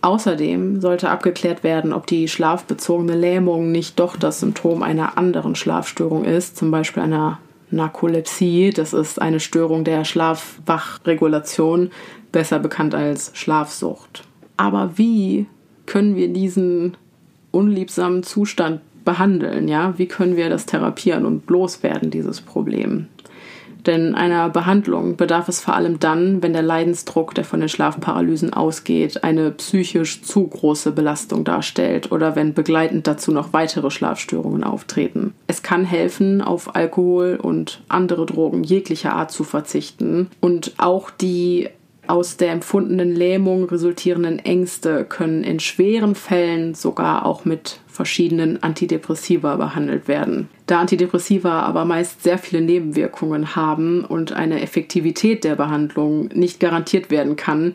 Außerdem 0.00 0.80
sollte 0.80 1.10
abgeklärt 1.10 1.64
werden, 1.64 1.92
ob 1.92 2.06
die 2.06 2.28
schlafbezogene 2.28 3.16
Lähmung 3.16 3.72
nicht 3.72 3.98
doch 3.98 4.16
das 4.16 4.40
Symptom 4.40 4.84
einer 4.84 5.18
anderen 5.18 5.56
Schlafstörung 5.56 6.24
ist, 6.24 6.56
zum 6.56 6.70
Beispiel 6.70 7.02
einer 7.02 7.40
Narkolepsie. 7.70 8.70
Das 8.70 8.92
ist 8.92 9.20
eine 9.20 9.40
Störung 9.40 9.84
der 9.84 10.04
Schlafwachregulation, 10.04 11.90
besser 12.32 12.58
bekannt 12.58 12.94
als 12.94 13.30
Schlafsucht. 13.34 14.24
Aber 14.56 14.96
wie 14.96 15.46
können 15.86 16.16
wir 16.16 16.28
diesen 16.28 16.96
unliebsamen 17.50 18.22
Zustand 18.22 18.80
behandeln? 19.04 19.68
Ja, 19.68 19.94
wie 19.98 20.06
können 20.06 20.36
wir 20.36 20.50
das 20.50 20.66
therapieren 20.66 21.24
und 21.24 21.48
loswerden, 21.48 22.10
dieses 22.10 22.40
Problem? 22.40 23.06
Denn 23.86 24.14
einer 24.14 24.48
Behandlung 24.48 25.16
bedarf 25.16 25.48
es 25.48 25.60
vor 25.60 25.74
allem 25.74 25.98
dann, 26.00 26.42
wenn 26.42 26.52
der 26.52 26.62
Leidensdruck, 26.62 27.34
der 27.34 27.44
von 27.44 27.60
den 27.60 27.68
Schlafparalysen 27.68 28.52
ausgeht, 28.52 29.24
eine 29.24 29.50
psychisch 29.52 30.22
zu 30.22 30.46
große 30.46 30.92
Belastung 30.92 31.44
darstellt 31.44 32.12
oder 32.12 32.36
wenn 32.36 32.54
begleitend 32.54 33.06
dazu 33.06 33.32
noch 33.32 33.52
weitere 33.52 33.90
Schlafstörungen 33.90 34.64
auftreten. 34.64 35.34
Es 35.46 35.62
kann 35.62 35.84
helfen, 35.84 36.42
auf 36.42 36.74
Alkohol 36.74 37.38
und 37.40 37.80
andere 37.88 38.26
Drogen 38.26 38.64
jeglicher 38.64 39.14
Art 39.14 39.30
zu 39.30 39.44
verzichten 39.44 40.28
und 40.40 40.74
auch 40.78 41.10
die 41.10 41.68
aus 42.08 42.36
der 42.36 42.52
empfundenen 42.52 43.14
Lähmung 43.14 43.64
resultierenden 43.64 44.38
Ängste 44.38 45.04
können 45.04 45.44
in 45.44 45.60
schweren 45.60 46.14
Fällen 46.14 46.74
sogar 46.74 47.26
auch 47.26 47.44
mit 47.44 47.80
verschiedenen 47.86 48.62
Antidepressiva 48.62 49.56
behandelt 49.56 50.08
werden. 50.08 50.48
Da 50.66 50.80
Antidepressiva 50.80 51.60
aber 51.62 51.84
meist 51.84 52.22
sehr 52.22 52.38
viele 52.38 52.62
Nebenwirkungen 52.62 53.54
haben 53.56 54.04
und 54.04 54.32
eine 54.32 54.62
Effektivität 54.62 55.44
der 55.44 55.56
Behandlung 55.56 56.28
nicht 56.28 56.60
garantiert 56.60 57.10
werden 57.10 57.36
kann, 57.36 57.74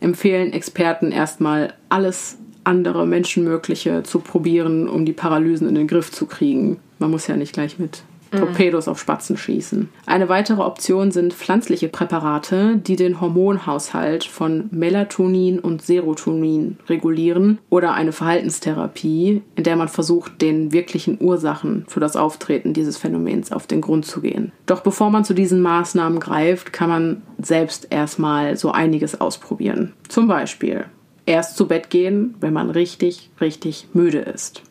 empfehlen 0.00 0.52
Experten 0.52 1.12
erstmal 1.12 1.74
alles 1.88 2.38
andere 2.64 3.06
Menschenmögliche 3.06 4.02
zu 4.02 4.18
probieren, 4.20 4.88
um 4.88 5.04
die 5.04 5.12
Paralysen 5.12 5.68
in 5.68 5.74
den 5.74 5.88
Griff 5.88 6.10
zu 6.10 6.26
kriegen. 6.26 6.78
Man 6.98 7.10
muss 7.10 7.26
ja 7.26 7.36
nicht 7.36 7.52
gleich 7.52 7.78
mit 7.78 8.02
Torpedos 8.30 8.88
auf 8.88 9.00
Spatzen 9.00 9.36
schießen. 9.36 9.88
Eine 10.06 10.28
weitere 10.28 10.62
Option 10.62 11.10
sind 11.10 11.34
pflanzliche 11.34 11.88
Präparate, 11.88 12.76
die 12.76 12.96
den 12.96 13.20
Hormonhaushalt 13.20 14.24
von 14.24 14.68
Melatonin 14.70 15.58
und 15.58 15.82
Serotonin 15.82 16.78
regulieren 16.88 17.58
oder 17.70 17.94
eine 17.94 18.12
Verhaltenstherapie, 18.12 19.42
in 19.56 19.64
der 19.64 19.76
man 19.76 19.88
versucht, 19.88 20.40
den 20.42 20.72
wirklichen 20.72 21.18
Ursachen 21.20 21.84
für 21.88 22.00
das 22.00 22.16
Auftreten 22.16 22.72
dieses 22.72 22.96
Phänomens 22.96 23.52
auf 23.52 23.66
den 23.66 23.80
Grund 23.80 24.06
zu 24.06 24.20
gehen. 24.20 24.52
Doch 24.66 24.80
bevor 24.80 25.10
man 25.10 25.24
zu 25.24 25.34
diesen 25.34 25.60
Maßnahmen 25.60 26.20
greift, 26.20 26.72
kann 26.72 26.88
man 26.88 27.22
selbst 27.40 27.88
erstmal 27.90 28.56
so 28.56 28.70
einiges 28.70 29.20
ausprobieren. 29.20 29.94
Zum 30.08 30.28
Beispiel 30.28 30.84
erst 31.26 31.56
zu 31.56 31.68
Bett 31.68 31.90
gehen, 31.90 32.34
wenn 32.40 32.52
man 32.52 32.70
richtig, 32.70 33.30
richtig 33.40 33.88
müde 33.92 34.18
ist. 34.18 34.62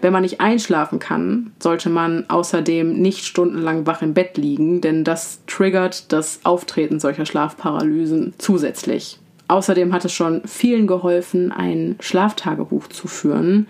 Wenn 0.00 0.12
man 0.12 0.22
nicht 0.22 0.40
einschlafen 0.40 0.98
kann, 0.98 1.52
sollte 1.58 1.88
man 1.88 2.28
außerdem 2.28 3.00
nicht 3.00 3.24
stundenlang 3.24 3.86
wach 3.86 4.02
im 4.02 4.14
Bett 4.14 4.36
liegen, 4.36 4.80
denn 4.80 5.04
das 5.04 5.40
triggert 5.46 6.12
das 6.12 6.40
Auftreten 6.44 7.00
solcher 7.00 7.26
Schlafparalysen 7.26 8.34
zusätzlich. 8.38 9.18
Außerdem 9.48 9.92
hat 9.92 10.04
es 10.04 10.12
schon 10.12 10.42
vielen 10.46 10.86
geholfen, 10.86 11.52
ein 11.52 11.96
Schlaftagebuch 12.00 12.88
zu 12.88 13.08
führen. 13.08 13.66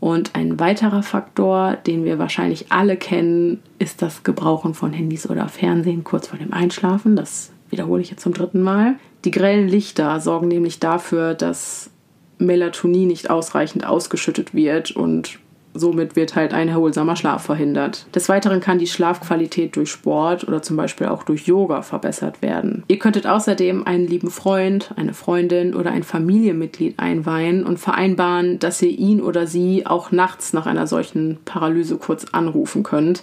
Und 0.00 0.36
ein 0.36 0.60
weiterer 0.60 1.02
Faktor, 1.02 1.76
den 1.86 2.04
wir 2.04 2.20
wahrscheinlich 2.20 2.70
alle 2.70 2.96
kennen, 2.96 3.60
ist 3.80 4.00
das 4.00 4.22
Gebrauchen 4.22 4.74
von 4.74 4.92
Handys 4.92 5.28
oder 5.28 5.48
Fernsehen 5.48 6.04
kurz 6.04 6.28
vor 6.28 6.38
dem 6.38 6.52
Einschlafen. 6.52 7.16
Das 7.16 7.50
wiederhole 7.68 8.00
ich 8.00 8.10
jetzt 8.10 8.22
zum 8.22 8.32
dritten 8.32 8.62
Mal. 8.62 8.94
Die 9.24 9.32
grellen 9.32 9.68
Lichter 9.68 10.20
sorgen 10.20 10.46
nämlich 10.46 10.78
dafür, 10.78 11.34
dass 11.34 11.90
Melatonin 12.38 13.08
nicht 13.08 13.28
ausreichend 13.28 13.84
ausgeschüttet 13.84 14.54
wird 14.54 14.92
und 14.92 15.40
somit 15.74 16.16
wird 16.16 16.34
halt 16.34 16.52
ein 16.52 16.68
erholsamer 16.68 17.16
Schlaf 17.16 17.42
verhindert. 17.44 18.06
Des 18.14 18.28
Weiteren 18.28 18.60
kann 18.60 18.78
die 18.78 18.86
Schlafqualität 18.86 19.76
durch 19.76 19.90
Sport 19.90 20.46
oder 20.46 20.62
zum 20.62 20.76
Beispiel 20.76 21.08
auch 21.08 21.22
durch 21.22 21.46
Yoga 21.46 21.82
verbessert 21.82 22.42
werden. 22.42 22.84
Ihr 22.88 22.98
könntet 22.98 23.26
außerdem 23.26 23.86
einen 23.86 24.06
lieben 24.06 24.30
Freund, 24.30 24.92
eine 24.96 25.14
Freundin 25.14 25.74
oder 25.74 25.90
ein 25.90 26.02
Familienmitglied 26.02 26.98
einweihen 26.98 27.64
und 27.64 27.78
vereinbaren, 27.78 28.58
dass 28.58 28.82
ihr 28.82 28.90
ihn 28.90 29.20
oder 29.20 29.46
sie 29.46 29.86
auch 29.86 30.10
nachts 30.10 30.52
nach 30.52 30.66
einer 30.66 30.86
solchen 30.86 31.38
Paralyse 31.44 31.96
kurz 31.96 32.26
anrufen 32.32 32.82
könnt. 32.82 33.22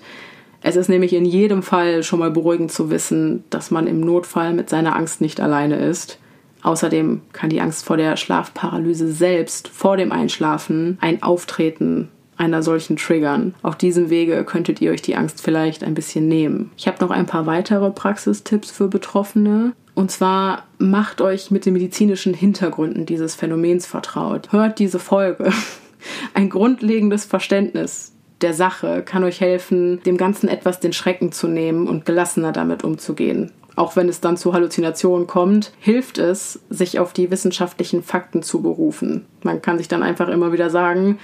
Es 0.62 0.76
ist 0.76 0.90
nämlich 0.90 1.14
in 1.14 1.26
jedem 1.26 1.62
Fall 1.62 2.02
schon 2.02 2.20
mal 2.20 2.32
beruhigend 2.32 2.72
zu 2.72 2.90
wissen, 2.90 3.44
dass 3.50 3.70
man 3.70 3.86
im 3.86 4.00
Notfall 4.00 4.54
mit 4.54 4.70
seiner 4.70 4.96
Angst 4.96 5.22
nicht 5.22 5.40
alleine 5.40 5.76
ist. 5.76 6.18
Außerdem 6.64 7.22
kann 7.32 7.52
die 7.52 7.62
Angst 7.62 7.86
vor 7.86 7.98
der 7.98 8.18
Schlafparalyse 8.18 9.12
selbst 9.12 9.68
vor 9.68 9.98
dem 9.98 10.12
Einschlafen 10.12 10.98
ein 11.00 11.22
Auftreten 11.22 12.10
einer 12.38 12.64
solchen 12.64 12.98
triggern. 12.98 13.56
Auf 13.62 13.76
diesem 13.76 14.10
Wege 14.10 14.44
könntet 14.44 14.82
ihr 14.82 14.92
euch 14.92 15.02
die 15.02 15.16
Angst 15.16 15.42
vielleicht 15.42 15.84
ein 15.84 15.94
bisschen 15.94 16.28
nehmen. 16.28 16.72
Ich 16.78 16.88
habe 16.88 17.04
noch 17.04 17.12
ein 17.12 17.26
paar 17.26 17.46
weitere 17.46 17.92
Praxistipps 17.92 18.72
für 18.72 18.88
Betroffene. 18.88 19.74
Und 19.94 20.12
zwar 20.12 20.66
macht 20.78 21.22
euch 21.22 21.52
mit 21.52 21.66
den 21.66 21.74
medizinischen 21.74 22.34
Hintergründen 22.34 23.06
dieses 23.06 23.36
Phänomens 23.36 23.86
vertraut. 23.86 24.52
Hört 24.52 24.80
diese 24.80 25.00
Folge. 25.00 25.52
Ein 26.34 26.50
grundlegendes 26.50 27.26
Verständnis 27.26 28.12
der 28.42 28.54
Sache 28.54 29.02
kann 29.04 29.24
euch 29.24 29.40
helfen, 29.40 30.04
dem 30.04 30.18
Ganzen 30.18 30.50
etwas 30.50 30.80
den 30.80 30.94
Schrecken 30.94 31.32
zu 31.32 31.48
nehmen 31.48 31.88
und 31.88 32.06
gelassener 32.06 32.52
damit 32.52 32.84
umzugehen. 32.84 33.52
Auch 33.76 33.96
wenn 33.96 34.08
es 34.08 34.22
dann 34.22 34.38
zu 34.38 34.54
Halluzinationen 34.54 35.28
kommt, 35.28 35.74
hilft 35.80 36.18
es, 36.18 36.62
sich 36.70 37.00
auf 37.00 37.12
die 37.12 37.30
wissenschaftlichen 37.30 38.04
Fakten 38.04 38.42
zu 38.42 38.62
berufen. 38.62 39.26
Man 39.44 39.62
kann 39.62 39.78
sich 39.78 39.88
dann 39.88 40.04
einfach 40.04 40.30
immer 40.30 40.54
wieder 40.54 40.70
sagen, 40.70 41.20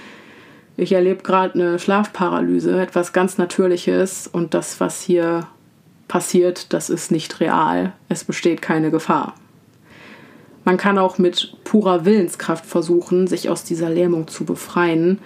ich 0.76 0.92
erlebe 0.92 1.22
gerade 1.22 1.54
eine 1.54 1.78
Schlafparalyse, 1.78 2.80
etwas 2.80 3.12
ganz 3.12 3.38
Natürliches 3.38 4.26
und 4.26 4.54
das, 4.54 4.80
was 4.80 5.02
hier 5.02 5.46
passiert, 6.08 6.72
das 6.72 6.90
ist 6.90 7.10
nicht 7.10 7.40
real. 7.40 7.92
Es 8.08 8.24
besteht 8.24 8.62
keine 8.62 8.90
Gefahr. 8.90 9.34
Man 10.64 10.76
kann 10.76 10.98
auch 10.98 11.18
mit 11.18 11.56
purer 11.64 12.04
Willenskraft 12.04 12.64
versuchen, 12.64 13.26
sich 13.26 13.48
aus 13.48 13.64
dieser 13.64 13.90
Lähmung 13.90 14.28
zu 14.28 14.44
befreien. 14.44 15.18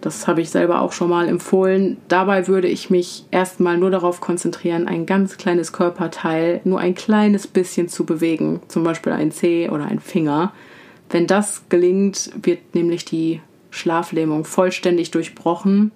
Das 0.00 0.28
habe 0.28 0.40
ich 0.40 0.50
selber 0.50 0.80
auch 0.80 0.92
schon 0.92 1.10
mal 1.10 1.28
empfohlen. 1.28 1.98
Dabei 2.08 2.46
würde 2.46 2.68
ich 2.68 2.88
mich 2.88 3.24
erstmal 3.30 3.76
nur 3.76 3.90
darauf 3.90 4.20
konzentrieren, 4.20 4.86
ein 4.86 5.06
ganz 5.06 5.36
kleines 5.36 5.72
Körperteil 5.72 6.60
nur 6.64 6.78
ein 6.78 6.94
kleines 6.94 7.46
bisschen 7.46 7.88
zu 7.88 8.06
bewegen, 8.06 8.60
zum 8.68 8.84
Beispiel 8.84 9.12
ein 9.12 9.32
Zeh 9.32 9.68
oder 9.68 9.86
ein 9.86 10.00
Finger. 10.00 10.52
Wenn 11.10 11.26
das 11.26 11.62
gelingt, 11.68 12.30
wird 12.40 12.74
nämlich 12.74 13.04
die 13.04 13.40
Schlaflähmung 13.70 14.44
vollständig 14.44 15.10
durchbrochen. 15.10 15.92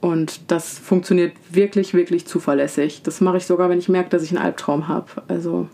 Und 0.00 0.40
das 0.50 0.78
funktioniert 0.78 1.32
wirklich, 1.50 1.92
wirklich 1.92 2.26
zuverlässig. 2.26 3.02
Das 3.02 3.20
mache 3.20 3.38
ich 3.38 3.46
sogar, 3.46 3.68
wenn 3.68 3.78
ich 3.78 3.88
merke, 3.88 4.10
dass 4.10 4.22
ich 4.22 4.30
einen 4.30 4.44
Albtraum 4.44 4.86
habe. 4.86 5.06
Also, 5.26 5.68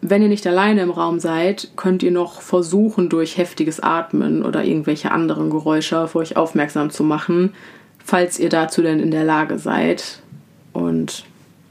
wenn 0.00 0.22
ihr 0.22 0.28
nicht 0.28 0.46
alleine 0.46 0.82
im 0.82 0.90
Raum 0.90 1.20
seid, 1.20 1.72
könnt 1.76 2.02
ihr 2.02 2.10
noch 2.10 2.40
versuchen, 2.40 3.08
durch 3.08 3.36
heftiges 3.36 3.80
Atmen 3.80 4.44
oder 4.44 4.64
irgendwelche 4.64 5.10
anderen 5.10 5.50
Geräusche 5.50 6.00
auf 6.00 6.14
euch 6.14 6.36
aufmerksam 6.36 6.90
zu 6.90 7.04
machen, 7.04 7.52
falls 8.02 8.38
ihr 8.38 8.48
dazu 8.48 8.82
denn 8.82 9.00
in 9.00 9.10
der 9.10 9.24
Lage 9.24 9.58
seid. 9.58 10.22
Und 10.72 11.24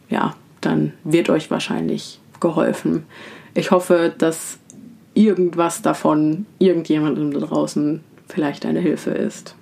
ja, 0.10 0.36
dann 0.62 0.94
wird 1.04 1.30
euch 1.30 1.50
wahrscheinlich 1.50 2.20
geholfen. 2.40 3.06
Ich 3.54 3.72
hoffe, 3.72 4.14
dass 4.16 4.60
irgendwas 5.14 5.82
davon 5.82 6.46
irgendjemandem 6.60 7.32
da 7.32 7.40
draußen 7.40 8.04
vielleicht 8.28 8.66
eine 8.66 8.80
Hilfe 8.80 9.12
ist. 9.12 9.56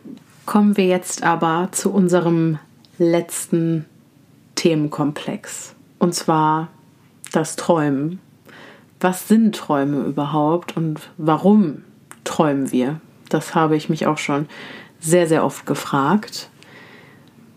Kommen 0.46 0.78
wir 0.78 0.86
jetzt 0.86 1.24
aber 1.24 1.70
zu 1.72 1.92
unserem 1.92 2.60
letzten 2.98 3.86
Themenkomplex. 4.56 5.74
Und 6.00 6.14
zwar 6.14 6.70
das 7.32 7.56
Träumen. 7.56 8.20
Was 9.00 9.28
sind 9.28 9.56
Träume 9.56 10.04
überhaupt 10.04 10.78
und 10.78 11.10
warum 11.18 11.84
träumen 12.24 12.72
wir? 12.72 13.00
Das 13.30 13.56
habe 13.56 13.76
ich 13.76 13.90
mich 13.90 14.08
auch 14.08 14.18
schon 14.18 14.48
sehr, 15.00 15.28
sehr 15.28 15.44
oft 15.44 15.66
gefragt. 15.66 16.50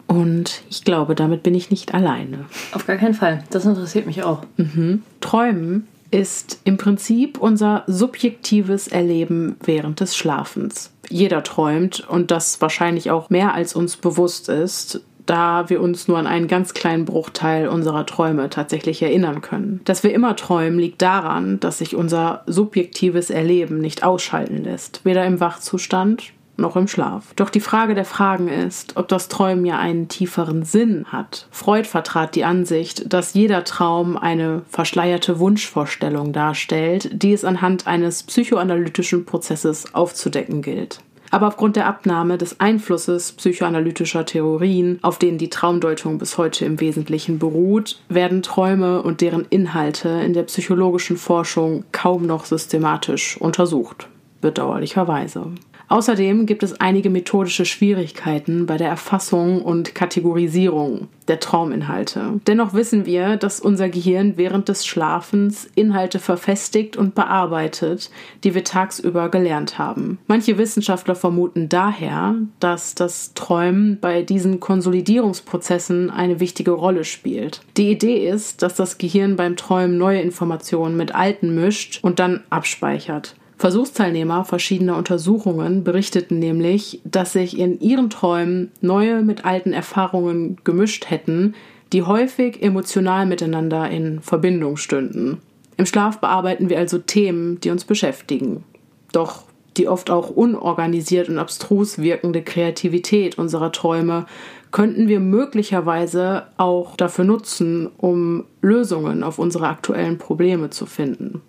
Und 0.06 0.62
ich 0.70 0.84
glaube, 0.84 1.14
damit 1.14 1.42
bin 1.42 1.54
ich 1.54 1.70
nicht 1.70 1.94
alleine. 1.94 2.46
Auf 2.72 2.86
gar 2.86 2.96
keinen 2.96 3.14
Fall. 3.14 3.44
Das 3.50 3.64
interessiert 3.64 4.06
mich 4.06 4.22
auch. 4.22 4.42
Mhm. 4.56 5.02
Träumen 5.20 5.86
ist 6.10 6.60
im 6.64 6.76
Prinzip 6.76 7.38
unser 7.38 7.84
subjektives 7.86 8.88
Erleben 8.88 9.56
während 9.64 10.00
des 10.00 10.16
Schlafens. 10.16 10.92
Jeder 11.08 11.42
träumt 11.42 12.06
und 12.08 12.30
das 12.30 12.60
wahrscheinlich 12.60 13.10
auch 13.10 13.30
mehr 13.30 13.54
als 13.54 13.74
uns 13.74 13.96
bewusst 13.96 14.48
ist, 14.48 15.02
da 15.26 15.68
wir 15.68 15.80
uns 15.80 16.08
nur 16.08 16.18
an 16.18 16.26
einen 16.26 16.48
ganz 16.48 16.72
kleinen 16.72 17.04
Bruchteil 17.04 17.68
unserer 17.68 18.06
Träume 18.06 18.48
tatsächlich 18.48 19.02
erinnern 19.02 19.42
können. 19.42 19.80
Dass 19.84 20.04
wir 20.04 20.14
immer 20.14 20.36
träumen, 20.36 20.78
liegt 20.78 21.02
daran, 21.02 21.60
dass 21.60 21.78
sich 21.78 21.96
unser 21.96 22.42
subjektives 22.46 23.30
Erleben 23.30 23.78
nicht 23.78 24.04
ausschalten 24.04 24.62
lässt, 24.62 25.04
weder 25.04 25.24
im 25.24 25.40
Wachzustand 25.40 26.32
noch 26.56 26.76
im 26.76 26.88
Schlaf. 26.88 27.32
Doch 27.36 27.50
die 27.50 27.60
Frage 27.60 27.94
der 27.94 28.04
Fragen 28.04 28.48
ist, 28.48 28.96
ob 28.96 29.08
das 29.08 29.28
Träumen 29.28 29.66
ja 29.66 29.78
einen 29.78 30.08
tieferen 30.08 30.64
Sinn 30.64 31.06
hat. 31.10 31.46
Freud 31.50 31.88
vertrat 31.88 32.34
die 32.34 32.44
Ansicht, 32.44 33.12
dass 33.12 33.34
jeder 33.34 33.64
Traum 33.64 34.16
eine 34.16 34.62
verschleierte 34.68 35.38
Wunschvorstellung 35.38 36.32
darstellt, 36.32 37.10
die 37.12 37.32
es 37.32 37.44
anhand 37.44 37.86
eines 37.86 38.22
psychoanalytischen 38.22 39.24
Prozesses 39.24 39.94
aufzudecken 39.94 40.62
gilt. 40.62 41.00
Aber 41.30 41.48
aufgrund 41.48 41.76
der 41.76 41.86
Abnahme 41.86 42.38
des 42.38 42.60
Einflusses 42.60 43.32
psychoanalytischer 43.32 44.24
Theorien, 44.24 44.98
auf 45.02 45.18
denen 45.18 45.38
die 45.38 45.50
Traumdeutung 45.50 46.18
bis 46.18 46.38
heute 46.38 46.64
im 46.64 46.80
Wesentlichen 46.80 47.38
beruht, 47.38 48.00
werden 48.08 48.42
Träume 48.42 49.02
und 49.02 49.20
deren 49.20 49.44
Inhalte 49.50 50.08
in 50.08 50.32
der 50.32 50.44
psychologischen 50.44 51.16
Forschung 51.16 51.84
kaum 51.92 52.26
noch 52.26 52.44
systematisch 52.44 53.36
untersucht. 53.40 54.08
Bedauerlicherweise. 54.40 55.48
Außerdem 55.88 56.46
gibt 56.46 56.62
es 56.62 56.80
einige 56.80 57.10
methodische 57.10 57.64
Schwierigkeiten 57.64 58.66
bei 58.66 58.76
der 58.76 58.88
Erfassung 58.88 59.62
und 59.62 59.94
Kategorisierung 59.94 61.08
der 61.28 61.40
Trauminhalte. 61.40 62.40
Dennoch 62.46 62.74
wissen 62.74 63.06
wir, 63.06 63.36
dass 63.36 63.60
unser 63.60 63.88
Gehirn 63.88 64.34
während 64.36 64.68
des 64.68 64.86
Schlafens 64.86 65.68
Inhalte 65.74 66.18
verfestigt 66.18 66.96
und 66.96 67.14
bearbeitet, 67.14 68.10
die 68.44 68.54
wir 68.54 68.64
tagsüber 68.64 69.28
gelernt 69.28 69.78
haben. 69.78 70.18
Manche 70.26 70.58
Wissenschaftler 70.58 71.14
vermuten 71.14 71.68
daher, 71.68 72.36
dass 72.60 72.94
das 72.94 73.34
Träumen 73.34 73.98
bei 74.00 74.22
diesen 74.22 74.60
Konsolidierungsprozessen 74.60 76.10
eine 76.10 76.40
wichtige 76.40 76.72
Rolle 76.72 77.04
spielt. 77.04 77.60
Die 77.76 77.90
Idee 77.90 78.28
ist, 78.28 78.62
dass 78.62 78.74
das 78.74 78.98
Gehirn 78.98 79.36
beim 79.36 79.56
Träumen 79.56 79.98
neue 79.98 80.20
Informationen 80.20 80.96
mit 80.96 81.14
alten 81.14 81.54
mischt 81.54 82.00
und 82.02 82.18
dann 82.18 82.42
abspeichert. 82.50 83.34
Versuchsteilnehmer 83.58 84.44
verschiedener 84.44 84.96
Untersuchungen 84.96 85.82
berichteten 85.82 86.38
nämlich, 86.38 87.00
dass 87.04 87.32
sich 87.32 87.58
in 87.58 87.80
ihren 87.80 88.10
Träumen 88.10 88.70
neue 88.82 89.22
mit 89.22 89.44
alten 89.44 89.72
Erfahrungen 89.72 90.58
gemischt 90.62 91.08
hätten, 91.08 91.54
die 91.92 92.02
häufig 92.02 92.62
emotional 92.62 93.24
miteinander 93.24 93.88
in 93.88 94.20
Verbindung 94.20 94.76
stünden. 94.76 95.38
Im 95.78 95.86
Schlaf 95.86 96.20
bearbeiten 96.20 96.68
wir 96.68 96.78
also 96.78 96.98
Themen, 96.98 97.60
die 97.60 97.70
uns 97.70 97.84
beschäftigen. 97.84 98.64
Doch 99.12 99.44
die 99.76 99.88
oft 99.88 100.10
auch 100.10 100.30
unorganisiert 100.30 101.28
und 101.28 101.38
abstrus 101.38 101.98
wirkende 101.98 102.42
Kreativität 102.42 103.38
unserer 103.38 103.72
Träume 103.72 104.26
könnten 104.70 105.08
wir 105.08 105.20
möglicherweise 105.20 106.44
auch 106.56 106.96
dafür 106.96 107.24
nutzen, 107.24 107.88
um 107.96 108.44
Lösungen 108.60 109.22
auf 109.22 109.38
unsere 109.38 109.68
aktuellen 109.68 110.18
Probleme 110.18 110.70
zu 110.70 110.86
finden. 110.86 111.42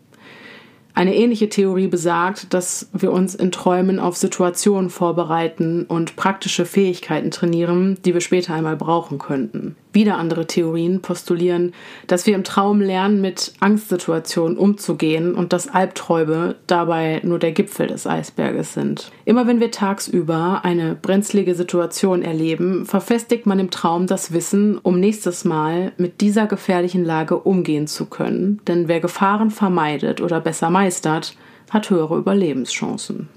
Eine 0.97 1.13
ähnliche 1.13 1.47
Theorie 1.47 1.85
besagt, 1.85 2.55
dass 2.55 2.89
wir 2.91 3.11
uns 3.11 3.35
in 3.35 3.51
Träumen 3.51 3.99
auf 3.99 4.17
Situationen 4.17 4.89
vorbereiten 4.89 5.83
und 5.83 6.15
praktische 6.15 6.65
Fähigkeiten 6.65 7.29
trainieren, 7.29 7.99
die 8.03 8.15
wir 8.15 8.21
später 8.21 8.55
einmal 8.55 8.77
brauchen 8.77 9.19
könnten. 9.19 9.75
Wieder 9.97 10.19
andere 10.19 10.45
Theorien 10.45 11.01
postulieren, 11.01 11.73
dass 12.05 12.27
wir 12.27 12.35
im 12.35 12.43
Traum 12.43 12.81
lernen, 12.81 13.19
mit 13.19 13.53
Angstsituationen 13.61 14.55
umzugehen 14.55 15.33
und 15.33 15.53
dass 15.53 15.69
Albträume 15.69 16.53
dabei 16.67 17.19
nur 17.23 17.39
der 17.39 17.51
Gipfel 17.51 17.87
des 17.87 18.05
Eisberges 18.05 18.75
sind. 18.75 19.11
Immer 19.25 19.47
wenn 19.47 19.59
wir 19.59 19.71
tagsüber 19.71 20.59
eine 20.61 20.93
brenzlige 20.93 21.55
Situation 21.55 22.21
erleben, 22.21 22.85
verfestigt 22.85 23.47
man 23.47 23.57
im 23.57 23.71
Traum 23.71 24.05
das 24.05 24.33
Wissen, 24.33 24.77
um 24.77 24.99
nächstes 24.99 25.45
Mal 25.45 25.93
mit 25.97 26.21
dieser 26.21 26.45
gefährlichen 26.45 27.03
Lage 27.03 27.35
umgehen 27.39 27.87
zu 27.87 28.05
können. 28.05 28.61
Denn 28.67 28.87
wer 28.87 28.99
Gefahren 28.99 29.49
vermeidet 29.49 30.21
oder 30.21 30.39
besser 30.39 30.69
meistert, 30.69 31.35
hat 31.71 31.89
höhere 31.89 32.19
Überlebenschancen. 32.19 33.29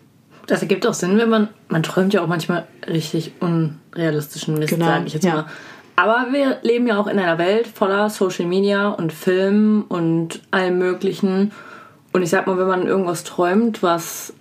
Das 0.46 0.60
ergibt 0.60 0.86
auch 0.86 0.92
Sinn, 0.92 1.16
wenn 1.16 1.30
man, 1.30 1.48
man 1.68 1.82
träumt 1.82 2.12
ja 2.12 2.22
auch 2.22 2.26
manchmal 2.26 2.66
richtig 2.86 3.32
unrealistischen 3.40 4.58
Mist, 4.58 4.68
genau, 4.68 4.84
sage 4.84 5.06
ich 5.06 5.14
jetzt 5.14 5.24
ja. 5.24 5.34
mal. 5.34 5.46
Aber 6.00 6.32
wir 6.32 6.56
leben 6.62 6.86
ja 6.86 6.98
auch 6.98 7.08
in 7.08 7.18
einer 7.18 7.36
Welt 7.36 7.66
voller 7.66 8.08
Social 8.08 8.46
Media 8.46 8.88
und 8.88 9.12
Filmen 9.12 9.82
und 9.82 10.40
allem 10.50 10.78
Möglichen. 10.78 11.52
Und 12.14 12.22
ich 12.22 12.30
sag 12.30 12.46
mal, 12.46 12.56
wenn 12.56 12.66
man 12.66 12.86
irgendwas 12.86 13.22
träumt, 13.22 13.82
was, 13.82 14.32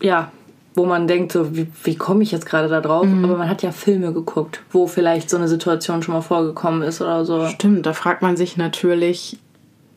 ja, 0.00 0.30
wo 0.74 0.86
man 0.86 1.08
denkt, 1.08 1.32
so, 1.32 1.56
wie, 1.56 1.66
wie 1.82 1.96
komme 1.96 2.22
ich 2.22 2.30
jetzt 2.30 2.46
gerade 2.46 2.68
da 2.68 2.80
drauf? 2.80 3.04
Mhm. 3.04 3.24
Aber 3.24 3.36
man 3.38 3.50
hat 3.50 3.62
ja 3.62 3.72
Filme 3.72 4.12
geguckt, 4.12 4.60
wo 4.70 4.86
vielleicht 4.86 5.28
so 5.30 5.36
eine 5.36 5.48
Situation 5.48 6.04
schon 6.04 6.14
mal 6.14 6.20
vorgekommen 6.20 6.82
ist 6.82 7.00
oder 7.00 7.24
so. 7.24 7.48
Stimmt, 7.48 7.84
da 7.84 7.92
fragt 7.92 8.22
man 8.22 8.36
sich 8.36 8.56
natürlich, 8.56 9.36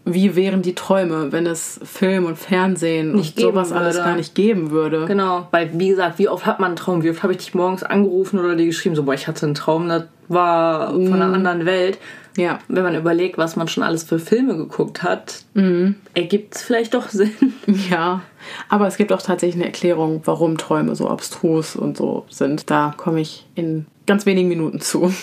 wie 0.06 0.36
wären 0.36 0.62
die 0.62 0.74
Träume, 0.76 1.32
wenn 1.32 1.46
es 1.46 1.80
Film 1.84 2.26
und 2.26 2.38
Fernsehen 2.38 3.14
nicht 3.14 3.38
und 3.38 3.44
sowas 3.44 3.70
würde. 3.70 3.82
alles 3.82 3.98
gar 3.98 4.16
nicht 4.16 4.34
geben 4.34 4.72
würde. 4.72 5.06
Genau, 5.06 5.48
weil 5.52 5.70
wie 5.74 5.90
gesagt, 5.90 6.18
wie 6.20 6.28
oft 6.28 6.46
hat 6.46 6.60
man 6.60 6.70
einen 6.70 6.76
Traum? 6.76 7.04
Wie 7.04 7.10
oft 7.10 7.24
habe 7.24 7.34
ich 7.34 7.40
dich 7.40 7.54
morgens 7.54 7.84
angerufen 7.84 8.40
oder 8.40 8.56
dir 8.56 8.66
geschrieben, 8.66 8.96
so, 8.96 9.04
boah, 9.04 9.14
ich 9.14 9.28
hatte 9.28 9.46
einen 9.46 9.56
Traum, 9.56 9.88
das 9.88 10.06
war 10.28 10.92
von 10.92 11.14
einer 11.14 11.28
mhm. 11.28 11.34
anderen 11.36 11.66
Welt. 11.66 12.00
Ja. 12.38 12.60
Wenn 12.68 12.84
man 12.84 12.96
überlegt, 12.96 13.38
was 13.38 13.56
man 13.56 13.68
schon 13.68 13.84
alles 13.84 14.04
für 14.04 14.18
Filme 14.18 14.56
geguckt 14.56 15.04
hat, 15.04 15.44
mhm. 15.54 15.96
ergibt 16.14 16.56
es 16.56 16.62
vielleicht 16.64 16.94
doch 16.94 17.10
Sinn. 17.10 17.32
Ja, 17.90 18.22
aber 18.70 18.88
es 18.88 18.98
gibt 18.98 19.14
auch 19.14 19.22
tatsächlich 19.22 19.56
eine 19.56 19.66
Erklärung, 19.66 20.22
warum 20.26 20.58
Träume 20.58 20.96
so 20.96 21.08
abstrus 21.08 21.76
und 21.76 21.96
so 21.96 22.26
sind. 22.30 22.70
Da 22.70 22.94
komme 22.98 23.22
ich 23.22 23.46
in 23.56 23.86
ganz 24.08 24.26
wenigen 24.26 24.50
Minuten 24.50 24.82
zu. 24.82 25.14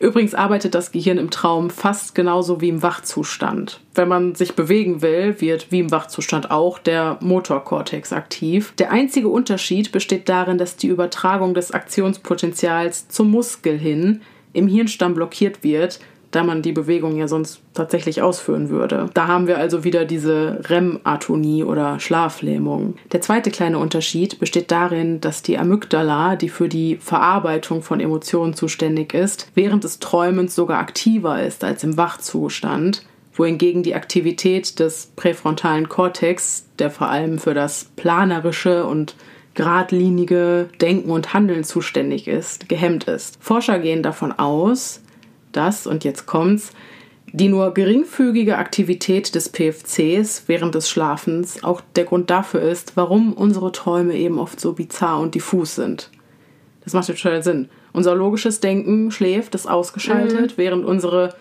Übrigens 0.00 0.34
arbeitet 0.34 0.74
das 0.74 0.92
Gehirn 0.92 1.18
im 1.18 1.30
Traum 1.30 1.70
fast 1.70 2.14
genauso 2.14 2.60
wie 2.60 2.68
im 2.68 2.82
Wachzustand. 2.82 3.80
Wenn 3.94 4.08
man 4.08 4.34
sich 4.34 4.54
bewegen 4.54 5.02
will, 5.02 5.40
wird 5.40 5.70
wie 5.70 5.80
im 5.80 5.90
Wachzustand 5.90 6.50
auch 6.50 6.78
der 6.78 7.18
Motorkortex 7.20 8.12
aktiv. 8.12 8.72
Der 8.78 8.90
einzige 8.92 9.28
Unterschied 9.28 9.92
besteht 9.92 10.28
darin, 10.28 10.58
dass 10.58 10.76
die 10.76 10.88
Übertragung 10.88 11.54
des 11.54 11.72
Aktionspotenzials 11.72 13.08
zum 13.08 13.30
Muskel 13.30 13.78
hin 13.78 14.22
im 14.52 14.68
Hirnstamm 14.68 15.14
blockiert 15.14 15.62
wird, 15.62 16.00
da 16.30 16.44
man 16.44 16.62
die 16.62 16.72
Bewegung 16.72 17.16
ja 17.16 17.28
sonst 17.28 17.60
tatsächlich 17.74 18.22
ausführen 18.22 18.68
würde. 18.68 19.08
Da 19.14 19.26
haben 19.26 19.46
wir 19.46 19.58
also 19.58 19.84
wieder 19.84 20.04
diese 20.04 20.60
REM-Atonie 20.68 21.64
oder 21.64 22.00
Schlaflähmung. 22.00 22.94
Der 23.12 23.20
zweite 23.20 23.50
kleine 23.50 23.78
Unterschied 23.78 24.38
besteht 24.38 24.70
darin, 24.70 25.20
dass 25.20 25.42
die 25.42 25.58
Amygdala, 25.58 26.36
die 26.36 26.48
für 26.48 26.68
die 26.68 26.96
Verarbeitung 26.96 27.82
von 27.82 28.00
Emotionen 28.00 28.54
zuständig 28.54 29.14
ist, 29.14 29.50
während 29.54 29.84
des 29.84 30.00
Träumens 30.00 30.54
sogar 30.54 30.80
aktiver 30.80 31.42
ist 31.42 31.64
als 31.64 31.82
im 31.84 31.96
Wachzustand, 31.96 33.04
wohingegen 33.34 33.82
die 33.82 33.94
Aktivität 33.94 34.78
des 34.80 35.12
präfrontalen 35.16 35.88
Kortex, 35.88 36.66
der 36.78 36.90
vor 36.90 37.08
allem 37.08 37.38
für 37.38 37.54
das 37.54 37.86
planerische 37.96 38.84
und 38.84 39.14
geradlinige 39.54 40.68
Denken 40.80 41.10
und 41.10 41.34
Handeln 41.34 41.64
zuständig 41.64 42.28
ist, 42.28 42.68
gehemmt 42.68 43.04
ist. 43.04 43.38
Forscher 43.40 43.78
gehen 43.78 44.02
davon 44.02 44.32
aus, 44.32 45.00
dass, 45.52 45.86
und 45.86 46.04
jetzt 46.04 46.26
kommt's, 46.26 46.72
die 47.32 47.48
nur 47.48 47.74
geringfügige 47.74 48.56
Aktivität 48.56 49.34
des 49.34 49.50
PFCs 49.50 50.44
während 50.46 50.74
des 50.74 50.88
Schlafens 50.88 51.62
auch 51.62 51.82
der 51.96 52.04
Grund 52.04 52.30
dafür 52.30 52.62
ist, 52.62 52.96
warum 52.96 53.32
unsere 53.32 53.72
Träume 53.72 54.14
eben 54.14 54.38
oft 54.38 54.60
so 54.60 54.72
bizarr 54.72 55.20
und 55.20 55.34
diffus 55.34 55.74
sind. 55.74 56.10
Das 56.84 56.94
macht 56.94 57.08
total 57.08 57.42
Sinn. 57.42 57.68
Unser 57.92 58.14
logisches 58.14 58.60
Denken 58.60 59.10
schläft, 59.10 59.54
ist 59.54 59.68
ausgeschaltet, 59.68 60.52
mhm. 60.52 60.56
während 60.56 60.84
unsere, 60.86 61.34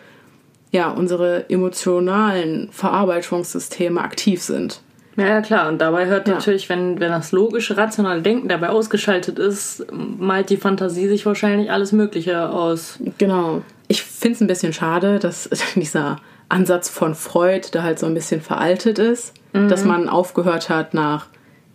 ja, 0.71 0.89
unsere 0.89 1.49
emotionalen 1.49 2.69
Verarbeitungssysteme 2.71 4.01
aktiv 4.01 4.41
sind. 4.41 4.81
Ja, 5.18 5.26
ja, 5.26 5.41
klar. 5.41 5.68
Und 5.68 5.80
dabei 5.80 6.06
hört 6.06 6.27
ja. 6.27 6.35
natürlich, 6.35 6.69
wenn, 6.69 6.99
wenn 6.99 7.11
das 7.11 7.31
logische, 7.31 7.76
rationale 7.76 8.22
Denken 8.22 8.48
dabei 8.48 8.69
ausgeschaltet 8.69 9.39
ist, 9.39 9.85
malt 9.91 10.52
die 10.52 10.57
Fantasie 10.57 11.07
sich 11.07 11.26
wahrscheinlich 11.26 11.72
alles 11.72 11.91
Mögliche 11.91 12.49
aus. 12.49 12.99
Genau. 13.18 13.64
Ich 13.88 14.03
finde 14.03 14.35
es 14.35 14.41
ein 14.41 14.48
bisschen 14.48 14.73
schade, 14.73 15.18
dass 15.18 15.49
dieser 15.76 16.18
Ansatz 16.49 16.88
von 16.88 17.15
Freud 17.15 17.68
da 17.72 17.81
halt 17.81 17.98
so 17.98 18.06
ein 18.06 18.14
bisschen 18.14 18.41
veraltet 18.41 18.99
ist, 18.99 19.34
mhm. 19.53 19.69
dass 19.69 19.84
man 19.84 20.07
aufgehört 20.07 20.69
hat 20.69 20.94
nach, 20.94 21.26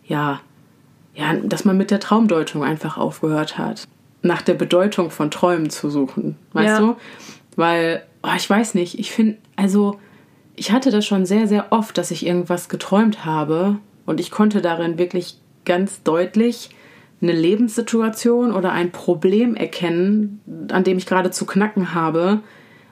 ja, 0.06 0.40
ja, 1.14 1.34
dass 1.42 1.64
man 1.64 1.76
mit 1.76 1.90
der 1.90 2.00
Traumdeutung 2.00 2.62
einfach 2.62 2.96
aufgehört 2.96 3.58
hat, 3.58 3.88
nach 4.22 4.40
der 4.40 4.54
Bedeutung 4.54 5.10
von 5.10 5.32
Träumen 5.32 5.68
zu 5.68 5.90
suchen, 5.90 6.36
weißt 6.52 6.68
ja. 6.68 6.78
du? 6.78 6.96
Weil, 7.56 8.04
oh, 8.22 8.30
ich 8.36 8.48
weiß 8.48 8.74
nicht, 8.74 8.98
ich 8.98 9.10
finde, 9.10 9.36
also 9.56 9.98
ich 10.56 10.72
hatte 10.72 10.90
das 10.90 11.06
schon 11.06 11.26
sehr, 11.26 11.48
sehr 11.48 11.66
oft, 11.70 11.96
dass 11.96 12.10
ich 12.10 12.26
irgendwas 12.26 12.68
geträumt 12.68 13.24
habe 13.24 13.78
und 14.06 14.20
ich 14.20 14.30
konnte 14.30 14.60
darin 14.60 14.98
wirklich 14.98 15.38
ganz 15.64 16.02
deutlich 16.02 16.70
eine 17.20 17.32
Lebenssituation 17.32 18.52
oder 18.52 18.72
ein 18.72 18.90
Problem 18.90 19.54
erkennen, 19.54 20.40
an 20.72 20.84
dem 20.84 20.98
ich 20.98 21.06
gerade 21.06 21.30
zu 21.30 21.46
knacken 21.46 21.94
habe 21.94 22.40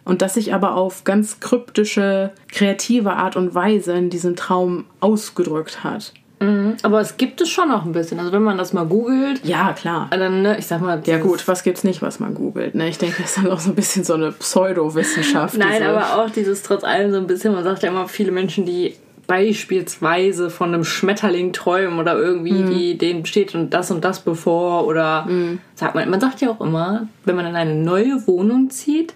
und 0.05 0.23
das 0.23 0.35
sich 0.35 0.55
aber 0.55 0.77
auf 0.77 1.05
ganz 1.05 1.41
kryptische, 1.41 2.33
kreative 2.49 3.13
Art 3.15 3.37
und 3.37 3.55
Weise 3.55 3.93
in 3.93 4.11
diesem 4.11 4.37
Traum 4.37 4.87
ausgedrückt 5.01 5.85
hat. 5.85 6.15
Mhm. 6.41 6.77
Aber 6.83 7.01
es 7.01 7.17
gibt 7.17 7.41
es 7.41 7.51
schon 7.51 7.69
noch 7.69 7.85
ein 7.85 7.93
bisschen. 7.93 8.19
Also 8.19 8.33
wenn 8.33 8.43
man 8.43 8.59
das 8.59 8.73
mal 8.73 8.87
googelt. 8.87 9.45
Ja, 9.45 9.73
klar. 9.75 10.09
Dann, 10.11 10.43
ne, 10.43 10.59
ich 10.59 10.67
sag 10.67 10.81
mal. 10.81 11.01
Ja 11.05 11.19
gut, 11.19 11.47
was 11.47 11.63
gibt's 11.63 11.85
nicht, 11.85 12.03
was 12.03 12.19
man 12.19 12.35
googelt? 12.35 12.75
Ne? 12.75 12.89
Ich 12.89 12.99
denke, 12.99 13.23
das 13.23 13.37
ist 13.37 13.39
dann 13.39 13.53
auch 13.53 13.61
so 13.61 13.71
ein 13.71 13.75
bisschen 13.75 14.05
so 14.05 14.15
eine 14.15 14.33
Pseudowissenschaft. 14.33 15.57
Nein, 15.59 15.83
aber 15.83 16.17
auch 16.17 16.31
dieses 16.31 16.63
trotz 16.63 16.83
allem 16.83 17.13
so 17.13 17.19
ein 17.19 17.27
bisschen, 17.27 17.55
man 17.55 17.65
sagt 17.65 17.83
ja 17.83 17.91
immer, 17.91 18.09
viele 18.09 18.33
Menschen, 18.33 18.65
die 18.65 18.97
beispielsweise 19.31 20.51
von 20.51 20.75
einem 20.75 20.83
Schmetterling 20.83 21.53
träumen 21.53 22.01
oder 22.01 22.19
irgendwie 22.19 22.65
mhm. 22.65 22.71
die, 22.71 22.99
denen 22.99 23.25
steht 23.27 23.55
und 23.55 23.71
das 23.73 23.93
und 23.93 24.05
das 24.05 24.21
bevor 24.21 24.89
oder 24.89 25.27
mhm. 25.27 25.61
sagt 25.77 25.95
man, 25.95 26.11
man 26.11 26.21
sagt 26.21 26.41
ja 26.41 26.51
auch 26.51 26.61
immer, 26.61 27.07
wenn 27.25 27.37
man 27.37 27.47
in 27.47 27.55
eine 27.55 27.77
neue 27.77 28.27
Wohnung 28.27 28.71
zieht, 28.71 29.15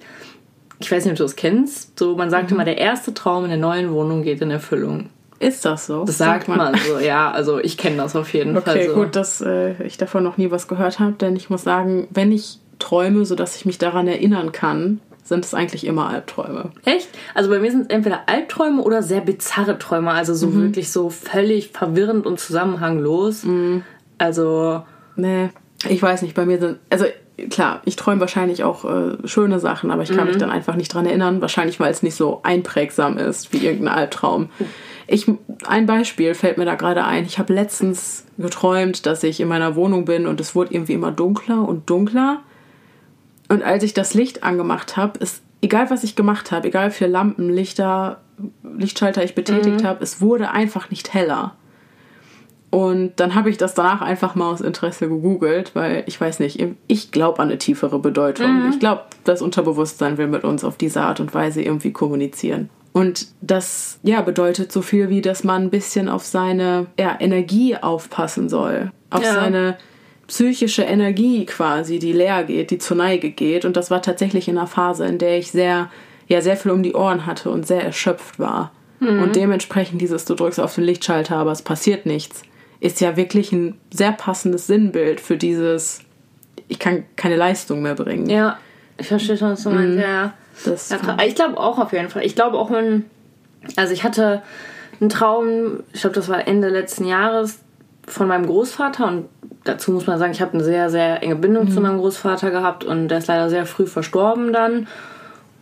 ich 0.78 0.92
weiß 0.92 1.04
nicht, 1.04 1.12
ob 1.12 1.18
du 1.18 1.24
das 1.24 1.34
kennst, 1.34 1.98
so 1.98 2.16
man 2.16 2.30
sagt 2.30 2.50
mhm. 2.50 2.56
immer, 2.56 2.64
der 2.64 2.78
erste 2.78 3.12
Traum 3.12 3.42
in 3.42 3.50
der 3.50 3.58
neuen 3.58 3.90
Wohnung 3.90 4.22
geht 4.22 4.40
in 4.40 4.52
Erfüllung. 4.52 5.10
Ist 5.40 5.64
das 5.64 5.86
so? 5.86 6.04
Das 6.04 6.18
sagt, 6.18 6.48
man. 6.48 6.58
man. 6.58 6.74
so, 6.74 6.98
ja. 6.98 7.30
Also 7.30 7.58
ich 7.58 7.76
kenne 7.76 7.96
das 7.96 8.16
auf 8.16 8.32
jeden 8.32 8.56
okay, 8.56 8.64
Fall. 8.64 8.76
Okay, 8.76 8.88
so. 8.88 8.94
gut, 8.94 9.16
dass 9.16 9.40
äh, 9.40 9.82
ich 9.84 9.96
davon 9.96 10.22
noch 10.22 10.36
nie 10.36 10.50
was 10.50 10.68
gehört 10.68 10.98
habe, 10.98 11.12
denn 11.12 11.36
ich 11.36 11.50
muss 11.50 11.64
sagen, 11.64 12.08
wenn 12.10 12.32
ich 12.32 12.58
träume, 12.78 13.24
sodass 13.24 13.56
ich 13.56 13.64
mich 13.64 13.78
daran 13.78 14.08
erinnern 14.08 14.52
kann, 14.52 15.00
sind 15.24 15.44
es 15.44 15.54
eigentlich 15.54 15.86
immer 15.86 16.08
Albträume. 16.08 16.70
Echt? 16.84 17.08
Also 17.34 17.48
bei 17.48 17.58
mir 17.58 17.70
sind 17.70 17.82
es 17.82 17.88
entweder 17.88 18.28
Albträume 18.28 18.82
oder 18.82 19.02
sehr 19.02 19.22
bizarre 19.22 19.78
Träume, 19.78 20.10
also 20.10 20.34
so 20.34 20.48
mhm. 20.48 20.62
wirklich 20.62 20.92
so 20.92 21.08
völlig 21.08 21.70
verwirrend 21.70 22.26
und 22.26 22.38
zusammenhanglos. 22.38 23.44
Mhm. 23.44 23.82
Also. 24.18 24.82
Nee, 25.16 25.50
ich 25.88 26.02
weiß 26.02 26.22
nicht, 26.22 26.34
bei 26.34 26.44
mir 26.44 26.58
sind. 26.58 26.78
Also 26.90 27.06
klar, 27.50 27.80
ich 27.84 27.96
träume 27.96 28.20
wahrscheinlich 28.20 28.64
auch 28.64 28.84
äh, 28.84 29.16
schöne 29.26 29.58
Sachen, 29.60 29.90
aber 29.90 30.02
ich 30.02 30.10
kann 30.10 30.24
mhm. 30.24 30.28
mich 30.28 30.36
dann 30.36 30.50
einfach 30.50 30.76
nicht 30.76 30.92
dran 30.92 31.06
erinnern. 31.06 31.40
Wahrscheinlich, 31.40 31.80
weil 31.80 31.90
es 31.90 32.02
nicht 32.02 32.16
so 32.16 32.40
einprägsam 32.42 33.16
ist 33.16 33.52
wie 33.52 33.64
irgendein 33.64 33.94
Albtraum. 33.94 34.50
Ich, 35.06 35.30
ein 35.66 35.86
Beispiel 35.86 36.34
fällt 36.34 36.58
mir 36.58 36.64
da 36.64 36.74
gerade 36.74 37.04
ein. 37.04 37.24
Ich 37.24 37.38
habe 37.38 37.52
letztens 37.52 38.24
geträumt, 38.38 39.06
dass 39.06 39.22
ich 39.22 39.40
in 39.40 39.48
meiner 39.48 39.76
Wohnung 39.76 40.04
bin 40.04 40.26
und 40.26 40.40
es 40.40 40.54
wurde 40.54 40.74
irgendwie 40.74 40.94
immer 40.94 41.12
dunkler 41.12 41.66
und 41.66 41.88
dunkler. 41.90 42.40
Und 43.48 43.62
als 43.62 43.82
ich 43.82 43.94
das 43.94 44.14
Licht 44.14 44.42
angemacht 44.42 44.96
habe, 44.96 45.18
ist 45.18 45.42
egal 45.64 45.90
was 45.90 46.04
ich 46.04 46.14
gemacht 46.14 46.52
habe, 46.52 46.68
egal 46.68 46.90
wie 46.90 46.94
viele 46.94 47.10
Lampen, 47.10 47.50
Lichter, 47.50 48.20
Lichtschalter 48.62 49.24
ich 49.24 49.34
betätigt 49.34 49.82
mhm. 49.82 49.86
habe, 49.86 50.02
es 50.02 50.20
wurde 50.20 50.50
einfach 50.50 50.90
nicht 50.90 51.12
heller. 51.14 51.56
Und 52.70 53.20
dann 53.20 53.36
habe 53.36 53.50
ich 53.50 53.56
das 53.56 53.74
danach 53.74 54.00
einfach 54.00 54.34
mal 54.34 54.50
aus 54.50 54.60
Interesse 54.60 55.08
gegoogelt, 55.08 55.76
weil 55.76 56.02
ich 56.06 56.20
weiß 56.20 56.40
nicht, 56.40 56.60
ich 56.88 57.12
glaube 57.12 57.38
an 57.40 57.48
eine 57.48 57.58
tiefere 57.58 58.00
Bedeutung. 58.00 58.64
Mhm. 58.64 58.70
Ich 58.70 58.80
glaube, 58.80 59.02
das 59.22 59.42
Unterbewusstsein 59.42 60.18
will 60.18 60.26
mit 60.26 60.42
uns 60.42 60.64
auf 60.64 60.76
diese 60.76 61.02
Art 61.02 61.20
und 61.20 61.32
Weise 61.34 61.62
irgendwie 61.62 61.92
kommunizieren. 61.92 62.70
Und 62.94 63.26
das 63.42 63.98
ja 64.02 64.22
bedeutet 64.22 64.72
so 64.72 64.80
viel 64.80 65.10
wie, 65.10 65.20
dass 65.20 65.44
man 65.44 65.64
ein 65.64 65.70
bisschen 65.70 66.08
auf 66.08 66.24
seine 66.24 66.86
ja, 66.98 67.16
Energie 67.20 67.76
aufpassen 67.76 68.48
soll, 68.48 68.92
auf 69.10 69.22
ja. 69.22 69.34
seine 69.34 69.76
psychische 70.26 70.84
Energie 70.84 71.44
quasi, 71.44 71.98
die 71.98 72.12
leer 72.12 72.44
geht, 72.44 72.70
die 72.70 72.78
zur 72.78 72.96
Neige 72.96 73.30
geht. 73.30 73.66
Und 73.66 73.76
das 73.76 73.90
war 73.90 74.00
tatsächlich 74.00 74.48
in 74.48 74.56
einer 74.56 74.66
Phase, 74.66 75.04
in 75.04 75.18
der 75.18 75.36
ich 75.38 75.50
sehr, 75.50 75.90
ja, 76.28 76.40
sehr 76.40 76.56
viel 76.56 76.70
um 76.70 76.82
die 76.82 76.94
Ohren 76.94 77.26
hatte 77.26 77.50
und 77.50 77.66
sehr 77.66 77.84
erschöpft 77.84 78.38
war. 78.38 78.72
Mhm. 79.00 79.22
Und 79.22 79.36
dementsprechend 79.36 80.00
dieses, 80.00 80.24
du 80.24 80.34
drückst 80.34 80.60
auf 80.60 80.74
den 80.74 80.84
Lichtschalter, 80.84 81.36
aber 81.36 81.52
es 81.52 81.60
passiert 81.60 82.06
nichts 82.06 82.42
ist 82.84 83.00
ja 83.00 83.16
wirklich 83.16 83.50
ein 83.50 83.80
sehr 83.90 84.12
passendes 84.12 84.66
Sinnbild 84.66 85.18
für 85.18 85.38
dieses, 85.38 86.00
ich 86.68 86.78
kann 86.78 87.04
keine 87.16 87.36
Leistung 87.36 87.80
mehr 87.80 87.94
bringen. 87.94 88.28
Ja, 88.28 88.58
ich 88.96 89.08
verstehe 89.08 89.36
schon, 89.36 89.52
was 89.52 89.62
du 89.62 89.70
meinst. 89.70 89.96
Mhm. 89.96 90.02
Ja, 90.02 90.34
das 90.64 90.90
ja, 90.90 90.98
ich 91.26 91.34
glaube 91.34 91.58
auch 91.58 91.78
auf 91.78 91.92
jeden 91.92 92.08
Fall. 92.08 92.24
Ich 92.24 92.34
glaube 92.34 92.58
auch, 92.58 92.70
wenn, 92.70 93.04
also 93.76 93.92
ich 93.92 94.04
hatte 94.04 94.42
einen 95.00 95.10
Traum, 95.10 95.80
ich 95.92 96.02
glaube, 96.02 96.14
das 96.14 96.28
war 96.28 96.46
Ende 96.46 96.68
letzten 96.68 97.06
Jahres, 97.06 97.60
von 98.06 98.28
meinem 98.28 98.46
Großvater 98.46 99.06
und 99.06 99.28
dazu 99.64 99.92
muss 99.92 100.06
man 100.06 100.18
sagen, 100.18 100.32
ich 100.32 100.42
habe 100.42 100.52
eine 100.54 100.64
sehr, 100.64 100.90
sehr 100.90 101.22
enge 101.22 101.36
Bindung 101.36 101.66
mhm. 101.66 101.70
zu 101.70 101.80
meinem 101.80 101.98
Großvater 101.98 102.50
gehabt 102.50 102.84
und 102.84 103.08
der 103.08 103.18
ist 103.18 103.28
leider 103.28 103.48
sehr 103.48 103.66
früh 103.66 103.86
verstorben 103.86 104.52
dann. 104.52 104.86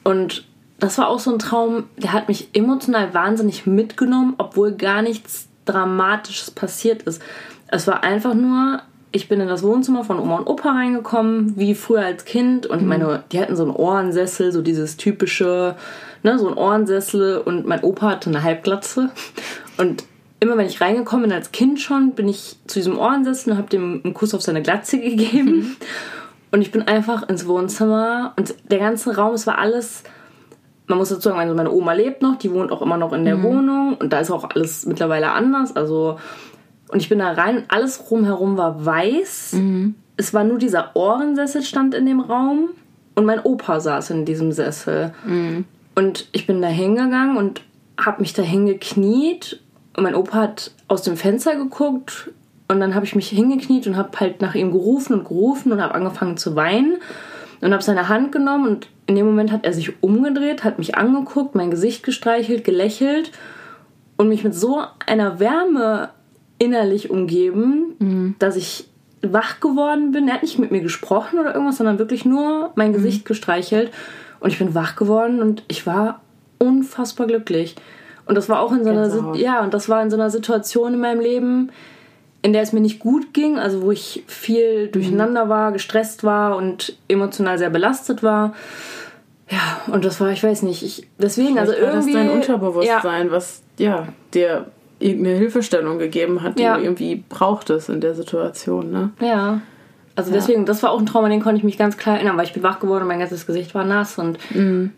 Und 0.03 0.45
das 0.79 0.99
war 0.99 1.09
auch 1.09 1.21
so 1.21 1.33
ein 1.33 1.39
Traum, 1.39 1.85
der 1.97 2.13
hat 2.13 2.29
mich 2.29 2.49
emotional 2.55 3.15
wahnsinnig 3.15 3.67
mitgenommen, 3.67 4.35
obwohl 4.39 4.73
gar 4.73 5.03
nichts 5.03 5.49
Dramatisches 5.65 6.51
passiert 6.51 7.03
ist. 7.03 7.23
Es 7.69 7.87
war 7.87 8.03
einfach 8.03 8.35
nur, 8.35 8.81
ich 9.12 9.28
bin 9.28 9.40
in 9.40 9.48
das 9.48 9.62
Wohnzimmer 9.62 10.05
von 10.05 10.18
Oma 10.18 10.39
und 10.39 10.47
Opa 10.47 10.72
reingekommen, 10.72 11.52
wie 11.56 11.74
früher 11.74 12.05
als 12.05 12.24
Kind. 12.24 12.66
Und 12.66 12.82
mhm. 12.82 12.89
meine, 12.89 13.24
die 13.30 13.40
hatten 13.40 13.56
so 13.56 13.62
einen 13.62 13.72
Ohrensessel, 13.72 14.52
so 14.52 14.62
dieses 14.62 14.97
typische, 14.97 15.76
ne, 16.22 16.39
so 16.39 16.48
ein 16.48 16.56
Ohrensessel. 16.56 17.39
Und 17.39 17.66
mein 17.66 17.82
Opa 17.82 18.10
hatte 18.10 18.30
eine 18.30 18.43
Halbglatze. 18.43 19.10
Und 19.76 20.05
immer 20.40 20.56
wenn 20.56 20.66
ich 20.66 20.80
reingekommen 20.80 21.24
bin, 21.24 21.32
als 21.32 21.52
Kind 21.52 21.80
schon, 21.80 22.12
bin 22.12 22.26
ich 22.28 22.56
zu 22.66 22.78
diesem 22.78 22.98
Ohrensessel 22.98 23.52
und 23.52 23.59
habe 23.59 23.68
dem 23.68 24.01
einen 24.02 24.14
Kuss 24.14 24.34
auf 24.34 24.43
seine 24.43 24.62
Glatze 24.62 24.98
gegeben. 25.01 25.56
Mhm. 25.56 25.76
Und 26.51 26.62
ich 26.62 26.70
bin 26.70 26.82
einfach 26.82 27.28
ins 27.28 27.47
Wohnzimmer 27.47 28.32
und 28.36 28.55
der 28.70 28.78
ganze 28.78 29.16
Raum, 29.16 29.34
es 29.34 29.47
war 29.47 29.59
alles 29.59 30.05
man 30.93 30.98
muss 30.98 31.09
dazu 31.09 31.22
sagen, 31.22 31.39
also 31.39 31.55
meine 31.55 31.70
Oma 31.70 31.93
lebt 31.94 32.22
noch, 32.22 32.36
die 32.36 32.52
wohnt 32.52 32.72
auch 32.72 32.82
immer 32.82 32.97
noch 32.97 33.12
in 33.12 33.24
der 33.24 33.36
mhm. 33.36 33.43
Wohnung 33.44 33.97
und 33.97 34.12
da 34.12 34.20
ist 34.20 34.30
auch 34.30 34.51
alles 34.51 34.84
mittlerweile 34.84 35.32
anders. 35.32 35.74
Also, 35.74 36.18
und 36.93 37.01
ich 37.01 37.09
bin 37.09 37.20
da 37.20 37.32
rein, 37.32 37.64
alles 37.69 38.10
rumherum 38.10 38.56
war 38.56 38.85
weiß. 38.85 39.55
Mhm. 39.55 39.94
Es 40.16 40.35
war 40.35 40.44
nur 40.44 40.59
dieser 40.59 40.94
Ohrensessel 40.94 41.62
stand 41.62 41.94
in 41.94 42.05
dem 42.05 42.20
Raum 42.20 42.69
und 43.14 43.24
mein 43.24 43.40
Opa 43.40 43.81
saß 43.81 44.10
in 44.10 44.24
diesem 44.27 44.52
Sessel. 44.52 45.14
Mhm. 45.24 45.64
Und 45.94 46.28
ich 46.32 46.47
bin 46.47 46.60
da 46.60 46.69
hingegangen 46.69 47.36
und 47.39 47.62
habe 47.98 48.20
mich 48.20 48.35
da 48.35 48.43
hingekniet 48.43 49.60
und 49.97 50.02
mein 50.02 50.14
Opa 50.14 50.39
hat 50.39 50.73
aus 50.89 51.02
dem 51.02 51.16
Fenster 51.16 51.56
geguckt 51.56 52.31
und 52.69 52.81
dann 52.81 52.94
habe 52.94 53.06
ich 53.06 53.14
mich 53.14 53.28
hingekniet 53.28 53.86
und 53.86 53.97
habe 53.97 54.19
halt 54.20 54.43
nach 54.43 54.55
ihm 54.55 54.70
gerufen 54.70 55.14
und 55.14 55.24
gerufen 55.24 55.73
und 55.73 55.81
habe 55.81 55.94
angefangen 55.94 56.36
zu 56.36 56.56
weinen 56.56 56.97
und 57.62 57.73
habe 57.73 57.82
seine 57.82 58.09
Hand 58.09 58.32
genommen 58.32 58.69
und 58.69 58.89
in 59.06 59.14
dem 59.14 59.27
Moment 59.27 59.51
hat 59.51 59.64
er 59.64 59.73
sich 59.73 60.02
umgedreht, 60.02 60.62
hat 60.62 60.78
mich 60.78 60.97
angeguckt, 60.97 61.55
mein 61.55 61.70
Gesicht 61.70 62.02
gestreichelt, 62.02 62.64
gelächelt 62.64 63.32
und 64.16 64.28
mich 64.28 64.44
mit 64.44 64.55
so 64.55 64.82
einer 65.06 65.40
Wärme 65.40 66.10
innerlich 66.62 67.10
umgeben, 67.10 67.97
mhm. 67.98 68.34
dass 68.39 68.55
ich 68.55 68.89
wach 69.20 69.59
geworden 69.59 70.12
bin. 70.12 70.28
Er 70.28 70.34
hat 70.34 70.43
nicht 70.43 70.60
mit 70.60 70.70
mir 70.70 70.80
gesprochen 70.80 71.40
oder 71.40 71.55
irgendwas, 71.55 71.78
sondern 71.78 71.98
wirklich 71.98 72.24
nur 72.24 72.70
mein 72.76 72.90
mhm. 72.90 72.94
Gesicht 72.94 73.24
gestreichelt 73.24 73.90
und 74.39 74.52
ich 74.52 74.59
bin 74.59 74.72
wach 74.72 74.94
geworden 74.94 75.43
und 75.43 75.64
ich 75.66 75.86
war 75.89 76.20
unfassbar 76.59 77.26
glücklich. 77.26 77.74
Und 78.26 78.36
das 78.36 78.48
war 78.48 78.60
auch 78.60 78.70
in 78.70 78.84
so 78.84 78.90
einer 78.90 79.34
ja, 79.34 79.64
und 79.64 79.74
das 79.74 79.89
war 79.89 80.01
in 80.02 80.10
so 80.10 80.16
einer 80.16 80.30
Situation 80.30 80.94
in 80.94 81.01
meinem 81.01 81.20
Leben, 81.20 81.72
in 82.43 82.52
der 82.52 82.62
es 82.62 82.72
mir 82.72 82.80
nicht 82.80 83.01
gut 83.01 83.34
ging, 83.34 83.59
also 83.59 83.82
wo 83.82 83.90
ich 83.90 84.22
viel 84.28 84.86
durcheinander 84.86 85.48
war, 85.48 85.72
gestresst 85.72 86.22
war 86.22 86.56
und 86.56 86.97
emotional 87.09 87.59
sehr 87.59 87.70
belastet 87.70 88.22
war. 88.22 88.55
Ja, 89.51 89.93
und 89.93 90.05
das 90.05 90.20
war, 90.20 90.30
ich 90.30 90.44
weiß 90.44 90.62
nicht, 90.62 90.84
ich, 90.84 91.09
deswegen, 91.18 91.55
Vielleicht 91.55 91.70
also 91.70 91.72
irgendwie. 91.72 92.14
War 92.14 92.22
das 92.22 92.30
dein 92.30 92.36
Unterbewusstsein, 92.36 93.26
ja. 93.26 93.32
was, 93.32 93.62
ja, 93.78 94.09
dir 94.32 94.66
irgendeine 95.03 95.37
Hilfestellung 95.37 95.99
gegeben 95.99 96.43
hat, 96.43 96.59
die 96.59 96.62
ja. 96.62 96.77
du 96.77 96.83
irgendwie 96.83 97.24
brauchtest 97.29 97.89
in 97.89 98.01
der 98.01 98.15
Situation, 98.15 98.91
ne? 98.91 99.11
Ja. 99.20 99.61
Also 100.15 100.31
ja. 100.31 100.37
deswegen, 100.37 100.66
das 100.66 100.83
war 100.83 100.91
auch 100.91 100.99
ein 100.99 101.07
Trauma, 101.07 101.29
den 101.29 101.43
konnte 101.43 101.59
ich 101.59 101.65
mich 101.65 101.79
ganz 101.79 101.97
klar 101.97 102.16
erinnern, 102.16 102.37
weil 102.37 102.45
ich 102.45 102.53
bin 102.53 102.62
wach 102.62 102.81
geworden 102.81 103.03
und 103.03 103.09
mein 103.09 103.19
ganzes 103.19 103.47
Gesicht 103.47 103.74
war 103.74 103.85
nass 103.85 104.19
und 104.19 104.39
mhm 104.55 104.93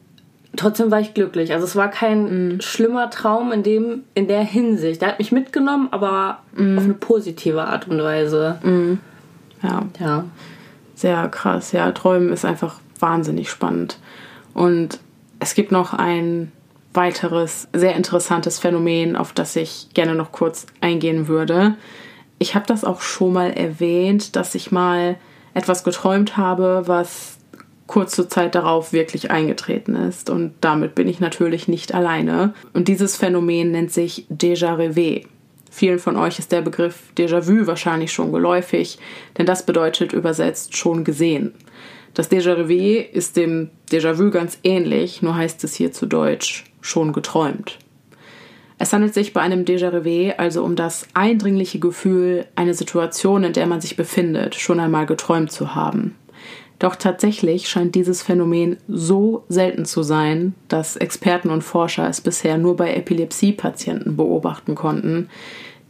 trotzdem 0.57 0.91
war 0.91 1.01
ich 1.01 1.15
glücklich. 1.15 1.53
Also 1.53 1.65
es 1.65 1.77
war 1.77 1.89
kein 1.91 2.55
mhm. 2.55 2.61
schlimmer 2.61 3.11
Traum 3.11 3.53
in 3.53 3.63
dem 3.63 4.05
in 4.15 4.29
der 4.29 4.43
Hinsicht. 4.43 5.03
Der 5.03 5.09
hat 5.09 5.19
mich 5.19 5.33
mitgenommen, 5.33 5.89
aber 5.91 6.39
mhm. 6.57 6.79
auf 6.79 6.85
eine 6.85 6.95
positive 6.95 7.65
Art 7.65 7.89
und 7.89 8.03
Weise. 8.03 8.59
Mhm. 8.63 8.99
Ja. 9.63 9.83
Ja. 9.99 10.25
Sehr 10.95 11.29
krass. 11.29 11.73
Ja, 11.73 11.91
Träumen 11.93 12.33
ist 12.33 12.45
einfach 12.45 12.81
wahnsinnig 13.01 13.51
spannend. 13.51 13.99
Und 14.53 15.01
es 15.41 15.55
gibt 15.55 15.73
noch 15.73 15.93
ein 15.93 16.53
weiteres 16.95 17.69
sehr 17.73 17.97
interessantes 17.97 18.59
Phänomen, 18.59 19.17
auf 19.17 19.33
das 19.33 19.57
ich 19.57 19.89
gerne 19.95 20.15
noch 20.15 20.33
kurz 20.33 20.67
eingehen 20.81 21.29
würde. 21.29 21.77
Ich 22.39 22.55
habe 22.55 22.67
das 22.67 22.85
auch 22.85 23.01
schon 23.01 23.33
mal 23.33 23.53
erwähnt, 23.53 24.37
dass 24.37 24.55
ich 24.55 24.73
mal 24.73 25.17
etwas 25.55 25.85
geträumt 25.85 26.37
habe, 26.37 26.85
was 26.87 27.39
kurze 27.87 28.29
Zeit 28.29 28.55
darauf 28.55 28.93
wirklich 28.93 29.31
eingetreten 29.31 29.95
ist. 29.95 30.31
Und 30.31 30.55
damit 30.61 30.95
bin 30.95 31.09
ich 31.09 31.21
natürlich 31.21 31.69
nicht 31.69 31.95
alleine. 31.95 32.55
Und 32.73 32.89
dieses 32.89 33.17
Phänomen 33.17 33.73
nennt 33.73 33.93
sich 33.93 34.27
Déjà 34.31 34.77
Revé. 34.77 35.27
Vielen 35.71 35.99
von 35.99 36.17
euch 36.17 36.39
ist 36.39 36.53
der 36.53 36.63
Begriff 36.63 37.03
Déjà-vu 37.19 37.67
wahrscheinlich 37.67 38.13
schon 38.13 38.33
geläufig, 38.33 38.99
denn 39.37 39.45
das 39.45 39.67
bedeutet 39.67 40.13
übersetzt 40.13 40.77
schon 40.77 41.03
gesehen. 41.03 41.53
Das 42.15 42.31
Déjà 42.31 42.55
Revé 42.55 43.01
ist 43.01 43.37
dem 43.37 43.71
Déjà-vu 43.91 44.31
ganz 44.31 44.59
ähnlich, 44.63 45.21
nur 45.21 45.35
heißt 45.35 45.65
es 45.65 45.75
hier 45.75 45.91
zu 45.91 46.07
Deutsch 46.07 46.65
schon 46.85 47.13
geträumt. 47.13 47.79
Es 48.77 48.93
handelt 48.93 49.15
sich 49.15 49.33
bei 49.33 49.41
einem 49.41 49.65
Déjà 49.65 49.89
Revé 49.89 50.37
also 50.37 50.63
um 50.63 50.77
das 50.77 51.09
eindringliche 51.15 51.79
Gefühl, 51.79 52.47
eine 52.55 52.75
Situation, 52.75 53.45
in 53.45 53.53
der 53.53 53.67
man 53.67 53.81
sich 53.81 53.97
befindet, 53.97 54.57
schon 54.57 54.81
einmal 54.81 55.07
geträumt 55.07 55.51
zu 55.51 55.75
haben. 55.75 56.17
Doch 56.81 56.97
tatsächlich 56.97 57.69
scheint 57.69 57.95
dieses 57.95 58.23
Phänomen 58.23 58.77
so 58.89 59.45
selten 59.49 59.87
zu 59.87 60.03
sein, 60.03 60.55
dass 60.69 60.97
Experten 60.97 61.51
und 61.51 61.63
Forscher 61.63 62.09
es 62.09 62.21
bisher 62.21 62.59
nur 62.59 62.77
bei 62.77 62.95
Epilepsiepatienten 62.95 64.17
beobachten 64.17 64.75
konnten. 64.75 65.31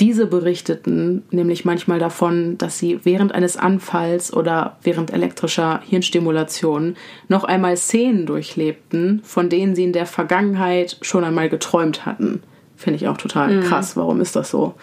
Diese 0.00 0.26
berichteten 0.26 1.22
nämlich 1.30 1.64
manchmal 1.64 2.00
davon, 2.00 2.58
dass 2.58 2.78
sie 2.78 3.00
während 3.04 3.32
eines 3.32 3.56
Anfalls 3.56 4.32
oder 4.32 4.76
während 4.82 5.12
elektrischer 5.12 5.80
Hirnstimulation 5.88 6.96
noch 7.28 7.44
einmal 7.44 7.76
Szenen 7.76 8.26
durchlebten, 8.26 9.20
von 9.22 9.48
denen 9.48 9.76
sie 9.76 9.84
in 9.84 9.92
der 9.92 10.06
Vergangenheit 10.06 10.98
schon 11.02 11.22
einmal 11.22 11.48
geträumt 11.48 12.06
hatten. 12.06 12.42
Finde 12.76 12.96
ich 12.96 13.06
auch 13.06 13.16
total 13.16 13.56
mhm. 13.56 13.62
krass. 13.62 13.96
Warum 13.96 14.20
ist 14.20 14.34
das 14.34 14.50
so? 14.50 14.74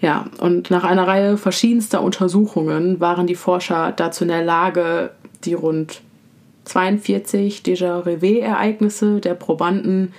Ja, 0.00 0.26
und 0.40 0.70
nach 0.70 0.84
einer 0.84 1.06
Reihe 1.06 1.36
verschiedenster 1.36 2.02
Untersuchungen 2.02 3.00
waren 3.00 3.26
die 3.26 3.34
Forscher 3.36 3.92
dazu 3.92 4.24
in 4.24 4.28
der 4.28 4.44
Lage, 4.44 5.10
die 5.44 5.54
rund 5.54 6.02
42 6.64 7.62
Déjà-revé-Ereignisse 7.62 9.20
der 9.20 9.34
Probanden 9.34 10.12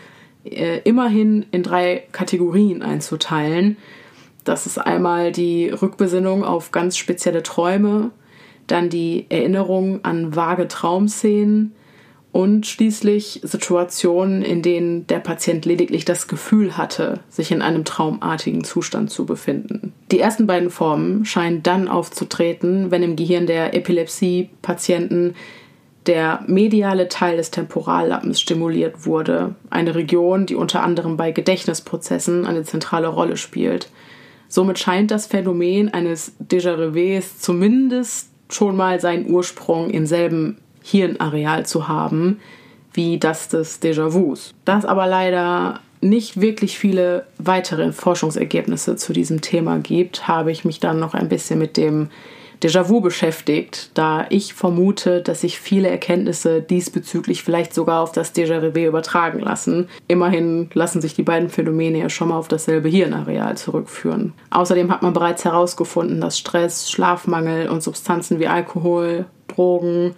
äh, 0.43 0.79
immerhin 0.83 1.45
in 1.51 1.63
drei 1.63 2.03
Kategorien 2.11 2.81
einzuteilen. 2.81 3.77
Das 4.43 4.65
ist 4.65 4.77
einmal 4.77 5.31
die 5.31 5.69
Rückbesinnung 5.69 6.43
auf 6.43 6.71
ganz 6.71 6.97
spezielle 6.97 7.43
Träume, 7.43 8.11
dann 8.67 8.89
die 8.89 9.25
Erinnerung 9.29 10.03
an 10.03 10.35
vage 10.35 10.67
Traumszenen 10.67 11.73
und 12.31 12.67
schließlich 12.67 13.41
Situationen, 13.43 14.43
in 14.43 14.61
denen 14.61 15.07
der 15.07 15.19
Patient 15.19 15.65
lediglich 15.65 16.05
das 16.05 16.27
Gefühl 16.27 16.77
hatte, 16.77 17.21
sich 17.27 17.51
in 17.51 17.61
einem 17.61 17.85
traumartigen 17.85 18.63
Zustand 18.63 19.09
zu 19.09 19.25
befinden. 19.25 19.93
Die 20.11 20.19
ersten 20.19 20.45
beiden 20.45 20.69
Formen 20.69 21.25
scheinen 21.25 21.63
dann 21.63 21.87
aufzutreten, 21.87 22.91
wenn 22.91 23.01
im 23.01 23.15
Gehirn 23.15 23.47
der 23.47 23.73
Epilepsie-Patienten 23.73 25.35
der 26.05 26.43
mediale 26.47 27.07
Teil 27.07 27.37
des 27.37 27.51
Temporallappens 27.51 28.39
stimuliert 28.39 29.05
wurde, 29.05 29.55
eine 29.69 29.95
Region, 29.95 30.45
die 30.45 30.55
unter 30.55 30.83
anderem 30.83 31.17
bei 31.17 31.31
Gedächtnisprozessen 31.31 32.45
eine 32.45 32.63
zentrale 32.63 33.07
Rolle 33.07 33.37
spielt. 33.37 33.89
Somit 34.47 34.79
scheint 34.79 35.11
das 35.11 35.27
Phänomen 35.27 35.93
eines 35.93 36.33
Déjà-revés 36.39 37.39
zumindest 37.39 38.29
schon 38.49 38.75
mal 38.75 38.99
seinen 38.99 39.29
Ursprung 39.29 39.91
im 39.91 40.05
selben 40.05 40.57
Hirnareal 40.81 41.65
zu 41.65 41.87
haben, 41.87 42.39
wie 42.93 43.19
das 43.19 43.49
des 43.49 43.81
Déjà-vus. 43.81 44.53
Da 44.65 44.79
es 44.79 44.85
aber 44.85 45.05
leider 45.05 45.81
nicht 46.01 46.41
wirklich 46.41 46.79
viele 46.79 47.27
weitere 47.37 47.91
Forschungsergebnisse 47.91 48.95
zu 48.95 49.13
diesem 49.13 49.41
Thema 49.41 49.77
gibt, 49.79 50.27
habe 50.27 50.51
ich 50.51 50.65
mich 50.65 50.79
dann 50.79 50.99
noch 50.99 51.13
ein 51.13 51.29
bisschen 51.29 51.59
mit 51.59 51.77
dem 51.77 52.09
Déjà-vu 52.61 52.99
beschäftigt, 52.99 53.91
da 53.93 54.25
ich 54.29 54.53
vermute, 54.53 55.21
dass 55.21 55.41
sich 55.41 55.59
viele 55.59 55.89
Erkenntnisse 55.89 56.61
diesbezüglich 56.61 57.43
vielleicht 57.43 57.73
sogar 57.73 58.01
auf 58.01 58.11
das 58.11 58.35
Déjà-vu 58.35 58.79
übertragen 58.79 59.39
lassen. 59.39 59.87
Immerhin 60.07 60.69
lassen 60.73 61.01
sich 61.01 61.13
die 61.13 61.23
beiden 61.23 61.49
Phänomene 61.49 61.99
ja 61.99 62.09
schon 62.09 62.29
mal 62.29 62.37
auf 62.37 62.49
dasselbe 62.49 62.89
Hirnareal 62.89 63.55
zurückführen. 63.57 64.33
Außerdem 64.49 64.91
hat 64.91 65.01
man 65.01 65.13
bereits 65.13 65.45
herausgefunden, 65.45 66.19
dass 66.19 66.37
Stress, 66.37 66.91
Schlafmangel 66.91 67.69
und 67.69 67.81
Substanzen 67.81 68.39
wie 68.39 68.47
Alkohol, 68.47 69.25
Drogen 69.47 70.15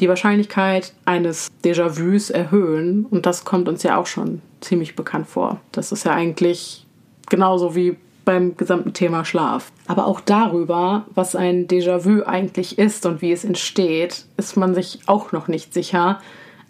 die 0.00 0.08
Wahrscheinlichkeit 0.08 0.92
eines 1.04 1.48
Déjà-vus 1.64 2.30
erhöhen 2.30 3.06
und 3.06 3.26
das 3.26 3.44
kommt 3.44 3.68
uns 3.68 3.82
ja 3.82 3.96
auch 3.96 4.06
schon 4.06 4.42
ziemlich 4.60 4.96
bekannt 4.96 5.28
vor. 5.28 5.60
Das 5.72 5.92
ist 5.92 6.04
ja 6.04 6.12
eigentlich 6.12 6.86
genauso 7.28 7.74
wie 7.74 7.96
beim 8.24 8.56
gesamten 8.56 8.92
Thema 8.92 9.24
Schlaf. 9.24 9.72
Aber 9.86 10.06
auch 10.06 10.20
darüber, 10.20 11.06
was 11.14 11.36
ein 11.36 11.66
Déjà-vu 11.66 12.22
eigentlich 12.24 12.78
ist 12.78 13.06
und 13.06 13.22
wie 13.22 13.32
es 13.32 13.44
entsteht, 13.44 14.26
ist 14.36 14.56
man 14.56 14.74
sich 14.74 15.00
auch 15.06 15.32
noch 15.32 15.48
nicht 15.48 15.74
sicher. 15.74 16.20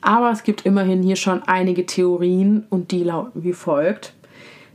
Aber 0.00 0.30
es 0.30 0.42
gibt 0.42 0.66
immerhin 0.66 1.02
hier 1.02 1.16
schon 1.16 1.42
einige 1.44 1.86
Theorien 1.86 2.66
und 2.70 2.90
die 2.90 3.04
lauten 3.04 3.42
wie 3.42 3.52
folgt. 3.52 4.12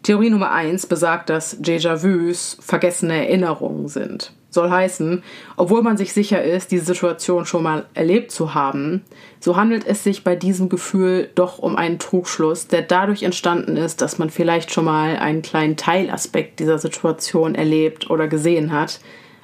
Theorie 0.03 0.29
Nummer 0.29 0.51
1 0.51 0.87
besagt, 0.87 1.29
dass 1.29 1.61
Déjà-vus 1.61 2.57
vergessene 2.61 3.27
Erinnerungen 3.27 3.87
sind. 3.87 4.33
Soll 4.49 4.71
heißen, 4.71 5.21
obwohl 5.57 5.83
man 5.83 5.97
sich 5.97 6.13
sicher 6.13 6.41
ist, 6.41 6.71
diese 6.71 6.85
Situation 6.85 7.45
schon 7.45 7.61
mal 7.61 7.85
erlebt 7.93 8.31
zu 8.31 8.55
haben, 8.55 9.03
so 9.39 9.55
handelt 9.55 9.85
es 9.87 10.03
sich 10.03 10.23
bei 10.23 10.35
diesem 10.35 10.69
Gefühl 10.69 11.29
doch 11.35 11.59
um 11.59 11.75
einen 11.75 11.99
Trugschluss, 11.99 12.67
der 12.67 12.81
dadurch 12.81 13.23
entstanden 13.23 13.77
ist, 13.77 14.01
dass 14.01 14.17
man 14.17 14.29
vielleicht 14.29 14.71
schon 14.71 14.85
mal 14.85 15.17
einen 15.17 15.41
kleinen 15.41 15.77
Teilaspekt 15.77 16.59
dieser 16.59 16.77
Situation 16.77 17.55
erlebt 17.55 18.09
oder 18.09 18.27
gesehen 18.27 18.71
hat, 18.71 18.99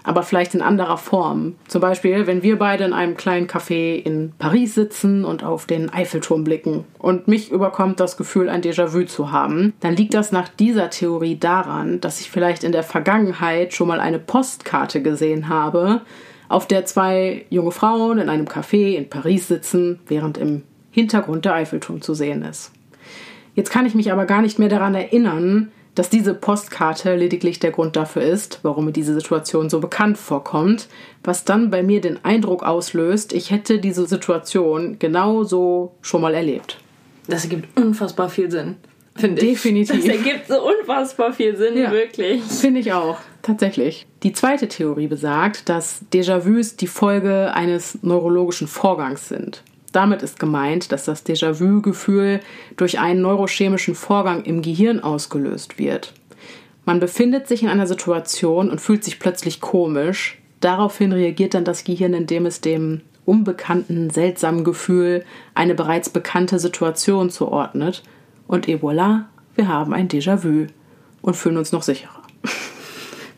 aber 0.05 0.21
vielleicht 0.21 0.53
in 0.53 0.61
anderer 0.61 0.97
Form. 0.97 1.55
Zum 1.67 1.81
Beispiel, 1.81 2.27
wenn 2.27 2.43
wir 2.43 2.59
beide 2.59 2.83
in 2.83 2.93
einem 2.93 3.17
kleinen 3.17 3.47
Café 3.47 3.95
in 3.95 4.33
Paris 4.37 4.75
sitzen 4.75 5.25
und 5.25 5.43
auf 5.43 5.65
den 5.65 5.91
Eiffelturm 5.91 6.43
blicken 6.43 6.85
und 6.99 7.27
mich 7.27 7.51
überkommt 7.51 7.99
das 7.99 8.15
Gefühl, 8.15 8.49
ein 8.49 8.61
Déjà-vu 8.61 9.05
zu 9.05 9.31
haben, 9.31 9.73
dann 9.79 9.95
liegt 9.95 10.13
das 10.13 10.31
nach 10.31 10.47
dieser 10.47 10.89
Theorie 10.89 11.39
daran, 11.39 12.01
dass 12.01 12.21
ich 12.21 12.29
vielleicht 12.29 12.63
in 12.63 12.71
der 12.71 12.83
Vergangenheit 12.83 13.73
schon 13.73 13.87
mal 13.87 13.99
eine 13.99 14.19
Postkarte 14.19 15.01
gesehen 15.01 15.49
habe, 15.49 16.01
auf 16.47 16.67
der 16.67 16.85
zwei 16.85 17.45
junge 17.49 17.71
Frauen 17.71 18.19
in 18.19 18.29
einem 18.29 18.45
Café 18.45 18.95
in 18.95 19.09
Paris 19.09 19.47
sitzen, 19.47 19.99
während 20.07 20.37
im 20.37 20.63
Hintergrund 20.91 21.45
der 21.45 21.53
Eiffelturm 21.53 22.01
zu 22.01 22.13
sehen 22.13 22.43
ist. 22.43 22.71
Jetzt 23.55 23.71
kann 23.71 23.85
ich 23.85 23.95
mich 23.95 24.11
aber 24.11 24.25
gar 24.25 24.41
nicht 24.41 24.59
mehr 24.59 24.69
daran 24.69 24.95
erinnern, 24.95 25.71
dass 25.95 26.09
diese 26.09 26.33
Postkarte 26.33 27.15
lediglich 27.15 27.59
der 27.59 27.71
Grund 27.71 27.95
dafür 27.95 28.21
ist, 28.21 28.59
warum 28.63 28.85
mir 28.85 28.91
diese 28.91 29.13
Situation 29.13 29.69
so 29.69 29.79
bekannt 29.79 30.17
vorkommt, 30.17 30.87
was 31.23 31.45
dann 31.45 31.71
bei 31.71 31.83
mir 31.83 32.01
den 32.01 32.23
Eindruck 32.23 32.63
auslöst, 32.63 33.31
ich 33.31 33.49
hätte 33.49 33.79
diese 33.79 34.05
Situation 34.05 34.99
genauso 34.99 35.93
schon 36.01 36.21
mal 36.21 36.33
erlebt. 36.33 36.77
Das 37.27 37.45
ergibt 37.45 37.79
unfassbar 37.79 38.29
viel 38.29 38.51
Sinn, 38.51 38.75
finde 39.15 39.41
ich. 39.41 39.53
Definitiv. 39.53 40.05
Das 40.05 40.15
ergibt 40.15 40.47
so 40.47 40.67
unfassbar 40.67 41.31
viel 41.31 41.55
Sinn, 41.55 41.77
ja, 41.77 41.91
wirklich. 41.91 42.43
Finde 42.43 42.81
ich 42.81 42.91
auch, 42.91 43.17
tatsächlich. 43.45 44.05
Die 44.23 44.33
zweite 44.33 44.67
Theorie 44.67 45.07
besagt, 45.07 45.69
dass 45.69 46.03
Déjà-vus 46.11 46.75
die 46.75 46.87
Folge 46.87 47.53
eines 47.53 47.99
neurologischen 48.01 48.67
Vorgangs 48.67 49.29
sind. 49.29 49.63
Damit 49.91 50.21
ist 50.21 50.39
gemeint, 50.39 50.91
dass 50.91 51.05
das 51.05 51.25
Déjà-vu-Gefühl 51.25 52.41
durch 52.75 52.99
einen 52.99 53.21
neurochemischen 53.21 53.95
Vorgang 53.95 54.43
im 54.43 54.61
Gehirn 54.61 54.99
ausgelöst 54.99 55.79
wird. 55.79 56.13
Man 56.85 56.99
befindet 56.99 57.47
sich 57.47 57.63
in 57.63 57.69
einer 57.69 57.87
Situation 57.87 58.69
und 58.69 58.81
fühlt 58.81 59.03
sich 59.03 59.19
plötzlich 59.19 59.61
komisch. 59.61 60.37
Daraufhin 60.59 61.13
reagiert 61.13 61.53
dann 61.53 61.63
das 61.63 61.83
Gehirn, 61.83 62.13
indem 62.13 62.45
es 62.45 62.61
dem 62.61 63.01
unbekannten, 63.25 64.09
seltsamen 64.09 64.63
Gefühl 64.63 65.23
eine 65.55 65.75
bereits 65.75 66.09
bekannte 66.09 66.59
Situation 66.59 67.29
zuordnet. 67.29 68.03
Und 68.47 68.67
et 68.67 68.81
voilà, 68.81 69.23
wir 69.55 69.67
haben 69.67 69.93
ein 69.93 70.09
Déjà-vu 70.09 70.67
und 71.21 71.35
fühlen 71.35 71.57
uns 71.57 71.71
noch 71.71 71.81
sicherer. 71.83 72.14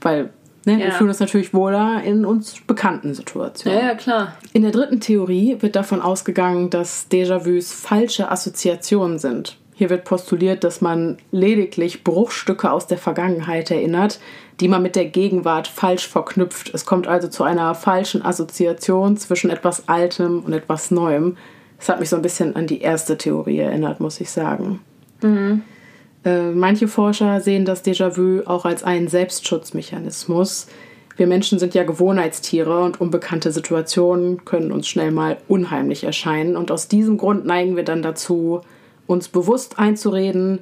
Weil 0.08 0.30
Ne? 0.68 0.74
Ja. 0.74 0.88
Wir 0.88 0.92
fühlen 0.92 1.10
uns 1.10 1.22
natürlich 1.22 1.54
wohler 1.54 2.04
in 2.04 2.26
uns 2.26 2.60
bekannten 2.68 3.14
Situationen. 3.14 3.80
Ja, 3.80 3.86
ja, 3.88 3.96
klar. 3.96 4.34
In 4.52 4.64
der 4.64 4.72
dritten 4.72 5.00
Theorie 5.00 5.56
wird 5.62 5.78
davon 5.78 6.02
ausgegangen, 6.02 6.70
dass 6.70 7.10
Déjà-vus 7.10 7.72
falsche 7.72 8.30
Assoziationen 8.30 9.18
sind. 9.18 9.58
Hier 9.76 9.90
wird 9.90 10.04
postuliert, 10.04 10.66
dass 10.66 10.82
man 10.82 11.20
lediglich 11.32 12.04
Bruchstücke 12.04 12.70
aus 12.70 12.86
der 12.86 12.98
Vergangenheit 12.98 13.72
erinnert, 13.72 14.20
die 14.60 14.68
man 14.68 14.82
mit 14.82 14.98
der 14.98 15.06
Gegenwart 15.06 15.70
falsch 15.70 16.06
verknüpft. 16.06 16.74
Es 16.74 16.86
kommt 16.86 17.08
also 17.08 17.30
zu 17.30 17.44
einer 17.44 17.74
falschen 17.74 18.26
Assoziation 18.26 19.16
zwischen 19.16 19.50
etwas 19.50 19.88
Altem 19.88 20.42
und 20.42 20.52
etwas 20.52 20.92
Neuem. 20.92 21.38
Das 21.78 21.88
hat 21.88 22.02
mich 22.02 22.10
so 22.10 22.18
ein 22.18 22.22
bisschen 22.22 22.58
an 22.58 22.68
die 22.68 22.82
erste 22.82 23.18
Theorie 23.18 23.60
erinnert, 23.60 24.02
muss 24.02 24.20
ich 24.20 24.32
sagen. 24.32 24.82
Mhm. 25.22 25.62
Äh, 26.28 26.52
manche 26.52 26.90
Forscher 26.90 27.40
sehen 27.40 27.64
das 27.64 27.86
Déjà-vu 27.86 28.42
auch 28.46 28.66
als 28.66 28.84
einen 28.84 29.08
Selbstschutzmechanismus. 29.08 30.68
Wir 31.16 31.26
Menschen 31.26 31.58
sind 31.58 31.74
ja 31.74 31.84
Gewohnheitstiere 31.84 32.84
und 32.84 33.00
unbekannte 33.00 33.52
Situationen 33.54 34.44
können 34.44 34.74
uns 34.74 34.90
schnell 34.90 35.12
mal 35.12 35.38
unheimlich 35.48 36.04
erscheinen. 36.04 36.58
Und 36.58 36.70
aus 36.70 36.90
diesem 36.90 37.18
Grund 37.18 37.46
neigen 37.46 37.78
wir 37.78 37.86
dann 37.86 38.02
dazu, 38.02 38.60
uns 39.08 39.30
bewusst 39.30 39.80
einzureden, 39.80 40.60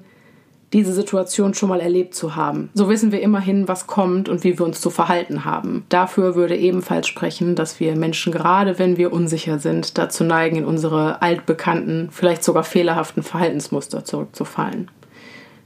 diese 0.71 0.93
Situation 0.93 1.55
schon 1.55 1.69
mal 1.69 1.79
erlebt 1.79 2.13
zu 2.13 2.35
haben. 2.35 2.69
So 2.75 2.87
wissen 2.87 3.11
wir 3.11 3.21
immerhin, 3.21 3.67
was 3.67 3.87
kommt 3.87 4.29
und 4.29 4.43
wie 4.43 4.59
wir 4.59 4.65
uns 4.65 4.81
zu 4.81 4.91
verhalten 4.91 5.45
haben. 5.45 5.85
Dafür 5.89 6.35
würde 6.35 6.55
ebenfalls 6.55 7.07
sprechen, 7.07 7.55
dass 7.55 7.79
wir 7.79 7.95
Menschen, 7.95 8.31
gerade 8.31 8.77
wenn 8.77 8.97
wir 8.97 9.11
unsicher 9.11 9.57
sind, 9.57 9.97
dazu 9.97 10.23
neigen, 10.25 10.57
in 10.57 10.65
unsere 10.65 11.23
altbekannten, 11.23 12.09
vielleicht 12.11 12.43
sogar 12.43 12.63
fehlerhaften 12.63 13.23
Verhaltensmuster 13.23 14.05
zurückzufallen. 14.05 14.89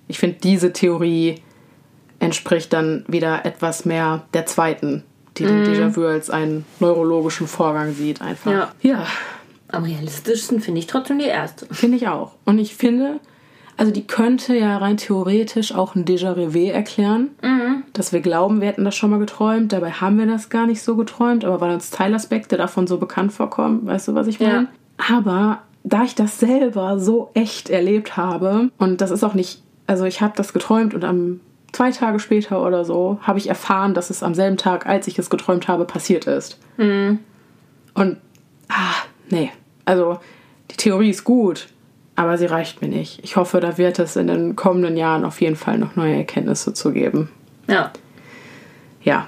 Ich 0.09 0.19
finde, 0.19 0.37
diese 0.41 0.73
Theorie 0.73 1.35
entspricht 2.19 2.73
dann 2.73 3.05
wieder 3.07 3.45
etwas 3.45 3.85
mehr 3.85 4.23
der 4.33 4.45
zweiten, 4.45 5.03
die 5.37 5.45
den 5.45 5.63
mm. 5.63 5.65
Déjà-vu 5.67 6.05
als 6.05 6.29
einen 6.29 6.65
neurologischen 6.79 7.47
Vorgang 7.47 7.93
sieht, 7.93 8.21
einfach. 8.21 8.51
Ja. 8.51 8.71
ja. 8.81 9.05
Am 9.69 9.83
realistischsten 9.83 10.61
finde 10.61 10.79
ich 10.79 10.87
trotzdem 10.87 11.19
die 11.19 11.25
erste. 11.25 11.67
Finde 11.73 11.95
ich 11.95 12.07
auch. 12.07 12.33
Und 12.43 12.57
ich 12.57 12.75
finde, 12.75 13.19
also 13.77 13.91
die 13.91 14.07
könnte 14.07 14.57
ja 14.57 14.77
rein 14.77 14.97
theoretisch 14.97 15.73
auch 15.75 15.95
ein 15.95 16.05
Déjà-revé 16.05 16.71
erklären, 16.71 17.29
mhm. 17.43 17.83
dass 17.93 18.11
wir 18.11 18.21
glauben, 18.21 18.61
wir 18.61 18.67
hätten 18.67 18.83
das 18.83 18.95
schon 18.95 19.11
mal 19.11 19.19
geträumt. 19.19 19.71
Dabei 19.71 19.91
haben 19.91 20.17
wir 20.17 20.25
das 20.25 20.49
gar 20.49 20.65
nicht 20.65 20.81
so 20.81 20.95
geträumt, 20.95 21.45
aber 21.45 21.61
weil 21.61 21.71
uns 21.71 21.91
Teilaspekte 21.91 22.57
davon 22.57 22.87
so 22.87 22.97
bekannt 22.97 23.31
vorkommen, 23.31 23.85
weißt 23.85 24.07
du, 24.09 24.15
was 24.15 24.27
ich 24.27 24.39
meine? 24.39 24.67
Ja. 24.97 25.15
Aber 25.15 25.59
da 25.83 26.03
ich 26.03 26.15
das 26.15 26.39
selber 26.39 26.99
so 26.99 27.29
echt 27.35 27.69
erlebt 27.69 28.17
habe, 28.17 28.69
und 28.79 29.01
das 29.01 29.11
ist 29.11 29.23
auch 29.23 29.35
nicht 29.35 29.61
also 29.89 30.05
ich 30.05 30.21
habe 30.21 30.33
das 30.35 30.53
geträumt 30.53 30.93
und 30.93 31.03
am 31.03 31.39
zwei 31.71 31.89
Tage 31.89 32.19
später 32.19 32.63
oder 32.63 32.85
so 32.85 33.17
habe 33.23 33.39
ich 33.39 33.49
erfahren, 33.49 33.95
dass 33.95 34.11
es 34.11 34.21
am 34.21 34.35
selben 34.35 34.57
Tag, 34.57 34.85
als 34.85 35.07
ich 35.07 35.17
es 35.17 35.31
geträumt 35.31 35.67
habe, 35.67 35.85
passiert 35.85 36.27
ist. 36.27 36.59
Mhm. 36.77 37.17
Und, 37.95 38.17
ah, 38.69 38.93
nee. 39.31 39.51
Also 39.85 40.19
die 40.69 40.77
Theorie 40.77 41.09
ist 41.09 41.23
gut, 41.23 41.69
aber 42.15 42.37
sie 42.37 42.45
reicht 42.45 42.83
mir 42.83 42.87
nicht. 42.87 43.23
Ich 43.23 43.35
hoffe, 43.35 43.59
da 43.59 43.79
wird 43.79 43.97
es 43.97 44.15
in 44.15 44.27
den 44.27 44.55
kommenden 44.55 44.95
Jahren 44.95 45.25
auf 45.25 45.41
jeden 45.41 45.55
Fall 45.55 45.79
noch 45.79 45.95
neue 45.95 46.17
Erkenntnisse 46.17 46.71
zu 46.73 46.91
geben. 46.91 47.29
Ja. 47.67 47.91
Ja, 49.01 49.25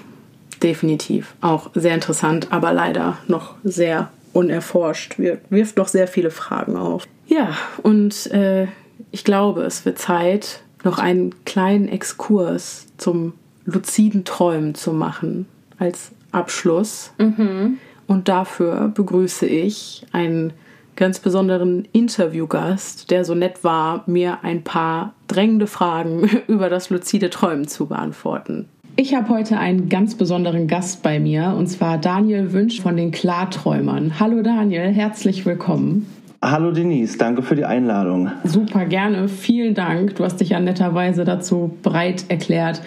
definitiv. 0.62 1.34
Auch 1.42 1.72
sehr 1.74 1.96
interessant, 1.96 2.50
aber 2.52 2.72
leider 2.72 3.18
noch 3.28 3.56
sehr 3.64 4.12
unerforscht. 4.32 5.18
wirft 5.18 5.78
noch 5.78 5.88
sehr 5.88 6.08
viele 6.08 6.30
Fragen 6.30 6.78
auf. 6.78 7.08
Ja, 7.26 7.58
und 7.82 8.28
äh, 8.32 8.68
ich 9.12 9.24
glaube, 9.24 9.64
es 9.64 9.86
wird 9.86 10.00
Zeit, 10.00 10.62
noch 10.84 10.98
einen 10.98 11.44
kleinen 11.46 11.88
Exkurs 11.88 12.88
zum 12.98 13.34
luziden 13.66 14.26
Träumen 14.26 14.74
zu 14.74 14.94
machen 14.94 15.46
als 15.78 16.12
Abschluss. 16.32 17.12
Mhm. 17.20 17.78
Und 18.08 18.28
dafür 18.28 18.92
begrüße 18.94 19.46
ich 19.46 20.06
einen 20.12 20.54
ganz 20.96 21.20
besonderen 21.20 21.88
Interviewgast, 21.94 23.12
der 23.12 23.24
so 23.24 23.36
nett 23.36 23.64
war, 23.64 24.04
mir 24.08 24.44
ein 24.44 24.64
paar 24.64 25.14
drängende 25.28 25.68
Fragen 25.68 26.30
über 26.48 26.70
das 26.70 26.90
luzide 26.90 27.30
Träumen 27.30 27.68
zu 27.68 27.88
beantworten. 27.88 28.68
Ich 28.98 29.16
habe 29.16 29.30
heute 29.30 29.58
einen 29.58 29.88
ganz 29.88 30.16
besonderen 30.16 30.68
Gast 30.68 31.02
bei 31.02 31.20
mir, 31.20 31.56
und 31.58 31.68
zwar 31.68 31.98
Daniel 31.98 32.52
Wünsch 32.52 32.82
von 32.82 32.98
den 32.98 33.12
Klarträumern. 33.12 34.20
Hallo 34.20 34.42
Daniel, 34.42 34.92
herzlich 34.92 35.46
willkommen. 35.46 36.06
Hallo 36.44 36.72
Denise, 36.72 37.20
danke 37.20 37.44
für 37.44 37.56
die 37.56 37.66
Einladung. 37.66 38.32
Super 38.44 38.86
gerne, 38.86 39.28
vielen 39.28 39.76
Dank. 39.76 40.16
Du 40.16 40.24
hast 40.24 40.38
dich 40.38 40.50
ja 40.50 40.60
netterweise 40.60 41.24
dazu 41.24 41.78
bereit 41.84 42.26
erklärt, 42.30 42.82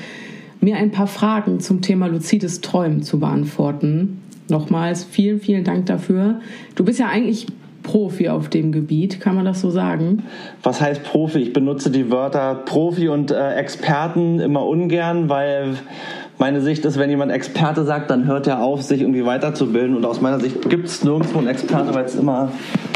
mir 0.61 0.75
ein 0.77 0.91
paar 0.91 1.07
Fragen 1.07 1.61
zum 1.61 1.81
Thema 1.81 2.09
luzides 2.09 2.63
Träumen 2.63 3.05
zu 3.05 3.21
beantworten. 3.21 4.21
Nochmals 4.49 5.05
vielen, 5.05 5.39
vielen 5.39 5.63
Dank 5.63 5.87
dafür. 5.87 6.41
Du 6.75 6.85
bist 6.85 6.99
ja 6.99 7.07
eigentlich 7.07 7.47
Profi 7.85 8.29
auf 8.29 8.49
dem 8.49 8.73
Gebiet, 8.73 9.21
kann 9.21 9.37
man 9.37 9.45
das 9.45 9.61
so 9.61 9.71
sagen? 9.71 10.25
Was 10.65 10.81
heißt 10.81 11.05
Profi? 11.05 11.39
Ich 11.39 11.53
benutze 11.53 11.93
die 11.93 12.11
Wörter 12.11 12.57
Profi 12.57 13.09
und 13.09 13.31
äh, 13.31 13.55
Experten 13.55 14.41
immer 14.41 14.67
ungern, 14.67 15.29
weil 15.29 15.77
meine 16.39 16.61
Sicht 16.61 16.85
ist, 16.85 16.99
wenn 16.99 17.11
jemand 17.11 17.33
Experte 17.33 17.85
sagt, 17.85 18.11
dann 18.11 18.27
hört 18.27 18.47
er 18.47 18.61
auf, 18.61 18.83
sich 18.83 19.01
irgendwie 19.01 19.25
weiterzubilden. 19.25 19.97
Und 19.97 20.05
aus 20.05 20.21
meiner 20.21 20.41
Sicht 20.41 20.69
gibt 20.69 20.87
es 20.89 21.05
nirgendwo 21.05 21.39
einen 21.39 21.49
Experte, 21.49 21.95
weil 21.95 22.05
es 22.05 22.17
immer, 22.17 22.51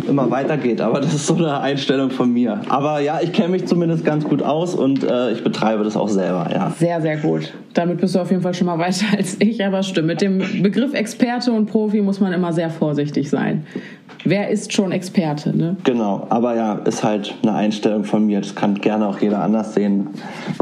immer 0.08 0.30
weitergeht. 0.30 0.80
Aber 0.80 1.00
das 1.00 1.14
ist 1.14 1.26
so 1.26 1.36
eine 1.36 1.60
Einstellung 1.60 2.10
von 2.10 2.32
mir. 2.32 2.60
Aber 2.68 3.00
ja, 3.00 3.20
ich 3.22 3.32
kenne 3.32 3.50
mich 3.50 3.66
zumindest 3.66 4.04
ganz 4.04 4.24
gut 4.24 4.42
aus 4.42 4.74
und 4.74 5.04
äh, 5.04 5.32
ich 5.32 5.44
betreibe 5.44 5.84
das 5.84 5.96
auch 5.96 6.08
selber, 6.08 6.48
ja. 6.52 6.72
Sehr, 6.78 7.00
sehr 7.00 7.16
gut. 7.18 7.52
Damit 7.74 8.00
bist 8.00 8.14
du 8.14 8.20
auf 8.20 8.30
jeden 8.30 8.42
Fall 8.42 8.54
schon 8.54 8.66
mal 8.66 8.78
weiter 8.78 9.06
als 9.16 9.36
ich, 9.38 9.64
aber 9.64 9.82
stimmt. 9.82 10.08
Mit 10.08 10.20
dem 10.20 10.38
Begriff 10.62 10.94
Experte 10.94 11.52
und 11.52 11.66
Profi 11.66 12.00
muss 12.00 12.20
man 12.20 12.32
immer 12.32 12.52
sehr 12.52 12.70
vorsichtig 12.70 13.30
sein 13.30 13.64
wer 14.24 14.48
ist 14.50 14.72
schon 14.72 14.92
Experte, 14.92 15.56
ne? 15.56 15.76
Genau, 15.84 16.26
aber 16.28 16.54
ja, 16.56 16.74
ist 16.74 17.04
halt 17.04 17.34
eine 17.42 17.54
Einstellung 17.54 18.04
von 18.04 18.26
mir. 18.26 18.40
Das 18.40 18.54
kann 18.54 18.80
gerne 18.80 19.06
auch 19.06 19.20
jeder 19.20 19.42
anders 19.42 19.74
sehen. 19.74 20.08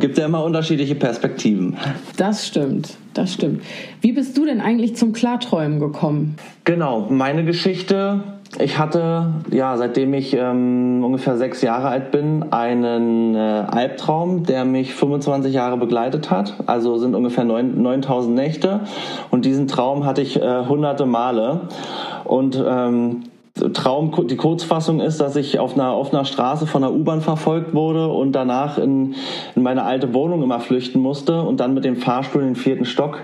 Gibt 0.00 0.18
ja 0.18 0.26
immer 0.26 0.44
unterschiedliche 0.44 0.94
Perspektiven. 0.94 1.76
Das 2.16 2.46
stimmt, 2.46 2.96
das 3.14 3.32
stimmt. 3.32 3.62
Wie 4.00 4.12
bist 4.12 4.36
du 4.36 4.44
denn 4.44 4.60
eigentlich 4.60 4.96
zum 4.96 5.12
Klarträumen 5.12 5.80
gekommen? 5.80 6.36
Genau, 6.64 7.06
meine 7.10 7.44
Geschichte 7.44 8.22
ich 8.58 8.78
hatte, 8.78 9.34
ja, 9.50 9.76
seitdem 9.76 10.14
ich 10.14 10.34
ähm, 10.34 11.02
ungefähr 11.04 11.36
sechs 11.36 11.60
Jahre 11.62 11.88
alt 11.88 12.10
bin, 12.10 12.52
einen 12.52 13.34
äh, 13.34 13.38
Albtraum, 13.38 14.44
der 14.44 14.64
mich 14.64 14.94
25 14.94 15.52
Jahre 15.52 15.76
begleitet 15.76 16.30
hat. 16.30 16.54
Also 16.66 16.96
sind 16.96 17.14
ungefähr 17.14 17.44
9, 17.44 17.82
9000 17.82 18.34
Nächte. 18.34 18.80
Und 19.30 19.44
diesen 19.44 19.68
Traum 19.68 20.06
hatte 20.06 20.22
ich 20.22 20.40
äh, 20.40 20.64
hunderte 20.66 21.04
Male. 21.06 21.62
Und 22.24 22.62
ähm, 22.66 23.24
Traum, 23.72 24.12
die 24.26 24.36
Kurzfassung 24.36 25.00
ist, 25.00 25.20
dass 25.20 25.34
ich 25.36 25.58
auf 25.58 25.74
einer 25.74 25.96
offener 25.96 26.24
Straße 26.24 26.66
von 26.66 26.82
der 26.82 26.92
U-Bahn 26.92 27.22
verfolgt 27.22 27.74
wurde 27.74 28.08
und 28.08 28.32
danach 28.32 28.76
in, 28.76 29.14
in 29.54 29.62
meine 29.62 29.84
alte 29.84 30.12
Wohnung 30.12 30.42
immer 30.42 30.60
flüchten 30.60 31.00
musste 31.00 31.40
und 31.42 31.60
dann 31.60 31.72
mit 31.72 31.84
dem 31.84 31.96
Fahrstuhl 31.96 32.42
in 32.42 32.48
den 32.48 32.56
vierten 32.56 32.84
Stock 32.84 33.20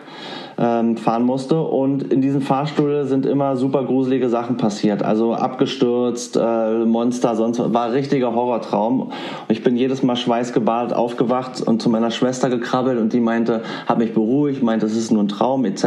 ähm, 0.59 0.97
fahren 0.97 1.25
musste. 1.25 1.61
Und 1.61 2.13
in 2.13 2.23
diesem 2.23 2.41
Fahrstuhl 2.41 3.05
sind 3.05 3.27
immer 3.27 3.57
super 3.57 3.85
gruselige 3.85 4.29
Sachen 4.29 4.57
passiert. 4.57 5.03
Also 5.03 5.35
abgestürzt, 5.35 6.37
äh, 6.37 6.85
Monster, 6.85 7.37
sonst 7.37 7.59
war 7.73 7.85
ein 7.85 7.93
richtiger 7.93 8.35
Horrortraum. 8.35 9.01
Und 9.03 9.13
ich 9.49 9.63
bin 9.63 9.77
jedes 9.77 10.03
Mal 10.03 10.17
schweißgebadet 10.17 10.95
aufgewacht 10.95 11.61
und 11.61 11.83
zu 11.83 11.91
meiner 11.91 12.11
Schwester 12.11 12.49
gekrabbelt 12.49 12.99
und 12.99 13.13
die 13.13 13.21
meinte, 13.21 13.63
hat 13.87 13.99
mich 13.99 14.15
beruhigt, 14.15 14.63
meinte, 14.63 14.87
es 14.87 14.97
ist 14.97 15.11
nur 15.11 15.23
ein 15.23 15.29
Traum 15.29 15.65
etc. 15.65 15.85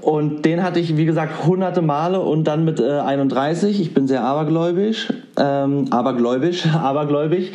Und 0.00 0.44
den 0.44 0.62
hatte 0.62 0.80
ich, 0.80 0.96
wie 0.96 1.04
gesagt, 1.04 1.46
hunderte 1.46 1.82
Male 1.82 2.20
und 2.20 2.44
dann 2.44 2.64
mit 2.64 2.80
äh, 2.80 3.00
31. 3.00 3.80
Ich 3.80 3.94
bin 3.94 4.06
sehr 4.06 4.22
abergläubisch, 4.22 5.12
ähm, 5.38 5.86
abergläubisch, 5.90 6.66
abergläubig. 6.74 7.52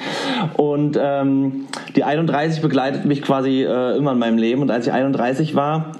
Und 0.55 0.97
ähm, 0.99 1.65
die 1.95 2.03
31 2.03 2.61
begleitet 2.61 3.05
mich 3.05 3.21
quasi 3.21 3.63
äh, 3.63 3.97
immer 3.97 4.13
in 4.13 4.19
meinem 4.19 4.37
Leben. 4.37 4.61
Und 4.61 4.71
als 4.71 4.87
ich 4.87 4.93
31 4.93 5.55
war, 5.55 5.93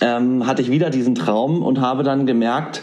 ähm, 0.00 0.46
hatte 0.46 0.62
ich 0.62 0.70
wieder 0.70 0.90
diesen 0.90 1.14
Traum 1.14 1.62
und 1.62 1.80
habe 1.80 2.02
dann 2.02 2.26
gemerkt, 2.26 2.82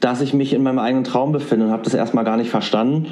dass 0.00 0.20
ich 0.20 0.32
mich 0.32 0.52
in 0.52 0.62
meinem 0.62 0.78
eigenen 0.78 1.04
Traum 1.04 1.32
befinde 1.32 1.66
und 1.66 1.72
habe 1.72 1.82
das 1.82 1.94
erstmal 1.94 2.24
gar 2.24 2.36
nicht 2.36 2.50
verstanden 2.50 3.08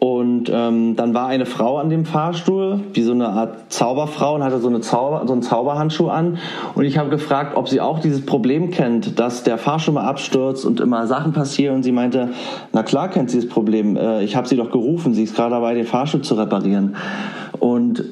und 0.00 0.50
ähm, 0.50 0.96
dann 0.96 1.12
war 1.12 1.26
eine 1.26 1.44
Frau 1.44 1.76
an 1.76 1.90
dem 1.90 2.06
Fahrstuhl, 2.06 2.80
wie 2.94 3.02
so 3.02 3.12
eine 3.12 3.28
Art 3.28 3.70
Zauberfrau 3.70 4.34
und 4.34 4.42
hatte 4.42 4.58
so, 4.58 4.68
eine 4.68 4.80
Zauber, 4.80 5.24
so 5.26 5.34
einen 5.34 5.42
Zauberhandschuh 5.42 6.08
an. 6.08 6.38
Und 6.74 6.86
ich 6.86 6.96
habe 6.96 7.10
gefragt, 7.10 7.54
ob 7.54 7.68
sie 7.68 7.82
auch 7.82 7.98
dieses 7.98 8.24
Problem 8.24 8.70
kennt, 8.70 9.18
dass 9.18 9.42
der 9.42 9.58
Fahrstuhl 9.58 9.92
mal 9.92 10.06
abstürzt 10.06 10.64
und 10.64 10.80
immer 10.80 11.06
Sachen 11.06 11.34
passieren. 11.34 11.76
Und 11.76 11.82
sie 11.82 11.92
meinte, 11.92 12.30
na 12.72 12.82
klar 12.82 13.10
kennt 13.10 13.30
sie 13.30 13.42
das 13.42 13.48
Problem. 13.50 13.98
Äh, 13.98 14.24
ich 14.24 14.36
habe 14.36 14.48
sie 14.48 14.56
doch 14.56 14.70
gerufen. 14.70 15.12
Sie 15.12 15.24
ist 15.24 15.36
gerade 15.36 15.50
dabei, 15.50 15.74
den 15.74 15.84
Fahrstuhl 15.84 16.22
zu 16.22 16.34
reparieren. 16.34 16.96
Und 17.58 18.02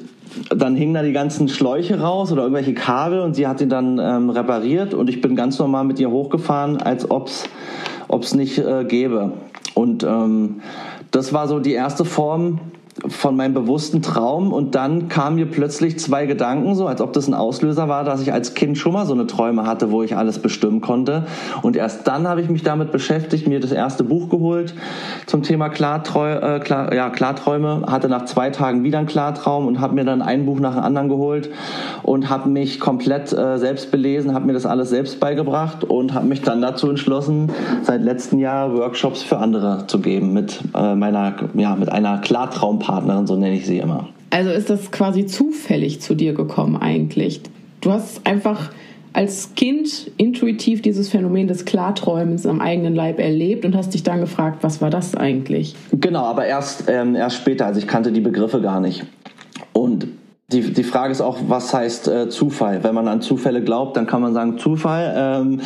dann 0.55 0.75
hingen 0.75 0.93
da 0.93 1.01
die 1.01 1.11
ganzen 1.11 1.47
Schläuche 1.47 1.99
raus 1.99 2.31
oder 2.31 2.43
irgendwelche 2.43 2.75
Kabel 2.75 3.21
und 3.21 3.33
sie 3.33 3.47
hat 3.47 3.61
ihn 3.61 3.69
dann 3.69 3.97
ähm, 3.97 4.29
repariert 4.29 4.93
und 4.93 5.09
ich 5.09 5.21
bin 5.21 5.35
ganz 5.35 5.57
normal 5.57 5.85
mit 5.85 5.99
ihr 5.99 6.11
hochgefahren, 6.11 6.77
als 6.77 7.09
ob's 7.09 7.45
ob's 8.07 8.35
nicht 8.35 8.59
äh, 8.59 8.85
gäbe. 8.85 9.33
Und 9.73 10.03
ähm, 10.03 10.61
das 11.11 11.33
war 11.33 11.47
so 11.47 11.59
die 11.59 11.73
erste 11.73 12.05
Form 12.05 12.59
von 13.07 13.35
meinem 13.35 13.53
bewussten 13.53 14.01
Traum 14.01 14.51
und 14.51 14.75
dann 14.75 15.07
kamen 15.07 15.37
mir 15.37 15.45
plötzlich 15.45 15.99
zwei 15.99 16.25
Gedanken, 16.25 16.75
so 16.75 16.87
als 16.87 17.01
ob 17.01 17.13
das 17.13 17.27
ein 17.27 17.33
Auslöser 17.33 17.87
war, 17.87 18.03
dass 18.03 18.21
ich 18.21 18.33
als 18.33 18.53
Kind 18.53 18.77
schon 18.77 18.93
mal 18.93 19.05
so 19.05 19.13
eine 19.13 19.27
Träume 19.27 19.65
hatte, 19.65 19.91
wo 19.91 20.03
ich 20.03 20.17
alles 20.17 20.39
bestimmen 20.39 20.81
konnte. 20.81 21.25
Und 21.61 21.75
erst 21.75 22.07
dann 22.07 22.27
habe 22.27 22.41
ich 22.41 22.49
mich 22.49 22.63
damit 22.63 22.91
beschäftigt, 22.91 23.47
mir 23.47 23.59
das 23.59 23.71
erste 23.71 24.03
Buch 24.03 24.29
geholt 24.29 24.73
zum 25.25 25.43
Thema 25.43 25.69
Klartreu 25.69 26.33
äh, 26.33 26.59
Klar, 26.59 26.93
ja, 26.93 27.09
Klarträume, 27.09 27.83
hatte 27.87 28.09
nach 28.09 28.25
zwei 28.25 28.49
Tagen 28.49 28.83
wieder 28.83 28.97
einen 28.97 29.07
Klartraum 29.07 29.67
und 29.67 29.79
habe 29.79 29.95
mir 29.95 30.03
dann 30.03 30.21
ein 30.21 30.45
Buch 30.45 30.59
nach 30.59 30.75
dem 30.75 30.83
anderen 30.83 31.09
geholt 31.09 31.49
und 32.03 32.29
habe 32.29 32.49
mich 32.49 32.79
komplett 32.79 33.31
äh, 33.31 33.57
selbst 33.57 33.91
belesen, 33.91 34.33
habe 34.33 34.45
mir 34.45 34.53
das 34.53 34.65
alles 34.65 34.89
selbst 34.89 35.19
beigebracht 35.19 35.83
und 35.83 36.13
habe 36.13 36.27
mich 36.27 36.41
dann 36.41 36.61
dazu 36.61 36.89
entschlossen, 36.89 37.51
seit 37.83 38.01
letztem 38.03 38.39
Jahr 38.39 38.73
Workshops 38.75 39.23
für 39.23 39.37
andere 39.37 39.85
zu 39.87 39.99
geben 39.99 40.33
mit 40.33 40.59
äh, 40.75 40.95
meiner 40.95 41.35
ja 41.53 41.75
mit 41.75 41.91
einer 41.91 42.17
Klartraumpaar 42.19 42.88
Partnerin, 42.89 43.27
so 43.27 43.35
nenne 43.35 43.55
ich 43.55 43.67
sie 43.67 43.77
immer. 43.77 44.09
Also 44.31 44.49
ist 44.49 44.71
das 44.71 44.91
quasi 44.91 45.27
zufällig 45.27 46.01
zu 46.01 46.15
dir 46.15 46.33
gekommen 46.33 46.75
eigentlich? 46.75 47.39
Du 47.81 47.91
hast 47.91 48.25
einfach 48.25 48.71
als 49.13 49.53
Kind 49.53 50.09
intuitiv 50.17 50.81
dieses 50.81 51.07
Phänomen 51.09 51.47
des 51.47 51.65
Klarträumens 51.65 52.47
am 52.47 52.61
eigenen 52.61 52.95
Leib 52.95 53.19
erlebt 53.19 53.63
und 53.63 53.75
hast 53.75 53.93
dich 53.93 54.01
dann 54.01 54.21
gefragt, 54.21 54.59
was 54.63 54.81
war 54.81 54.89
das 54.89 55.13
eigentlich? 55.13 55.75
Genau, 55.91 56.23
aber 56.23 56.45
erst, 56.45 56.85
ähm, 56.87 57.15
erst 57.15 57.37
später, 57.37 57.67
also 57.67 57.79
ich 57.79 57.87
kannte 57.87 58.11
die 58.11 58.21
Begriffe 58.21 58.59
gar 58.59 58.79
nicht. 58.79 59.05
Und 59.71 60.07
die, 60.51 60.73
die 60.73 60.83
Frage 60.83 61.11
ist 61.11 61.21
auch, 61.21 61.37
was 61.47 61.73
heißt 61.73 62.07
äh, 62.07 62.29
Zufall? 62.29 62.83
Wenn 62.83 62.95
man 62.95 63.07
an 63.07 63.21
Zufälle 63.21 63.63
glaubt, 63.63 63.95
dann 63.95 64.07
kann 64.07 64.21
man 64.21 64.33
sagen 64.33 64.57
Zufall. 64.57 65.13
Ähm, 65.15 65.61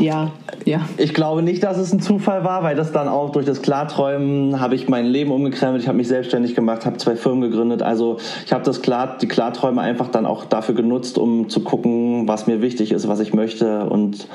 ja, 0.00 0.32
ja. 0.64 0.80
Ich 0.96 1.14
glaube 1.14 1.42
nicht, 1.42 1.62
dass 1.62 1.78
es 1.78 1.92
ein 1.92 2.00
Zufall 2.00 2.42
war, 2.42 2.64
weil 2.64 2.74
das 2.74 2.90
dann 2.90 3.06
auch 3.06 3.30
durch 3.30 3.46
das 3.46 3.62
Klarträumen 3.62 4.60
habe 4.60 4.74
ich 4.74 4.88
mein 4.88 5.06
Leben 5.06 5.30
umgekrempelt, 5.30 5.82
ich 5.82 5.88
habe 5.88 5.98
mich 5.98 6.08
selbstständig 6.08 6.56
gemacht, 6.56 6.84
habe 6.84 6.96
zwei 6.96 7.14
Firmen 7.14 7.42
gegründet. 7.42 7.82
Also 7.82 8.16
ich 8.44 8.52
habe 8.52 8.64
das 8.64 8.82
Klar, 8.82 9.18
die 9.20 9.28
Klarträume 9.28 9.80
einfach 9.80 10.08
dann 10.08 10.26
auch 10.26 10.44
dafür 10.44 10.74
genutzt, 10.74 11.16
um 11.16 11.48
zu 11.48 11.60
gucken, 11.60 12.26
was 12.26 12.48
mir 12.48 12.60
wichtig 12.60 12.90
ist, 12.90 13.06
was 13.06 13.20
ich 13.20 13.34
möchte 13.34 13.84
und 13.84 14.26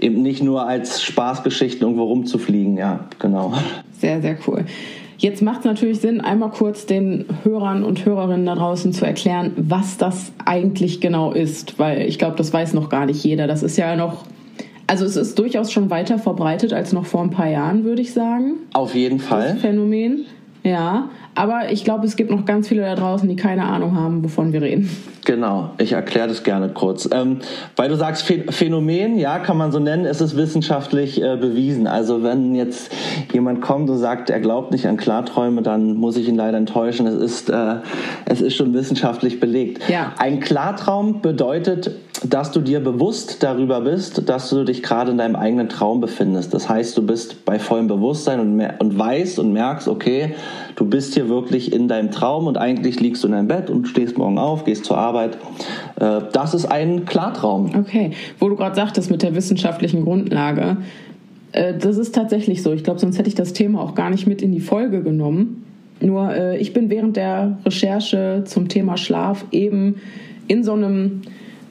eben 0.00 0.22
nicht 0.22 0.42
nur 0.42 0.66
als 0.66 1.02
Spaßgeschichten 1.02 1.82
irgendwo 1.82 2.04
rumzufliegen. 2.04 2.78
Ja, 2.78 3.00
genau. 3.18 3.52
Sehr, 4.00 4.22
sehr 4.22 4.38
cool. 4.46 4.64
Jetzt 5.18 5.40
macht 5.42 5.60
es 5.60 5.64
natürlich 5.64 6.00
Sinn, 6.00 6.20
einmal 6.20 6.50
kurz 6.50 6.86
den 6.86 7.24
Hörern 7.42 7.84
und 7.84 8.04
Hörerinnen 8.04 8.44
da 8.44 8.54
draußen 8.54 8.92
zu 8.92 9.06
erklären, 9.06 9.52
was 9.56 9.96
das 9.96 10.32
eigentlich 10.44 11.00
genau 11.00 11.32
ist, 11.32 11.78
weil 11.78 12.02
ich 12.02 12.18
glaube, 12.18 12.36
das 12.36 12.52
weiß 12.52 12.74
noch 12.74 12.88
gar 12.88 13.06
nicht 13.06 13.24
jeder. 13.24 13.46
Das 13.46 13.62
ist 13.62 13.78
ja 13.78 13.96
noch, 13.96 14.24
also 14.86 15.04
es 15.06 15.16
ist 15.16 15.38
durchaus 15.38 15.72
schon 15.72 15.88
weiter 15.88 16.18
verbreitet 16.18 16.72
als 16.72 16.92
noch 16.92 17.06
vor 17.06 17.22
ein 17.22 17.30
paar 17.30 17.48
Jahren, 17.48 17.84
würde 17.84 18.02
ich 18.02 18.12
sagen. 18.12 18.54
Auf 18.74 18.94
jeden 18.94 19.18
Fall. 19.18 19.52
Das 19.54 19.60
Phänomen. 19.60 20.26
Ja, 20.66 21.10
aber 21.36 21.70
ich 21.70 21.84
glaube, 21.84 22.06
es 22.06 22.16
gibt 22.16 22.28
noch 22.28 22.44
ganz 22.44 22.66
viele 22.66 22.82
da 22.82 22.96
draußen, 22.96 23.28
die 23.28 23.36
keine 23.36 23.66
Ahnung 23.66 23.94
haben, 23.94 24.24
wovon 24.24 24.52
wir 24.52 24.62
reden. 24.62 24.90
Genau, 25.24 25.70
ich 25.78 25.92
erkläre 25.92 26.26
das 26.26 26.42
gerne 26.42 26.70
kurz. 26.70 27.08
Ähm, 27.12 27.38
weil 27.76 27.88
du 27.88 27.94
sagst, 27.94 28.24
Phänomen, 28.50 29.16
ja, 29.16 29.38
kann 29.38 29.56
man 29.56 29.70
so 29.70 29.78
nennen, 29.78 30.06
es 30.06 30.20
ist 30.20 30.36
wissenschaftlich 30.36 31.22
äh, 31.22 31.36
bewiesen. 31.36 31.86
Also 31.86 32.24
wenn 32.24 32.56
jetzt 32.56 32.92
jemand 33.32 33.60
kommt 33.60 33.88
und 33.90 33.98
sagt, 33.98 34.28
er 34.28 34.40
glaubt 34.40 34.72
nicht 34.72 34.88
an 34.88 34.96
Klarträume, 34.96 35.62
dann 35.62 35.94
muss 35.94 36.16
ich 36.16 36.26
ihn 36.26 36.34
leider 36.34 36.58
enttäuschen. 36.58 37.06
Es 37.06 37.14
ist, 37.14 37.48
äh, 37.48 37.76
es 38.24 38.40
ist 38.40 38.56
schon 38.56 38.74
wissenschaftlich 38.74 39.38
belegt. 39.38 39.88
Ja. 39.88 40.14
Ein 40.18 40.40
Klartraum 40.40 41.22
bedeutet, 41.22 41.92
dass 42.24 42.52
du 42.52 42.60
dir 42.60 42.80
bewusst 42.80 43.42
darüber 43.42 43.80
bist, 43.80 44.28
dass 44.28 44.50
du 44.50 44.64
dich 44.64 44.82
gerade 44.82 45.10
in 45.10 45.18
deinem 45.18 45.36
eigenen 45.36 45.68
Traum 45.68 46.00
befindest. 46.00 46.54
Das 46.54 46.68
heißt, 46.68 46.96
du 46.96 47.06
bist 47.06 47.44
bei 47.44 47.58
vollem 47.58 47.88
Bewusstsein 47.88 48.40
und, 48.40 48.60
und 48.78 48.98
weißt 48.98 49.38
und 49.38 49.52
merkst, 49.52 49.88
okay, 49.88 50.34
du 50.76 50.86
bist 50.86 51.14
hier 51.14 51.28
wirklich 51.28 51.72
in 51.72 51.88
deinem 51.88 52.10
Traum 52.10 52.46
und 52.46 52.56
eigentlich 52.56 53.00
liegst 53.00 53.22
du 53.22 53.28
in 53.28 53.32
deinem 53.32 53.48
Bett 53.48 53.70
und 53.70 53.88
stehst 53.88 54.16
morgen 54.16 54.38
auf, 54.38 54.64
gehst 54.64 54.84
zur 54.84 54.98
Arbeit. 54.98 55.36
Äh, 56.00 56.22
das 56.32 56.54
ist 56.54 56.66
ein 56.66 57.04
Klartraum. 57.04 57.70
Okay, 57.76 58.12
wo 58.38 58.48
du 58.48 58.56
gerade 58.56 58.74
sagtest 58.74 59.10
mit 59.10 59.22
der 59.22 59.34
wissenschaftlichen 59.34 60.04
Grundlage, 60.04 60.78
äh, 61.52 61.74
das 61.76 61.98
ist 61.98 62.14
tatsächlich 62.14 62.62
so. 62.62 62.72
Ich 62.72 62.84
glaube, 62.84 63.00
sonst 63.00 63.18
hätte 63.18 63.28
ich 63.28 63.34
das 63.34 63.52
Thema 63.52 63.80
auch 63.80 63.94
gar 63.94 64.10
nicht 64.10 64.26
mit 64.26 64.42
in 64.42 64.52
die 64.52 64.60
Folge 64.60 65.02
genommen. 65.02 65.64
Nur 66.00 66.34
äh, 66.34 66.58
ich 66.58 66.72
bin 66.72 66.90
während 66.90 67.16
der 67.16 67.58
Recherche 67.64 68.42
zum 68.44 68.68
Thema 68.68 68.96
Schlaf 68.96 69.44
eben 69.50 69.96
in 70.48 70.62
so 70.62 70.72
einem 70.72 71.22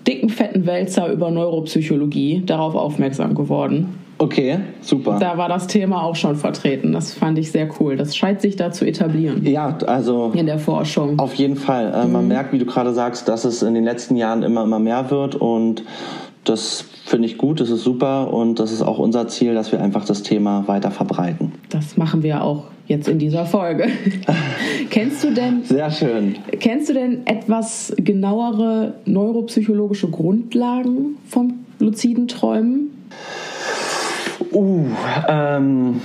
dicken, 0.08 0.30
fetten 0.30 0.66
Wälzer 0.66 1.12
über 1.12 1.32
Neuropsychologie 1.32 2.44
darauf 2.46 2.76
aufmerksam 2.76 3.36
geworden. 3.36 4.00
Okay, 4.18 4.60
super. 4.82 5.18
Da 5.20 5.38
war 5.38 5.50
das 5.50 5.68
Thema 5.68 6.04
auch 6.04 6.16
schon 6.16 6.38
vertreten. 6.38 6.94
Das 6.94 7.14
fand 7.14 7.38
ich 7.38 7.52
sehr 7.52 7.70
cool. 7.80 7.98
Das 7.98 8.16
scheint 8.16 8.40
sich 8.40 8.56
da 8.56 8.72
zu 8.72 8.86
etablieren. 8.86 9.46
Ja, 9.46 9.78
also. 9.88 10.32
In 10.34 10.46
der 10.46 10.60
Forschung. 10.60 11.20
Auf 11.20 11.34
jeden 11.36 11.58
Fall. 11.58 11.94
Äh, 11.94 12.06
mhm. 12.06 12.14
Man 12.14 12.28
merkt, 12.30 12.54
wie 12.54 12.58
du 12.58 12.66
gerade 12.66 12.94
sagst, 12.94 13.28
dass 13.28 13.44
es 13.44 13.62
in 13.62 13.74
den 13.74 13.84
letzten 13.84 14.16
Jahren 14.16 14.44
immer, 14.44 14.64
immer 14.64 14.80
mehr 14.80 15.12
wird 15.12 15.36
und 15.36 15.84
das 16.46 16.86
finde 17.06 17.28
ich 17.28 17.38
gut, 17.38 17.60
das 17.60 17.70
ist 17.70 17.84
super 17.84 18.32
und 18.32 18.60
das 18.60 18.72
ist 18.72 18.84
auch 18.84 19.00
unser 19.00 19.28
Ziel, 19.28 19.54
dass 19.54 19.72
wir 19.72 19.82
einfach 19.82 20.06
das 20.06 20.24
Thema 20.24 20.68
weiter 20.68 20.92
verbreiten. 20.92 21.54
Das 21.70 21.98
machen 21.98 22.24
wir 22.24 22.44
auch 22.44 22.66
jetzt 22.88 23.08
in 23.08 23.20
dieser 23.20 23.46
Folge. 23.46 23.88
kennst 24.90 25.24
du 25.24 25.32
denn 25.32 25.64
Sehr 25.64 25.92
schön. 25.92 26.36
Kennst 26.60 26.90
du 26.90 26.94
denn 26.94 27.26
etwas 27.26 27.94
genauere 27.98 28.96
neuropsychologische 29.06 30.10
Grundlagen 30.10 31.18
vom 31.28 31.66
luziden 31.80 32.28
Träumen? 32.28 33.08
Uh, 34.52 34.86
ähm, 35.28 36.02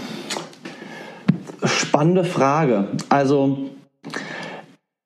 spannende 1.65 2.24
Frage. 2.24 2.89
Also 3.09 3.59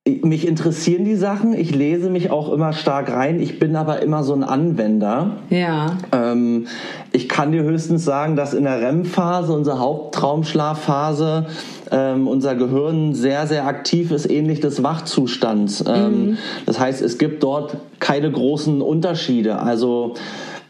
mich 0.07 0.47
interessieren 0.47 1.07
die 1.07 1.15
Sachen, 1.15 1.55
ich 1.55 1.75
lese 1.75 2.11
mich 2.11 2.31
auch 2.31 2.53
immer 2.53 2.75
stark 2.75 3.11
rein, 3.11 3.41
ich 3.41 3.59
bin 3.59 3.75
aber 3.75 4.03
immer 4.03 4.23
so 4.23 4.35
ein 4.35 4.45
Anwender. 4.45 5.39
Ja. 5.49 5.97
Ähm, 6.13 6.67
ich 7.13 7.27
kann 7.27 7.53
dir 7.53 7.63
höchstens 7.63 8.05
sagen, 8.05 8.37
dass 8.37 8.53
in 8.53 8.65
der 8.65 8.83
REM-Phase, 8.83 9.55
unserer 9.55 9.79
Haupttraumschlafphase, 9.79 11.47
ähm, 11.91 12.29
unser 12.29 12.55
Gehirn 12.55 13.15
sehr, 13.15 13.47
sehr 13.47 13.67
aktiv 13.67 14.11
ist, 14.11 14.31
ähnlich 14.31 14.61
des 14.61 14.83
Wachzustands. 14.83 15.83
Ähm, 15.89 16.27
mhm. 16.27 16.39
Das 16.67 16.79
heißt, 16.79 17.01
es 17.01 17.17
gibt 17.17 17.43
dort 17.43 17.79
keine 17.99 18.31
großen 18.31 18.83
Unterschiede. 18.83 19.59
Also 19.59 20.17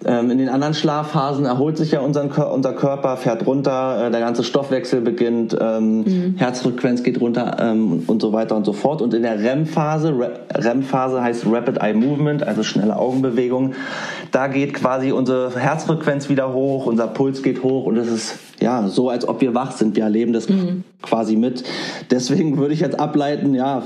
in 0.04 0.38
den 0.38 0.48
anderen 0.48 0.74
Schlafphasen 0.74 1.46
erholt 1.46 1.78
sich 1.78 1.92
ja 1.92 2.00
unser, 2.00 2.52
unser 2.52 2.72
Körper, 2.74 3.16
fährt 3.16 3.46
runter, 3.46 4.06
äh, 4.06 4.10
der 4.10 4.20
ganze 4.20 4.44
Stoffwechsel 4.44 5.00
beginnt, 5.00 5.56
ähm, 5.58 6.02
mhm. 6.02 6.34
Herzfrequenz 6.36 7.02
geht 7.02 7.20
runter 7.20 7.56
ähm, 7.58 8.02
und 8.06 8.20
so 8.20 8.32
weiter 8.32 8.54
und 8.56 8.66
so 8.66 8.72
fort. 8.72 9.00
Und 9.00 9.14
in 9.14 9.22
der 9.22 9.38
REM-Phase, 9.38 10.14
REM-Phase 10.54 11.22
heißt 11.22 11.46
Rapid 11.46 11.78
Eye 11.78 11.94
Movement, 11.94 12.42
also 12.42 12.62
schnelle 12.62 12.96
Augenbewegung, 12.96 13.74
da 14.30 14.48
geht 14.48 14.74
quasi 14.74 15.12
unsere 15.12 15.58
Herzfrequenz 15.58 16.28
wieder 16.28 16.52
hoch, 16.52 16.86
unser 16.86 17.06
Puls 17.06 17.42
geht 17.42 17.62
hoch 17.62 17.86
und 17.86 17.96
es 17.96 18.08
ist 18.08 18.38
ja 18.60 18.88
so, 18.88 19.08
als 19.10 19.26
ob 19.26 19.40
wir 19.40 19.54
wach 19.54 19.72
sind. 19.72 19.96
Wir 19.96 20.04
erleben 20.04 20.32
das 20.32 20.48
mhm. 20.48 20.84
quasi 21.02 21.36
mit. 21.36 21.64
Deswegen 22.10 22.58
würde 22.58 22.74
ich 22.74 22.80
jetzt 22.80 22.98
ableiten, 23.00 23.54
ja, 23.54 23.82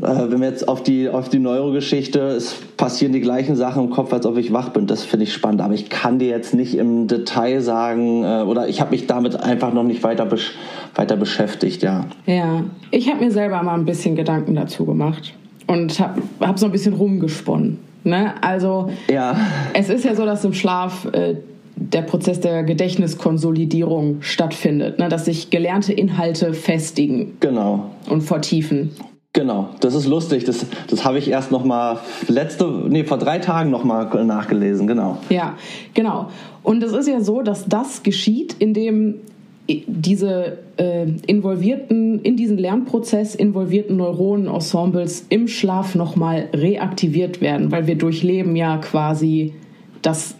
wenn 0.00 0.40
wir 0.40 0.48
jetzt 0.48 0.68
auf 0.68 0.82
die, 0.82 1.08
auf 1.08 1.28
die 1.28 1.38
Neurogeschichte, 1.38 2.20
es 2.20 2.54
passieren 2.76 3.12
die 3.12 3.20
gleichen 3.20 3.56
Sachen 3.56 3.84
im 3.84 3.90
Kopf, 3.90 4.12
als 4.12 4.26
ob 4.26 4.36
ich 4.36 4.52
wach 4.52 4.70
bin. 4.70 4.86
Das 4.86 5.04
finde 5.04 5.24
ich 5.24 5.32
spannend. 5.32 5.60
Aber 5.60 5.74
ich 5.74 5.90
kann 5.90 6.18
dir 6.18 6.28
jetzt 6.28 6.54
nicht 6.54 6.76
im 6.76 7.06
Detail 7.06 7.60
sagen, 7.60 8.24
äh, 8.24 8.42
oder 8.42 8.68
ich 8.68 8.80
habe 8.80 8.92
mich 8.92 9.06
damit 9.06 9.36
einfach 9.36 9.72
noch 9.72 9.84
nicht 9.84 10.02
weiter, 10.02 10.26
besch 10.26 10.54
weiter 10.94 11.16
beschäftigt, 11.16 11.82
ja. 11.82 12.06
Ja, 12.26 12.64
ich 12.90 13.08
habe 13.08 13.24
mir 13.24 13.30
selber 13.30 13.62
mal 13.62 13.74
ein 13.74 13.84
bisschen 13.84 14.16
Gedanken 14.16 14.56
dazu 14.56 14.84
gemacht 14.84 15.34
und 15.66 16.00
habe 16.00 16.20
hab 16.40 16.58
so 16.58 16.66
ein 16.66 16.72
bisschen 16.72 16.94
rumgesponnen. 16.94 17.78
Ne? 18.02 18.34
Also, 18.42 18.90
ja. 19.10 19.36
es 19.74 19.88
ist 19.88 20.04
ja 20.04 20.14
so, 20.14 20.24
dass 20.24 20.44
im 20.44 20.52
Schlaf 20.52 21.06
äh, 21.12 21.36
der 21.76 22.02
Prozess 22.02 22.40
der 22.40 22.64
Gedächtniskonsolidierung 22.64 24.18
stattfindet, 24.20 24.98
ne? 24.98 25.08
dass 25.08 25.26
sich 25.26 25.50
gelernte 25.50 25.92
Inhalte 25.92 26.54
festigen. 26.54 27.36
Genau. 27.40 27.90
Und 28.08 28.22
vertiefen. 28.22 28.90
Genau, 29.32 29.68
das 29.78 29.94
ist 29.94 30.06
lustig. 30.06 30.44
Das, 30.44 30.66
das 30.88 31.04
habe 31.04 31.18
ich 31.18 31.28
erst 31.28 31.52
noch 31.52 31.64
mal 31.64 32.00
letzte, 32.26 32.64
nee, 32.88 33.04
vor 33.04 33.18
drei 33.18 33.38
Tagen 33.38 33.70
noch 33.70 33.84
mal 33.84 34.24
nachgelesen. 34.24 34.88
Genau. 34.88 35.18
Ja, 35.28 35.56
genau. 35.94 36.30
Und 36.64 36.82
es 36.82 36.92
ist 36.92 37.06
ja 37.06 37.20
so, 37.20 37.42
dass 37.42 37.66
das 37.66 38.02
geschieht, 38.02 38.56
indem 38.58 39.20
diese 39.68 40.58
äh, 40.78 41.06
involvierten, 41.26 42.20
in 42.22 42.36
diesen 42.36 42.58
Lernprozess 42.58 43.36
involvierten 43.36 43.96
Neuronenensembles 43.98 45.26
im 45.28 45.46
Schlaf 45.46 45.94
nochmal 45.94 46.48
reaktiviert 46.52 47.40
werden, 47.40 47.70
weil 47.70 47.86
wir 47.86 47.96
durchleben 47.96 48.56
ja 48.56 48.78
quasi 48.78 49.54
das 50.02 50.34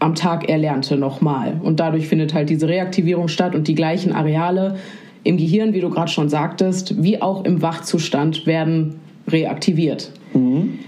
am 0.00 0.14
Tag 0.14 0.50
Erlernte 0.50 0.98
nochmal. 0.98 1.58
Und 1.62 1.80
dadurch 1.80 2.08
findet 2.08 2.34
halt 2.34 2.50
diese 2.50 2.68
Reaktivierung 2.68 3.28
statt 3.28 3.54
und 3.54 3.68
die 3.68 3.74
gleichen 3.74 4.12
Areale 4.12 4.76
im 5.24 5.36
Gehirn, 5.36 5.72
wie 5.72 5.80
du 5.80 5.90
gerade 5.90 6.10
schon 6.10 6.28
sagtest, 6.28 7.02
wie 7.02 7.20
auch 7.20 7.44
im 7.44 7.62
Wachzustand 7.62 8.46
werden 8.46 8.96
reaktiviert. 9.26 10.12
Mhm. 10.34 10.78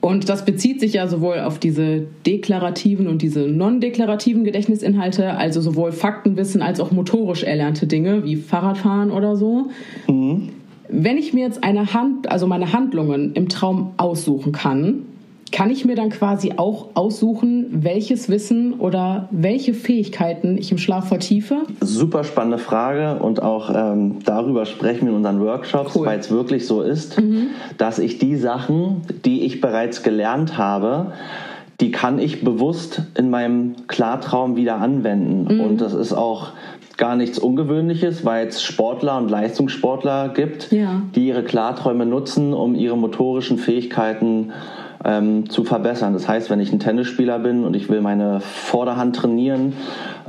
Und 0.00 0.28
das 0.28 0.44
bezieht 0.44 0.78
sich 0.78 0.92
ja 0.92 1.08
sowohl 1.08 1.40
auf 1.40 1.58
diese 1.58 2.06
deklarativen 2.26 3.08
und 3.08 3.22
diese 3.22 3.40
non-deklarativen 3.40 4.44
Gedächtnisinhalte, 4.44 5.36
also 5.36 5.60
sowohl 5.60 5.90
Faktenwissen 5.90 6.62
als 6.62 6.78
auch 6.78 6.92
motorisch 6.92 7.42
erlernte 7.42 7.86
Dinge 7.86 8.24
wie 8.24 8.36
Fahrradfahren 8.36 9.10
oder 9.10 9.34
so. 9.36 9.70
Mhm. 10.08 10.50
Wenn 10.88 11.18
ich 11.18 11.32
mir 11.32 11.44
jetzt 11.44 11.64
eine 11.64 11.92
Hand, 11.92 12.30
also 12.30 12.46
meine 12.46 12.72
Handlungen 12.72 13.32
im 13.34 13.48
Traum 13.48 13.94
aussuchen 13.96 14.52
kann, 14.52 15.02
kann 15.52 15.70
ich 15.70 15.84
mir 15.84 15.94
dann 15.94 16.10
quasi 16.10 16.54
auch 16.56 16.88
aussuchen, 16.94 17.66
welches 17.70 18.28
Wissen 18.28 18.74
oder 18.74 19.28
welche 19.30 19.74
Fähigkeiten 19.74 20.58
ich 20.58 20.72
im 20.72 20.78
Schlaf 20.78 21.08
vertiefe? 21.08 21.62
Super 21.80 22.24
spannende 22.24 22.58
Frage 22.58 23.22
und 23.22 23.42
auch 23.42 23.70
ähm, 23.74 24.18
darüber 24.24 24.66
sprechen 24.66 25.02
wir 25.02 25.10
in 25.10 25.16
unseren 25.16 25.40
Workshops, 25.40 25.94
cool. 25.94 26.06
weil 26.06 26.18
es 26.18 26.30
wirklich 26.30 26.66
so 26.66 26.82
ist, 26.82 27.20
mhm. 27.20 27.48
dass 27.78 27.98
ich 27.98 28.18
die 28.18 28.36
Sachen, 28.36 29.02
die 29.24 29.44
ich 29.44 29.60
bereits 29.60 30.02
gelernt 30.02 30.58
habe, 30.58 31.12
die 31.80 31.90
kann 31.90 32.18
ich 32.18 32.42
bewusst 32.42 33.02
in 33.16 33.30
meinem 33.30 33.76
Klartraum 33.86 34.56
wieder 34.56 34.76
anwenden. 34.76 35.54
Mhm. 35.54 35.60
Und 35.60 35.80
das 35.80 35.94
ist 35.94 36.12
auch 36.12 36.52
gar 36.96 37.16
nichts 37.16 37.38
Ungewöhnliches, 37.38 38.24
weil 38.24 38.48
es 38.48 38.62
Sportler 38.62 39.18
und 39.18 39.30
Leistungssportler 39.30 40.30
gibt, 40.30 40.72
ja. 40.72 41.02
die 41.14 41.28
ihre 41.28 41.44
Klarträume 41.44 42.06
nutzen, 42.06 42.54
um 42.54 42.74
ihre 42.74 42.96
motorischen 42.96 43.58
Fähigkeiten 43.58 44.48
zu 44.48 44.85
ähm, 45.06 45.48
zu 45.48 45.64
verbessern. 45.64 46.12
Das 46.12 46.28
heißt, 46.28 46.50
wenn 46.50 46.60
ich 46.60 46.72
ein 46.72 46.80
Tennisspieler 46.80 47.38
bin 47.38 47.64
und 47.64 47.74
ich 47.74 47.88
will 47.88 48.00
meine 48.00 48.40
Vorderhand 48.40 49.16
trainieren 49.16 49.74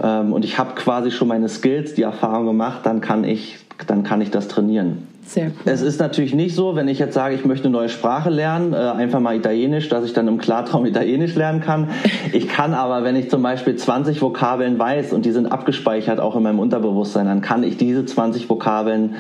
ähm, 0.01 0.33
und 0.33 0.45
ich 0.45 0.59
habe 0.59 0.75
quasi 0.75 1.11
schon 1.11 1.27
meine 1.27 1.49
Skills, 1.49 1.95
die 1.95 2.03
Erfahrung 2.03 2.45
gemacht, 2.45 2.81
dann 2.83 3.01
kann 3.01 3.23
ich, 3.23 3.57
dann 3.87 4.03
kann 4.03 4.21
ich 4.21 4.29
das 4.29 4.47
trainieren. 4.47 5.07
Sehr 5.23 5.47
cool. 5.47 5.53
Es 5.65 5.81
ist 5.81 5.99
natürlich 5.99 6.33
nicht 6.33 6.55
so, 6.55 6.77
wenn 6.77 6.87
ich 6.87 6.99
jetzt 6.99 7.13
sage, 7.13 7.35
ich 7.35 7.43
möchte 7.43 7.65
eine 7.65 7.73
neue 7.73 7.89
Sprache 7.89 8.29
lernen, 8.29 8.73
äh, 8.73 8.77
einfach 8.77 9.19
mal 9.19 9.35
Italienisch, 9.35 9.89
dass 9.89 10.05
ich 10.05 10.13
dann 10.13 10.27
im 10.27 10.37
Klartraum 10.37 10.85
Italienisch 10.85 11.35
lernen 11.35 11.61
kann. 11.61 11.89
Ich 12.33 12.49
kann 12.49 12.73
aber, 12.73 13.03
wenn 13.05 13.15
ich 13.15 13.29
zum 13.29 13.41
Beispiel 13.41 13.77
20 13.77 14.21
Vokabeln 14.21 14.77
weiß 14.77 15.13
und 15.13 15.25
die 15.25 15.31
sind 15.31 15.47
abgespeichert 15.47 16.19
auch 16.19 16.35
in 16.35 16.43
meinem 16.43 16.59
Unterbewusstsein, 16.59 17.25
dann 17.25 17.41
kann 17.41 17.63
ich 17.63 17.77
diese 17.77 18.05
20 18.05 18.49
Vokabeln, 18.49 19.15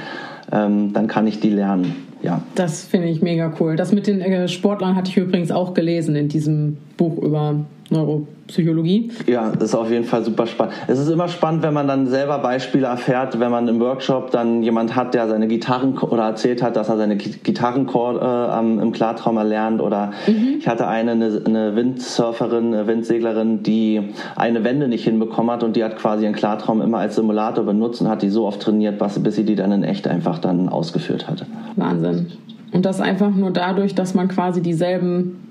ähm, 0.51 0.91
dann 0.91 1.07
kann 1.07 1.25
ich 1.25 1.39
die 1.39 1.49
lernen 1.49 2.06
ja. 2.21 2.41
Das 2.55 2.83
finde 2.83 3.07
ich 3.07 3.21
mega 3.21 3.53
cool. 3.59 3.75
Das 3.75 3.91
mit 3.91 4.07
den 4.07 4.21
äh, 4.21 4.47
Sportlern 4.47 4.95
hatte 4.95 5.09
ich 5.09 5.17
übrigens 5.17 5.51
auch 5.51 5.73
gelesen 5.73 6.15
in 6.15 6.29
diesem 6.29 6.77
Buch 6.97 7.17
über 7.21 7.55
Neuropsychologie. 7.89 9.11
Ja, 9.27 9.51
das 9.51 9.69
ist 9.69 9.75
auf 9.75 9.89
jeden 9.89 10.03
Fall 10.03 10.23
super 10.23 10.45
spannend. 10.45 10.73
Es 10.87 10.99
ist 10.99 11.09
immer 11.09 11.27
spannend, 11.29 11.63
wenn 11.63 11.73
man 11.73 11.87
dann 11.87 12.07
selber 12.07 12.39
Beispiele 12.39 12.87
erfährt, 12.87 13.39
wenn 13.39 13.51
man 13.51 13.67
im 13.67 13.79
Workshop 13.79 14.31
dann 14.31 14.61
jemand 14.61 14.95
hat, 14.95 15.13
der 15.13 15.27
seine 15.29 15.47
Gitarren 15.47 15.97
oder 15.97 16.23
erzählt 16.23 16.61
hat, 16.61 16.75
dass 16.75 16.89
er 16.89 16.97
seine 16.97 17.15
Gitarrenchord 17.15 18.21
äh, 18.21 18.81
im 18.81 18.91
Klartraum 18.91 19.37
erlernt. 19.37 19.81
Oder 19.81 20.11
mhm. 20.27 20.55
ich 20.59 20.67
hatte 20.67 20.87
eine, 20.87 21.11
eine, 21.11 21.41
eine 21.45 21.75
Windsurferin, 21.75 22.73
eine 22.73 22.87
Windseglerin, 22.87 23.63
die 23.63 24.01
eine 24.35 24.63
Wende 24.63 24.87
nicht 24.87 25.05
hinbekommen 25.05 25.51
hat 25.51 25.63
und 25.63 25.75
die 25.75 25.83
hat 25.83 25.95
quasi 25.95 26.25
ihren 26.25 26.35
Klartraum 26.35 26.81
immer 26.81 26.97
als 26.97 27.15
Simulator 27.15 27.63
benutzt 27.63 28.01
und 28.01 28.09
hat 28.09 28.21
die 28.21 28.29
so 28.29 28.45
oft 28.45 28.61
trainiert, 28.61 29.01
bis 29.23 29.35
sie 29.35 29.45
die 29.45 29.55
dann 29.55 29.71
in 29.71 29.83
echt 29.83 30.07
einfach 30.07 30.39
dann 30.39 30.67
ausgeführt 30.67 31.29
hatte. 31.29 31.45
Wahnsinn. 31.75 32.27
Und 32.73 32.85
das 32.85 32.99
einfach 32.99 33.33
nur 33.33 33.51
dadurch, 33.51 33.95
dass 33.95 34.13
man 34.13 34.27
quasi 34.27 34.61
dieselben 34.61 35.46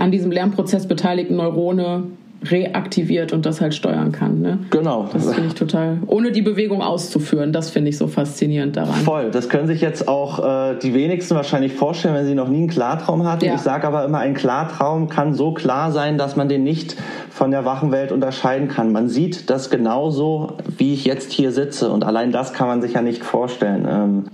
an 0.00 0.10
diesem 0.10 0.32
Lernprozess 0.32 0.88
beteiligten 0.88 1.36
Neurone 1.36 2.04
reaktiviert 2.42 3.34
und 3.34 3.44
das 3.44 3.60
halt 3.60 3.74
steuern 3.74 4.12
kann. 4.12 4.40
Ne? 4.40 4.58
Genau. 4.70 5.08
Das 5.12 5.30
finde 5.30 5.48
ich 5.48 5.54
total, 5.54 5.98
ohne 6.06 6.32
die 6.32 6.40
Bewegung 6.40 6.80
auszuführen, 6.80 7.52
das 7.52 7.68
finde 7.68 7.90
ich 7.90 7.98
so 7.98 8.06
faszinierend 8.06 8.78
daran. 8.78 8.94
Voll, 8.94 9.30
das 9.30 9.50
können 9.50 9.66
sich 9.66 9.82
jetzt 9.82 10.08
auch 10.08 10.38
äh, 10.38 10.78
die 10.78 10.94
wenigsten 10.94 11.34
wahrscheinlich 11.34 11.74
vorstellen, 11.74 12.14
wenn 12.14 12.24
sie 12.24 12.34
noch 12.34 12.48
nie 12.48 12.58
einen 12.58 12.68
Klartraum 12.68 13.26
hatten. 13.26 13.44
Ja. 13.44 13.56
Ich 13.56 13.60
sage 13.60 13.86
aber 13.86 14.06
immer, 14.06 14.20
ein 14.20 14.32
Klartraum 14.32 15.10
kann 15.10 15.34
so 15.34 15.52
klar 15.52 15.92
sein, 15.92 16.16
dass 16.16 16.34
man 16.34 16.48
den 16.48 16.64
nicht 16.64 16.96
von 17.28 17.50
der 17.50 17.66
wachen 17.66 17.92
Welt 17.92 18.10
unterscheiden 18.10 18.68
kann. 18.68 18.92
Man 18.92 19.10
sieht 19.10 19.50
das 19.50 19.68
genauso, 19.68 20.56
wie 20.78 20.94
ich 20.94 21.04
jetzt 21.04 21.32
hier 21.32 21.52
sitze 21.52 21.90
und 21.90 22.04
allein 22.04 22.32
das 22.32 22.54
kann 22.54 22.68
man 22.68 22.80
sich 22.80 22.94
ja 22.94 23.02
nicht 23.02 23.22
vorstellen. 23.22 23.86
Ähm, 23.86 24.24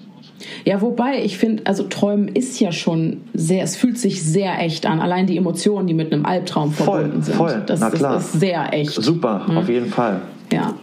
ja, 0.65 0.81
wobei 0.81 1.23
ich 1.23 1.39
finde, 1.39 1.65
also 1.67 1.85
Träumen 1.85 2.29
ist 2.29 2.61
ja 2.61 2.73
schon 2.73 3.23
sehr, 3.33 3.65
es 3.65 3.77
fühlt 3.77 3.99
sich 3.99 4.23
sehr 4.23 4.61
echt 4.61 4.87
an. 4.87 5.01
Allein 5.01 5.27
die 5.27 5.37
Emotionen, 5.37 5.87
die 5.87 5.95
mit 5.95 6.13
einem 6.13 6.27
Albtraum 6.27 6.73
voll, 6.73 6.85
verbunden 6.85 7.23
sind. 7.23 7.37
Voll, 7.37 7.63
das, 7.67 7.81
Na 7.81 7.91
klar. 7.91 8.15
das 8.15 8.35
ist 8.35 8.41
sehr 8.41 8.73
echt. 8.73 8.93
Super, 8.93 9.45
mhm. 9.47 9.59
auf 9.59 9.69
jeden 9.69 9.89
Fall. 9.89 10.21
Ja. 10.53 10.75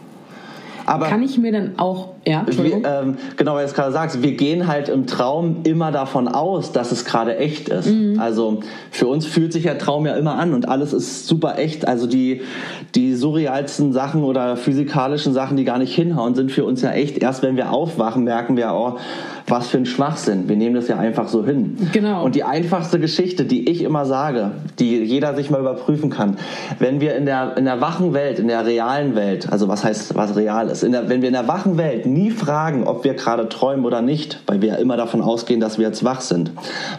Aber 0.85 1.07
Kann 1.07 1.23
ich 1.23 1.38
mir 1.38 1.51
dann 1.51 1.77
auch, 1.77 2.12
ja, 2.25 2.45
wir, 2.47 2.83
ähm, 2.85 3.17
genau, 3.35 3.55
weil 3.55 3.63
du 3.63 3.69
es 3.69 3.73
gerade 3.73 3.91
sagst, 3.91 4.21
wir 4.21 4.33
gehen 4.33 4.67
halt 4.67 4.89
im 4.89 5.07
Traum 5.07 5.57
immer 5.63 5.91
davon 5.91 6.27
aus, 6.27 6.71
dass 6.71 6.91
es 6.91 7.03
gerade 7.05 7.37
echt 7.37 7.69
ist. 7.69 7.87
Mhm. 7.87 8.19
Also 8.19 8.61
für 8.91 9.07
uns 9.07 9.25
fühlt 9.25 9.51
sich 9.51 9.63
der 9.63 9.77
Traum 9.77 10.05
ja 10.05 10.15
immer 10.15 10.35
an 10.35 10.53
und 10.53 10.69
alles 10.69 10.93
ist 10.93 11.27
super 11.27 11.57
echt. 11.57 11.87
Also 11.87 12.07
die, 12.07 12.41
die 12.95 13.13
surrealsten 13.15 13.91
Sachen 13.91 14.23
oder 14.23 14.55
physikalischen 14.55 15.33
Sachen, 15.33 15.57
die 15.57 15.65
gar 15.65 15.79
nicht 15.79 15.93
hinhauen, 15.93 16.33
sind 16.35 16.51
für 16.51 16.63
uns 16.63 16.81
ja 16.81 16.91
echt. 16.91 17.17
Erst 17.17 17.43
wenn 17.43 17.57
wir 17.57 17.71
aufwachen, 17.71 18.23
merken 18.23 18.55
wir, 18.55 18.71
oh, 18.73 18.97
was 19.47 19.67
für 19.67 19.77
ein 19.77 19.85
Schwachsinn. 19.85 20.47
Wir 20.47 20.55
nehmen 20.55 20.75
das 20.75 20.87
ja 20.87 20.97
einfach 20.97 21.27
so 21.27 21.45
hin. 21.45 21.77
Genau. 21.91 22.23
Und 22.23 22.35
die 22.35 22.45
einfachste 22.45 22.99
Geschichte, 22.99 23.43
die 23.43 23.69
ich 23.69 23.81
immer 23.81 24.05
sage, 24.05 24.51
die 24.79 25.03
jeder 25.03 25.35
sich 25.35 25.49
mal 25.49 25.59
überprüfen 25.59 26.09
kann, 26.09 26.37
wenn 26.79 27.01
wir 27.01 27.15
in 27.15 27.25
der, 27.25 27.57
in 27.57 27.65
der 27.65 27.81
wachen 27.81 28.13
Welt, 28.13 28.39
in 28.39 28.47
der 28.47 28.65
realen 28.65 29.15
Welt, 29.15 29.51
also 29.51 29.67
was 29.67 29.83
heißt, 29.83 30.15
was 30.15 30.35
real 30.37 30.69
ist, 30.69 30.83
der, 30.83 31.09
wenn 31.09 31.21
wir 31.21 31.27
in 31.27 31.33
der 31.33 31.47
wachen 31.47 31.77
Welt 31.77 32.05
nie 32.14 32.31
fragen, 32.31 32.85
ob 32.85 33.03
wir 33.03 33.14
gerade 33.14 33.49
träumen 33.49 33.85
oder 33.85 34.02
nicht, 34.02 34.40
weil 34.48 34.61
wir 34.61 34.69
ja 34.69 34.76
immer 34.76 34.98
davon 34.98 35.22
ausgehen, 35.22 35.60
dass 35.60 35.77
wir 35.77 35.88
jetzt 35.88 36.03
wach 36.03 36.22
sind, 36.22 36.52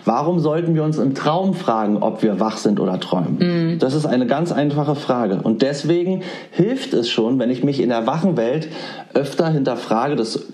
warum 0.05 0.39
sollten 0.39 0.75
wir 0.75 0.85
uns 0.85 0.99
im 0.99 1.15
Traum 1.15 1.55
fragen, 1.55 1.99
ob 1.99 2.23
wir 2.23 2.41
wach 2.41 2.57
sind 2.57 2.81
oder 2.81 3.01
träumen? 3.01 3.39
Mhm. 3.39 3.79
Das 3.79 3.95
ist 3.95 4.07
eine 4.07 4.27
ganz 4.27 4.53
einfache 4.53 4.95
Frage. 4.95 5.41
Und 5.43 5.63
deswegen 5.63 6.23
hilft 6.51 6.95
es 6.95 7.09
schon, 7.09 7.39
wenn 7.39 7.51
ich 7.51 7.65
mich 7.65 7.81
in 7.81 7.89
der 7.89 8.07
wachen 8.07 8.37
Welt 8.37 8.69
öfter 9.15 9.49
hinterfrage, 9.49 10.17
das 10.17 10.47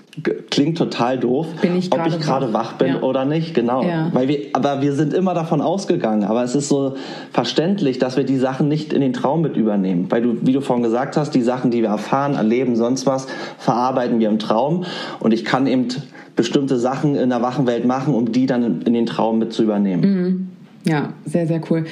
klingt 0.50 0.76
total 0.76 1.18
doof, 1.18 1.46
ich 1.62 1.92
ob 1.92 2.06
ich 2.06 2.18
gerade 2.18 2.52
wach 2.52 2.74
bin 2.74 2.88
ja. 2.88 3.02
oder 3.02 3.24
nicht, 3.24 3.54
genau. 3.54 3.82
Ja. 3.82 4.10
Weil 4.12 4.28
wir, 4.28 4.38
aber 4.52 4.82
wir 4.82 4.92
sind 4.92 5.14
immer 5.14 5.34
davon 5.34 5.60
ausgegangen. 5.60 6.24
Aber 6.24 6.42
es 6.42 6.54
ist 6.54 6.68
so 6.68 6.94
verständlich, 7.32 7.98
dass 7.98 8.16
wir 8.16 8.24
die 8.24 8.36
Sachen 8.36 8.68
nicht 8.68 8.92
in 8.92 9.00
den 9.00 9.12
Traum 9.12 9.40
mit 9.40 9.56
übernehmen. 9.56 10.06
Weil 10.10 10.22
du, 10.22 10.36
wie 10.42 10.52
du 10.52 10.60
vorhin 10.60 10.82
gesagt 10.82 11.16
hast, 11.16 11.34
die 11.34 11.42
Sachen, 11.42 11.70
die 11.70 11.82
wir 11.82 11.90
erfahren, 11.90 12.34
erleben, 12.34 12.76
sonst 12.76 13.06
was, 13.06 13.26
verarbeiten 13.58 14.18
wir 14.18 14.28
im 14.28 14.38
Traum. 14.38 14.49
Und 14.50 15.32
ich 15.32 15.44
kann 15.44 15.66
eben 15.66 15.88
bestimmte 16.36 16.78
Sachen 16.78 17.16
in 17.16 17.30
der 17.30 17.42
wachen 17.42 17.66
Welt 17.66 17.84
machen, 17.84 18.14
um 18.14 18.32
die 18.32 18.46
dann 18.46 18.82
in 18.82 18.94
den 18.94 19.06
Traum 19.06 19.38
mit 19.38 19.52
zu 19.52 19.62
übernehmen. 19.62 20.02
Mhm. 20.02 20.48
Ja, 20.84 21.10
sehr, 21.26 21.46
sehr 21.46 21.60
cool. 21.70 21.84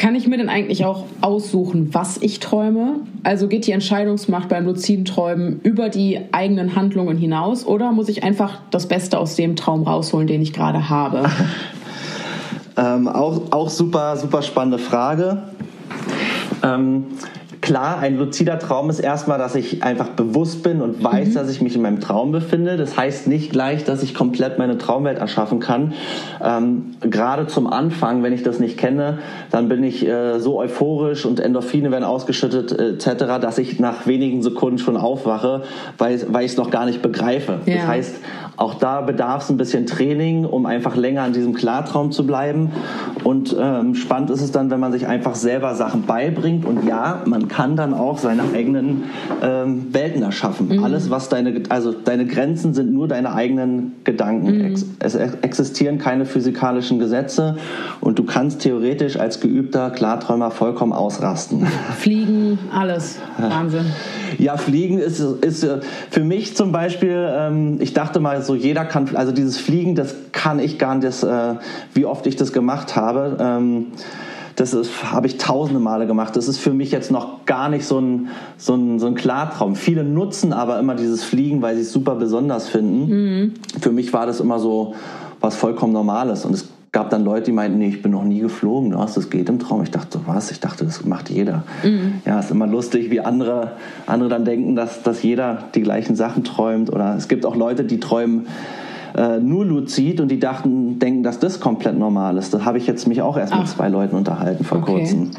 Kann 0.00 0.14
ich 0.14 0.26
mir 0.26 0.38
denn 0.38 0.48
eigentlich 0.48 0.86
auch 0.86 1.04
aussuchen, 1.20 1.92
was 1.92 2.16
ich 2.22 2.40
träume? 2.40 3.00
Also 3.22 3.48
geht 3.48 3.66
die 3.66 3.72
Entscheidungsmacht 3.72 4.48
beim 4.48 4.64
luziden 4.64 5.04
Träumen 5.04 5.60
über 5.62 5.90
die 5.90 6.20
eigenen 6.32 6.74
Handlungen 6.74 7.18
hinaus 7.18 7.66
oder 7.66 7.92
muss 7.92 8.08
ich 8.08 8.22
einfach 8.24 8.62
das 8.70 8.88
Beste 8.88 9.18
aus 9.18 9.36
dem 9.36 9.56
Traum 9.56 9.82
rausholen, 9.82 10.26
den 10.26 10.40
ich 10.40 10.54
gerade 10.54 10.88
habe? 10.88 11.28
ähm, 12.78 13.08
auch, 13.08 13.42
auch 13.50 13.68
super, 13.68 14.16
super 14.16 14.40
spannende 14.40 14.78
Frage. 14.78 15.42
Ähm, 16.62 17.04
klar, 17.60 17.98
ein 17.98 18.16
luzider 18.16 18.58
Traum 18.58 18.90
ist 18.90 19.00
erstmal, 19.00 19.38
dass 19.38 19.54
ich 19.54 19.82
einfach 19.82 20.08
bewusst 20.08 20.62
bin 20.62 20.80
und 20.80 21.02
weiß, 21.02 21.28
mhm. 21.28 21.34
dass 21.34 21.50
ich 21.50 21.60
mich 21.60 21.76
in 21.76 21.82
meinem 21.82 22.00
Traum 22.00 22.32
befinde. 22.32 22.76
Das 22.76 22.96
heißt 22.96 23.26
nicht 23.26 23.50
gleich, 23.50 23.84
dass 23.84 24.02
ich 24.02 24.14
komplett 24.14 24.58
meine 24.58 24.78
Traumwelt 24.78 25.18
erschaffen 25.18 25.60
kann. 25.60 25.94
Ähm, 26.42 26.94
Gerade 27.00 27.46
zum 27.46 27.66
Anfang, 27.66 28.22
wenn 28.22 28.32
ich 28.32 28.42
das 28.42 28.60
nicht 28.60 28.78
kenne, 28.78 29.18
dann 29.50 29.68
bin 29.68 29.84
ich 29.84 30.06
äh, 30.06 30.38
so 30.38 30.58
euphorisch 30.58 31.24
und 31.26 31.40
Endorphine 31.40 31.90
werden 31.90 32.04
ausgeschüttet 32.04 32.72
äh, 32.72 32.90
etc., 32.90 33.40
dass 33.40 33.58
ich 33.58 33.78
nach 33.78 34.06
wenigen 34.06 34.42
Sekunden 34.42 34.78
schon 34.78 34.96
aufwache, 34.96 35.62
weil, 35.98 36.20
weil 36.28 36.44
ich 36.44 36.52
es 36.52 36.56
noch 36.56 36.70
gar 36.70 36.86
nicht 36.86 37.02
begreife. 37.02 37.60
Ja. 37.66 37.76
Das 37.76 37.86
heißt, 37.86 38.14
auch 38.60 38.74
da 38.74 39.00
bedarf 39.00 39.44
es 39.44 39.48
ein 39.48 39.56
bisschen 39.56 39.86
Training, 39.86 40.44
um 40.44 40.66
einfach 40.66 40.94
länger 40.94 41.26
in 41.26 41.32
diesem 41.32 41.54
Klartraum 41.54 42.12
zu 42.12 42.26
bleiben. 42.26 42.70
Und 43.24 43.56
ähm, 43.58 43.94
spannend 43.94 44.28
ist 44.28 44.42
es 44.42 44.52
dann, 44.52 44.70
wenn 44.70 44.78
man 44.78 44.92
sich 44.92 45.06
einfach 45.06 45.34
selber 45.34 45.74
Sachen 45.74 46.02
beibringt. 46.02 46.66
Und 46.66 46.86
ja, 46.86 47.22
man 47.24 47.48
kann 47.48 47.74
dann 47.74 47.94
auch 47.94 48.18
seine 48.18 48.42
eigenen 48.54 49.04
ähm, 49.42 49.86
Welten 49.94 50.22
erschaffen. 50.22 50.68
Mhm. 50.68 50.84
Alles, 50.84 51.08
was 51.08 51.30
deine, 51.30 51.62
also 51.70 51.92
deine 51.92 52.26
Grenzen 52.26 52.74
sind 52.74 52.92
nur 52.92 53.08
deine 53.08 53.32
eigenen 53.32 53.94
Gedanken. 54.04 54.58
Mhm. 54.58 54.74
Es 54.98 55.14
existieren 55.14 55.96
keine 55.96 56.26
physikalischen 56.26 56.98
Gesetze 56.98 57.56
und 58.02 58.18
du 58.18 58.24
kannst 58.24 58.60
theoretisch 58.60 59.18
als 59.18 59.40
geübter 59.40 59.88
Klarträumer 59.88 60.50
vollkommen 60.50 60.92
ausrasten. 60.92 61.66
Fliegen, 61.96 62.58
alles. 62.74 63.18
Wahnsinn. 63.38 63.86
Ja, 64.36 64.58
Fliegen 64.58 64.98
ist, 64.98 65.18
ist 65.18 65.66
für 66.10 66.24
mich 66.24 66.56
zum 66.56 66.72
Beispiel, 66.72 67.26
ähm, 67.34 67.78
ich 67.80 67.94
dachte 67.94 68.20
mal 68.20 68.42
so, 68.42 68.49
jeder 68.54 68.84
kann, 68.84 69.14
also 69.14 69.32
dieses 69.32 69.56
Fliegen, 69.58 69.94
das 69.94 70.14
kann 70.32 70.58
ich 70.58 70.78
gar 70.78 70.94
nicht, 70.94 71.06
das, 71.06 71.22
äh, 71.22 71.54
wie 71.94 72.04
oft 72.04 72.26
ich 72.26 72.36
das 72.36 72.52
gemacht 72.52 72.96
habe. 72.96 73.36
Ähm, 73.40 73.86
das 74.56 74.76
habe 75.10 75.26
ich 75.26 75.38
tausende 75.38 75.80
Male 75.80 76.06
gemacht. 76.06 76.36
Das 76.36 76.46
ist 76.46 76.58
für 76.58 76.74
mich 76.74 76.90
jetzt 76.90 77.10
noch 77.10 77.46
gar 77.46 77.70
nicht 77.70 77.86
so 77.86 77.98
ein, 77.98 78.28
so 78.58 78.74
ein, 78.74 78.98
so 78.98 79.06
ein 79.06 79.14
Klartraum. 79.14 79.74
Viele 79.74 80.04
nutzen 80.04 80.52
aber 80.52 80.78
immer 80.78 80.94
dieses 80.94 81.24
Fliegen, 81.24 81.62
weil 81.62 81.76
sie 81.76 81.82
es 81.82 81.92
super 81.92 82.14
besonders 82.16 82.68
finden. 82.68 83.08
Mhm. 83.08 83.54
Für 83.80 83.90
mich 83.90 84.12
war 84.12 84.26
das 84.26 84.38
immer 84.40 84.58
so 84.58 84.94
was 85.40 85.56
vollkommen 85.56 85.94
Normales. 85.94 86.44
Und 86.44 86.52
es 86.52 86.68
gab 86.92 87.10
dann 87.10 87.24
Leute, 87.24 87.46
die 87.46 87.52
meinten, 87.52 87.78
nee, 87.78 87.88
ich 87.88 88.02
bin 88.02 88.12
noch 88.12 88.24
nie 88.24 88.40
geflogen. 88.40 88.96
Was, 88.96 89.14
das 89.14 89.30
geht 89.30 89.48
im 89.48 89.58
Traum. 89.58 89.82
Ich 89.82 89.90
dachte, 89.90 90.20
was? 90.26 90.50
Ich 90.50 90.60
dachte, 90.60 90.84
das 90.84 91.04
macht 91.04 91.30
jeder. 91.30 91.62
Mhm. 91.84 92.14
Ja, 92.26 92.40
ist 92.40 92.50
immer 92.50 92.66
lustig, 92.66 93.10
wie 93.10 93.20
andere, 93.20 93.72
andere 94.06 94.28
dann 94.28 94.44
denken, 94.44 94.74
dass, 94.74 95.02
dass 95.02 95.22
jeder 95.22 95.64
die 95.74 95.82
gleichen 95.82 96.16
Sachen 96.16 96.42
träumt. 96.42 96.92
Oder 96.92 97.14
es 97.16 97.28
gibt 97.28 97.46
auch 97.46 97.54
Leute, 97.54 97.84
die 97.84 98.00
träumen 98.00 98.46
äh, 99.16 99.38
nur 99.38 99.64
luzid 99.64 100.20
und 100.20 100.28
die 100.28 100.40
dachten, 100.40 100.98
denken, 100.98 101.22
dass 101.22 101.38
das 101.38 101.60
komplett 101.60 101.96
normal 101.96 102.36
ist. 102.36 102.52
Da 102.54 102.64
habe 102.64 102.78
ich 102.78 102.86
jetzt 102.86 103.06
mich 103.06 103.22
auch 103.22 103.36
erst 103.36 103.52
Ach. 103.52 103.60
mit 103.60 103.68
zwei 103.68 103.88
Leuten 103.88 104.16
unterhalten 104.16 104.64
vor 104.64 104.78
okay. 104.78 104.92
kurzem. 104.92 105.30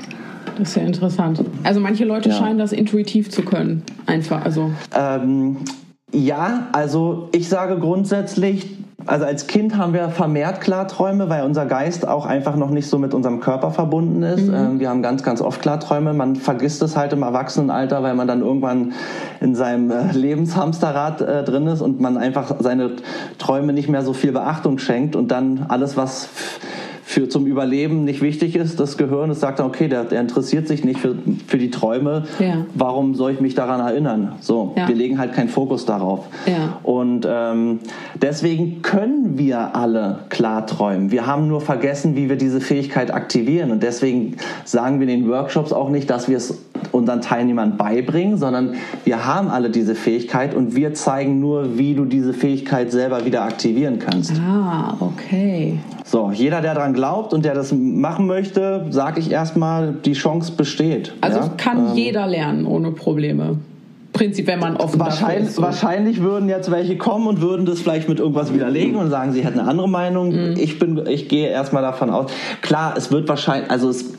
Das 0.58 0.70
ist 0.70 0.76
ja 0.76 0.84
interessant. 0.84 1.44
Also 1.64 1.80
manche 1.80 2.06
Leute 2.06 2.30
ja. 2.30 2.36
scheinen 2.36 2.60
das 2.60 2.72
intuitiv 2.72 3.30
zu 3.30 3.42
können. 3.42 3.84
Einfach, 4.06 4.44
also. 4.46 4.72
Ähm, 4.96 5.58
ja, 6.12 6.68
also 6.72 7.30
ich 7.32 7.48
sage 7.48 7.78
grundsätzlich, 7.80 8.78
also 9.06 9.26
als 9.26 9.48
Kind 9.48 9.78
haben 9.78 9.94
wir 9.94 10.10
vermehrt 10.10 10.62
Klarträume, 10.62 11.30
weil 11.30 11.44
unser 11.44 11.66
Geist 11.66 12.08
auch 12.08 12.26
einfach 12.26 12.56
noch 12.56 12.70
nicht 12.70 12.88
so 12.88 12.98
mit 13.00 13.14
unserem 13.14 13.40
Körper 13.40 13.72
verbunden 13.72 14.22
ist. 14.22 14.48
Mhm. 14.48 14.54
Ähm, 14.54 14.80
wir 14.80 14.90
haben 14.90 15.02
ganz, 15.02 15.24
ganz 15.24 15.42
oft 15.42 15.62
Klarträume. 15.62 16.14
Man 16.14 16.36
vergisst 16.36 16.82
es 16.82 16.96
halt 16.96 17.14
im 17.14 17.24
Erwachsenenalter, 17.24 18.04
weil 18.04 18.14
man 18.14 18.28
dann 18.28 18.42
irgendwann 18.42 18.94
in 19.40 19.56
seinem 19.56 19.90
äh, 19.90 20.12
Lebenshamsterrad 20.12 21.22
äh, 21.22 21.44
drin 21.44 21.68
ist 21.68 21.82
und 21.82 22.00
man 22.00 22.18
einfach 22.18 22.56
seine 22.60 22.92
Träume 23.38 23.74
nicht 23.74 23.90
mehr 23.90 24.04
so 24.04 24.14
viel 24.14 24.32
Beachtung 24.32 24.78
schenkt 24.78 25.16
und 25.16 25.32
dann 25.32 25.66
alles, 25.70 25.98
was 25.98 26.30
für 27.12 27.28
zum 27.28 27.46
Überleben 27.46 28.06
nicht 28.06 28.22
wichtig 28.22 28.56
ist, 28.56 28.80
das 28.80 28.96
Gehirn, 28.96 29.28
das 29.28 29.42
sagt 29.42 29.60
dann, 29.60 29.66
okay, 29.66 29.90
der, 29.90 30.06
der 30.06 30.22
interessiert 30.22 30.70
sich 30.70 30.86
nicht 30.86 30.98
für, 30.98 31.16
für 31.46 31.58
die 31.58 31.70
Träume, 31.70 32.24
ja. 32.40 32.66
warum 32.74 33.16
soll 33.16 33.34
ich 33.34 33.42
mich 33.42 33.54
daran 33.54 33.82
erinnern? 33.82 34.36
So, 34.40 34.74
ja. 34.78 34.88
wir 34.88 34.96
legen 34.96 35.20
halt 35.20 35.34
keinen 35.34 35.50
Fokus 35.50 35.86
darauf. 35.86 36.28
Ja. 36.46 36.80
Und 36.84 37.28
ähm, 37.30 37.80
deswegen 38.22 38.82
können 38.82 39.38
wir 39.38 39.76
alle 39.76 40.20
klar 40.30 40.66
träumen. 40.66 41.12
Wir 41.12 41.28
haben 41.28 41.50
nur 41.50 41.60
vergessen, 41.60 42.16
wie 42.16 42.30
wir 42.30 42.38
diese 42.38 42.62
Fähigkeit 42.62 43.14
aktivieren. 43.14 43.72
Und 43.72 43.84
deswegen 43.84 44.38
sagen 44.64 45.02
wir 45.02 45.10
in 45.10 45.24
den 45.24 45.30
Workshops 45.30 45.74
auch 45.74 45.90
nicht, 45.90 46.10
dass 46.10 46.30
wir 46.30 46.38
es 46.38 46.60
unseren 46.94 47.22
Teilnehmern 47.22 47.76
beibringen, 47.76 48.38
sondern 48.38 48.76
wir 49.04 49.26
haben 49.26 49.50
alle 49.50 49.70
diese 49.70 49.96
Fähigkeit 49.96 50.56
und 50.56 50.78
wir 50.78 50.94
zeigen 50.94 51.42
nur, 51.42 51.78
wie 51.78 51.94
du 51.94 52.06
diese 52.06 52.34
Fähigkeit 52.34 52.90
selber 52.90 53.26
wieder 53.26 53.44
aktivieren 53.44 54.00
kannst. 54.00 54.34
Ah, 54.40 54.96
okay. 55.00 55.78
So, 56.12 56.30
jeder, 56.30 56.60
der 56.60 56.74
daran 56.74 56.94
glaubt 56.94 57.34
und 57.34 57.46
der 57.46 57.54
das 57.54 57.72
machen 57.72 58.28
möchte, 58.28 58.86
sage 58.90 59.22
ich 59.22 59.32
erstmal, 59.32 59.94
die 59.94 60.12
Chance 60.12 60.52
besteht. 60.58 61.14
Also 61.22 61.40
ja? 61.40 61.50
kann 61.56 61.78
ähm, 61.78 61.96
jeder 61.96 62.28
lernen 62.28 62.66
ohne 62.66 62.92
Probleme. 62.92 63.60
Prinzip, 64.12 64.46
wenn 64.48 64.60
man 64.60 64.76
offen 64.76 65.00
wahrscheinlich, 65.00 65.52
ist, 65.52 65.62
wahrscheinlich 65.62 66.20
würden 66.20 66.50
jetzt 66.50 66.70
welche 66.70 66.98
kommen 66.98 67.28
und 67.28 67.40
würden 67.40 67.66
das 67.66 67.80
vielleicht 67.80 68.10
mit 68.10 68.20
irgendwas 68.20 68.54
widerlegen 68.54 68.98
und 68.98 69.10
sagen, 69.10 69.32
sie 69.32 69.46
hätten 69.46 69.60
eine 69.60 69.70
andere 69.70 69.88
Meinung. 69.88 70.34
Mhm. 70.34 70.56
Ich 70.58 70.80
bin, 70.80 71.02
ich 71.08 71.30
gehe 71.30 71.48
erstmal 71.48 71.82
davon 71.82 72.10
aus. 72.10 72.30
Klar, 72.62 72.96
es 72.98 73.10
wird 73.10 73.30
wahrscheinlich, 73.30 73.72
also 73.72 73.88
es 73.88 74.14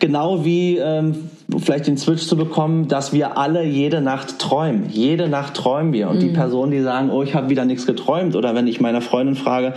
genau 0.00 0.44
wie 0.44 0.78
ähm, 0.78 1.30
vielleicht 1.56 1.86
den 1.86 1.96
Switch 1.96 2.26
zu 2.26 2.36
bekommen, 2.36 2.88
dass 2.88 3.12
wir 3.14 3.38
alle 3.38 3.64
jede 3.64 4.02
Nacht 4.02 4.38
träumen. 4.38 4.90
Jede 4.90 5.28
Nacht 5.28 5.54
träumen 5.54 5.94
wir. 5.94 6.10
Und 6.10 6.16
mhm. 6.16 6.20
die 6.20 6.28
Personen, 6.28 6.70
die 6.72 6.82
sagen, 6.82 7.10
oh, 7.10 7.22
ich 7.22 7.34
habe 7.34 7.48
wieder 7.48 7.64
nichts 7.64 7.86
geträumt, 7.86 8.36
oder 8.36 8.54
wenn 8.54 8.66
ich 8.66 8.80
meiner 8.80 9.00
Freundin 9.00 9.34
frage, 9.34 9.72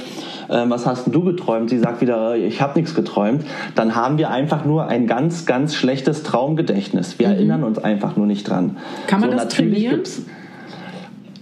äh, 0.50 0.66
was 0.68 0.86
hast 0.86 1.08
du 1.14 1.24
geträumt? 1.24 1.70
Sie 1.70 1.80
sagt 1.80 2.02
wieder, 2.02 2.36
ich 2.36 2.62
habe 2.62 2.78
nichts 2.78 2.94
geträumt. 2.94 3.46
Dann 3.76 3.96
haben 3.96 4.18
wir 4.18 4.30
einfach 4.30 4.66
nur 4.66 4.88
ein 4.88 5.08
ganz, 5.08 5.46
ganz 5.46 5.74
schlechtes 5.74 6.24
Traumgedächtnis. 6.24 7.20
Wir 7.20 7.30
mhm. 7.30 7.34
erinnern 7.34 7.64
uns 7.64 7.80
einfach 7.80 8.18
nur 8.18 8.26
nicht 8.26 8.50
dran. 8.50 8.78
Kann 9.08 9.22
man 9.22 9.32
so, 9.32 9.38
das 9.38 9.48
trainieren? 9.48 10.02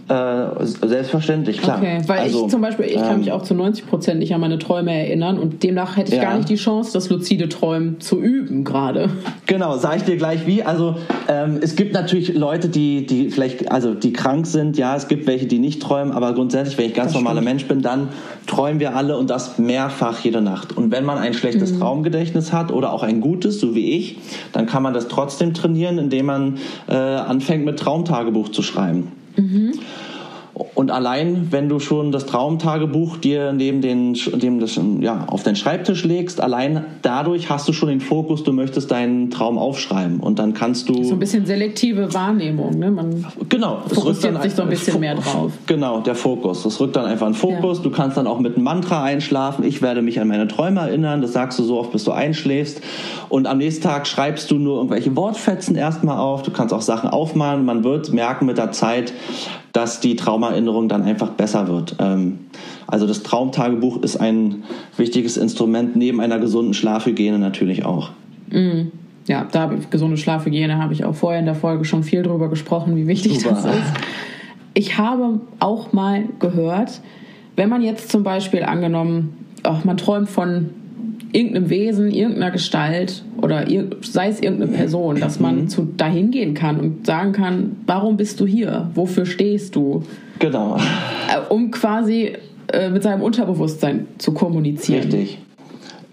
Äh, 0.09 0.65
selbstverständlich, 0.65 1.61
klar. 1.61 1.77
Okay, 1.77 2.01
weil 2.07 2.21
also, 2.21 2.45
ich 2.45 2.51
zum 2.51 2.61
Beispiel, 2.61 2.85
ich 2.85 2.95
kann 2.95 3.13
ähm, 3.13 3.19
mich 3.19 3.31
auch 3.31 3.43
zu 3.43 3.53
90 3.53 3.85
Prozent 3.85 4.19
nicht 4.19 4.33
an 4.33 4.41
meine 4.41 4.57
Träume 4.57 4.91
erinnern 4.91 5.37
und 5.37 5.61
demnach 5.61 5.97
hätte 5.97 6.13
ich 6.13 6.17
ja. 6.17 6.23
gar 6.23 6.37
nicht 6.37 6.49
die 6.49 6.55
Chance, 6.55 6.93
das 6.93 7.11
luzide 7.11 7.47
Träumen 7.47 7.99
zu 7.99 8.19
üben 8.19 8.63
gerade. 8.63 9.11
Genau, 9.45 9.77
sage 9.77 9.97
ich 9.97 10.03
dir 10.03 10.17
gleich 10.17 10.47
wie. 10.47 10.63
Also 10.63 10.95
ähm, 11.27 11.59
es 11.61 11.75
gibt 11.75 11.93
natürlich 11.93 12.33
Leute, 12.33 12.69
die, 12.69 13.05
die 13.05 13.29
vielleicht, 13.29 13.71
also 13.71 13.93
die 13.93 14.11
krank 14.11 14.47
sind, 14.47 14.79
ja, 14.79 14.95
es 14.95 15.07
gibt 15.07 15.27
welche, 15.27 15.45
die 15.45 15.59
nicht 15.59 15.79
träumen, 15.79 16.11
aber 16.11 16.33
grundsätzlich, 16.33 16.79
wenn 16.79 16.87
ich 16.87 16.95
ganz 16.95 17.13
das 17.13 17.21
normaler 17.21 17.41
stimmt. 17.41 17.51
Mensch 17.51 17.67
bin, 17.67 17.83
dann 17.83 18.09
träumen 18.47 18.79
wir 18.79 18.95
alle 18.95 19.15
und 19.15 19.29
das 19.29 19.59
mehrfach 19.59 20.21
jede 20.21 20.41
Nacht. 20.41 20.75
Und 20.75 20.91
wenn 20.91 21.05
man 21.05 21.19
ein 21.19 21.35
schlechtes 21.35 21.73
mhm. 21.73 21.81
Traumgedächtnis 21.81 22.51
hat 22.51 22.71
oder 22.71 22.93
auch 22.93 23.03
ein 23.03 23.21
gutes, 23.21 23.59
so 23.59 23.75
wie 23.75 23.91
ich, 23.91 24.17
dann 24.53 24.65
kann 24.65 24.81
man 24.81 24.95
das 24.95 25.07
trotzdem 25.07 25.53
trainieren, 25.53 25.99
indem 25.99 26.25
man 26.25 26.57
äh, 26.87 26.95
anfängt 26.95 27.63
mit 27.63 27.77
Traumtagebuch 27.77 28.49
zu 28.49 28.63
schreiben. 28.63 29.18
Mhm. 29.39 29.79
Und 30.75 30.91
allein, 30.91 31.47
wenn 31.51 31.69
du 31.69 31.79
schon 31.79 32.11
das 32.11 32.25
Traumtagebuch 32.25 33.17
dir 33.17 33.53
neben 33.53 33.81
den, 33.81 34.13
dem 34.13 34.59
das, 34.59 34.79
ja, 34.99 35.25
auf 35.27 35.43
deinen 35.43 35.55
Schreibtisch 35.55 36.03
legst, 36.03 36.41
allein 36.41 36.85
dadurch 37.01 37.49
hast 37.49 37.67
du 37.67 37.73
schon 37.73 37.89
den 37.89 38.01
Fokus, 38.01 38.43
du 38.43 38.51
möchtest 38.51 38.91
deinen 38.91 39.29
Traum 39.29 39.57
aufschreiben. 39.57 40.19
Und 40.19 40.37
dann 40.39 40.53
kannst 40.53 40.89
du. 40.89 41.03
So 41.03 41.13
ein 41.13 41.19
bisschen 41.19 41.45
selektive 41.45 42.13
Wahrnehmung, 42.13 42.77
ne? 42.77 42.91
Man 42.91 43.25
genau, 43.47 43.81
fokussiert 43.87 44.41
sich 44.43 44.53
so 44.53 44.63
ein 44.63 44.69
bisschen 44.69 44.99
mehr 44.99 45.15
drauf. 45.15 45.53
Genau, 45.65 46.01
der 46.01 46.15
Fokus. 46.15 46.63
Das 46.63 46.79
rückt 46.79 46.95
dann 46.95 47.05
einfach 47.05 47.25
einen 47.25 47.35
Fokus. 47.35 47.77
Ja. 47.77 47.83
Du 47.83 47.91
kannst 47.91 48.17
dann 48.17 48.27
auch 48.27 48.39
mit 48.39 48.55
einem 48.55 48.63
Mantra 48.63 49.03
einschlafen. 49.03 49.63
Ich 49.63 49.81
werde 49.81 50.01
mich 50.01 50.19
an 50.19 50.27
meine 50.27 50.47
Träume 50.47 50.81
erinnern. 50.81 51.21
Das 51.21 51.33
sagst 51.33 51.57
du 51.59 51.63
so 51.63 51.79
oft, 51.79 51.91
bis 51.91 52.03
du 52.03 52.11
einschläfst. 52.11 52.81
Und 53.29 53.47
am 53.47 53.59
nächsten 53.59 53.83
Tag 53.83 54.07
schreibst 54.07 54.51
du 54.51 54.55
nur 54.55 54.77
irgendwelche 54.77 55.15
Wortfetzen 55.15 55.75
erstmal 55.75 56.17
auf. 56.17 56.43
Du 56.43 56.51
kannst 56.51 56.73
auch 56.73 56.81
Sachen 56.81 57.09
aufmalen. 57.09 57.63
Man 57.63 57.83
wird 57.83 58.11
merken 58.11 58.45
mit 58.45 58.57
der 58.57 58.71
Zeit, 58.71 59.13
dass 59.73 59.99
die 59.99 60.15
Traumerinnerung 60.15 60.89
dann 60.89 61.03
einfach 61.03 61.29
besser 61.29 61.67
wird. 61.67 61.95
Ähm, 61.99 62.39
also 62.87 63.05
das 63.05 63.23
Traumtagebuch 63.23 64.01
ist 64.01 64.17
ein 64.17 64.63
wichtiges 64.97 65.37
Instrument 65.37 65.95
neben 65.95 66.21
einer 66.21 66.39
gesunden 66.39 66.73
Schlafhygiene 66.73 67.39
natürlich 67.39 67.85
auch. 67.85 68.09
Mm. 68.49 68.87
Ja, 69.27 69.47
da 69.51 69.61
habe 69.61 69.75
ich 69.75 69.89
gesunde 69.91 70.17
Schlafhygiene 70.17 70.81
habe 70.81 70.93
ich 70.93 71.05
auch 71.05 71.13
vorher 71.13 71.39
in 71.39 71.45
der 71.45 71.53
Folge 71.53 71.85
schon 71.85 72.03
viel 72.03 72.23
drüber 72.23 72.49
gesprochen, 72.49 72.95
wie 72.95 73.05
wichtig 73.05 73.39
Super. 73.39 73.55
das 73.55 73.65
ist. 73.65 73.93
Ich 74.73 74.97
habe 74.97 75.39
auch 75.59 75.93
mal 75.93 76.23
gehört, 76.39 77.01
wenn 77.55 77.69
man 77.69 77.83
jetzt 77.83 78.09
zum 78.09 78.23
Beispiel 78.23 78.63
angenommen, 78.63 79.45
auch 79.63 79.83
man 79.83 79.97
träumt 79.97 80.29
von 80.29 80.71
irgendeinem 81.31 81.69
Wesen, 81.69 82.11
irgendeiner 82.11 82.51
Gestalt 82.51 83.23
oder 83.41 83.65
sei 84.01 84.29
es 84.29 84.41
irgendeine 84.41 84.71
Person, 84.71 85.19
dass 85.19 85.39
man 85.39 85.61
mhm. 85.61 85.67
zu 85.67 85.87
dahin 85.97 86.31
gehen 86.31 86.53
kann 86.53 86.79
und 86.79 87.05
sagen 87.05 87.33
kann, 87.33 87.77
warum 87.85 88.17
bist 88.17 88.39
du 88.39 88.47
hier? 88.47 88.89
Wofür 88.95 89.25
stehst 89.25 89.75
du? 89.75 90.03
Genau. 90.39 90.77
Äh, 90.77 91.39
um 91.49 91.71
quasi 91.71 92.33
äh, 92.71 92.89
mit 92.89 93.03
seinem 93.03 93.21
Unterbewusstsein 93.21 94.07
zu 94.17 94.33
kommunizieren. 94.33 95.03
Richtig. 95.03 95.39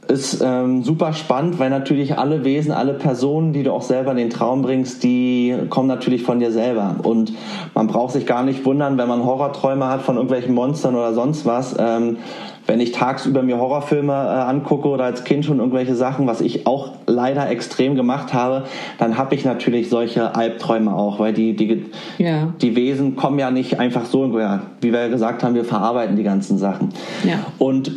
Ist 0.09 0.41
ähm, 0.41 0.85
super 0.85 1.13
spannend, 1.13 1.59
weil 1.59 1.69
natürlich 1.69 2.17
alle 2.17 2.45
Wesen, 2.45 2.71
alle 2.71 2.95
Personen, 2.95 3.53
die 3.53 3.65
du 3.65 3.73
auch 3.73 3.83
selber 3.83 4.13
in 4.13 4.19
den 4.19 4.31
Traum 4.31 4.63
bringst, 4.63 5.03
die 5.03 5.53
kommen 5.69 5.89
natürlich 5.89 6.23
von 6.23 6.39
dir 6.39 6.53
selber. 6.53 6.97
Und 7.03 7.33
man 7.75 7.89
braucht 7.89 8.13
sich 8.13 8.25
gar 8.25 8.45
nicht 8.45 8.65
wundern, 8.65 8.99
wenn 8.99 9.09
man 9.09 9.25
Horrorträume 9.25 9.89
hat 9.89 10.03
von 10.03 10.15
irgendwelchen 10.15 10.55
Monstern 10.55 10.95
oder 10.95 11.13
sonst 11.13 11.45
was. 11.45 11.75
Ähm, 11.77 12.19
wenn 12.67 12.81
ich 12.81 12.93
tagsüber 12.93 13.43
mir 13.43 13.59
Horrorfilme 13.59 14.13
äh, 14.13 14.17
angucke 14.17 14.89
oder 14.89 15.05
als 15.05 15.25
Kind 15.25 15.45
schon 15.45 15.59
irgendwelche 15.59 15.95
Sachen, 15.95 16.27
was 16.27 16.41
ich 16.41 16.67
auch 16.67 16.93
leider 17.07 17.49
extrem 17.49 17.95
gemacht 17.95 18.33
habe, 18.35 18.65
dann 18.99 19.17
habe 19.17 19.35
ich 19.35 19.45
natürlich 19.45 19.89
solche 19.89 20.35
Albträume 20.35 20.95
auch, 20.95 21.19
weil 21.19 21.33
die, 21.33 21.55
die, 21.55 21.85
ja. 22.19 22.53
die 22.61 22.77
Wesen 22.77 23.17
kommen 23.17 23.39
ja 23.39 23.51
nicht 23.51 23.79
einfach 23.79 24.05
so, 24.05 24.39
ja, 24.39 24.63
wie 24.81 24.93
wir 24.93 25.09
gesagt 25.09 25.43
haben, 25.43 25.55
wir 25.55 25.65
verarbeiten 25.65 26.17
die 26.17 26.23
ganzen 26.23 26.59
Sachen. 26.59 26.91
Ja. 27.25 27.39
Und 27.59 27.93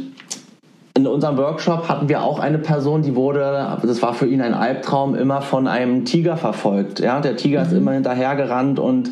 in 0.96 1.08
unserem 1.08 1.38
Workshop 1.38 1.88
hatten 1.88 2.10
wir 2.10 2.22
auch 2.22 2.40
eine 2.40 2.58
Person, 2.58 3.02
die 3.02 3.16
wurde, 3.16 3.78
das 3.82 4.02
war 4.02 4.14
für 4.14 4.26
ihn 4.26 4.42
ein 4.42 4.54
Albtraum, 4.54 5.16
immer 5.16 5.42
von 5.42 5.68
einem 5.68 6.04
Tiger 6.06 6.36
verfolgt. 6.36 7.00
Ja, 7.00 7.22
der 7.22 7.38
Tiger 7.38 7.62
mhm. 7.62 7.66
ist 7.66 7.74
immer 7.74 7.92
hinterhergerannt 7.94 8.80
und 8.80 9.12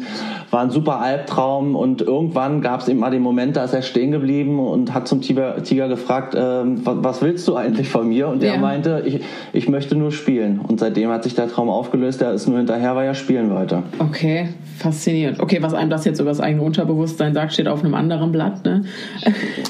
war 0.51 0.61
ein 0.61 0.69
super 0.69 0.99
Albtraum 0.99 1.75
und 1.75 2.01
irgendwann 2.01 2.61
gab 2.61 2.81
es 2.81 2.87
eben 2.87 2.99
mal 2.99 3.11
den 3.11 3.21
Moment, 3.21 3.57
da 3.57 3.65
ist 3.65 3.73
er 3.73 3.81
stehen 3.81 4.11
geblieben 4.11 4.59
und 4.59 4.93
hat 4.93 5.07
zum 5.07 5.21
Tiger, 5.21 5.61
Tiger 5.63 5.87
gefragt, 5.87 6.35
was, 6.35 6.95
was, 7.03 7.21
willst 7.21 7.47
du 7.47 7.55
eigentlich 7.55 7.89
von 7.89 8.07
mir? 8.07 8.29
Und 8.29 8.41
der 8.41 8.53
ja. 8.53 8.59
meinte, 8.59 9.03
ich, 9.05 9.21
ich 9.53 9.67
möchte 9.67 9.95
nur 9.95 10.11
spielen. 10.11 10.59
Und 10.59 10.79
seitdem 10.79 11.09
hat 11.09 11.23
sich 11.23 11.35
der 11.35 11.49
Traum 11.49 11.69
aufgelöst, 11.69 12.21
er 12.21 12.33
ist 12.33 12.47
nur 12.47 12.57
hinterher, 12.57 12.95
weil 12.95 13.07
er 13.07 13.15
spielen 13.15 13.49
wollte. 13.49 13.83
Okay, 13.99 14.49
faszinierend. 14.77 15.39
Okay, 15.41 15.57
was 15.61 15.73
einem 15.73 15.89
das 15.89 16.05
jetzt 16.05 16.19
über 16.19 16.29
das 16.29 16.39
eigene 16.39 16.63
Unterbewusstsein 16.63 17.33
sagt, 17.33 17.53
steht 17.53 17.67
auf 17.67 17.83
einem 17.83 17.93
anderen 17.93 18.31
Blatt, 18.31 18.63
ne? 18.65 18.83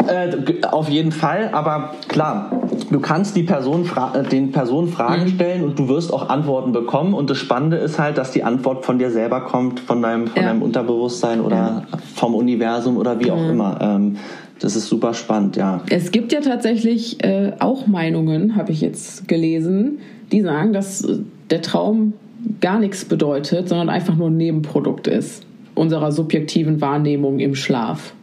äh, 0.08 0.66
auf 0.68 0.90
jeden 0.90 1.12
Fall, 1.12 1.50
aber 1.54 1.96
klar, 2.07 2.52
du 2.91 2.99
kannst 2.99 3.36
die 3.36 3.44
Person 3.44 3.90
äh, 4.14 4.24
den 4.24 4.52
Personen 4.52 4.88
Fragen 4.88 5.24
mhm. 5.24 5.30
stellen 5.30 5.64
und 5.64 5.80
du 5.80 5.88
wirst 5.90 6.14
auch 6.14 6.30
Antworten 6.30 6.72
bekommen. 6.72 7.14
Und 7.14 7.30
das 7.30 7.38
Spannende 7.38 7.78
ist 7.78 7.99
halt, 7.99 8.18
dass 8.18 8.32
die 8.32 8.44
Antwort 8.44 8.86
von 8.86 8.99
dir 8.99 9.11
selber 9.11 9.41
kommt, 9.41 9.80
von 9.80 10.02
deinem, 10.02 10.28
von 10.28 10.41
ja. 10.41 10.49
deinem 10.49 10.61
Unterbewusstsein 10.61 11.41
oder 11.41 11.56
ja. 11.56 11.98
vom 12.15 12.36
Universum 12.36 12.98
oder 12.98 13.19
wie 13.19 13.32
auch 13.32 13.41
mhm. 13.41 13.49
immer. 13.49 13.80
Ähm, 13.82 14.18
das 14.60 14.76
ist 14.76 14.88
super 14.88 15.14
spannend, 15.14 15.56
ja. 15.56 15.82
Es 15.90 16.11
gibt 16.11 16.34
ja 16.34 16.41
tatsächlich 16.41 17.24
äh, 17.24 17.53
auch 17.60 17.86
Meinungen, 17.86 18.56
habe 18.56 18.72
ich 18.72 18.82
jetzt 18.82 19.28
gelesen, 19.28 19.99
die 20.32 20.41
sagen, 20.41 20.74
dass 20.74 21.03
äh, 21.03 21.19
der 21.52 21.61
Traum 21.61 22.14
gar 22.61 22.80
nichts 22.80 23.06
bedeutet, 23.06 23.69
sondern 23.69 23.90
einfach 23.90 24.15
nur 24.15 24.30
ein 24.30 24.38
Nebenprodukt 24.38 25.07
ist 25.07 25.44
unserer 25.78 26.11
subjektiven 26.11 26.82
Wahrnehmung 26.82 27.40
im 27.40 27.56
Schlaf. 27.56 28.14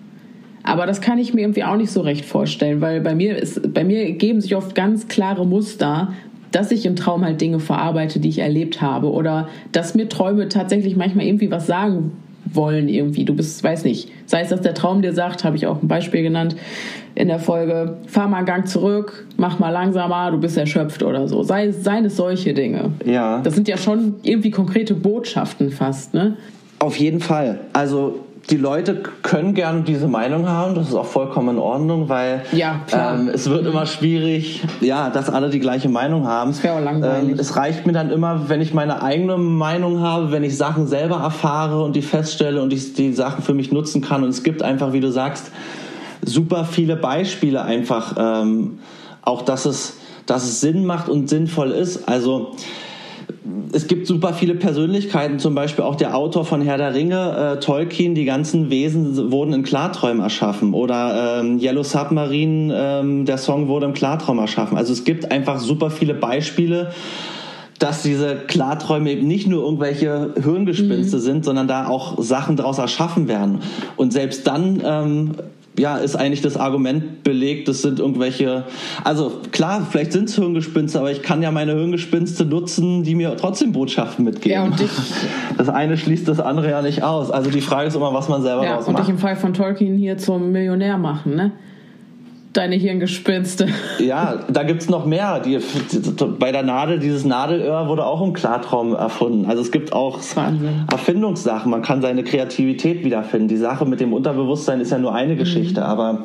Aber 0.64 0.86
das 0.86 1.00
kann 1.00 1.18
ich 1.18 1.34
mir 1.34 1.42
irgendwie 1.42 1.62
auch 1.62 1.76
nicht 1.76 1.90
so 1.90 2.00
recht 2.00 2.24
vorstellen, 2.24 2.80
weil 2.80 3.00
bei 3.00 3.14
mir 3.14 3.36
ist, 3.36 3.72
bei 3.72 3.84
mir 3.84 4.12
geben 4.12 4.40
sich 4.40 4.56
oft 4.56 4.74
ganz 4.74 5.08
klare 5.08 5.46
Muster, 5.46 6.14
dass 6.50 6.70
ich 6.72 6.86
im 6.86 6.96
Traum 6.96 7.24
halt 7.24 7.40
Dinge 7.40 7.60
verarbeite, 7.60 8.18
die 8.18 8.30
ich 8.30 8.38
erlebt 8.38 8.80
habe 8.80 9.10
oder 9.12 9.48
dass 9.72 9.94
mir 9.94 10.08
Träume 10.08 10.48
tatsächlich 10.48 10.96
manchmal 10.96 11.26
irgendwie 11.26 11.50
was 11.50 11.66
sagen 11.66 12.12
wollen 12.46 12.88
irgendwie. 12.88 13.24
Du 13.24 13.34
bist, 13.34 13.62
weiß 13.62 13.84
nicht, 13.84 14.10
sei 14.26 14.40
es, 14.40 14.48
dass 14.48 14.60
der 14.60 14.74
Traum 14.74 15.02
dir 15.02 15.12
sagt, 15.12 15.44
habe 15.44 15.56
ich 15.56 15.66
auch 15.66 15.82
ein 15.82 15.88
Beispiel 15.88 16.22
genannt 16.22 16.56
in 17.14 17.28
der 17.28 17.38
Folge, 17.38 17.98
fahr 18.06 18.28
mal 18.28 18.38
einen 18.38 18.46
Gang 18.46 18.68
zurück, 18.68 19.26
mach 19.36 19.58
mal 19.58 19.70
langsamer, 19.70 20.30
du 20.30 20.38
bist 20.38 20.56
erschöpft 20.56 21.02
oder 21.02 21.28
so. 21.28 21.42
Sei, 21.42 21.70
seien 21.72 22.04
es 22.06 22.16
solche 22.16 22.54
Dinge. 22.54 22.92
Ja. 23.04 23.40
Das 23.42 23.54
sind 23.54 23.68
ja 23.68 23.76
schon 23.76 24.16
irgendwie 24.22 24.50
konkrete 24.50 24.94
Botschaften 24.94 25.70
fast, 25.70 26.14
ne? 26.14 26.36
Auf 26.78 26.96
jeden 26.96 27.20
Fall. 27.20 27.60
Also 27.72 28.20
die 28.50 28.56
Leute 28.56 29.02
können 29.22 29.54
gerne 29.54 29.82
diese 29.82 30.06
Meinung 30.06 30.48
haben, 30.48 30.74
das 30.74 30.88
ist 30.88 30.94
auch 30.94 31.06
vollkommen 31.06 31.56
in 31.56 31.58
Ordnung, 31.58 32.08
weil 32.08 32.42
ja, 32.52 32.80
ähm, 32.92 33.30
es 33.32 33.48
wird 33.48 33.66
immer 33.66 33.86
schwierig, 33.86 34.62
ja, 34.80 35.08
dass 35.08 35.30
alle 35.30 35.48
die 35.48 35.60
gleiche 35.60 35.88
Meinung 35.88 36.26
haben. 36.26 36.50
Das 36.50 36.62
wäre 36.62 36.76
auch 36.76 36.80
langweilig. 36.80 37.30
Ähm, 37.30 37.38
es 37.38 37.56
reicht 37.56 37.86
mir 37.86 37.92
dann 37.92 38.10
immer, 38.10 38.48
wenn 38.48 38.60
ich 38.60 38.74
meine 38.74 39.02
eigene 39.02 39.38
Meinung 39.38 40.00
habe, 40.00 40.30
wenn 40.30 40.44
ich 40.44 40.56
Sachen 40.56 40.86
selber 40.86 41.16
erfahre 41.16 41.82
und 41.82 41.96
die 41.96 42.02
feststelle 42.02 42.60
und 42.60 42.72
ich 42.72 42.92
die 42.92 43.12
Sachen 43.12 43.42
für 43.42 43.54
mich 43.54 43.72
nutzen 43.72 44.02
kann. 44.02 44.22
Und 44.22 44.30
es 44.30 44.42
gibt 44.42 44.62
einfach, 44.62 44.92
wie 44.92 45.00
du 45.00 45.10
sagst, 45.10 45.50
super 46.22 46.64
viele 46.64 46.96
Beispiele 46.96 47.62
einfach, 47.62 48.14
ähm, 48.18 48.78
auch 49.22 49.42
dass 49.42 49.64
es, 49.64 49.96
dass 50.26 50.44
es 50.44 50.60
Sinn 50.60 50.84
macht 50.84 51.08
und 51.08 51.30
sinnvoll 51.30 51.70
ist. 51.70 52.08
Also 52.08 52.52
es 53.72 53.88
gibt 53.88 54.06
super 54.06 54.32
viele 54.32 54.54
Persönlichkeiten, 54.54 55.38
zum 55.38 55.54
Beispiel 55.54 55.84
auch 55.84 55.96
der 55.96 56.16
Autor 56.16 56.46
von 56.46 56.62
Herr 56.62 56.78
der 56.78 56.94
Ringe, 56.94 57.56
äh, 57.56 57.60
Tolkien, 57.60 58.14
die 58.14 58.24
ganzen 58.24 58.70
Wesen 58.70 59.30
wurden 59.30 59.52
in 59.52 59.62
Klarträumen 59.62 60.22
erschaffen. 60.22 60.72
Oder 60.72 61.40
ähm, 61.40 61.58
Yellow 61.58 61.82
Submarine, 61.82 62.74
ähm, 62.74 63.26
der 63.26 63.36
Song 63.36 63.68
wurde 63.68 63.84
im 63.86 63.92
Klartraum 63.92 64.38
erschaffen. 64.38 64.78
Also 64.78 64.94
es 64.94 65.04
gibt 65.04 65.30
einfach 65.30 65.58
super 65.58 65.90
viele 65.90 66.14
Beispiele, 66.14 66.92
dass 67.78 68.02
diese 68.02 68.36
Klarträume 68.36 69.10
eben 69.10 69.26
nicht 69.26 69.46
nur 69.46 69.62
irgendwelche 69.62 70.32
Hirngespinste 70.42 71.16
mhm. 71.16 71.20
sind, 71.20 71.44
sondern 71.44 71.68
da 71.68 71.88
auch 71.88 72.22
Sachen 72.22 72.56
daraus 72.56 72.78
erschaffen 72.78 73.28
werden. 73.28 73.58
Und 73.96 74.12
selbst 74.12 74.46
dann 74.46 74.80
ähm, 74.82 75.32
ja, 75.78 75.96
ist 75.96 76.16
eigentlich 76.16 76.40
das 76.40 76.56
Argument 76.56 77.24
belegt, 77.24 77.68
das 77.68 77.82
sind 77.82 77.98
irgendwelche, 77.98 78.64
also 79.02 79.40
klar, 79.50 79.86
vielleicht 79.90 80.12
sind 80.12 80.28
es 80.28 80.36
Hirngespinste, 80.36 80.98
aber 81.00 81.10
ich 81.10 81.22
kann 81.22 81.42
ja 81.42 81.50
meine 81.50 81.74
Hirngespinste 81.74 82.44
nutzen, 82.44 83.02
die 83.02 83.14
mir 83.14 83.36
trotzdem 83.36 83.72
Botschaften 83.72 84.24
mitgeben. 84.24 84.52
Ja, 84.52 84.64
und 84.64 84.78
dich, 84.78 84.90
das 85.56 85.68
eine 85.68 85.96
schließt 85.96 86.28
das 86.28 86.40
andere 86.40 86.70
ja 86.70 86.82
nicht 86.82 87.02
aus. 87.02 87.30
Also 87.30 87.50
die 87.50 87.60
Frage 87.60 87.88
ist 87.88 87.96
immer, 87.96 88.14
was 88.14 88.28
man 88.28 88.42
selber 88.42 88.64
ja, 88.64 88.76
macht. 88.76 88.88
Und 88.88 88.98
dich 88.98 89.08
im 89.08 89.18
Fall 89.18 89.36
von 89.36 89.52
Tolkien 89.52 89.96
hier 89.96 90.16
zum 90.18 90.52
Millionär 90.52 90.98
machen, 90.98 91.34
ne? 91.34 91.52
Deine 92.56 92.76
Hirngespinste. 92.76 93.68
Ja, 93.98 94.40
da 94.48 94.64
gibt 94.64 94.82
es 94.82 94.88
noch 94.88 95.06
mehr. 95.06 95.40
Die, 95.40 95.58
bei 96.38 96.52
der 96.52 96.62
Nadel, 96.62 96.98
dieses 96.98 97.24
Nadelöhr 97.24 97.88
wurde 97.88 98.04
auch 98.04 98.20
im 98.22 98.32
Klartraum 98.32 98.94
erfunden. 98.94 99.46
Also 99.46 99.62
es 99.62 99.70
gibt 99.70 99.92
auch 99.92 100.18
Wahnsinn. 100.34 100.84
Erfindungssachen. 100.90 101.70
Man 101.70 101.82
kann 101.82 102.02
seine 102.02 102.24
Kreativität 102.24 103.04
wiederfinden. 103.04 103.48
Die 103.48 103.56
Sache 103.56 103.86
mit 103.86 104.00
dem 104.00 104.12
Unterbewusstsein 104.12 104.80
ist 104.80 104.90
ja 104.90 104.98
nur 104.98 105.14
eine 105.14 105.34
mhm. 105.34 105.38
Geschichte, 105.38 105.84
aber 105.84 106.24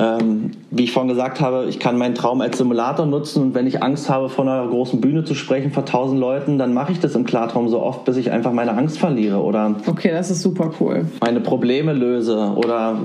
ähm, 0.00 0.52
wie 0.70 0.84
ich 0.84 0.92
vorhin 0.92 1.08
gesagt 1.08 1.40
habe, 1.40 1.66
ich 1.68 1.78
kann 1.78 1.98
meinen 1.98 2.14
Traum 2.14 2.40
als 2.40 2.56
Simulator 2.56 3.04
nutzen 3.04 3.42
und 3.42 3.54
wenn 3.54 3.66
ich 3.66 3.82
Angst 3.82 4.08
habe, 4.08 4.30
vor 4.30 4.46
einer 4.46 4.66
großen 4.66 5.00
Bühne 5.00 5.24
zu 5.24 5.34
sprechen 5.34 5.72
vor 5.72 5.84
tausend 5.84 6.18
Leuten, 6.18 6.58
dann 6.58 6.72
mache 6.72 6.92
ich 6.92 7.00
das 7.00 7.14
im 7.14 7.26
Klartraum 7.26 7.68
so 7.68 7.80
oft, 7.82 8.04
bis 8.06 8.16
ich 8.16 8.30
einfach 8.30 8.52
meine 8.52 8.72
Angst 8.72 8.98
verliere 8.98 9.42
oder 9.42 9.76
okay, 9.86 10.10
das 10.10 10.30
ist 10.30 10.40
super 10.40 10.70
cool. 10.80 11.06
Meine 11.20 11.40
Probleme 11.40 11.92
löse 11.92 12.54
oder 12.56 12.98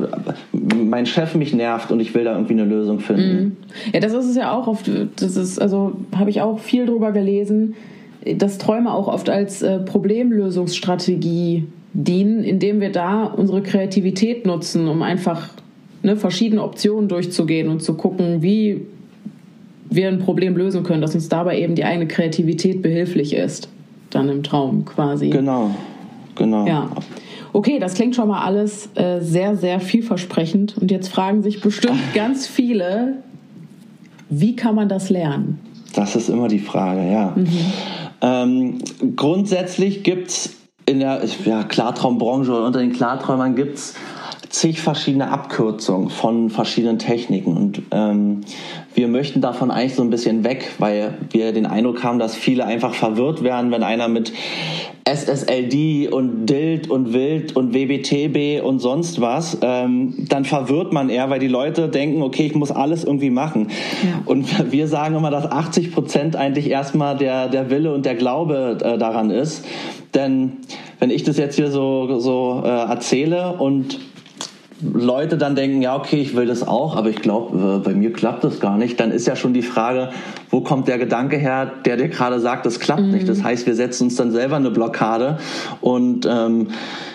mein 0.53 1.05
Chef 1.05 1.35
mich 1.35 1.53
nervt 1.53 1.91
und 1.91 1.99
ich 1.99 2.15
will 2.15 2.23
da 2.23 2.33
irgendwie 2.33 2.53
eine 2.53 2.65
Lösung 2.65 2.99
finden. 2.99 3.43
Mhm. 3.43 3.57
Ja, 3.93 3.99
das 3.99 4.13
ist 4.13 4.29
es 4.29 4.35
ja 4.37 4.53
auch 4.53 4.67
oft. 4.67 4.89
Das 5.17 5.35
ist 5.35 5.59
also 5.59 5.93
habe 6.15 6.29
ich 6.29 6.41
auch 6.41 6.59
viel 6.59 6.85
drüber 6.85 7.11
gelesen, 7.11 7.75
dass 8.37 8.57
Träume 8.57 8.93
auch 8.93 9.07
oft 9.07 9.29
als 9.29 9.61
äh, 9.61 9.79
Problemlösungsstrategie 9.79 11.67
dienen, 11.93 12.43
indem 12.43 12.81
wir 12.81 12.91
da 12.91 13.23
unsere 13.25 13.61
Kreativität 13.61 14.45
nutzen, 14.45 14.87
um 14.87 15.01
einfach 15.01 15.49
ne, 16.05 16.15
verschiedene 16.15 16.63
Optionen 16.63 17.09
durchzugehen 17.09 17.69
und 17.69 17.81
zu 17.81 17.95
gucken, 17.95 18.41
wie 18.41 18.85
wir 19.89 20.07
ein 20.07 20.19
Problem 20.19 20.55
lösen 20.55 20.83
können, 20.83 21.01
dass 21.01 21.15
uns 21.15 21.29
dabei 21.29 21.59
eben 21.59 21.75
die 21.75 21.83
eigene 21.83 22.07
Kreativität 22.07 22.81
behilflich 22.81 23.33
ist. 23.33 23.69
Dann 24.09 24.29
im 24.29 24.43
Traum 24.43 24.85
quasi. 24.85 25.29
Genau, 25.29 25.71
genau. 26.35 26.65
Ja. 26.65 26.89
Okay, 27.53 27.79
das 27.79 27.93
klingt 27.93 28.15
schon 28.15 28.27
mal 28.27 28.43
alles 28.43 28.89
äh, 28.95 29.19
sehr, 29.21 29.55
sehr 29.55 29.79
vielversprechend. 29.79 30.77
Und 30.77 30.91
jetzt 30.91 31.09
fragen 31.09 31.41
sich 31.41 31.61
bestimmt 31.61 31.99
ganz 32.13 32.47
viele, 32.47 33.17
wie 34.29 34.55
kann 34.55 34.75
man 34.75 34.89
das 34.89 35.09
lernen? 35.09 35.59
Das 35.95 36.15
ist 36.15 36.29
immer 36.29 36.47
die 36.47 36.59
Frage, 36.59 37.09
ja. 37.11 37.33
Mhm. 37.35 37.49
Ähm, 38.21 38.77
grundsätzlich 39.15 40.03
gibt 40.03 40.29
es 40.29 40.55
in 40.85 40.99
der 40.99 41.21
ja, 41.45 41.63
Klartraumbranche 41.63 42.51
oder 42.51 42.65
unter 42.65 42.79
den 42.79 42.91
Klarträumern 42.91 43.55
gibt 43.55 43.77
es 43.77 43.95
zig 44.55 44.79
verschiedene 44.79 45.29
Abkürzungen 45.31 46.09
von 46.09 46.49
verschiedenen 46.49 46.97
Techniken. 46.97 47.57
Und 47.57 47.81
ähm, 47.91 48.41
wir 48.93 49.09
möchten 49.09 49.41
davon 49.41 49.69
eigentlich 49.69 49.95
so 49.95 50.01
ein 50.01 50.09
bisschen 50.09 50.45
weg, 50.45 50.71
weil 50.79 51.15
wir 51.31 51.51
den 51.51 51.65
Eindruck 51.65 52.03
haben, 52.03 52.19
dass 52.19 52.35
viele 52.37 52.65
einfach 52.65 52.93
verwirrt 52.93 53.43
werden, 53.43 53.71
wenn 53.71 53.83
einer 53.83 54.07
mit 54.07 54.31
SSLD 55.03 56.07
und 56.07 56.45
DILT 56.45 56.89
und 56.89 57.13
WILD 57.13 57.55
und 57.55 57.73
WBTB 57.73 58.63
und 58.65 58.79
sonst 58.79 59.19
was, 59.19 59.57
ähm, 59.61 60.25
dann 60.29 60.45
verwirrt 60.45 60.93
man 60.93 61.09
eher, 61.09 61.29
weil 61.29 61.39
die 61.39 61.49
Leute 61.49 61.89
denken, 61.89 62.23
okay, 62.23 62.45
ich 62.45 62.55
muss 62.55 62.71
alles 62.71 63.03
irgendwie 63.03 63.29
machen. 63.31 63.67
Ja. 64.03 64.21
Und 64.25 64.71
wir 64.71 64.87
sagen 64.87 65.15
immer, 65.15 65.31
dass 65.31 65.51
80 65.51 65.91
Prozent 65.91 66.37
eigentlich 66.37 66.69
erstmal 66.69 67.17
der, 67.17 67.49
der 67.49 67.69
Wille 67.69 67.93
und 67.93 68.05
der 68.05 68.15
Glaube 68.15 68.77
äh, 68.81 68.97
daran 68.97 69.31
ist. 69.31 69.65
Denn 70.13 70.53
wenn 70.99 71.09
ich 71.09 71.23
das 71.23 71.37
jetzt 71.37 71.57
hier 71.57 71.69
so, 71.69 72.19
so 72.19 72.63
äh, 72.63 72.69
erzähle 72.69 73.57
und 73.57 73.99
Leute 74.93 75.37
dann 75.37 75.55
denken, 75.55 75.81
ja, 75.81 75.95
okay, 75.95 76.17
ich 76.17 76.35
will 76.35 76.45
das 76.45 76.67
auch, 76.67 76.95
aber 76.95 77.09
ich 77.09 77.17
glaube, 77.17 77.77
äh, 77.77 77.79
bei 77.79 77.93
mir 77.93 78.13
klappt 78.13 78.43
das 78.43 78.59
gar 78.59 78.77
nicht, 78.77 78.99
dann 78.99 79.11
ist 79.11 79.27
ja 79.27 79.35
schon 79.35 79.53
die 79.53 79.61
Frage, 79.61 80.09
wo 80.49 80.61
kommt 80.61 80.87
der 80.87 80.97
Gedanke 80.97 81.37
her, 81.37 81.71
der 81.85 81.97
dir 81.97 82.07
gerade 82.07 82.39
sagt, 82.39 82.65
das 82.65 82.79
klappt 82.79 83.01
mhm. 83.01 83.11
nicht. 83.11 83.27
Das 83.27 83.43
heißt, 83.43 83.65
wir 83.65 83.75
setzen 83.75 84.05
uns 84.05 84.15
dann 84.15 84.31
selber 84.31 84.55
eine 84.55 84.71
Blockade. 84.71 85.37
Und 85.81 86.25
ähm, 86.29 86.67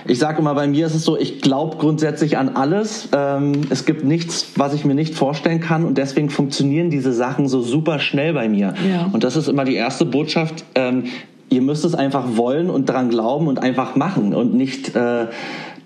ich 0.07 0.19
sage 0.19 0.41
immer, 0.41 0.55
bei 0.55 0.67
mir 0.67 0.87
ist 0.87 0.95
es 0.95 1.05
so, 1.05 1.17
ich 1.17 1.41
glaube 1.41 1.77
grundsätzlich 1.79 2.37
an 2.39 2.51
alles. 2.51 3.09
Ähm, 3.17 3.63
es 3.71 3.85
gibt 3.85 4.05
nichts, 4.05 4.53
was 4.57 4.75
ich 4.75 4.85
mir 4.85 4.95
nicht 4.95 5.15
vorstellen 5.15 5.61
kann 5.61 5.85
und 5.85 5.99
deswegen 5.99 6.31
funktionieren 6.31 6.91
diese 6.91 7.13
Sachen 7.13 7.49
so 7.49 7.63
super 7.63 7.99
schnell 7.99 8.35
bei 8.35 8.49
mir. 8.49 8.75
Ja. 8.91 9.09
Und 9.13 9.25
das 9.25 9.37
ist 9.37 9.49
immer 9.49 9.65
die 9.65 9.75
erste 9.75 10.05
Botschaft. 10.05 10.65
Ähm, 10.75 11.05
ihr 11.51 11.63
müsst 11.63 11.85
es 11.85 11.95
einfach 11.95 12.37
wollen 12.37 12.71
und 12.71 12.89
daran 12.89 13.11
glauben 13.11 13.49
und 13.49 13.59
einfach 13.59 13.97
machen 13.97 14.35
und 14.35 14.55
nicht 14.55 14.95
äh, 14.95 15.27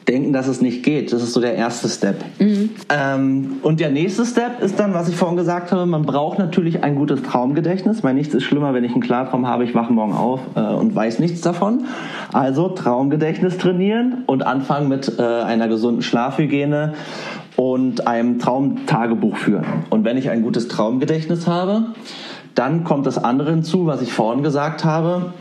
denken, 0.08 0.32
dass 0.32 0.46
es 0.46 0.60
nicht 0.60 0.82
geht. 0.82 1.12
Das 1.12 1.22
ist 1.22 1.32
so 1.32 1.40
der 1.40 1.54
erste 1.54 1.88
Step. 1.88 2.16
Mhm. 2.38 2.70
Ähm, 2.88 3.52
und 3.62 3.80
der 3.80 3.90
nächste 3.90 4.24
Step 4.26 4.60
ist 4.60 4.78
dann, 4.78 4.94
was 4.94 5.08
ich 5.08 5.16
vorhin 5.16 5.36
gesagt 5.36 5.72
habe, 5.72 5.86
man 5.86 6.02
braucht 6.02 6.38
natürlich 6.38 6.82
ein 6.84 6.96
gutes 6.96 7.22
Traumgedächtnis, 7.22 8.02
weil 8.02 8.14
nichts 8.14 8.34
ist 8.34 8.44
schlimmer, 8.44 8.74
wenn 8.74 8.84
ich 8.84 8.92
einen 8.92 9.00
Klartraum 9.00 9.46
habe, 9.46 9.64
ich 9.64 9.74
wache 9.74 9.92
morgen 9.92 10.12
auf 10.12 10.40
äh, 10.54 10.60
und 10.60 10.94
weiß 10.94 11.18
nichts 11.18 11.40
davon. 11.40 11.84
Also 12.32 12.68
Traumgedächtnis 12.68 13.58
trainieren 13.58 14.24
und 14.26 14.46
anfangen 14.46 14.88
mit 14.88 15.18
äh, 15.18 15.22
einer 15.22 15.68
gesunden 15.68 16.02
Schlafhygiene 16.02 16.94
und 17.56 18.06
einem 18.06 18.38
Traumtagebuch 18.38 19.36
führen. 19.36 19.64
Und 19.90 20.04
wenn 20.04 20.16
ich 20.16 20.30
ein 20.30 20.42
gutes 20.42 20.68
Traumgedächtnis 20.68 21.46
habe, 21.46 21.86
dann 22.54 22.84
kommt 22.84 23.06
das 23.06 23.22
andere 23.22 23.50
hinzu, 23.50 23.86
was 23.86 24.02
ich 24.02 24.12
vorhin 24.12 24.42
gesagt 24.42 24.84
habe 24.84 25.32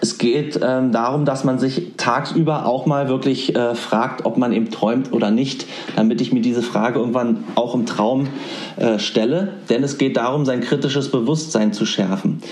es 0.00 0.18
geht 0.18 0.58
ähm, 0.62 0.92
darum, 0.92 1.24
dass 1.24 1.44
man 1.44 1.58
sich 1.58 1.92
tagsüber 1.96 2.66
auch 2.66 2.86
mal 2.86 3.08
wirklich 3.08 3.54
äh, 3.54 3.74
fragt, 3.74 4.24
ob 4.24 4.36
man 4.36 4.52
eben 4.52 4.70
träumt 4.70 5.12
oder 5.12 5.30
nicht, 5.30 5.66
damit 5.96 6.20
ich 6.20 6.32
mir 6.32 6.42
diese 6.42 6.62
Frage 6.62 6.98
irgendwann 6.98 7.44
auch 7.54 7.74
im 7.74 7.86
Traum 7.86 8.28
äh, 8.76 8.98
stelle. 8.98 9.54
Denn 9.68 9.82
es 9.84 9.98
geht 9.98 10.16
darum, 10.16 10.44
sein 10.44 10.60
kritisches 10.60 11.10
Bewusstsein 11.10 11.72
zu 11.72 11.86
schärfen. 11.86 12.42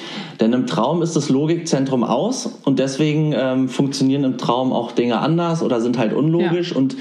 Denn 0.41 0.53
im 0.53 0.67
Traum 0.67 1.03
ist 1.03 1.17
das 1.17 1.29
Logikzentrum 1.29 2.05
aus 2.05 2.59
und 2.65 2.79
deswegen 2.79 3.35
ähm, 3.37 3.69
funktionieren 3.69 4.25
im 4.25 4.39
Traum 4.39 4.73
auch 4.73 4.93
Dinge 4.93 5.19
anders 5.19 5.63
oder 5.63 5.81
sind 5.81 5.99
halt 5.99 6.13
unlogisch 6.13 6.71
ja. 6.71 6.77
und 6.77 6.97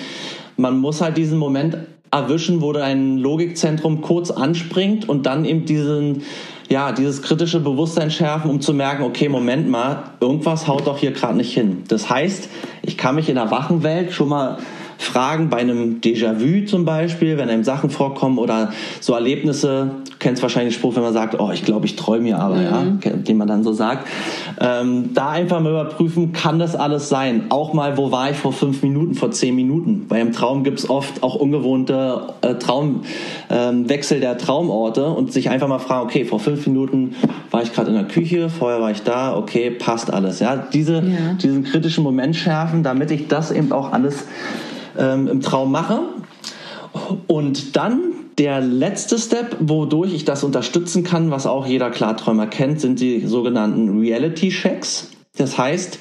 man 0.58 0.78
muss 0.80 1.02
halt 1.02 1.18
diesen 1.18 1.38
Moment 1.38 1.78
erwischen, 2.12 2.62
wo 2.62 2.74
dein 2.74 3.18
Logikzentrum 3.18 4.02
kurz 4.02 4.32
anspringt 4.32 5.08
und 5.08 5.26
dann 5.26 5.46
eben 5.46 5.66
diesen 5.66 6.24
ja, 6.72 6.94
dieses 6.94 7.22
kritische 7.22 7.60
Bewusstsein 7.60 8.10
schärfen, 8.10 8.50
um 8.50 8.62
zu 8.62 8.74
merken, 8.74 9.04
okay, 9.04 9.28
Moment 9.28 9.70
mal, 9.70 10.04
irgendwas 10.22 10.68
haut 10.68 10.88
doch 10.88 10.98
hier 10.98 11.12
gerade 11.12 11.36
nicht 11.36 11.54
hin. 11.54 11.84
Das 11.90 12.10
heißt, 12.10 12.48
ich 12.82 12.98
kann 12.98 13.16
mich 13.16 13.28
in 13.28 13.36
der 13.36 13.52
wachen 13.52 13.84
Welt 13.84 14.14
schon 14.14 14.30
mal 14.30 14.58
fragen, 15.02 15.50
bei 15.50 15.58
einem 15.58 16.02
Déjà-vu 16.02 16.66
zum 16.66 16.86
Beispiel, 16.86 17.38
wenn 17.38 17.50
einem 17.50 17.64
Sachen 17.64 17.90
vorkommen 17.90 18.38
oder 18.38 18.72
so 19.00 19.14
Erlebnisse, 19.14 19.92
du 20.06 20.18
kennst 20.20 20.42
wahrscheinlich 20.42 20.76
den 20.76 20.80
Spruch, 20.80 20.96
wenn 20.96 21.04
man 21.04 21.14
sagt, 21.14 21.40
oh, 21.40 21.52
ich 21.52 21.66
glaube, 21.66 21.86
ich 21.86 21.96
träume 21.96 22.26
hier 22.26 22.40
aber, 22.40 22.56
mhm. 22.56 23.00
ja, 23.04 23.12
den 23.12 23.38
man 23.38 23.48
dann 23.48 23.64
so 23.64 23.74
sagt, 23.74 24.08
ähm, 24.60 25.14
da 25.14 25.30
einfach 25.30 25.60
mal 25.60 25.72
überprüfen, 25.72 26.34
kann 26.34 26.60
das 26.60 26.76
alles 26.76 27.10
sein? 27.10 27.46
Auch 27.50 27.74
mal, 27.74 27.98
wo 27.98 28.12
war 28.12 28.32
ich 28.32 28.38
vor 28.38 28.54
fünf 28.54 28.84
Minuten, 28.84 29.16
vor 29.16 29.32
zehn 29.32 29.56
Minuten? 29.56 30.06
Weil 30.10 30.22
im 30.22 30.32
Traum 30.32 30.64
gibt 30.64 30.80
es 30.80 30.90
oft 30.90 31.24
auch 31.24 31.36
ungewohnte 31.36 32.34
äh, 32.42 32.56
Traumwechsel 32.56 34.18
ähm, 34.18 34.22
der 34.22 34.38
Traumorte 34.38 35.06
und 35.06 35.34
sich 35.34 35.50
einfach 35.50 35.68
mal 35.68 35.80
fragen, 35.80 36.06
okay, 36.06 36.26
vor 36.26 36.40
fünf 36.40 36.68
Minuten 36.68 37.16
war 37.50 37.64
ich 37.64 37.74
gerade 37.74 37.90
in 37.90 37.96
der 37.96 38.06
Küche, 38.06 38.50
vorher 38.50 38.82
war 38.82 38.92
ich 38.92 39.04
da, 39.04 39.36
okay, 39.36 39.72
passt 39.72 40.14
alles. 40.14 40.40
Ja, 40.40 40.56
diese, 40.56 40.96
ja. 40.96 41.34
diesen 41.42 41.64
kritischen 41.64 42.04
Moment 42.04 42.36
schärfen, 42.36 42.84
damit 42.84 43.12
ich 43.12 43.28
das 43.28 43.52
eben 43.52 43.72
auch 43.72 43.92
alles 43.92 44.26
ähm, 44.98 45.28
im 45.28 45.42
Traum 45.42 45.72
mache. 45.72 46.00
Und 47.28 47.76
dann 47.76 48.00
der 48.38 48.62
letzte 48.62 49.18
Step, 49.18 49.58
wodurch 49.60 50.14
ich 50.14 50.26
das 50.26 50.44
unterstützen 50.44 51.04
kann, 51.04 51.32
was 51.32 51.46
auch 51.46 51.66
jeder 51.66 51.90
Klarträumer 51.90 52.48
kennt, 52.48 52.82
sind 52.82 53.00
die 53.00 53.26
sogenannten 53.26 54.00
Reality-Checks. 54.00 55.12
Das 55.38 55.58
heißt, 55.58 56.00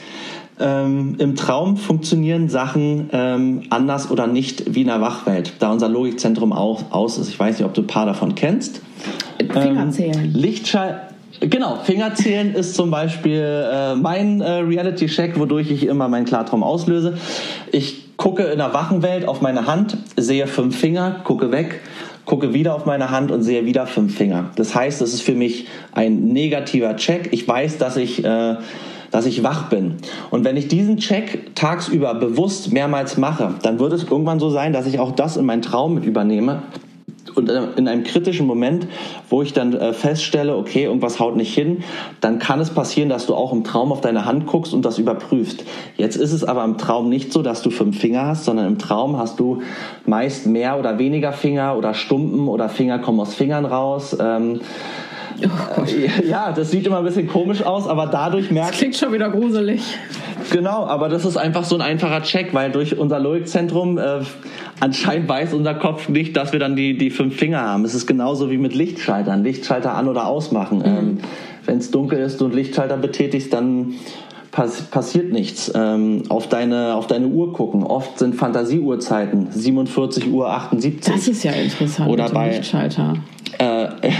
ähm, 0.60 1.16
im 1.18 1.36
Traum 1.36 1.76
funktionieren 1.76 2.48
Sachen 2.48 3.08
ähm, 3.12 3.62
anders 3.70 4.10
oder 4.10 4.26
nicht 4.26 4.74
wie 4.74 4.82
in 4.82 4.88
der 4.88 5.00
Wachwelt, 5.00 5.54
da 5.58 5.72
unser 5.72 5.88
Logikzentrum 5.88 6.52
auch 6.52 6.92
aus 6.92 7.18
ist. 7.18 7.28
Ich 7.28 7.38
weiß 7.38 7.58
nicht, 7.58 7.66
ob 7.66 7.74
du 7.74 7.82
ein 7.82 7.86
paar 7.86 8.06
davon 8.06 8.34
kennst. 8.34 8.82
Fingerzählen. 9.38 10.24
Ähm, 10.24 10.32
Lichtschall. 10.34 11.08
Genau, 11.40 11.76
Fingerzählen 11.82 12.54
ist 12.54 12.74
zum 12.74 12.90
Beispiel 12.90 13.40
äh, 13.40 13.94
mein 13.94 14.40
äh, 14.42 14.50
Reality-Check, 14.50 15.38
wodurch 15.38 15.70
ich 15.70 15.86
immer 15.86 16.08
meinen 16.08 16.26
Klartraum 16.26 16.62
auslöse. 16.62 17.16
Ich 17.72 18.09
gucke 18.20 18.42
in 18.42 18.58
der 18.58 18.74
Wachenwelt 18.74 19.26
auf 19.26 19.40
meine 19.40 19.66
Hand, 19.66 19.96
sehe 20.14 20.46
fünf 20.46 20.78
Finger, 20.78 21.22
gucke 21.24 21.50
weg, 21.52 21.80
gucke 22.26 22.52
wieder 22.52 22.74
auf 22.74 22.84
meine 22.84 23.10
Hand 23.10 23.30
und 23.30 23.42
sehe 23.42 23.64
wieder 23.64 23.86
fünf 23.86 24.14
Finger. 24.14 24.50
Das 24.56 24.74
heißt, 24.74 25.00
das 25.00 25.14
ist 25.14 25.22
für 25.22 25.34
mich 25.34 25.68
ein 25.92 26.26
negativer 26.26 26.96
Check. 26.96 27.30
Ich 27.32 27.48
weiß, 27.48 27.78
dass 27.78 27.96
ich, 27.96 28.22
äh, 28.22 28.56
dass 29.10 29.24
ich 29.24 29.42
wach 29.42 29.70
bin. 29.70 29.96
Und 30.28 30.44
wenn 30.44 30.58
ich 30.58 30.68
diesen 30.68 30.98
Check 30.98 31.56
tagsüber 31.56 32.14
bewusst 32.14 32.74
mehrmals 32.74 33.16
mache, 33.16 33.54
dann 33.62 33.78
wird 33.78 33.94
es 33.94 34.04
irgendwann 34.04 34.38
so 34.38 34.50
sein, 34.50 34.74
dass 34.74 34.86
ich 34.86 34.98
auch 34.98 35.12
das 35.12 35.38
in 35.38 35.46
meinen 35.46 35.62
Traum 35.62 35.94
mit 35.94 36.04
übernehme 36.04 36.62
und 37.36 37.48
äh, 37.48 37.62
in 37.76 37.88
einem 37.88 38.04
kritischen 38.04 38.46
Moment, 38.46 38.86
wo 39.28 39.42
ich 39.42 39.52
dann 39.52 39.74
äh, 39.74 39.92
feststelle, 39.92 40.56
okay, 40.56 40.84
irgendwas 40.84 41.20
haut 41.20 41.36
nicht 41.36 41.54
hin, 41.54 41.82
dann 42.20 42.38
kann 42.38 42.60
es 42.60 42.70
passieren, 42.70 43.08
dass 43.08 43.26
du 43.26 43.34
auch 43.34 43.52
im 43.52 43.64
Traum 43.64 43.92
auf 43.92 44.00
deine 44.00 44.24
Hand 44.24 44.46
guckst 44.46 44.74
und 44.74 44.84
das 44.84 44.98
überprüfst. 44.98 45.64
Jetzt 45.96 46.16
ist 46.16 46.32
es 46.32 46.44
aber 46.44 46.64
im 46.64 46.78
Traum 46.78 47.08
nicht 47.08 47.32
so, 47.32 47.42
dass 47.42 47.62
du 47.62 47.70
fünf 47.70 47.98
Finger 47.98 48.26
hast, 48.26 48.44
sondern 48.44 48.66
im 48.66 48.78
Traum 48.78 49.18
hast 49.18 49.40
du 49.40 49.62
meist 50.06 50.46
mehr 50.46 50.78
oder 50.78 50.98
weniger 50.98 51.32
Finger 51.32 51.76
oder 51.76 51.94
Stumpen 51.94 52.48
oder 52.48 52.68
Finger 52.68 52.98
kommen 52.98 53.20
aus 53.20 53.34
Fingern 53.34 53.64
raus. 53.64 54.16
Ähm, 54.20 54.60
Oh 55.44 55.84
ja, 56.28 56.52
das 56.52 56.70
sieht 56.70 56.86
immer 56.86 56.98
ein 56.98 57.04
bisschen 57.04 57.26
komisch 57.26 57.62
aus, 57.62 57.86
aber 57.86 58.06
dadurch 58.06 58.50
merkt. 58.50 58.70
Das 58.70 58.78
klingt 58.78 58.96
schon 58.96 59.12
wieder 59.12 59.30
gruselig. 59.30 59.82
Genau, 60.50 60.84
aber 60.86 61.08
das 61.08 61.24
ist 61.24 61.36
einfach 61.36 61.64
so 61.64 61.76
ein 61.76 61.82
einfacher 61.82 62.22
Check, 62.22 62.52
weil 62.54 62.70
durch 62.70 62.98
unser 62.98 63.20
Logikzentrum 63.20 63.98
äh, 63.98 64.20
anscheinend 64.80 65.28
weiß 65.28 65.54
unser 65.54 65.74
Kopf 65.74 66.08
nicht, 66.08 66.36
dass 66.36 66.52
wir 66.52 66.58
dann 66.58 66.76
die, 66.76 66.96
die 66.96 67.10
fünf 67.10 67.36
Finger 67.36 67.60
haben. 67.60 67.84
Es 67.84 67.94
ist 67.94 68.06
genauso 68.06 68.50
wie 68.50 68.58
mit 68.58 68.74
Lichtschaltern. 68.74 69.44
Lichtschalter 69.44 69.94
an- 69.94 70.08
oder 70.08 70.26
ausmachen. 70.26 70.78
Mhm. 70.78 70.84
Ähm, 70.84 71.18
Wenn 71.66 71.78
es 71.78 71.90
dunkel 71.90 72.18
ist 72.18 72.42
und 72.42 72.54
Lichtschalter 72.54 72.96
betätigst, 72.96 73.52
dann 73.52 73.94
pass 74.50 74.82
passiert 74.82 75.32
nichts. 75.32 75.70
Ähm, 75.74 76.24
auf, 76.28 76.48
deine, 76.48 76.94
auf 76.94 77.06
deine 77.06 77.26
Uhr 77.26 77.52
gucken. 77.52 77.82
Oft 77.82 78.18
sind 78.18 78.34
Fantasieuhrzeiten 78.34 79.48
47 79.52 80.30
Uhr 80.30 80.50
78. 80.50 81.12
Das 81.12 81.28
ist 81.28 81.44
ja 81.44 81.52
interessant. 81.52 82.10
Oder 82.10 82.28
bei 82.30 82.50
Lichtschalter. 82.50 83.14
Äh, 83.58 83.88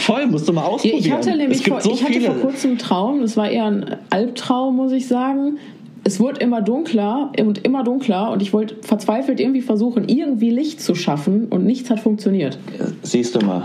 voll, 0.00 0.26
musst 0.26 0.48
du 0.48 0.52
mal 0.52 0.64
ausprobieren. 0.64 0.98
Ich 0.98 1.12
hatte 1.12 1.36
nämlich 1.36 1.66
vor, 1.66 1.80
so 1.80 1.92
ich 1.92 2.04
hatte 2.04 2.20
vor 2.20 2.34
kurzem 2.36 2.70
einen 2.70 2.78
Traum, 2.78 3.20
das 3.20 3.36
war 3.36 3.48
eher 3.48 3.66
ein 3.66 3.96
Albtraum, 4.10 4.76
muss 4.76 4.92
ich 4.92 5.06
sagen. 5.06 5.58
Es 6.02 6.18
wurde 6.18 6.40
immer 6.40 6.62
dunkler 6.62 7.30
und 7.38 7.64
immer 7.64 7.84
dunkler 7.84 8.30
und 8.30 8.40
ich 8.40 8.52
wollte 8.52 8.76
verzweifelt 8.82 9.38
irgendwie 9.38 9.60
versuchen, 9.60 10.08
irgendwie 10.08 10.50
Licht 10.50 10.80
zu 10.80 10.94
schaffen 10.94 11.46
und 11.48 11.64
nichts 11.64 11.90
hat 11.90 12.00
funktioniert. 12.00 12.58
Siehst 13.02 13.34
du 13.34 13.44
mal. 13.44 13.62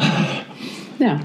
Ja. 1.00 1.20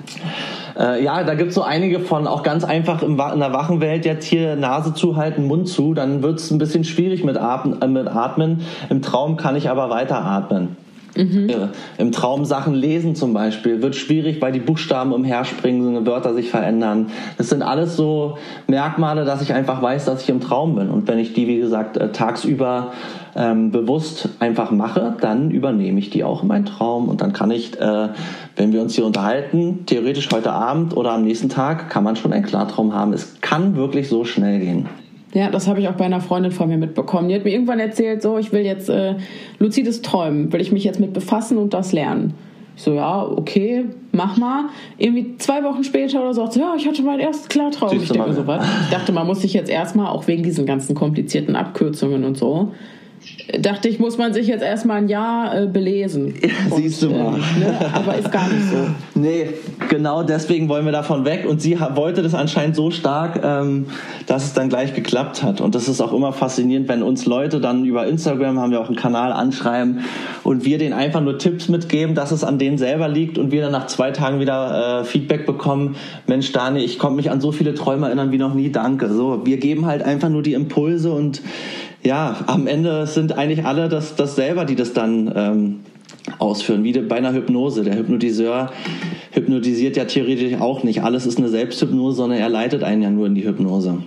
Äh, 0.79 1.05
ja, 1.05 1.23
da 1.25 1.35
gibt 1.35 1.51
es 1.51 1.55
so 1.55 1.63
einige 1.63 2.01
von, 2.01 2.27
auch 2.27 2.43
ganz 2.43 2.65
einfach 2.65 3.03
im, 3.03 3.13
in 3.13 3.41
der 3.41 3.53
wachen 3.53 3.81
Welt 3.81 4.05
jetzt 4.05 4.25
hier 4.25 4.57
Nase 4.57 4.95
zuhalten, 4.95 5.47
Mund 5.47 5.69
zu, 5.69 5.95
dann 5.95 6.23
wird 6.23 6.39
es 6.39 6.51
ein 6.51 6.59
bisschen 6.59 6.85
schwierig 6.85 7.25
mit, 7.25 7.37
Atmen, 7.37 7.81
äh, 7.83 7.87
mit 7.87 8.09
Atmen. 8.09 8.63
Im 8.89 9.03
Traum 9.03 9.37
kann 9.37 9.57
ich 9.57 9.69
aber 9.69 9.91
weiter 9.91 10.25
atmen. 10.25 10.77
Mhm. 11.17 11.71
Im 11.99 12.13
Traum 12.13 12.45
Sachen 12.45 12.75
lesen 12.75 13.15
zum 13.15 13.33
Beispiel 13.33 13.83
wird 13.83 13.97
schwierig, 13.97 14.41
weil 14.41 14.53
die 14.53 14.61
Buchstaben 14.61 15.13
umherspringen, 15.13 16.07
Wörter 16.07 16.35
sich 16.35 16.51
verändern. 16.51 17.09
Das 17.39 17.49
sind 17.49 17.63
alles 17.63 17.97
so 17.97 18.39
Merkmale, 18.67 19.25
dass 19.25 19.43
ich 19.43 19.53
einfach 19.53 19.83
weiß, 19.83 20.05
dass 20.05 20.23
ich 20.23 20.29
im 20.29 20.41
Traum 20.41 20.77
bin. 20.77 20.89
Und 20.89 21.09
wenn 21.09 21.19
ich 21.19 21.33
die, 21.33 21.47
wie 21.47 21.59
gesagt, 21.59 21.97
äh, 21.97 22.13
tagsüber 22.13 22.93
ähm, 23.35 23.71
bewusst 23.71 24.29
einfach 24.39 24.71
mache, 24.71 25.17
dann 25.21 25.51
übernehme 25.51 25.99
ich 25.99 26.11
die 26.11 26.25
auch 26.25 26.43
in 26.43 26.49
meinen 26.49 26.67
Traum. 26.67 27.09
Und 27.09 27.21
dann 27.21 27.33
kann 27.33 27.51
ich, 27.51 27.79
äh, 27.81 28.09
wenn 28.57 28.73
wir 28.73 28.81
uns 28.81 28.95
hier 28.95 29.07
unterhalten, 29.07 29.87
theoretisch 29.87 30.29
heute 30.33 30.53
Abend 30.53 30.97
oder 30.97 31.13
am 31.13 31.25
nächsten 31.25 31.49
Tag, 31.49 31.91
kann 31.91 32.05
man 32.05 32.17
schon 32.17 32.33
einen 32.33 32.45
Klartraum 32.45 32.95
haben. 32.95 33.13
Es 33.13 33.41
kann 33.41 33.77
wirklich 33.77 34.09
so 34.09 34.25
schnell 34.25 34.61
gehen. 34.61 34.89
Ja, 35.33 35.49
das 35.51 35.69
habe 35.69 35.81
ich 35.81 35.89
auch 35.89 35.95
bei 35.95 36.05
einer 36.05 36.21
Freundin 36.21 36.51
von 36.51 36.69
mir 36.69 36.77
mitbekommen. 36.77 37.29
Die 37.29 37.35
hat 37.35 37.45
mir 37.45 37.51
irgendwann 37.51 37.79
erzählt, 37.79 38.21
so, 38.23 38.39
ich 38.39 38.53
will 38.53 38.63
jetzt 38.63 38.89
äh, 38.89 39.15
luzides 39.59 40.03
Träumen, 40.03 40.53
will 40.53 40.61
ich 40.61 40.73
mich 40.73 40.83
jetzt 40.83 40.99
mit 40.99 41.13
befassen 41.13 41.57
und 41.57 41.73
das 41.73 41.93
lernen. 41.93 42.35
Ich 42.77 42.83
so, 42.83 42.95
ja, 42.95 43.23
okay, 43.25 43.85
mach 44.11 44.37
mal. 44.37 44.65
Irgendwie 44.99 45.37
zwei 45.37 45.63
Wochen 45.63 45.85
später 45.85 46.21
oder 46.21 46.35
so, 46.35 46.47
sie, 46.47 46.61
ja, 46.61 46.75
ich 46.77 46.87
hatte 46.87 47.03
meinen 47.03 47.21
ersten 47.21 47.49
Klartraum. 47.49 47.93
Ich, 47.93 48.11
denke 48.11 48.33
so, 48.33 48.47
was? 48.47 48.67
ich 48.85 48.91
dachte, 48.91 49.13
man 49.13 49.27
muss 49.27 49.43
sich 49.43 49.53
jetzt 49.53 49.71
erstmal, 49.71 50.09
auch 50.09 50.27
wegen 50.27 50.43
diesen 50.43 50.67
ganzen 50.67 50.95
komplizierten 50.95 51.55
Abkürzungen 51.55 52.25
und 52.25 52.37
so, 52.37 52.73
dachte 53.59 53.89
ich, 53.89 53.99
muss 53.99 54.19
man 54.19 54.33
sich 54.33 54.47
jetzt 54.47 54.63
erstmal 54.63 54.99
ein 54.99 55.09
Jahr 55.09 55.63
äh, 55.63 55.67
belesen. 55.67 56.35
Und, 56.71 56.77
Siehst 56.77 57.03
du 57.03 57.11
mal. 57.11 57.39
Äh, 57.39 57.61
ne? 57.61 57.91
Aber 57.93 58.17
ist 58.17 58.31
gar 58.31 58.49
nicht 58.49 58.69
so. 58.71 58.77
Nee, 59.15 59.49
genau 59.91 60.23
deswegen 60.23 60.71
wollen 60.71 60.87
wir 60.87 60.93
davon 60.93 61.27
weg. 61.27 61.45
Und 61.47 61.61
sie 61.61 61.79
wollte 61.79 62.23
das 62.23 62.35
anscheinend 62.35 62.75
so 62.75 62.91
stark, 62.91 63.41
ähm, 63.45 63.87
dass 64.27 64.45
es 64.45 64.55
dann 64.55 64.71
gleich 64.71 64.95
geklappt 64.95 65.43
hat. 65.43 65.61
Und 65.61 65.75
das 65.75 65.89
ist 65.89 66.01
auch 66.01 66.15
immer 66.15 66.33
faszinierend, 66.33 66.89
wenn 66.89 67.03
uns 67.03 67.27
Leute 67.27 67.61
dann 67.61 67.85
über 67.85 68.07
Instagram, 68.07 68.59
haben 68.59 68.71
wir 68.71 68.81
auch 68.81 68.87
einen 68.87 68.97
Kanal, 68.97 69.33
anschreiben 69.33 70.01
und 70.43 70.65
wir 70.65 70.79
denen 70.79 70.93
einfach 70.93 71.21
nur 71.21 71.39
Tipps 71.39 71.69
mitgeben, 71.69 72.15
dass 72.15 72.33
es 72.33 72.45
an 72.45 72.59
denen 72.59 72.79
selber 72.79 73.09
liegt 73.09 73.39
und 73.39 73.51
wir 73.51 73.63
dann 73.63 73.73
nach 73.73 73.87
zwei 73.87 74.11
Tagen 74.11 74.41
wieder 74.41 75.01
äh, 75.01 75.05
Feedback 75.05 75.47
bekommen, 75.47 75.97
Mensch 76.27 76.53
Dani, 76.53 76.81
ich 76.81 76.99
konnte 76.99 77.17
mich 77.17 77.31
an 77.31 77.41
so 77.41 77.53
viele 77.53 77.75
Träume 77.75 78.07
erinnern 78.07 78.33
wie 78.33 78.39
noch 78.39 78.55
nie, 78.55 78.71
danke. 78.71 79.09
So, 79.13 79.45
wir 79.45 79.59
geben 79.59 79.87
halt 79.87 80.03
einfach 80.03 80.29
nur 80.29 80.43
die 80.43 80.55
Impulse 80.55 81.13
und 81.13 81.43
ja, 82.03 82.37
am 82.47 82.67
Ende 82.67 83.07
sind 83.07 83.37
eigentlich 83.37 83.65
alle 83.65 83.89
das, 83.89 84.17
das 84.17 84.35
selber, 84.35 84.65
die 84.65 84.75
das 84.75 84.93
dann 84.93 85.33
ähm, 85.35 85.81
ausführen, 86.39 86.85
wie 86.85 86.93
bei 87.01 87.17
einer 87.17 87.33
Hypnose. 87.33 87.85
Der 87.85 87.97
Hypnotiseur 87.97 88.71
hypnotisiert 89.33 89.97
ja 89.97 90.05
theoretisch 90.05 90.61
auch 90.61 90.83
nicht. 90.83 91.03
Alles 91.03 91.27
ist 91.27 91.39
eine 91.39 91.49
Selbsthypnose, 91.49 92.17
sondern 92.17 92.39
er 92.39 92.49
leitet 92.49 92.83
einen 92.83 93.03
ja 93.03 93.11
nur 93.11 93.27
in 93.27 93.35
die 93.35 93.47
Hypnose. 93.47 93.99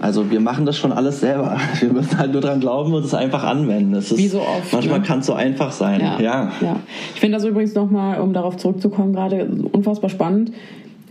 Also 0.00 0.30
wir 0.30 0.40
machen 0.40 0.66
das 0.66 0.76
schon 0.76 0.92
alles 0.92 1.20
selber. 1.20 1.56
Wir 1.80 1.90
müssen 1.90 2.18
halt 2.18 2.30
nur 2.32 2.42
dran 2.42 2.60
glauben 2.60 2.92
und 2.92 3.04
es 3.04 3.14
einfach 3.14 3.44
anwenden. 3.44 3.94
Es 3.94 4.12
ist, 4.12 4.18
Wie 4.18 4.28
so 4.28 4.40
oft. 4.40 4.72
Manchmal 4.72 5.00
ne? 5.00 5.04
kann 5.06 5.20
es 5.20 5.26
so 5.26 5.32
einfach 5.32 5.72
sein. 5.72 6.00
Ja. 6.00 6.20
ja. 6.20 6.52
ja. 6.60 6.76
Ich 7.14 7.20
finde 7.20 7.38
das 7.38 7.44
übrigens 7.44 7.74
nochmal, 7.74 8.20
um 8.20 8.32
darauf 8.34 8.56
zurückzukommen, 8.56 9.14
gerade 9.14 9.48
unfassbar 9.72 10.10
spannend 10.10 10.52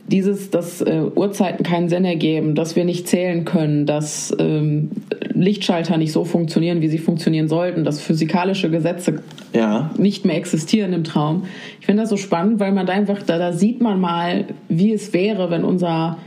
dieses, 0.08 0.52
dass 0.52 0.82
äh, 0.82 1.02
Uhrzeiten 1.16 1.64
keinen 1.64 1.90
Sinn 1.90 2.06
ergeben, 2.06 2.54
dass 2.54 2.76
wir 2.76 2.86
nicht 2.86 3.08
zählen 3.08 3.44
können, 3.44 3.86
dass 3.86 4.36
ähm, 4.40 4.92
Lichtschalter 5.34 5.98
nicht 5.98 6.12
so 6.12 6.26
funktionieren, 6.26 6.82
wie 6.82 6.88
sie 6.88 7.00
funktionieren 7.00 7.48
sollten, 7.48 7.84
dass 7.84 8.00
physikalische 8.00 8.70
Gesetze 8.70 9.24
ja. 9.54 9.90
nicht 9.98 10.26
mehr 10.26 10.38
existieren 10.38 10.94
im 10.94 11.04
Traum. 11.04 11.46
Ich 11.80 11.88
finde 11.88 12.04
das 12.04 12.10
so 12.10 12.18
spannend, 12.18 12.60
weil 12.60 12.72
man 12.72 12.86
da 12.86 12.94
einfach, 12.94 13.24
da, 13.24 13.40
da 13.40 13.52
sieht 13.52 13.82
man 13.82 14.00
mal, 14.00 14.46
wie 14.70 14.94
es 14.94 15.12
wäre, 15.14 15.50
wenn 15.50 15.64
unser 15.64 16.18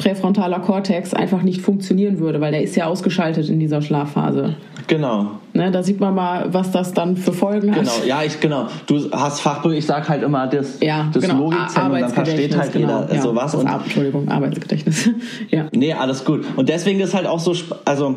präfrontaler 0.00 0.60
Kortex 0.60 1.12
einfach 1.12 1.42
nicht 1.42 1.60
funktionieren 1.60 2.20
würde, 2.20 2.40
weil 2.40 2.52
der 2.52 2.62
ist 2.62 2.74
ja 2.74 2.86
ausgeschaltet 2.86 3.50
in 3.50 3.60
dieser 3.60 3.82
Schlafphase. 3.82 4.56
Genau. 4.86 5.26
Ne, 5.52 5.70
da 5.70 5.82
sieht 5.82 6.00
man 6.00 6.14
mal, 6.14 6.52
was 6.52 6.70
das 6.70 6.94
dann 6.94 7.16
für 7.16 7.34
Folgen 7.34 7.70
hat. 7.74 7.80
Genau, 7.80 7.92
ja, 8.06 8.22
ich 8.22 8.40
genau. 8.40 8.66
Du 8.86 9.10
hast 9.12 9.40
Fachbuch, 9.40 9.72
ich 9.72 9.84
sag 9.84 10.08
halt 10.08 10.22
immer 10.22 10.46
das, 10.46 10.80
ja, 10.80 11.10
das 11.12 11.22
genau. 11.22 11.38
Logikzentrum, 11.38 12.00
dann 12.00 12.10
versteht 12.10 12.56
halt 12.56 12.72
genau. 12.72 13.02
jeder 13.02 13.14
ja, 13.14 13.20
sowas. 13.20 13.54
Und, 13.54 13.66
Entschuldigung, 13.66 14.28
Arbeitsgedächtnis. 14.28 15.10
ja. 15.50 15.66
Nee, 15.72 15.92
alles 15.92 16.24
gut. 16.24 16.44
Und 16.56 16.68
deswegen 16.70 16.98
ist 17.00 17.14
halt 17.14 17.26
auch 17.26 17.40
so, 17.40 17.54
also 17.84 18.16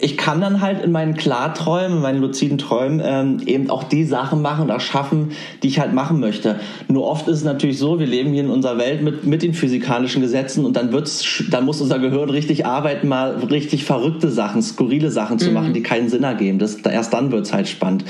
ich 0.00 0.16
kann 0.16 0.40
dann 0.40 0.60
halt 0.60 0.82
in 0.82 0.92
meinen 0.92 1.14
Klarträumen, 1.14 1.96
in 1.96 2.02
meinen 2.02 2.20
luziden 2.20 2.56
Träumen 2.58 3.02
ähm, 3.04 3.40
eben 3.46 3.68
auch 3.68 3.82
die 3.82 4.04
Sachen 4.04 4.42
machen 4.42 4.64
oder 4.64 4.78
schaffen, 4.78 5.32
die 5.62 5.68
ich 5.68 5.80
halt 5.80 5.92
machen 5.92 6.20
möchte. 6.20 6.60
Nur 6.86 7.04
oft 7.04 7.26
ist 7.26 7.38
es 7.38 7.44
natürlich 7.44 7.78
so, 7.78 7.98
wir 7.98 8.06
leben 8.06 8.32
hier 8.32 8.44
in 8.44 8.50
unserer 8.50 8.78
Welt 8.78 9.02
mit, 9.02 9.26
mit 9.26 9.42
den 9.42 9.54
physikalischen 9.54 10.22
Gesetzen 10.22 10.64
und 10.64 10.76
dann 10.76 10.92
wird's, 10.92 11.42
dann 11.50 11.64
muss 11.64 11.80
unser 11.80 11.98
Gehirn 11.98 12.30
richtig 12.30 12.64
arbeiten, 12.64 13.08
mal 13.08 13.38
richtig 13.50 13.84
verrückte 13.84 14.30
Sachen, 14.30 14.62
skurrile 14.62 15.10
Sachen 15.10 15.40
zu 15.40 15.48
mhm. 15.48 15.54
machen, 15.54 15.72
die 15.72 15.82
keinen 15.82 16.08
Sinn 16.08 16.22
ergeben. 16.22 16.60
Das, 16.60 16.76
erst 16.76 17.12
dann 17.12 17.32
wird's 17.32 17.52
halt 17.52 17.68
spannend. 17.68 18.04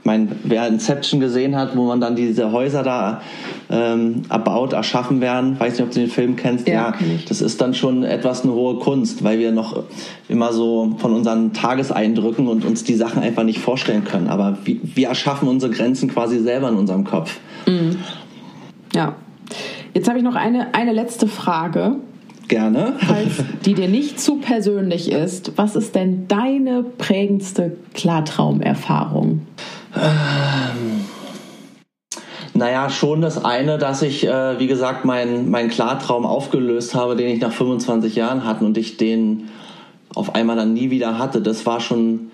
Ich 0.00 0.04
meine, 0.04 0.28
wer 0.42 0.66
Inception 0.66 1.20
gesehen 1.20 1.54
hat, 1.54 1.76
wo 1.76 1.84
man 1.84 2.00
dann 2.00 2.16
diese 2.16 2.50
Häuser 2.50 2.82
da 2.82 3.20
ähm, 3.70 4.22
erbaut, 4.28 4.72
erschaffen 4.72 5.20
werden, 5.20 5.60
weiß 5.60 5.74
nicht, 5.74 5.82
ob 5.82 5.92
du 5.92 6.00
den 6.00 6.10
Film 6.10 6.34
kennst, 6.34 6.66
ja, 6.66 6.74
ja 6.74 6.94
das 7.28 7.40
ist 7.40 7.60
dann 7.60 7.74
schon 7.74 8.02
etwas 8.02 8.42
eine 8.42 8.52
hohe 8.52 8.76
Kunst, 8.80 9.22
weil 9.22 9.38
wir 9.38 9.52
noch 9.52 9.84
immer 10.28 10.52
so 10.52 10.96
von 10.98 11.19
unseren 11.20 11.52
Tageseindrücken 11.52 12.48
und 12.48 12.64
uns 12.64 12.82
die 12.82 12.94
Sachen 12.94 13.22
einfach 13.22 13.44
nicht 13.44 13.60
vorstellen 13.60 14.04
können. 14.04 14.28
Aber 14.28 14.58
wir 14.64 15.08
erschaffen 15.08 15.48
unsere 15.48 15.70
Grenzen 15.70 16.08
quasi 16.08 16.38
selber 16.40 16.70
in 16.70 16.76
unserem 16.76 17.04
Kopf. 17.04 17.38
Mhm. 17.66 17.98
Ja. 18.94 19.16
Jetzt 19.92 20.08
habe 20.08 20.18
ich 20.18 20.24
noch 20.24 20.34
eine, 20.34 20.74
eine 20.74 20.92
letzte 20.92 21.28
Frage. 21.28 21.96
Gerne. 22.48 22.94
Falls 22.98 23.44
die 23.66 23.74
dir 23.74 23.88
nicht 23.88 24.18
zu 24.18 24.36
persönlich 24.36 25.12
ist, 25.12 25.52
was 25.56 25.76
ist 25.76 25.94
denn 25.94 26.26
deine 26.26 26.82
prägendste 26.82 27.76
Klartraumerfahrung? 27.94 29.42
Ähm, 29.94 31.04
naja, 32.54 32.88
schon 32.88 33.20
das 33.20 33.44
eine, 33.44 33.78
dass 33.78 34.02
ich, 34.02 34.26
äh, 34.26 34.58
wie 34.58 34.66
gesagt, 34.66 35.04
meinen 35.04 35.50
mein 35.50 35.68
Klartraum 35.68 36.24
aufgelöst 36.24 36.94
habe, 36.94 37.14
den 37.14 37.28
ich 37.28 37.40
nach 37.40 37.52
25 37.52 38.16
Jahren 38.16 38.44
hatte 38.44 38.64
und 38.64 38.78
ich 38.78 38.96
den 38.96 39.48
auf 40.14 40.34
einmal 40.34 40.56
dann 40.56 40.74
nie 40.74 40.90
wieder 40.90 41.18
hatte. 41.18 41.40
Das 41.40 41.66
war 41.66 41.80
schon 41.80 42.30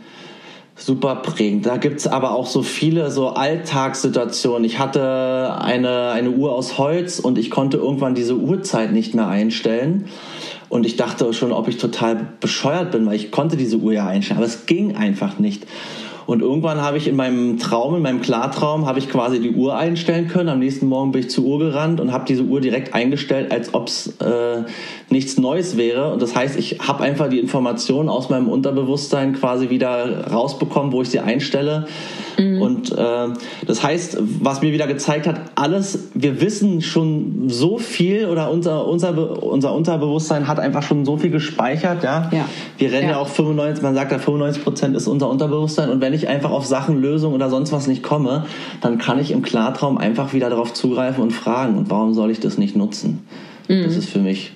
super 0.76 1.16
prägend. 1.16 1.66
Da 1.66 1.78
gibt's 1.78 2.06
aber 2.06 2.32
auch 2.32 2.46
so 2.46 2.62
viele 2.62 3.10
so 3.10 3.28
Alltagssituationen. 3.28 4.64
Ich 4.64 4.78
hatte 4.78 5.56
eine, 5.58 6.10
eine 6.10 6.30
Uhr 6.30 6.52
aus 6.52 6.78
Holz 6.78 7.18
und 7.18 7.38
ich 7.38 7.50
konnte 7.50 7.78
irgendwann 7.78 8.14
diese 8.14 8.36
Uhrzeit 8.36 8.92
nicht 8.92 9.14
mehr 9.14 9.28
einstellen. 9.28 10.06
Und 10.68 10.84
ich 10.84 10.96
dachte 10.96 11.32
schon, 11.32 11.52
ob 11.52 11.68
ich 11.68 11.78
total 11.78 12.34
bescheuert 12.40 12.90
bin, 12.90 13.06
weil 13.06 13.14
ich 13.14 13.30
konnte 13.30 13.56
diese 13.56 13.78
Uhr 13.78 13.92
ja 13.92 14.06
einstellen. 14.06 14.38
Aber 14.38 14.46
es 14.46 14.66
ging 14.66 14.96
einfach 14.96 15.38
nicht. 15.38 15.66
Und 16.26 16.42
irgendwann 16.42 16.82
habe 16.82 16.98
ich 16.98 17.06
in 17.06 17.14
meinem 17.14 17.56
Traum, 17.58 17.94
in 17.94 18.02
meinem 18.02 18.20
Klartraum, 18.20 18.86
habe 18.86 18.98
ich 18.98 19.08
quasi 19.08 19.38
die 19.38 19.52
Uhr 19.52 19.76
einstellen 19.76 20.26
können. 20.26 20.48
Am 20.48 20.58
nächsten 20.58 20.86
Morgen 20.86 21.12
bin 21.12 21.22
ich 21.22 21.30
zur 21.30 21.44
Uhr 21.44 21.60
gerannt 21.60 22.00
und 22.00 22.12
habe 22.12 22.24
diese 22.26 22.42
Uhr 22.42 22.60
direkt 22.60 22.94
eingestellt, 22.94 23.52
als 23.52 23.72
ob 23.74 23.86
es 23.86 24.08
äh, 24.20 24.64
nichts 25.08 25.38
Neues 25.38 25.76
wäre. 25.76 26.12
Und 26.12 26.20
das 26.20 26.34
heißt, 26.34 26.58
ich 26.58 26.80
habe 26.80 27.04
einfach 27.04 27.28
die 27.28 27.38
Informationen 27.38 28.08
aus 28.08 28.28
meinem 28.28 28.48
Unterbewusstsein 28.48 29.34
quasi 29.34 29.70
wieder 29.70 30.26
rausbekommen, 30.28 30.92
wo 30.92 31.02
ich 31.02 31.10
sie 31.10 31.20
einstelle. 31.20 31.86
Mhm. 32.38 32.60
Und 32.60 32.92
äh, 32.92 33.28
das 33.66 33.84
heißt, 33.84 34.18
was 34.42 34.62
mir 34.62 34.72
wieder 34.72 34.88
gezeigt 34.88 35.28
hat, 35.28 35.40
alles, 35.54 36.10
wir 36.14 36.40
wissen 36.40 36.82
schon 36.82 37.48
so 37.48 37.78
viel 37.78 38.26
oder 38.26 38.50
unser, 38.50 38.86
unser, 38.86 39.42
unser 39.42 39.74
Unterbewusstsein 39.74 40.48
hat 40.48 40.58
einfach 40.58 40.82
schon 40.82 41.04
so 41.04 41.16
viel 41.16 41.30
gespeichert. 41.30 42.02
Ja? 42.02 42.28
ja. 42.32 42.48
Wir 42.76 42.90
rennen 42.90 43.08
ja. 43.08 43.14
ja 43.14 43.18
auch 43.18 43.28
95, 43.28 43.84
man 43.84 43.94
sagt 43.94 44.10
ja 44.10 44.18
95 44.18 44.64
Prozent 44.64 44.96
ist 44.96 45.06
unser 45.06 45.30
Unterbewusstsein. 45.30 45.88
Und 45.88 46.00
wenn 46.00 46.14
ich 46.14 46.26
einfach 46.26 46.50
auf 46.50 46.66
Sachen, 46.66 47.00
Lösungen 47.00 47.36
oder 47.36 47.48
sonst 47.48 47.70
was 47.70 47.86
nicht 47.86 48.02
komme, 48.02 48.46
dann 48.80 48.98
kann 48.98 49.20
ich 49.20 49.30
im 49.30 49.42
Klartraum 49.42 49.98
einfach 49.98 50.32
wieder 50.32 50.50
darauf 50.50 50.74
zugreifen 50.74 51.22
und 51.22 51.30
fragen. 51.30 51.78
Und 51.78 51.90
warum 51.90 52.12
soll 52.12 52.32
ich 52.32 52.40
das 52.40 52.58
nicht 52.58 52.74
nutzen? 52.74 53.24
Mhm. 53.68 53.84
Das 53.84 53.96
ist 53.96 54.08
für 54.08 54.18
mich 54.18 54.52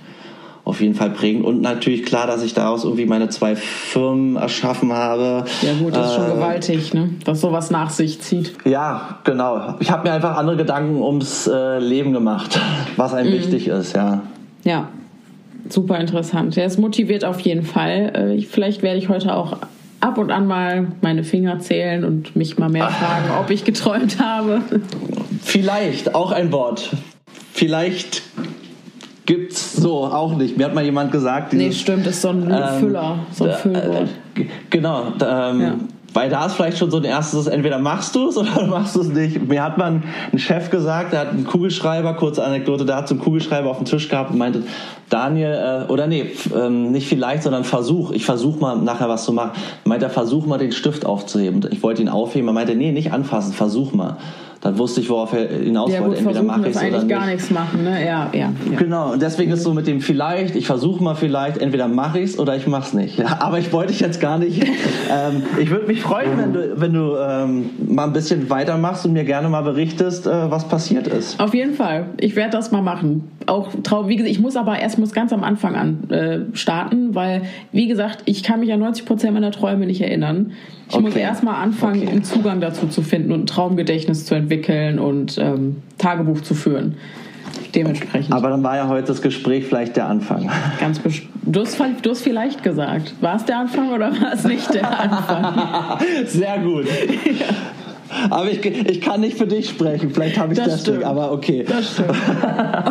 auf 0.65 0.81
jeden 0.81 0.95
Fall 0.95 1.11
prägend. 1.11 1.45
Und 1.45 1.61
natürlich 1.61 2.05
klar, 2.05 2.27
dass 2.27 2.43
ich 2.43 2.55
daraus 2.55 2.85
irgendwie 2.85 3.07
meine 3.07 3.29
zwei 3.29 3.57
Firmen 3.57 4.37
erschaffen 4.37 4.93
habe. 4.93 5.45
Ja 5.63 5.73
gut, 5.75 5.95
das 5.95 6.11
ist 6.11 6.17
schon 6.17 6.31
äh, 6.31 6.35
gewaltig, 6.35 6.95
ne? 6.95 7.11
was 7.25 7.41
sowas 7.41 7.71
nach 7.71 7.91
sich 7.91 8.21
zieht. 8.21 8.55
Ja, 8.65 9.19
genau. 9.25 9.75
Ich 9.81 9.91
habe 9.91 10.09
mir 10.09 10.15
einfach 10.15 10.37
andere 10.37 10.57
Gedanken 10.57 11.03
ums 11.03 11.47
äh, 11.47 11.79
Leben 11.79 12.13
gemacht, 12.13 12.61
was 12.97 13.15
einem 13.15 13.31
mhm. 13.31 13.39
wichtig 13.39 13.69
ist, 13.69 13.97
ja. 13.97 14.23
Ja, 14.65 14.89
super 15.69 15.99
interessant. 15.99 16.57
Der 16.57 16.67
ist 16.67 16.79
motiviert 16.79 17.25
auf 17.25 17.41
jeden 17.41 17.65
Fall. 17.65 18.37
Äh, 18.39 18.43
vielleicht 18.43 18.83
werde 18.83 18.99
ich 18.99 19.09
heute 19.09 19.35
auch 19.35 19.59
ab 20.01 20.19
und 20.19 20.31
an 20.31 20.47
mal 20.47 20.89
meine 21.01 21.25
Finger 21.25 21.59
zählen 21.61 22.05
und 22.05 22.37
mich 22.37 22.59
mal 22.59 22.69
mehr 22.69 22.89
fragen, 22.91 23.31
ob 23.41 23.51
ich 23.51 23.65
geträumt 23.65 24.21
habe. 24.21 24.63
Vielleicht, 25.43 26.15
auch 26.15 26.33
ein 26.33 26.53
Wort. 26.53 26.91
Vielleicht 27.53 28.23
gibt's 29.31 29.77
so 29.77 30.07
auch 30.07 30.35
nicht. 30.35 30.57
Mir 30.57 30.65
hat 30.65 30.75
mal 30.75 30.85
jemand 30.85 31.13
gesagt. 31.13 31.53
Dieses, 31.53 31.65
nee, 31.65 31.73
stimmt, 31.73 32.05
das 32.05 32.15
ist 32.15 32.23
so 32.23 32.31
ein 32.31 32.51
ähm, 32.51 32.81
Füller, 32.81 33.19
so 33.31 33.45
ein 33.45 33.53
Füllwort. 33.53 34.09
Äh, 34.35 34.47
genau. 34.71 35.05
Ähm, 35.25 35.61
ja. 35.61 35.75
Weil 36.13 36.29
da 36.29 36.47
ist 36.47 36.55
vielleicht 36.55 36.79
schon 36.79 36.91
so 36.91 36.97
ein 36.97 37.05
erstes, 37.05 37.47
entweder 37.47 37.79
machst 37.79 38.17
du 38.17 38.29
es 38.29 38.37
oder 38.37 38.67
machst 38.67 38.97
du 38.97 39.03
es 39.03 39.09
nicht. 39.09 39.47
Mir 39.47 39.63
hat 39.63 39.79
man 39.79 40.03
ein 40.33 40.39
Chef 40.41 40.71
gesagt, 40.71 41.13
der 41.13 41.21
hat 41.21 41.29
einen 41.29 41.47
Kugelschreiber, 41.47 42.15
kurze 42.15 42.43
Anekdote, 42.43 42.85
der 42.85 42.97
hat 42.97 43.07
so 43.07 43.15
einen 43.15 43.23
Kugelschreiber 43.23 43.71
auf 43.71 43.77
dem 43.77 43.87
Tisch 43.87 44.09
gehabt 44.09 44.33
und 44.33 44.39
meinte, 44.39 44.65
Daniel, 45.11 45.85
äh, 45.89 45.93
oder 45.93 46.09
nee, 46.09 46.33
ähm, 46.53 46.91
nicht 46.91 47.07
vielleicht, 47.07 47.45
sondern 47.45 47.63
Versuch. 47.63 48.11
Ich 48.11 48.25
versuche 48.25 48.59
mal 48.59 48.79
nachher 48.79 49.09
was 49.09 49.25
zu 49.25 49.33
machen. 49.33 49.53
Meint 49.85 50.03
er, 50.03 50.11
versuch 50.11 50.45
mal 50.45 50.59
den 50.59 50.73
Stift 50.73 51.07
aufzuheben. 51.07 51.65
Ich 51.71 51.85
wollte 51.85 52.03
ihn 52.03 52.09
aufheben. 52.09 52.49
Er 52.49 52.53
meinte, 52.53 52.75
nee, 52.75 52.91
nicht 52.91 53.13
anfassen, 53.13 53.53
versuch 53.53 53.93
mal 53.93 54.17
dann 54.61 54.77
wusste 54.77 55.01
ich, 55.01 55.09
worauf 55.09 55.33
er 55.33 55.49
hinaus 55.49 55.91
ja, 55.91 56.01
wollte. 56.01 56.19
Entweder 56.19 56.43
mache 56.43 56.69
ich 56.69 56.77
es 56.77 56.83
oder 56.83 56.99
nicht. 56.99 57.09
gar 57.09 57.27
nichts 57.27 57.51
machen, 57.51 57.83
ne? 57.83 58.05
Ja, 58.05 58.29
ja, 58.33 58.53
ja. 58.71 58.77
Genau, 58.79 59.13
und 59.13 59.23
deswegen 59.23 59.53
ist 59.53 59.63
so 59.63 59.73
mit 59.73 59.87
dem 59.87 60.03
vielleicht, 60.03 60.55
ich 60.55 60.67
versuche 60.67 61.03
mal 61.03 61.15
vielleicht, 61.15 61.59
entweder 61.59 61.89
mache 61.89 62.19
ich 62.21 62.31
es 62.31 62.39
oder 62.39 62.57
ich 62.57 62.67
mache 62.67 62.89
es 62.89 62.93
nicht. 62.93 63.19
Ja, 63.19 63.39
aber 63.41 63.59
ich 63.59 63.73
wollte 63.73 63.93
dich 63.93 64.01
jetzt 64.01 64.21
gar 64.21 64.39
nicht. 64.39 64.63
ähm, 65.11 65.43
ich 65.59 65.71
würde 65.71 65.87
mich 65.87 66.03
freuen, 66.03 66.37
wenn 66.37 66.53
du, 66.53 66.81
wenn 66.81 66.93
du 66.93 67.17
ähm, 67.17 67.71
mal 67.89 68.05
ein 68.05 68.13
bisschen 68.13 68.51
weitermachst 68.51 69.07
und 69.07 69.15
mir 69.15 69.25
gerne 69.25 69.49
mal 69.49 69.63
berichtest, 69.63 70.27
äh, 70.27 70.51
was 70.51 70.69
passiert 70.69 71.07
ist. 71.07 71.41
Auf 71.41 71.55
jeden 71.55 71.73
Fall. 71.73 72.11
Ich 72.19 72.37
werde 72.37 72.51
das 72.51 72.71
mal 72.71 72.83
machen. 72.83 73.31
Auch 73.47 73.71
wie 74.07 74.17
gesagt, 74.17 74.31
ich 74.31 74.41
muss 74.41 74.57
aber 74.57 74.79
erst 74.79 74.99
muss 74.99 75.13
ganz 75.13 75.33
am 75.33 75.43
Anfang 75.43 75.75
an 75.75 76.11
äh, 76.11 76.41
starten, 76.55 77.15
weil, 77.15 77.43
wie 77.73 77.89
gesagt, 77.89 78.23
ich 78.27 78.43
kann 78.43 78.61
mich 78.61 78.71
an 78.73 78.81
90 78.81 79.07
Prozent 79.07 79.33
meiner 79.33 79.53
Träume 79.53 79.87
nicht 79.87 80.03
erinnern. 80.03 80.53
Ich 80.91 80.97
okay. 80.97 81.05
muss 81.05 81.15
erstmal 81.15 81.63
anfangen, 81.63 82.03
okay. 82.03 82.11
einen 82.11 82.25
Zugang 82.25 82.61
dazu 82.61 82.89
zu 82.89 83.03
finden 83.03 83.31
und 83.33 83.43
ein 83.43 83.47
Traumgedächtnis 83.47 84.27
zu 84.27 84.35
entwickeln 84.35 84.99
und 84.99 85.39
ähm, 85.39 85.77
Tagebuch 85.99 86.41
zu 86.41 86.55
führen. 86.55 86.97
Dementsprechend. 87.75 88.35
Aber 88.35 88.49
dann 88.51 88.63
war 88.65 88.77
ja 88.77 88.89
heute 88.89 89.07
das 89.07 89.23
Gespräch 89.23 89.67
vielleicht 89.67 89.97
der 89.97 90.07
Anfang. 90.07 90.51
Ganz 90.81 91.01
du 91.01 91.61
hast, 91.61 91.79
du 92.03 92.11
hast 92.11 92.23
vielleicht 92.23 92.65
gesagt. 92.65 93.15
War 93.21 93.37
es 93.37 93.45
der 93.45 93.59
Anfang 93.59 93.93
oder 93.93 94.11
war 94.21 94.33
es 94.35 94.45
nicht 94.45 94.75
der 94.75 95.01
Anfang? 95.01 95.99
Sehr 96.27 96.59
gut. 96.59 96.87
ja. 96.87 97.47
Aber 98.29 98.51
ich, 98.51 98.65
ich 98.65 99.01
kann 99.01 99.21
nicht 99.21 99.39
für 99.39 99.47
dich 99.47 99.69
sprechen. 99.69 100.11
Vielleicht 100.11 100.37
habe 100.39 100.53
ich 100.53 100.59
das, 100.59 100.69
das 100.69 100.81
Stück, 100.83 101.05
aber 101.05 101.31
okay. 101.33 101.65
Das 101.67 101.95
stimmt. 101.95 102.11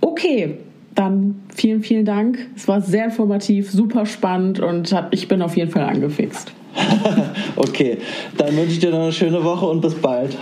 Okay, 0.00 0.58
dann 0.94 1.42
vielen, 1.54 1.82
vielen 1.82 2.04
Dank. 2.04 2.38
Es 2.56 2.66
war 2.66 2.80
sehr 2.80 3.04
informativ, 3.04 3.70
super 3.70 4.06
spannend 4.06 4.60
und 4.60 4.92
hab, 4.92 5.12
ich 5.12 5.28
bin 5.28 5.42
auf 5.42 5.56
jeden 5.56 5.70
Fall 5.70 5.84
angefixt. 5.84 6.52
okay, 7.56 7.98
dann 8.36 8.56
wünsche 8.56 8.72
ich 8.72 8.78
dir 8.78 8.90
noch 8.90 9.02
eine 9.02 9.12
schöne 9.12 9.44
Woche 9.44 9.66
und 9.66 9.82
bis 9.82 9.94
bald. 9.94 10.36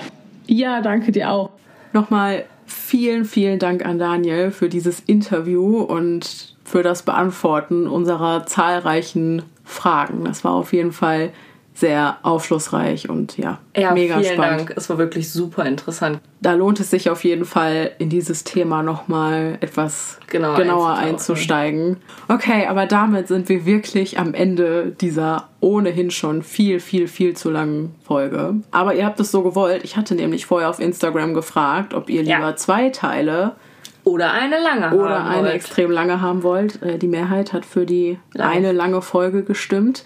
Ja, 0.47 0.81
danke 0.81 1.13
dir 1.13 1.31
auch. 1.31 1.51
Nochmal 1.93 2.45
vielen, 2.67 3.25
vielen 3.25 3.59
Dank 3.59 3.85
an 3.85 3.99
Daniel 3.99 4.51
für 4.51 4.69
dieses 4.69 5.01
Interview 5.01 5.81
und 5.81 6.55
für 6.65 6.83
das 6.83 7.03
Beantworten 7.03 7.87
unserer 7.87 8.47
zahlreichen 8.47 9.43
Fragen. 9.65 10.25
Das 10.25 10.45
war 10.45 10.53
auf 10.53 10.73
jeden 10.73 10.93
Fall 10.93 11.33
sehr 11.77 12.19
aufschlussreich 12.23 13.11
und 13.11 13.37
ja, 13.37 13.59
ja 13.77 13.93
mega 13.93 14.21
vielen 14.21 14.35
spannend. 14.35 14.61
Dank. 14.61 14.75
Es 14.77 14.89
war 14.89 14.97
wirklich 14.97 15.31
super 15.31 15.67
interessant. 15.67 16.21
Da 16.41 16.53
lohnt 16.53 16.79
es 16.79 16.91
sich 16.91 17.11
auf 17.11 17.25
jeden 17.25 17.45
Fall, 17.45 17.91
in 17.99 18.09
dieses 18.09 18.45
Thema 18.45 18.85
nochmal 18.85 19.59
etwas 19.61 20.21
genauer, 20.29 20.57
genauer 20.57 20.95
einzusteigen. 20.95 21.97
Okay, 22.29 22.67
aber 22.69 22.87
damit 22.87 23.27
sind 23.27 23.49
wir 23.49 23.67
wirklich 23.67 24.21
am 24.21 24.35
Ende 24.35 24.95
dieser 25.01 25.49
ohnehin 25.59 26.13
schon 26.13 26.45
viel, 26.45 26.79
viel, 26.79 27.09
viel 27.09 27.35
zu 27.35 27.51
langen 27.51 27.97
Folge. 28.05 28.55
Aber 28.71 28.95
ihr 28.95 29.05
habt 29.05 29.19
es 29.19 29.33
so 29.33 29.43
gewollt. 29.43 29.83
Ich 29.83 29.97
hatte 29.97 30.15
nämlich 30.15 30.47
vorher 30.47 30.71
auf 30.71 30.79
Instagram 30.79 31.35
gefragt, 31.35 31.93
ob 31.93 32.09
ihr 32.09 32.23
lieber 32.23 32.39
ja. 32.39 32.57
zwei 32.57 32.91
Teile 32.91 33.57
oder 34.05 34.33
eine 34.33 34.63
lange 34.63 34.95
oder 34.95 35.25
eine 35.25 35.45
wollt. 35.45 35.55
extrem 35.55 35.91
lange 35.91 36.21
haben 36.21 36.45
wollt. 36.45 36.81
Äh, 36.83 36.99
die 36.99 37.09
Mehrheit 37.09 37.53
hat 37.53 37.65
für 37.65 37.85
die 37.85 38.19
lange. 38.33 38.53
eine 38.53 38.73
lange 38.73 39.03
Folge 39.03 39.43
gestimmt. 39.43 40.05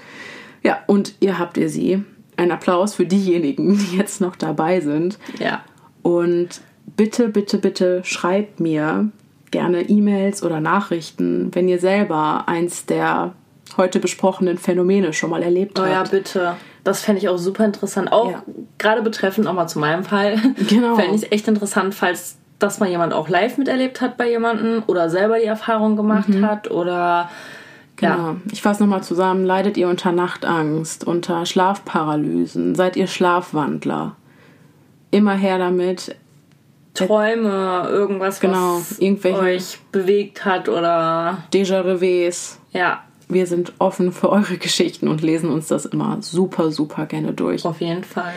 Ja, 0.62 0.78
und 0.86 1.14
ihr 1.20 1.38
habt 1.38 1.56
ihr 1.56 1.68
sie. 1.68 2.04
Ein 2.36 2.52
Applaus 2.52 2.94
für 2.94 3.06
diejenigen, 3.06 3.78
die 3.78 3.96
jetzt 3.96 4.20
noch 4.20 4.36
dabei 4.36 4.80
sind. 4.80 5.18
Ja. 5.38 5.62
Und 6.02 6.60
bitte, 6.96 7.28
bitte, 7.28 7.58
bitte 7.58 8.02
schreibt 8.04 8.60
mir 8.60 9.10
gerne 9.50 9.82
E-Mails 9.82 10.42
oder 10.42 10.60
Nachrichten, 10.60 11.54
wenn 11.54 11.68
ihr 11.68 11.78
selber 11.78 12.44
eins 12.46 12.86
der 12.86 13.32
heute 13.76 14.00
besprochenen 14.00 14.58
Phänomene 14.58 15.12
schon 15.12 15.30
mal 15.30 15.42
erlebt 15.42 15.78
oh, 15.78 15.82
habt. 15.82 15.90
Oh 15.90 15.94
ja, 15.94 16.02
bitte. 16.02 16.56
Das 16.84 17.02
fände 17.02 17.20
ich 17.20 17.28
auch 17.28 17.38
super 17.38 17.64
interessant. 17.64 18.12
Auch 18.12 18.30
ja. 18.30 18.42
gerade 18.78 19.02
betreffend 19.02 19.44
nochmal 19.44 19.68
zu 19.68 19.78
meinem 19.78 20.04
Fall. 20.04 20.36
Genau. 20.68 20.96
Fände 20.96 21.16
ich 21.16 21.22
es 21.22 21.32
echt 21.32 21.48
interessant, 21.48 21.94
falls 21.94 22.38
das 22.58 22.80
mal 22.80 22.88
jemand 22.88 23.12
auch 23.12 23.28
live 23.28 23.58
miterlebt 23.58 24.00
hat 24.00 24.16
bei 24.16 24.28
jemandem 24.28 24.82
oder 24.86 25.10
selber 25.10 25.38
die 25.38 25.44
Erfahrung 25.44 25.96
gemacht 25.96 26.28
mhm. 26.28 26.44
hat 26.44 26.70
oder 26.70 27.30
Genau. 27.98 28.10
Ja. 28.10 28.36
Ich 28.52 28.62
fasse 28.62 28.82
nochmal 28.82 29.02
zusammen. 29.02 29.44
Leidet 29.44 29.76
ihr 29.76 29.88
unter 29.88 30.12
Nachtangst, 30.12 31.04
unter 31.04 31.44
Schlafparalysen? 31.44 32.74
Seid 32.74 32.96
ihr 32.96 33.08
Schlafwandler? 33.08 34.16
Immer 35.10 35.34
her 35.34 35.58
damit. 35.58 36.16
Träume, 36.94 37.86
irgendwas, 37.88 38.40
genau, 38.40 38.78
was 38.78 39.24
euch 39.24 39.78
bewegt 39.92 40.44
hat 40.44 40.68
oder 40.68 41.44
Déjà-revés. 41.52 42.56
Ja. 42.72 43.04
Wir 43.28 43.46
sind 43.46 43.72
offen 43.78 44.10
für 44.10 44.30
eure 44.30 44.56
Geschichten 44.58 45.06
und 45.06 45.22
lesen 45.22 45.50
uns 45.50 45.68
das 45.68 45.84
immer 45.86 46.18
super, 46.20 46.72
super 46.72 47.06
gerne 47.06 47.32
durch. 47.32 47.64
Auf 47.64 47.80
jeden 47.80 48.04
Fall. 48.04 48.32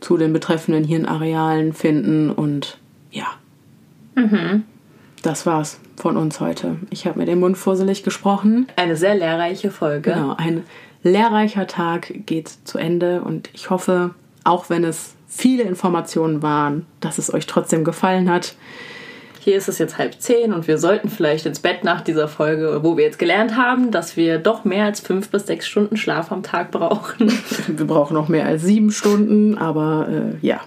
zu 0.00 0.18
den 0.18 0.34
betreffenden 0.34 0.84
Hirnarealen 0.84 1.72
finden. 1.72 2.30
Und 2.30 2.76
ja. 3.10 3.28
Mhm. 4.14 4.64
Das 5.22 5.46
war's 5.46 5.80
von 5.96 6.18
uns 6.18 6.40
heute. 6.40 6.76
Ich 6.90 7.06
habe 7.06 7.20
mir 7.20 7.26
den 7.26 7.40
Mund 7.40 7.56
fusselig 7.56 8.02
gesprochen. 8.02 8.66
Eine 8.76 8.96
sehr 8.96 9.14
lehrreiche 9.14 9.70
Folge. 9.70 10.12
Genau, 10.12 10.34
ein 10.36 10.64
lehrreicher 11.02 11.66
Tag 11.66 12.12
geht 12.26 12.48
zu 12.64 12.78
Ende 12.78 13.22
und 13.22 13.50
ich 13.52 13.70
hoffe, 13.70 14.10
auch 14.44 14.70
wenn 14.70 14.84
es 14.84 15.14
viele 15.26 15.62
Informationen 15.62 16.42
waren, 16.42 16.86
dass 17.00 17.18
es 17.18 17.32
euch 17.32 17.46
trotzdem 17.46 17.84
gefallen 17.84 18.30
hat. 18.30 18.54
Hier 19.40 19.56
ist 19.56 19.68
es 19.68 19.78
jetzt 19.78 19.98
halb 19.98 20.20
zehn 20.20 20.52
und 20.52 20.68
wir 20.68 20.78
sollten 20.78 21.08
vielleicht 21.08 21.46
ins 21.46 21.58
Bett 21.58 21.82
nach 21.82 22.00
dieser 22.00 22.28
Folge, 22.28 22.80
wo 22.84 22.96
wir 22.96 23.04
jetzt 23.04 23.18
gelernt 23.18 23.56
haben, 23.56 23.90
dass 23.90 24.16
wir 24.16 24.38
doch 24.38 24.64
mehr 24.64 24.84
als 24.84 25.00
fünf 25.00 25.30
bis 25.30 25.46
sechs 25.46 25.66
Stunden 25.66 25.96
Schlaf 25.96 26.30
am 26.30 26.44
Tag 26.44 26.70
brauchen. 26.70 27.32
Wir 27.66 27.86
brauchen 27.86 28.14
noch 28.14 28.28
mehr 28.28 28.46
als 28.46 28.62
sieben 28.62 28.92
Stunden, 28.92 29.58
aber 29.58 30.06
äh, 30.08 30.46
ja, 30.46 30.60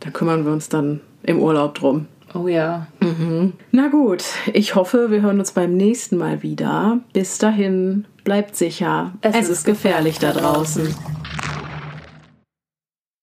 da 0.00 0.10
kümmern 0.10 0.44
wir 0.44 0.52
uns 0.52 0.68
dann 0.68 1.00
im 1.22 1.38
Urlaub 1.38 1.76
drum. 1.76 2.06
Oh 2.34 2.48
ja. 2.48 2.86
Mhm. 3.00 3.54
Na 3.70 3.88
gut, 3.88 4.24
ich 4.52 4.74
hoffe, 4.74 5.10
wir 5.10 5.22
hören 5.22 5.38
uns 5.38 5.52
beim 5.52 5.76
nächsten 5.76 6.16
Mal 6.16 6.42
wieder. 6.42 7.00
Bis 7.12 7.38
dahin, 7.38 8.06
bleibt 8.24 8.56
sicher. 8.56 9.12
Es, 9.20 9.36
es 9.36 9.48
ist 9.48 9.64
gefährlich 9.64 10.18
da 10.18 10.32
draußen. 10.32 10.94